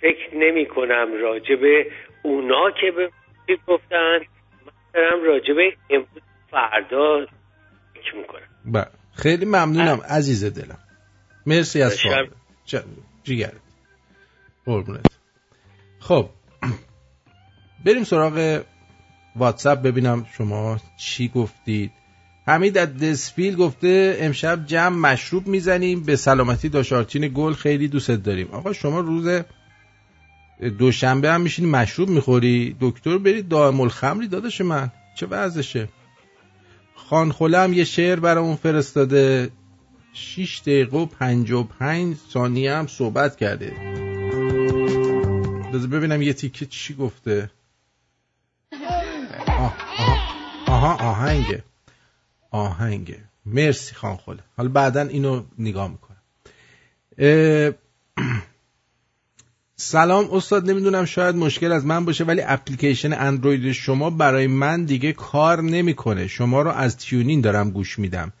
فکر 0.00 0.36
نمی 0.36 0.66
کنم 0.66 1.08
راجب 1.22 1.86
اونا 2.22 2.70
که 2.80 2.92
به 2.96 3.10
گفتن. 3.66 4.18
من 4.66 4.72
دارم 4.94 5.24
راجب 5.24 5.56
امروز 5.90 6.22
فردا 6.50 7.26
فکر 8.02 8.16
می‌کنم. 8.16 8.72
ب- 8.72 8.90
خیلی 9.14 9.44
ممنونم 9.44 10.00
عزیز 10.08 10.44
دلم. 10.44 10.78
مرسی 11.46 11.82
از 11.82 11.98
شب. 11.98 12.08
سوال. 12.08 12.30
ج- 12.66 12.86
جیگرت 13.24 13.60
قربونت. 14.64 15.06
خب. 15.98 16.28
بریم 17.86 18.04
سراغ 18.04 18.62
واتساپ 19.36 19.82
ببینم 19.82 20.26
شما 20.36 20.80
چی 20.98 21.28
گفتید. 21.28 21.92
حمید 22.46 22.78
از 22.78 22.98
دسفیل 22.98 23.56
گفته 23.56 24.16
امشب 24.20 24.66
جمع 24.66 24.96
مشروب 24.96 25.46
می‌زنیم. 25.46 26.02
به 26.02 26.16
سلامتی 26.16 26.68
داشارچین 26.68 27.30
گل 27.34 27.52
خیلی 27.52 27.88
دوست 27.88 28.10
داریم. 28.10 28.48
آقا 28.50 28.72
شما 28.72 29.00
روز 29.00 29.42
دوشنبه 30.78 31.30
هم 31.32 31.40
میشینی 31.40 31.68
مشروب 31.68 32.08
می‌خوری؟ 32.08 32.76
دکتر 32.80 33.18
برید 33.18 33.48
دائم 33.48 33.80
الخمری 33.80 34.28
داداش 34.28 34.60
من. 34.60 34.90
چه 35.14 35.26
وضعشه؟ 35.26 35.88
خان 37.08 37.32
خلم 37.32 37.72
یه 37.72 37.84
شعر 37.84 38.20
برامون 38.20 38.56
فرستاده. 38.56 39.50
6 40.12 40.60
دقیقه 40.60 40.96
و 40.96 41.06
55 41.06 42.16
ثانیه 42.32 42.74
هم 42.74 42.86
صحبت 42.86 43.36
کرده. 43.36 43.72
بذار 45.72 45.86
ببینم 45.86 46.22
یه 46.22 46.32
تیکه 46.32 46.66
چی 46.66 46.94
گفته. 46.94 47.50
آه 49.46 49.76
آها, 49.98 50.16
آها 50.66 51.10
آهنگه. 51.10 51.64
آهنگه. 52.50 53.18
مرسی 53.46 53.94
خان 53.94 54.16
خله 54.16 54.42
حالا 54.56 54.68
بعدا 54.68 55.00
اینو 55.00 55.42
نگاه 55.58 55.90
می‌کنم. 55.90 56.22
سلام 59.76 60.28
استاد 60.32 60.70
نمی‌دونم 60.70 61.04
شاید 61.04 61.36
مشکل 61.36 61.72
از 61.72 61.86
من 61.86 62.04
باشه 62.04 62.24
ولی 62.24 62.42
اپلیکیشن 62.44 63.12
اندروید 63.12 63.72
شما 63.72 64.10
برای 64.10 64.46
من 64.46 64.84
دیگه 64.84 65.12
کار 65.12 65.62
نمی‌کنه. 65.62 66.26
شما 66.26 66.62
رو 66.62 66.70
از 66.70 66.96
تیونین 66.96 67.40
دارم 67.40 67.70
گوش 67.70 67.98
میدم. 67.98 68.32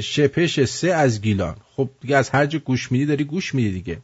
شپش 0.00 0.64
سه 0.64 0.92
از 0.92 1.22
گیلان. 1.22 1.56
خب 1.76 1.90
دیگه 2.00 2.16
از 2.16 2.30
هر 2.30 2.46
جا 2.46 2.58
گوش 2.58 2.92
میدی 2.92 3.06
داری 3.06 3.24
گوش 3.24 3.54
میدی 3.54 3.72
دیگه. 3.72 3.98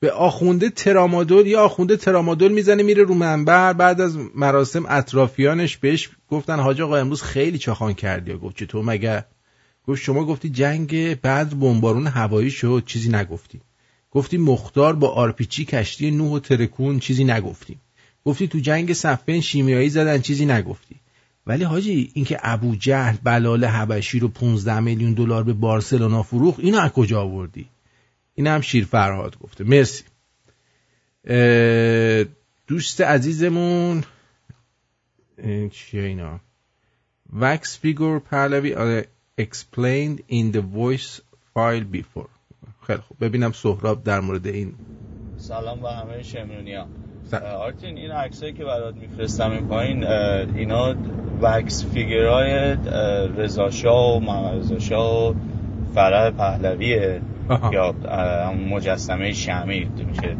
به 0.00 0.12
آخونده 0.12 0.70
ترامادول 0.70 1.46
یا 1.46 1.60
آخونده 1.60 1.96
ترامادول 1.96 2.52
می‌زنه 2.52 2.82
میره 2.82 3.02
رو 3.02 3.14
منبر 3.14 3.72
بعد 3.72 4.00
از 4.00 4.18
مراسم 4.34 4.84
اطرافیانش 4.88 5.76
بهش 5.76 6.10
گفتن 6.28 6.60
حاج 6.60 6.80
آقا 6.80 6.96
امروز 6.96 7.22
خیلی 7.22 7.58
چاخان 7.58 7.94
کردی. 7.94 8.34
گفت 8.34 8.56
چطور 8.56 8.84
مگه؟ 8.84 9.24
گفت 9.86 10.02
شما 10.02 10.24
گفتی 10.24 10.50
جنگ 10.50 11.20
بعد 11.20 11.60
بمبارون 11.60 12.06
هوایی 12.06 12.50
شد 12.50 12.82
چیزی 12.86 13.08
نگفتی. 13.08 13.60
گفتی 14.12 14.36
مختار 14.36 14.96
با 14.96 15.08
آرپیچی 15.08 15.64
کشتی 15.64 16.10
نوح 16.10 16.32
و 16.32 16.38
ترکون 16.38 16.98
چیزی 16.98 17.24
نگفتی 17.24 17.78
گفتی 18.24 18.48
تو 18.48 18.58
جنگ 18.58 18.92
صفین 18.92 19.40
شیمیایی 19.40 19.88
زدن 19.88 20.20
چیزی 20.20 20.46
نگفتی. 20.46 20.96
ولی 21.46 21.64
حاجی 21.64 22.10
اینکه 22.14 22.38
ابو 22.42 22.76
جهل 22.76 23.16
بلال 23.22 23.64
حبشی 23.64 24.18
رو 24.18 24.28
15 24.28 24.80
میلیون 24.80 25.12
دلار 25.12 25.42
به 25.42 25.52
بارسلونا 25.52 26.22
فروخت 26.22 26.60
اینو 26.60 26.78
از 26.78 26.90
کجا 26.90 27.20
آوردی؟ 27.20 27.68
این 28.34 28.60
شیر 28.60 28.84
فرهاد 28.84 29.38
گفته. 29.38 29.64
مرسی. 29.64 30.04
دوست 32.66 33.00
عزیزمون 33.00 34.04
چیه 35.70 36.02
اینا؟ 36.02 36.40
Wax 37.40 37.78
figure 37.84 38.20
پهلوی 38.30 38.74
آره 38.74 39.08
explained 39.40 40.18
in 40.30 40.52
the 40.52 40.60
voice 40.60 41.20
file 41.54 41.84
before. 41.92 42.28
خیلی 42.86 42.98
خوب. 42.98 43.16
ببینم 43.24 43.52
سهراب 43.52 44.02
در 44.04 44.20
مورد 44.20 44.46
این. 44.46 44.72
سلام 45.36 45.80
به 45.80 45.90
همه 45.90 46.22
شمرونی 46.22 46.74
ها 46.74 46.86
س- 47.24 47.34
آرتین 47.34 47.98
این 47.98 48.10
عکسایی 48.10 48.52
که 48.52 48.64
برات 48.64 48.94
میفرستم 48.94 49.50
این 49.50 49.66
پایین 49.68 50.04
اینا 50.06 50.94
وکس 51.42 51.86
فیگرهای 51.86 52.76
رضا 53.36 53.70
و 54.16 54.20
محمد 54.20 54.58
رضا 54.58 54.78
شاه 54.78 55.28
و 55.30 55.34
فرح 55.94 56.30
پهلویه. 56.30 57.20
آها. 57.48 57.70
یا 57.74 57.94
مجسمه 58.70 59.32
شمی 59.32 59.88
میشه 60.08 60.36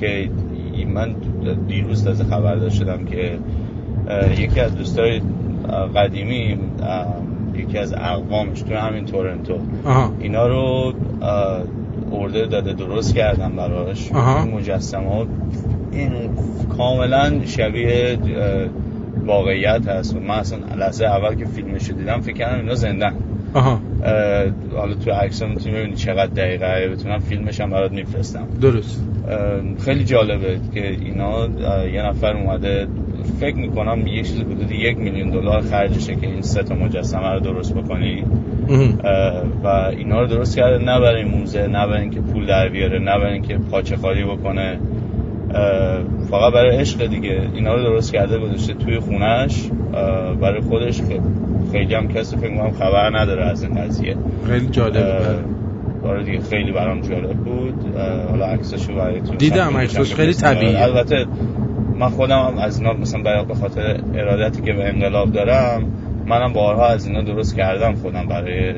که 0.00 0.30
من 0.86 1.12
دیروز 1.68 2.04
تازه 2.04 2.24
خبر 2.24 2.68
شدم 2.68 3.04
که 3.04 3.38
یکی 4.38 4.60
از 4.60 4.76
دوستای 4.76 5.20
قدیمی 5.96 6.58
یکی 7.60 7.78
از 7.78 7.94
اقوامش 7.94 8.62
تو 8.62 8.74
همین 8.74 9.04
تورنتو. 9.04 9.58
آها. 9.84 10.12
اینا 10.20 10.46
رو 10.46 10.92
ارده 12.12 12.46
داده 12.46 12.72
درست 12.72 13.14
کردن 13.14 13.56
براش. 13.56 14.12
مجسمه 14.54 15.08
ها 15.08 15.26
این 15.92 16.10
کاملا 16.76 17.32
شبیه 17.46 18.18
واقعیت 19.26 19.88
هست. 19.88 20.16
و 20.16 20.20
من 20.20 20.34
اصلا 20.34 20.58
لحظه 20.78 21.04
اول 21.04 21.34
که 21.34 21.44
فیلمش 21.44 21.90
دیدم 21.90 22.20
فکر 22.20 22.36
کردم 22.36 22.60
اینا 22.60 22.74
زندن. 22.74 23.14
آها. 23.54 23.80
حالا 24.76 24.94
تو 24.94 25.10
عکس 25.10 25.42
می‌تونی 25.42 25.74
ببینی 25.76 25.94
چقدر 25.94 26.26
دقیقه 26.26 26.88
بتونم 26.88 27.18
فیلمش 27.18 27.60
هم 27.60 27.70
برات 27.70 27.92
میفرستم. 27.92 28.46
درست. 28.60 29.04
خیلی 29.84 30.04
جالبه 30.04 30.60
که 30.74 30.86
اینا 30.88 31.48
یه 31.86 32.02
نفر 32.02 32.36
اومده 32.36 32.86
فکر 33.40 33.56
می‌کنم 33.56 34.06
یه 34.06 34.22
چیز 34.22 34.40
حدود 34.40 34.70
یک 34.72 34.98
میلیون 34.98 35.30
دلار 35.30 35.60
خرجشه 35.60 36.14
که 36.14 36.26
این 36.26 36.42
سه 36.42 36.62
تا 36.62 36.74
مجسمه 36.74 37.28
رو 37.28 37.40
درست 37.40 37.74
بکنی. 37.74 38.24
و 39.64 39.66
اینا 39.96 40.20
رو 40.20 40.26
درست 40.26 40.56
کرده 40.56 40.84
نه 40.84 41.00
برای 41.00 41.24
موزه 41.24 41.66
نه 41.66 41.86
برای 41.86 42.00
اینکه 42.00 42.20
پول 42.20 42.46
در 42.46 42.68
بیاره 42.68 42.98
نه 42.98 43.18
برای 43.18 43.32
اینکه 43.32 43.58
پاچه 43.70 43.96
خالی 43.96 44.24
بکنه. 44.24 44.78
فقط 46.30 46.52
برای 46.52 46.76
عشق 46.76 47.06
دیگه. 47.06 47.42
اینا 47.54 47.74
رو 47.74 47.82
درست 47.82 48.12
کرده 48.12 48.38
گذاشته 48.38 48.74
توی 48.74 48.98
خونش 48.98 49.70
برای 50.40 50.60
خودش 50.60 51.00
خیلی 51.72 51.94
هم 51.94 52.08
کسی 52.08 52.36
فکر 52.36 52.50
می‌کنم 52.50 52.72
خبر 52.72 53.18
نداره 53.18 53.44
از 53.44 53.62
این 53.62 53.74
قضیه. 53.74 54.16
خیلی 54.46 54.66
جالبه 54.66 55.16
آره 56.04 56.22
دیگه 56.24 56.40
خیلی 56.40 56.72
برام 56.72 57.00
جالب 57.00 57.36
بود. 57.36 57.96
حالا 58.30 58.46
عکساشو 58.46 58.94
براتون 58.94 59.36
دیدم 59.36 59.70
صفحه 59.70 59.78
عکساش 59.78 59.98
می‌ذارم 59.98 60.16
خیلی 60.16 60.32
بفرستم. 60.32 60.54
طبیعیه. 60.54 60.82
البته 60.82 61.26
من 61.98 62.08
خودم 62.08 62.38
هم 62.38 62.58
از 62.58 62.78
اینا 62.78 62.92
مثلا 62.92 63.22
برای 63.22 63.44
به 63.44 63.54
خاطر 63.54 64.00
ارادتی 64.14 64.62
که 64.62 64.72
به 64.72 64.88
انقلاب 64.88 65.32
دارم 65.32 65.82
منم 66.26 66.52
بارها 66.52 66.86
از 66.86 67.06
اینا 67.06 67.22
درست 67.22 67.56
کردم 67.56 67.94
خودم 67.94 68.26
برای 68.26 68.74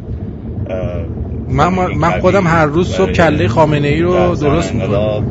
من, 1.48 1.68
من 1.96 2.10
خودم 2.20 2.40
طبیعی، 2.40 2.54
هر 2.54 2.66
روز 2.66 2.88
صبح 2.88 3.12
کله 3.12 3.48
خامنه 3.48 3.88
ای 3.88 4.02
رو 4.02 4.34
درست 4.34 4.74
می‌کنم. 4.74 5.24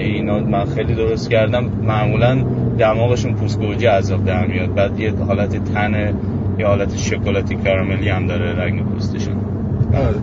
اینا 0.00 0.38
من 0.38 0.74
خیلی 0.74 0.94
درست 0.94 1.30
کردم. 1.30 1.64
معمولا 1.64 2.34
دماغشون 2.78 3.34
پوست 3.34 3.58
گوجه 3.58 3.90
عذاب 3.90 4.24
در 4.24 4.46
میاد. 4.46 4.74
بعد 4.74 5.00
یه 5.00 5.14
حالت 5.14 5.72
تن 5.72 6.14
یه 6.58 6.66
حالت 6.66 6.96
شکلاتی 6.96 7.54
کاراملی 7.54 8.08
هم 8.08 8.26
داره 8.26 8.52
رنگ 8.52 8.84
پوستشون. 8.84 9.36
آره. 9.94 10.22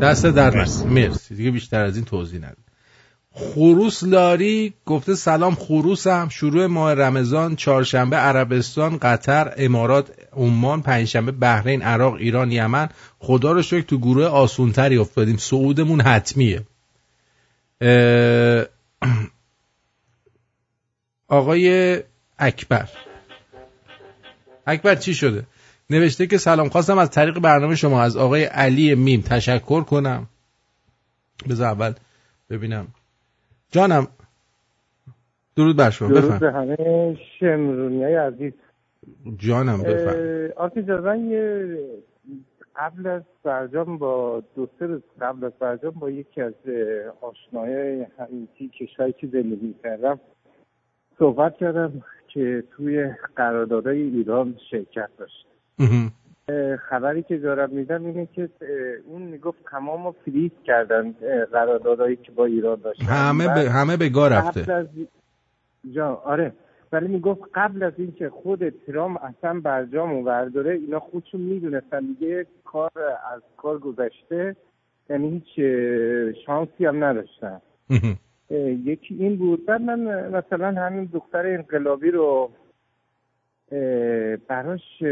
دست 0.00 0.26
در 0.26 0.56
مرسی. 0.56 0.86
مرسی. 0.86 1.34
دیگه 1.34 1.50
بیشتر 1.50 1.84
از 1.84 1.96
این 1.96 2.04
توضیح 2.04 2.38
نده 2.40 2.56
خروس 3.38 4.04
لاری 4.04 4.74
گفته 4.86 5.14
سلام 5.14 5.54
خروسم 5.54 6.28
شروع 6.28 6.66
ماه 6.66 6.94
رمضان 6.94 7.56
چهارشنبه 7.56 8.16
عربستان 8.16 8.98
قطر 8.98 9.52
امارات 9.56 10.10
عمان 10.36 10.82
پنجشنبه 10.82 11.32
بحرین 11.32 11.82
عراق 11.82 12.14
ایران 12.14 12.52
یمن. 12.52 12.88
خدا 13.18 13.52
رو 13.52 13.62
شکر 13.62 13.80
تو 13.80 13.98
گروه 13.98 14.24
آسونتری 14.24 14.96
افتادیم. 14.96 15.36
صعودمون 15.36 16.00
حتمیه. 16.00 16.62
آقای 21.28 21.96
اکبر. 22.38 22.88
اکبر 24.66 24.94
چی 24.94 25.14
شده؟ 25.14 25.42
نوشته 25.90 26.26
که 26.26 26.38
سلام 26.38 26.68
خواستم 26.68 26.98
از 26.98 27.10
طریق 27.10 27.38
برنامه 27.38 27.74
شما 27.74 28.02
از 28.02 28.16
آقای 28.16 28.44
علی 28.44 28.94
میم 28.94 29.20
تشکر 29.20 29.80
کنم. 29.80 30.26
بذار 31.50 31.66
اول 31.66 31.92
ببینم. 32.50 32.86
جانم 33.70 34.08
درود 35.56 35.76
بر 35.76 35.90
شما 35.90 36.08
درود 36.08 36.40
به 36.40 36.52
همه 36.52 36.76
شمرونی 37.40 38.04
های 38.04 38.14
عزیز. 38.14 38.52
جانم 39.38 39.82
بفهم 39.82 40.48
آرتی 40.56 40.80
من 40.80 41.30
یه 41.30 41.78
قبل 42.78 43.06
از 43.06 43.22
برجام 43.42 43.98
با 43.98 44.42
دو 44.56 44.68
سه 44.78 44.86
روز 44.86 45.02
قبل 45.20 45.44
از 45.44 45.52
برجام 45.52 45.90
با 45.90 46.10
یکی 46.10 46.42
از 46.42 46.54
اه، 46.66 47.28
آشنایای 47.28 48.06
همیتی 48.18 48.68
کشوری 48.68 49.12
که 49.12 49.26
زندگی 49.26 49.74
کردم 49.82 50.20
صحبت 51.18 51.56
کردم 51.56 52.02
که 52.28 52.64
توی 52.70 53.14
قراردادهای 53.36 54.02
ایران 54.02 54.54
شرکت 54.70 55.08
داشت. 55.18 55.46
خبری 56.80 57.22
که 57.22 57.38
دارم 57.38 57.70
میدم 57.70 58.06
اینه 58.06 58.26
که 58.26 58.48
اون 59.06 59.22
می‌گفت 59.22 59.58
تمام 59.70 60.04
رو 60.04 60.14
فریز 60.24 60.50
کردن 60.64 61.14
اه، 61.22 61.44
قراردادهایی 61.44 62.16
که 62.16 62.32
با 62.32 62.44
ایران 62.44 62.80
داشتن. 62.80 63.04
همه 63.04 63.54
به 63.54 63.70
همه 63.70 63.96
به 63.96 64.08
گاه 64.08 64.28
رفته. 64.28 64.62
قبل 64.62 64.72
از 64.72 64.86
جا 65.92 66.14
آره. 66.14 66.52
ولی 66.96 67.08
می‌گفت 67.08 67.42
قبل 67.54 67.82
از 67.82 67.92
اینکه 67.98 68.30
خود 68.30 68.68
ترام 68.68 69.16
اصلا 69.16 69.60
برجام 69.60 70.24
برداره 70.24 70.74
اینا 70.74 71.00
خودشون 71.00 71.40
می‌دونستن 71.40 72.00
دیگه 72.00 72.46
کار 72.64 72.90
از 73.34 73.42
کار 73.56 73.78
گذشته 73.78 74.56
یعنی 75.10 75.30
هیچ 75.30 75.66
شانسی 76.46 76.86
هم 76.86 77.04
نداشتن. 77.04 77.60
یکی 78.90 79.14
این 79.14 79.36
بود. 79.36 79.66
بعد 79.66 79.80
من 79.80 80.28
مثلا 80.30 80.72
همین 80.82 81.04
دختر 81.04 81.46
انقلابی 81.46 82.10
رو 82.10 82.50
براش 84.48 85.02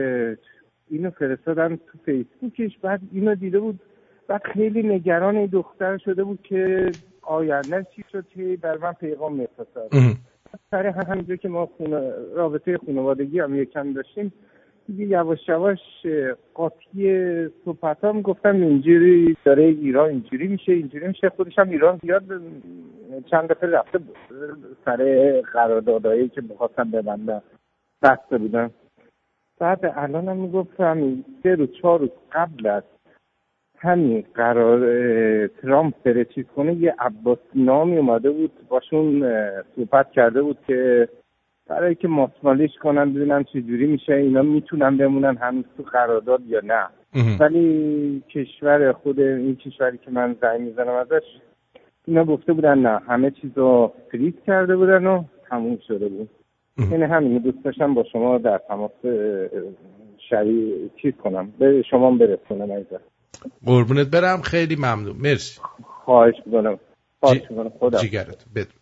اینو 0.90 1.10
فرستادم 1.10 1.76
تو 1.76 1.98
فیسبوکش. 2.04 2.78
بعد 2.78 3.00
اینو 3.12 3.34
دیده 3.34 3.60
بود. 3.60 3.80
بعد 4.28 4.42
خیلی 4.44 4.82
نگران 4.82 5.36
این 5.36 5.46
دختر 5.46 5.98
شده 5.98 6.24
بود 6.24 6.42
که 6.42 6.90
آینده 7.22 7.86
چی 7.96 8.04
شد 8.12 8.24
که 8.28 8.58
بر 8.62 8.78
من 8.78 8.92
پیغام 8.92 9.36
میفرستاد. 9.36 9.88
سر 10.70 10.86
همینجور 10.86 11.36
که 11.36 11.48
ما 11.48 11.66
خونه 11.66 12.12
رابطه 12.34 12.78
خانوادگی 12.78 13.40
هم 13.40 13.54
یکم 13.54 13.92
داشتیم 13.92 14.32
دیگه 14.86 15.04
یواش 15.04 15.48
یواش 15.48 15.78
قاطی 16.54 17.48
صحبت 17.64 18.04
هم 18.04 18.22
گفتم 18.22 18.54
اینجوری 18.54 19.36
داره 19.44 19.62
ایران 19.62 20.08
اینجوری 20.08 20.48
میشه 20.48 20.72
اینجوری 20.72 21.08
میشه. 21.08 21.28
خودش 21.28 21.58
هم 21.58 21.70
ایران 21.70 21.98
زیاد 22.02 22.22
چند 23.30 23.48
دفعه 23.48 23.70
رفته 23.70 23.98
سر 24.84 25.40
قراردادهایی 25.52 26.28
که 26.28 26.40
می‌خواستم 26.40 26.90
ببندم 26.90 27.42
بسته 28.02 28.38
بودم 28.38 28.70
بعد 29.58 29.92
الان 29.96 30.28
هم 30.28 30.36
می‌گفتم 30.36 31.24
سه 31.42 31.54
روز 31.54 31.68
چهار 31.82 32.00
روز 32.00 32.10
قبل 32.32 32.66
از 32.66 32.82
همین 33.84 34.24
قرار 34.34 34.80
ترامپ 35.46 35.94
بره 36.04 36.24
چیز 36.24 36.44
کنه 36.56 36.74
یه 36.74 36.94
عباس 36.98 37.38
نامی 37.54 37.96
اومده 37.96 38.30
بود 38.30 38.52
باشون 38.68 39.30
صحبت 39.76 40.12
کرده 40.12 40.42
بود 40.42 40.58
که 40.66 41.08
برای 41.66 41.94
که 41.94 42.08
ماسمالیش 42.08 42.76
کنن 42.82 43.12
ببینن 43.12 43.44
چه 43.44 43.60
جوری 43.60 43.86
میشه 43.86 44.14
اینا 44.14 44.42
می‌تونن 44.42 44.96
بمونن 44.96 45.36
هنوز 45.36 45.64
تو 45.76 45.82
قرارداد 45.82 46.40
یا 46.46 46.60
نه. 46.64 46.86
ولی 47.40 48.22
کشور 48.30 48.92
خود 48.92 49.20
این 49.20 49.56
کشوری 49.56 49.98
که 49.98 50.10
من 50.10 50.36
زنگ 50.42 50.60
می‌زنم 50.60 50.94
ازش 50.94 51.22
اینا 52.06 52.24
گفته 52.24 52.52
بودن 52.52 52.78
نه 52.78 52.98
همه 52.98 53.30
چیز 53.30 53.50
رو 53.56 53.92
فریز 54.12 54.34
کرده 54.46 54.76
بودن 54.76 55.06
و 55.06 55.24
تموم 55.50 55.78
شده 55.88 56.08
بود. 56.08 56.28
یعنی 56.90 57.04
همین 57.04 57.38
دوست 57.38 57.64
داشتم 57.64 57.94
با 57.94 58.04
شما 58.12 58.38
در 58.38 58.58
تماس 58.58 58.90
شریع 60.30 60.88
چیز 60.96 61.12
کنم. 61.14 61.52
به 61.58 61.82
شما 61.82 62.10
برسونم 62.10 62.72
عزیزم. 62.72 63.00
قربونت 63.66 64.06
برم 64.06 64.42
خیلی 64.42 64.76
ممنون. 64.76 65.16
مرسی. 65.16 65.60
خواهش 66.04 66.34
می‌کنم. 66.46 66.78
خواهش 67.20 67.40
می‌کنم. 67.50 67.70
خدا. 67.80 68.00
جیگرت. 68.00 68.44
بدون 68.54 68.72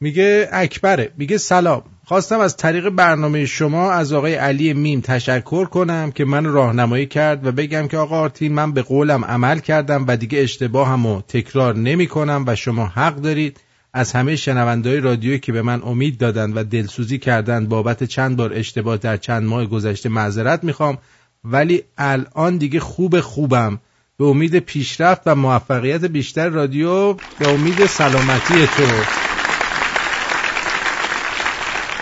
میگه 0.00 0.48
اکبره. 0.52 1.10
میگه 1.18 1.38
سلام. 1.38 1.82
خواستم 2.04 2.40
از 2.40 2.56
طریق 2.56 2.88
برنامه 2.88 3.46
شما 3.46 3.92
از 3.92 4.12
آقای 4.12 4.34
علی 4.34 4.72
میم 4.72 5.00
تشکر 5.00 5.64
کنم 5.64 6.10
که 6.10 6.24
من 6.24 6.44
راهنمایی 6.44 7.06
کرد 7.06 7.46
و 7.46 7.52
بگم 7.52 7.88
که 7.88 7.96
آقا 7.96 8.20
آرتین 8.20 8.52
من 8.52 8.72
به 8.72 8.82
قولم 8.82 9.24
عمل 9.24 9.58
کردم 9.58 10.04
و 10.08 10.16
دیگه 10.16 10.38
اشتباهمو 10.38 11.20
تکرار 11.20 11.76
نمی 11.76 12.06
کنم 12.06 12.44
و 12.46 12.56
شما 12.56 12.86
حق 12.86 13.16
دارید. 13.16 13.60
از 13.96 14.12
همه 14.12 14.36
شنوندهای 14.36 15.00
رادیویی 15.00 15.38
که 15.38 15.52
به 15.52 15.62
من 15.62 15.82
امید 15.82 16.18
دادن 16.18 16.52
و 16.52 16.64
دلسوزی 16.64 17.18
کردن 17.18 17.66
بابت 17.66 18.04
چند 18.04 18.36
بار 18.36 18.52
اشتباه 18.54 18.96
در 18.96 19.16
چند 19.16 19.42
ماه 19.42 19.66
گذشته 19.66 20.08
معذرت 20.08 20.64
می‌خوام. 20.64 20.98
ولی 21.44 21.82
الان 21.98 22.56
دیگه 22.56 22.80
خوب 22.80 23.20
خوبم. 23.20 23.80
به 24.18 24.24
امید 24.24 24.58
پیشرفت 24.58 25.22
و 25.26 25.34
موفقیت 25.34 26.04
بیشتر 26.04 26.48
رادیو 26.48 27.12
به 27.12 27.48
امید 27.48 27.86
سلامتی 27.86 28.66
تو. 28.66 28.82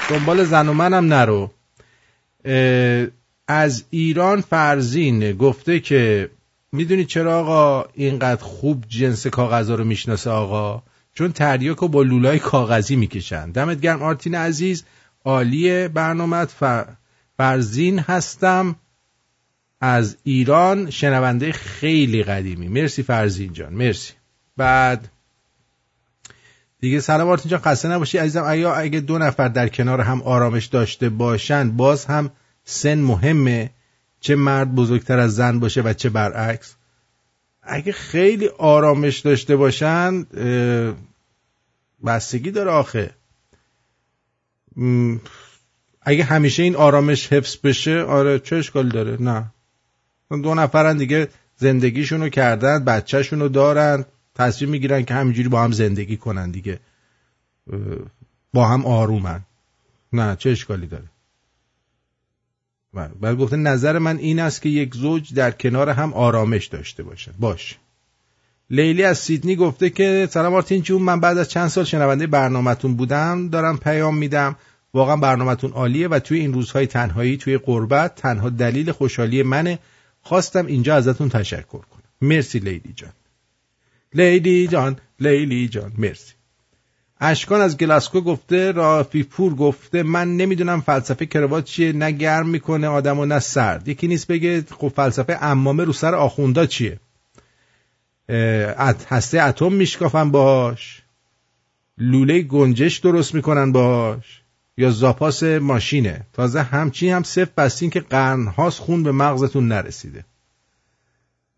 دنبال 0.08 0.44
زن 0.44 0.68
و 0.68 0.72
منم 0.72 1.14
نرو. 1.14 1.50
از 3.48 3.84
ایران 3.90 4.40
فرزین 4.40 5.32
گفته 5.32 5.80
که 5.80 6.30
می‌دونی 6.72 7.04
چرا 7.04 7.38
آقا 7.38 7.88
اینقدر 7.94 8.42
خوب 8.42 8.84
جنس 8.88 9.26
کاغذا 9.26 9.74
رو 9.74 9.84
می‌شناسه 9.84 10.30
آقا؟ 10.30 10.82
چون 11.14 11.32
تریاک 11.32 11.76
رو 11.76 11.88
با 11.88 12.02
لولای 12.02 12.38
کاغذی 12.38 12.96
می‌کشن. 12.96 13.50
دمت 13.50 13.80
گرم 13.80 14.02
آرتین 14.02 14.34
عزیز. 14.34 14.84
عالی 15.24 15.88
برنامت 15.88 16.48
ف... 16.60 16.64
فرزین 17.36 17.98
هستم. 17.98 18.76
از 19.84 20.16
ایران 20.22 20.90
شنونده 20.90 21.52
خیلی 21.52 22.22
قدیمی. 22.22 22.68
مرسی 22.68 23.02
فرزین 23.02 23.52
جان. 23.52 23.72
مرسی. 23.72 24.12
بعد 24.56 25.08
دیگه 26.80 27.00
سلام 27.00 27.28
آرتین 27.28 27.50
جان 27.50 27.60
خسته 27.60 27.88
نباشی 27.88 28.18
عزیزم. 28.18 28.44
اگه 28.46 28.68
اگه 28.68 29.00
دو 29.00 29.18
نفر 29.18 29.48
در 29.48 29.68
کنار 29.68 30.00
هم 30.00 30.22
آرامش 30.22 30.66
داشته 30.66 31.08
باشن 31.08 31.70
باز 31.70 32.04
هم 32.04 32.30
سن 32.64 32.98
مهمه. 32.98 33.70
چه 34.20 34.36
مرد 34.36 34.74
بزرگتر 34.74 35.18
از 35.18 35.34
زن 35.34 35.60
باشه 35.60 35.82
و 35.82 35.92
چه 35.92 36.10
برعکس. 36.10 36.74
اگه 37.62 37.92
خیلی 37.92 38.48
آرامش 38.58 39.18
داشته 39.18 39.56
باشن 39.56 40.26
بستگی 42.04 42.50
داره 42.50 42.70
آخه. 42.70 43.10
اگه 46.02 46.24
همیشه 46.24 46.62
این 46.62 46.76
آرامش 46.76 47.32
حفظ 47.32 47.56
بشه 47.64 48.02
آره 48.02 48.38
چه 48.38 48.56
اشکال 48.56 48.88
داره؟ 48.88 49.22
نه. 49.22 49.52
دو 50.40 50.54
نفرن 50.54 50.96
دیگه 50.96 51.28
زندگیشونو 51.56 52.28
کردن 52.28 52.84
بچهشونو 52.84 53.48
دارن 53.48 54.04
تصمیم 54.34 54.70
می‌گیرن 54.70 55.02
که 55.04 55.14
همینجوری 55.14 55.48
با 55.48 55.62
هم 55.62 55.72
زندگی 55.72 56.16
کنن 56.16 56.50
دیگه. 56.50 56.78
با 58.52 58.66
هم 58.68 58.86
آرومن. 58.86 59.40
نه 60.12 60.36
چه 60.36 60.50
اشکالی 60.50 60.86
داره؟ 60.86 61.04
بله 62.94 63.10
بله 63.20 63.34
گفته 63.34 63.56
نظر 63.56 63.98
من 63.98 64.18
این 64.18 64.40
است 64.40 64.62
که 64.62 64.68
یک 64.68 64.94
زوج 64.94 65.34
در 65.34 65.50
کنار 65.50 65.88
هم 65.88 66.14
آرامش 66.14 66.66
داشته 66.66 67.02
باشن. 67.02 67.32
باش. 67.38 67.78
لیلی 68.70 69.04
از 69.04 69.18
سیدنی 69.18 69.56
گفته 69.56 69.90
که 69.90 70.28
سلام 70.30 70.54
آرتین 70.54 70.82
جون 70.82 71.02
من 71.02 71.20
بعد 71.20 71.38
از 71.38 71.48
چند 71.48 71.68
سال 71.68 71.84
شنونده 71.84 72.26
برنامهتون 72.26 72.94
بودم 72.94 73.48
دارم 73.48 73.78
پیام 73.78 74.16
میدم. 74.16 74.56
واقعا 74.94 75.16
برنامهتون 75.16 75.72
عالیه 75.72 76.08
و 76.08 76.18
توی 76.18 76.40
این 76.40 76.52
روزهای 76.52 76.86
تنهایی 76.86 77.36
توی 77.36 77.58
قربت 77.58 78.14
تنها 78.14 78.48
دلیل 78.48 78.92
خوشحالی 78.92 79.42
منه. 79.42 79.78
خواستم 80.22 80.66
اینجا 80.66 80.94
ازتون 80.96 81.28
تشکر 81.28 81.78
کنم. 81.78 82.02
مرسی 82.20 82.58
لیلی 82.58 82.92
جان. 82.96 83.12
لیلی 84.14 84.68
جان 84.68 84.96
لیلی 85.20 85.68
جان 85.68 85.92
مرسی. 85.98 86.32
اشکان 87.20 87.60
از 87.60 87.76
گلاسکو 87.76 88.20
گفته 88.20 88.72
رافی 88.72 89.22
پور 89.22 89.54
گفته 89.54 90.02
من 90.02 90.36
نمی‌دونم 90.36 90.80
فلسفه 90.80 91.26
کروات 91.26 91.64
چیه 91.64 91.92
نه 91.92 92.10
گرم 92.10 92.48
می‌کنه 92.48 92.88
آدم 92.88 93.18
و 93.18 93.24
نه 93.24 93.38
سرد. 93.38 93.88
یکی 93.88 94.08
نیست 94.08 94.26
بگه 94.26 94.64
خب 94.78 94.88
فلسفه 94.88 95.38
امامه 95.40 95.84
رو 95.84 95.92
سر 95.92 96.14
آخوندا 96.14 96.66
چیه؟ 96.66 97.00
ات- 98.28 99.06
هسته 99.08 99.42
اتم 99.42 99.72
میشکافن 99.72 100.30
باش 100.30 101.02
لوله 101.98 102.42
گنجش 102.42 102.98
درست 102.98 103.34
می‌کنن 103.34 103.72
باش 103.72 104.41
یا 104.76 104.90
زاپاس 104.90 105.42
ماشینه. 105.42 106.26
تازه 106.32 106.62
همچین 106.62 107.12
هم 107.12 107.22
صفر 107.22 107.50
بستین 107.56 107.90
که 107.90 108.00
قرنهاست 108.00 108.78
خون 108.78 109.02
به 109.02 109.12
مغزتون 109.12 109.68
نرسیده. 109.68 110.24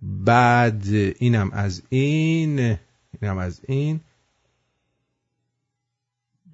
بعد 0.03 0.85
اینم 1.19 1.51
از 1.51 1.83
این 1.89 2.79
اینم 3.21 3.39
از 3.39 3.61
این. 3.69 4.01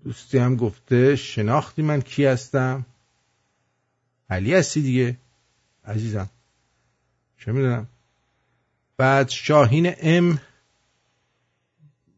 دوستی 0.05 0.39
هم 0.39 0.57
گفته 0.57 1.17
شناختی 1.17 1.83
من 1.83 2.01
کی 2.01 2.25
هستم؟ 2.25 2.87
علی 4.31 4.55
هستی 4.55 4.83
دیگه؟ 4.83 5.17
عزیزم. 5.85 6.31
چه 7.39 7.53
می‌دونم؟ 7.53 7.87
بعد 8.97 9.29
شاهین 9.29 9.95
ام 9.99 10.41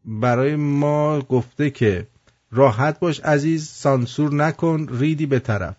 برای 0.05 0.55
ما 0.55 1.19
گفته 1.19 1.69
که 1.69 2.07
راحت 2.53 2.99
باش 2.99 3.19
عزیز 3.19 3.67
سانسور 3.67 4.33
نکن 4.33 4.87
ریدی 4.91 5.25
به 5.25 5.39
طرف. 5.39 5.75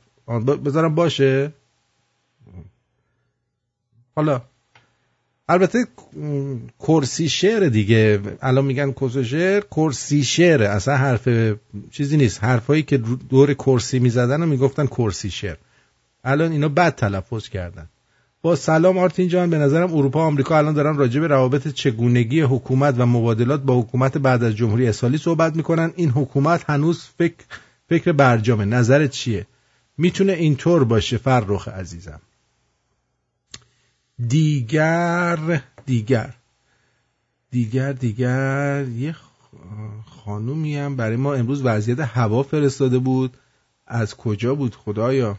بذارم 0.65 0.95
باشه؟ 0.95 1.53
حالا 4.17 4.43
البته 5.49 5.87
کرسی 6.81 7.29
شعر 7.29 7.69
دیگه. 7.69 8.21
الان 8.43 8.65
میگن 8.65 8.93
کرسی 8.93 9.25
شعر 9.25 9.61
کرسی 9.61 10.25
شعره 10.25 10.69
اصلا 10.69 10.97
حرف 10.97 11.29
چیزی 11.91 12.17
نیست. 12.17 12.45
حرفایی 12.45 12.83
که 12.83 12.99
دور 13.29 13.55
کرسی 13.55 13.99
می‌زدن 13.99 14.43
و 14.43 14.47
می‌گفتن 14.47 14.87
کرسی 14.87 15.31
شعر. 15.31 15.57
الان 16.25 16.53
اینا 16.53 16.69
بد 16.69 16.95
تلفظ 16.95 17.49
کردن. 17.49 17.89
با 18.45 18.57
سلام 18.57 18.99
آرتین 18.99 19.29
جان 19.29 19.51
به 19.51 19.59
نظرم 19.59 19.95
اروپا 19.95 20.19
و 20.19 20.23
آمریکا 20.23 20.59
الان 20.59 20.75
دارن 20.75 20.97
راجع 20.97 21.21
به 21.21 21.27
روابط 21.27 21.69
چگونگی 21.69 22.41
حکومت 22.41 22.95
و 22.99 23.07
مبادلات 23.07 23.63
با 23.63 23.81
حکومت 23.81 24.19
بعد 24.19 24.45
از 24.45 24.57
جمهوری 24.57 24.89
اسلامی 24.89 25.19
صحبت 25.19 25.57
می‌کنن. 25.57 25.93
این 25.97 26.11
حکومت 26.11 26.71
هنوز 26.71 27.05
فکر 27.19 27.45
فکر 27.89 28.13
برجامه. 28.13 28.65
نظرت 28.65 29.11
چیه؟ 29.11 29.47
می‌تونه 29.99 30.33
اینطور 30.33 30.85
باشه 30.85 31.17
فرخ 31.17 31.69
عزیزم. 31.69 32.21
دیگر 34.29 35.63
دیگر 35.87 36.35
دیگر 37.51 37.93
دیگر 37.93 38.87
یه 38.89 39.17
خانومی 40.07 40.77
هم 40.77 40.97
برای 40.97 41.17
ما 41.17 41.35
امروز 41.35 41.63
وضعیت 41.63 42.01
هوا 42.01 42.43
فرستاده 42.43 42.99
بود. 42.99 43.37
از 43.87 44.17
کجا 44.17 44.55
بود 44.55 44.75
خدایا؟ 44.75 45.39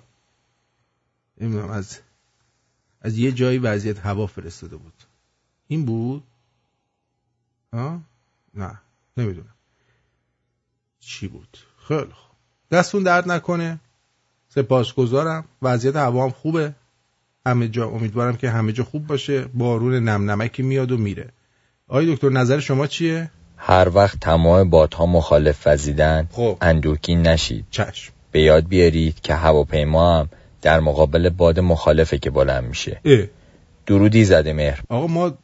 نمی‌دونم 1.41 1.69
از 1.69 1.99
از 3.05 3.17
یه 3.17 3.31
جایی 3.31 3.57
وضعیت 3.57 3.99
هوا 3.99 4.27
فرستاده 4.27 4.75
بود. 4.77 4.93
این 5.67 5.85
بود؟ 5.85 6.23
ها؟ 7.73 7.99
نه 8.53 8.79
نمی‌دونم. 9.17 9.55
چی 10.99 11.27
بود؟ 11.27 11.57
خیلی 11.87 11.99
خوب. 11.99 12.35
دستون 12.71 13.03
درد 13.03 13.31
نکنه. 13.31 13.79
سپاسگزارم. 14.49 15.45
وضعیت 15.61 15.95
هوا 15.95 16.23
هم 16.23 16.29
خوبه. 16.29 16.73
همه 17.45 17.67
جا 17.67 17.87
امیدوارم 17.87 18.37
که 18.37 18.49
همه 18.49 18.71
جا 18.71 18.83
خوب 18.83 19.07
باشه. 19.07 19.45
بارون 19.45 19.93
نم 19.93 20.31
نمکی 20.31 20.63
میاد 20.63 20.91
و 20.91 20.97
میره. 20.97 21.29
آقای 21.87 22.15
دکتر 22.15 22.29
نظر 22.29 22.59
شما 22.59 22.87
چیه؟ 22.87 23.31
هر 23.57 23.89
وقت 23.89 24.19
تمام 24.19 24.69
بادها 24.69 25.05
مخالف 25.05 25.67
وزیدن 25.67 26.27
خب. 26.31 26.57
اندوکی 26.61 27.15
نشید. 27.15 27.65
چشم. 27.71 28.13
به 28.31 28.41
یاد 28.41 28.67
بیارید 28.67 29.21
که 29.21 29.35
هواپیما 29.35 30.19
هم 30.19 30.29
در 30.65 30.79
مقابل 30.79 31.29
باد 31.29 31.59
مخالفه 31.59 32.17
که 32.17 32.29
بلند 32.29 32.63
میشه. 32.63 32.99
درودی 33.85 34.25
زده 34.25 34.53
مهر. 34.53 34.81
آقا 34.89 35.07
ما 35.07 35.37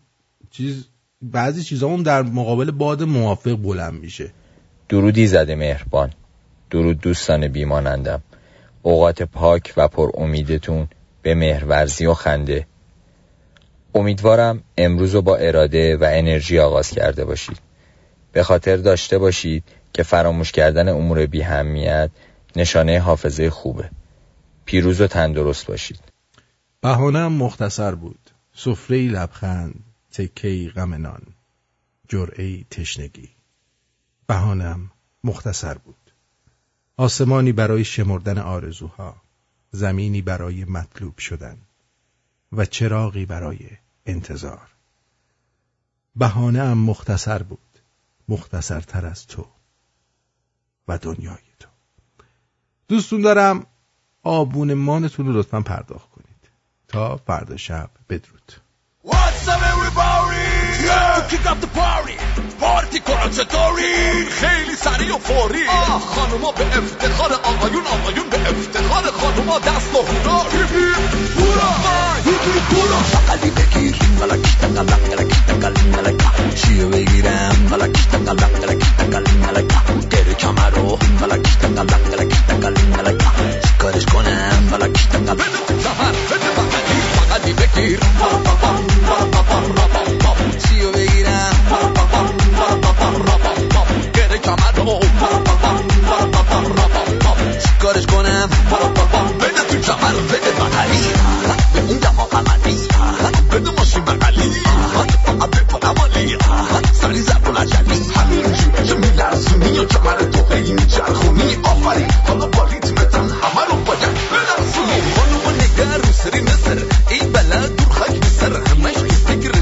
چیز 0.51 0.85
بعضی 1.21 1.63
چیزامون 1.63 2.03
در 2.03 2.21
مقابل 2.21 2.71
باد 2.71 3.03
موافق 3.03 3.55
بلند 3.55 3.93
میشه. 3.93 4.31
درودی 4.89 5.27
زده 5.27 5.55
مهربان 5.55 6.09
درود 6.69 7.01
دوستان 7.01 7.47
بیمانندم. 7.47 8.21
اوقات 8.81 9.23
پاک 9.23 9.73
و 9.77 9.87
پر 9.87 10.09
امیدتون 10.13 10.87
به 11.21 11.35
مهرورزی 11.35 12.05
و 12.05 12.13
خنده. 12.13 12.65
امیدوارم 13.95 14.63
امروز 14.77 15.15
رو 15.15 15.21
با 15.21 15.35
اراده 15.35 15.97
و 15.97 16.09
انرژی 16.11 16.59
آغاز 16.59 16.91
کرده 16.91 17.25
باشید. 17.25 17.57
به 18.31 18.43
خاطر 18.43 18.77
داشته 18.77 19.17
باشید 19.17 19.63
که 19.93 20.03
فراموش 20.03 20.51
کردن 20.51 20.89
امور 20.89 21.25
بیهمیت 21.25 22.09
نشانه 22.55 22.99
حافظه 22.99 23.49
خوبه. 23.49 23.89
پیروز 24.65 25.01
و 25.01 25.07
تندرست 25.07 25.67
باشید. 25.67 25.99
بهانم 26.81 27.33
مختصر 27.33 27.95
بود. 27.95 28.31
سفره 28.53 29.07
لبخند 29.07 29.83
تکه 30.11 30.71
غم 30.75 30.93
نان 30.93 31.21
جرعه 32.07 32.63
تشنگی. 32.63 33.29
بهانم 34.27 34.91
مختصر 35.23 35.77
بود. 35.77 35.95
آسمانی 36.97 37.51
برای 37.51 37.83
شمردن 37.83 38.37
آرزوها 38.37 39.15
زمینی 39.71 40.21
برای 40.21 40.65
مطلوب 40.65 41.17
شدن 41.17 41.57
و 42.51 42.65
چراغی 42.65 43.25
برای 43.25 43.69
انتظار. 44.05 44.67
بهانه 46.15 46.59
ام 46.59 46.77
مختصر 46.77 47.43
بود. 47.43 47.59
مختصرتر 48.27 49.05
از 49.05 49.27
تو 49.27 49.47
و 50.87 50.97
دنیای 50.97 51.37
تو. 51.59 51.69
دوستون 52.87 53.21
دارم 53.21 53.65
آبون 54.23 54.73
مانتون 54.73 55.25
رو 55.25 55.33
لطفا 55.33 55.61
پرداخت 55.61 56.09
کنید. 56.09 56.49
تا 56.87 57.17
فردا 57.27 57.57
شب. 57.57 57.89
بدرود. 58.09 58.51
What's 59.05 59.47
up 59.47 59.61
everybody? 59.73 60.47
Yeah! 60.85 61.17
To 61.17 61.21
kick 61.31 61.45
up 61.51 61.59
the 61.61 61.71
party. 61.79 62.17
پارتی 62.59 62.99
کنن 62.99 63.31
چطوری؟ 63.31 64.25
خیلی 64.31 64.75
سریع 64.75 65.15
و 65.15 65.17
فوری. 65.17 65.67
آه 65.67 65.99
خانوما 65.99 66.51
به 66.51 66.77
افتخار 66.77 67.33
آقایون 67.33 67.83
آقایون 67.85 68.29
به 68.29 68.49
افتخار 68.49 69.03
خانوما 69.11 69.59
دست 69.59 69.95
و 69.95 69.97
هورا. 69.97 70.39
هورا. 71.37 71.71
هورا. 72.71 72.99
بغلی 73.27 73.51
بگیر 73.51 73.95
ملک 74.19 74.61
بگیرم؟ 76.91 77.55
ملک 77.71 77.97
ملک 78.15 78.41
چیکارش 83.81 84.05
کنم 84.05 84.69
بده 84.71 84.87
بده 86.29 86.49
بغلی 86.55 87.01
بغلی 87.29 87.53
بگیر 87.53 87.99
چیو 90.67 90.91
بگیرم 90.91 91.53
گره 94.13 94.37
کمر 94.37 94.71
رو 94.75 94.99
چیکارش 97.63 98.05
کنم 98.05 98.49
بده 99.39 99.63
تو 99.69 99.81
کمر 99.81 100.13
بده 100.13 100.51
بغلی 100.51 101.03
به 101.73 101.79
اون 101.79 101.97
دما 101.97 102.27
عملی 102.31 102.87
بده 103.51 103.71
ماشین 103.71 104.05
بغلی 104.05 104.51
فقط 105.25 105.49
بپرم 105.49 105.95
عالی 106.01 106.37
سری 107.01 107.23
حالا 112.27 112.70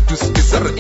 فکر 0.10 0.32
دوست 0.34 0.79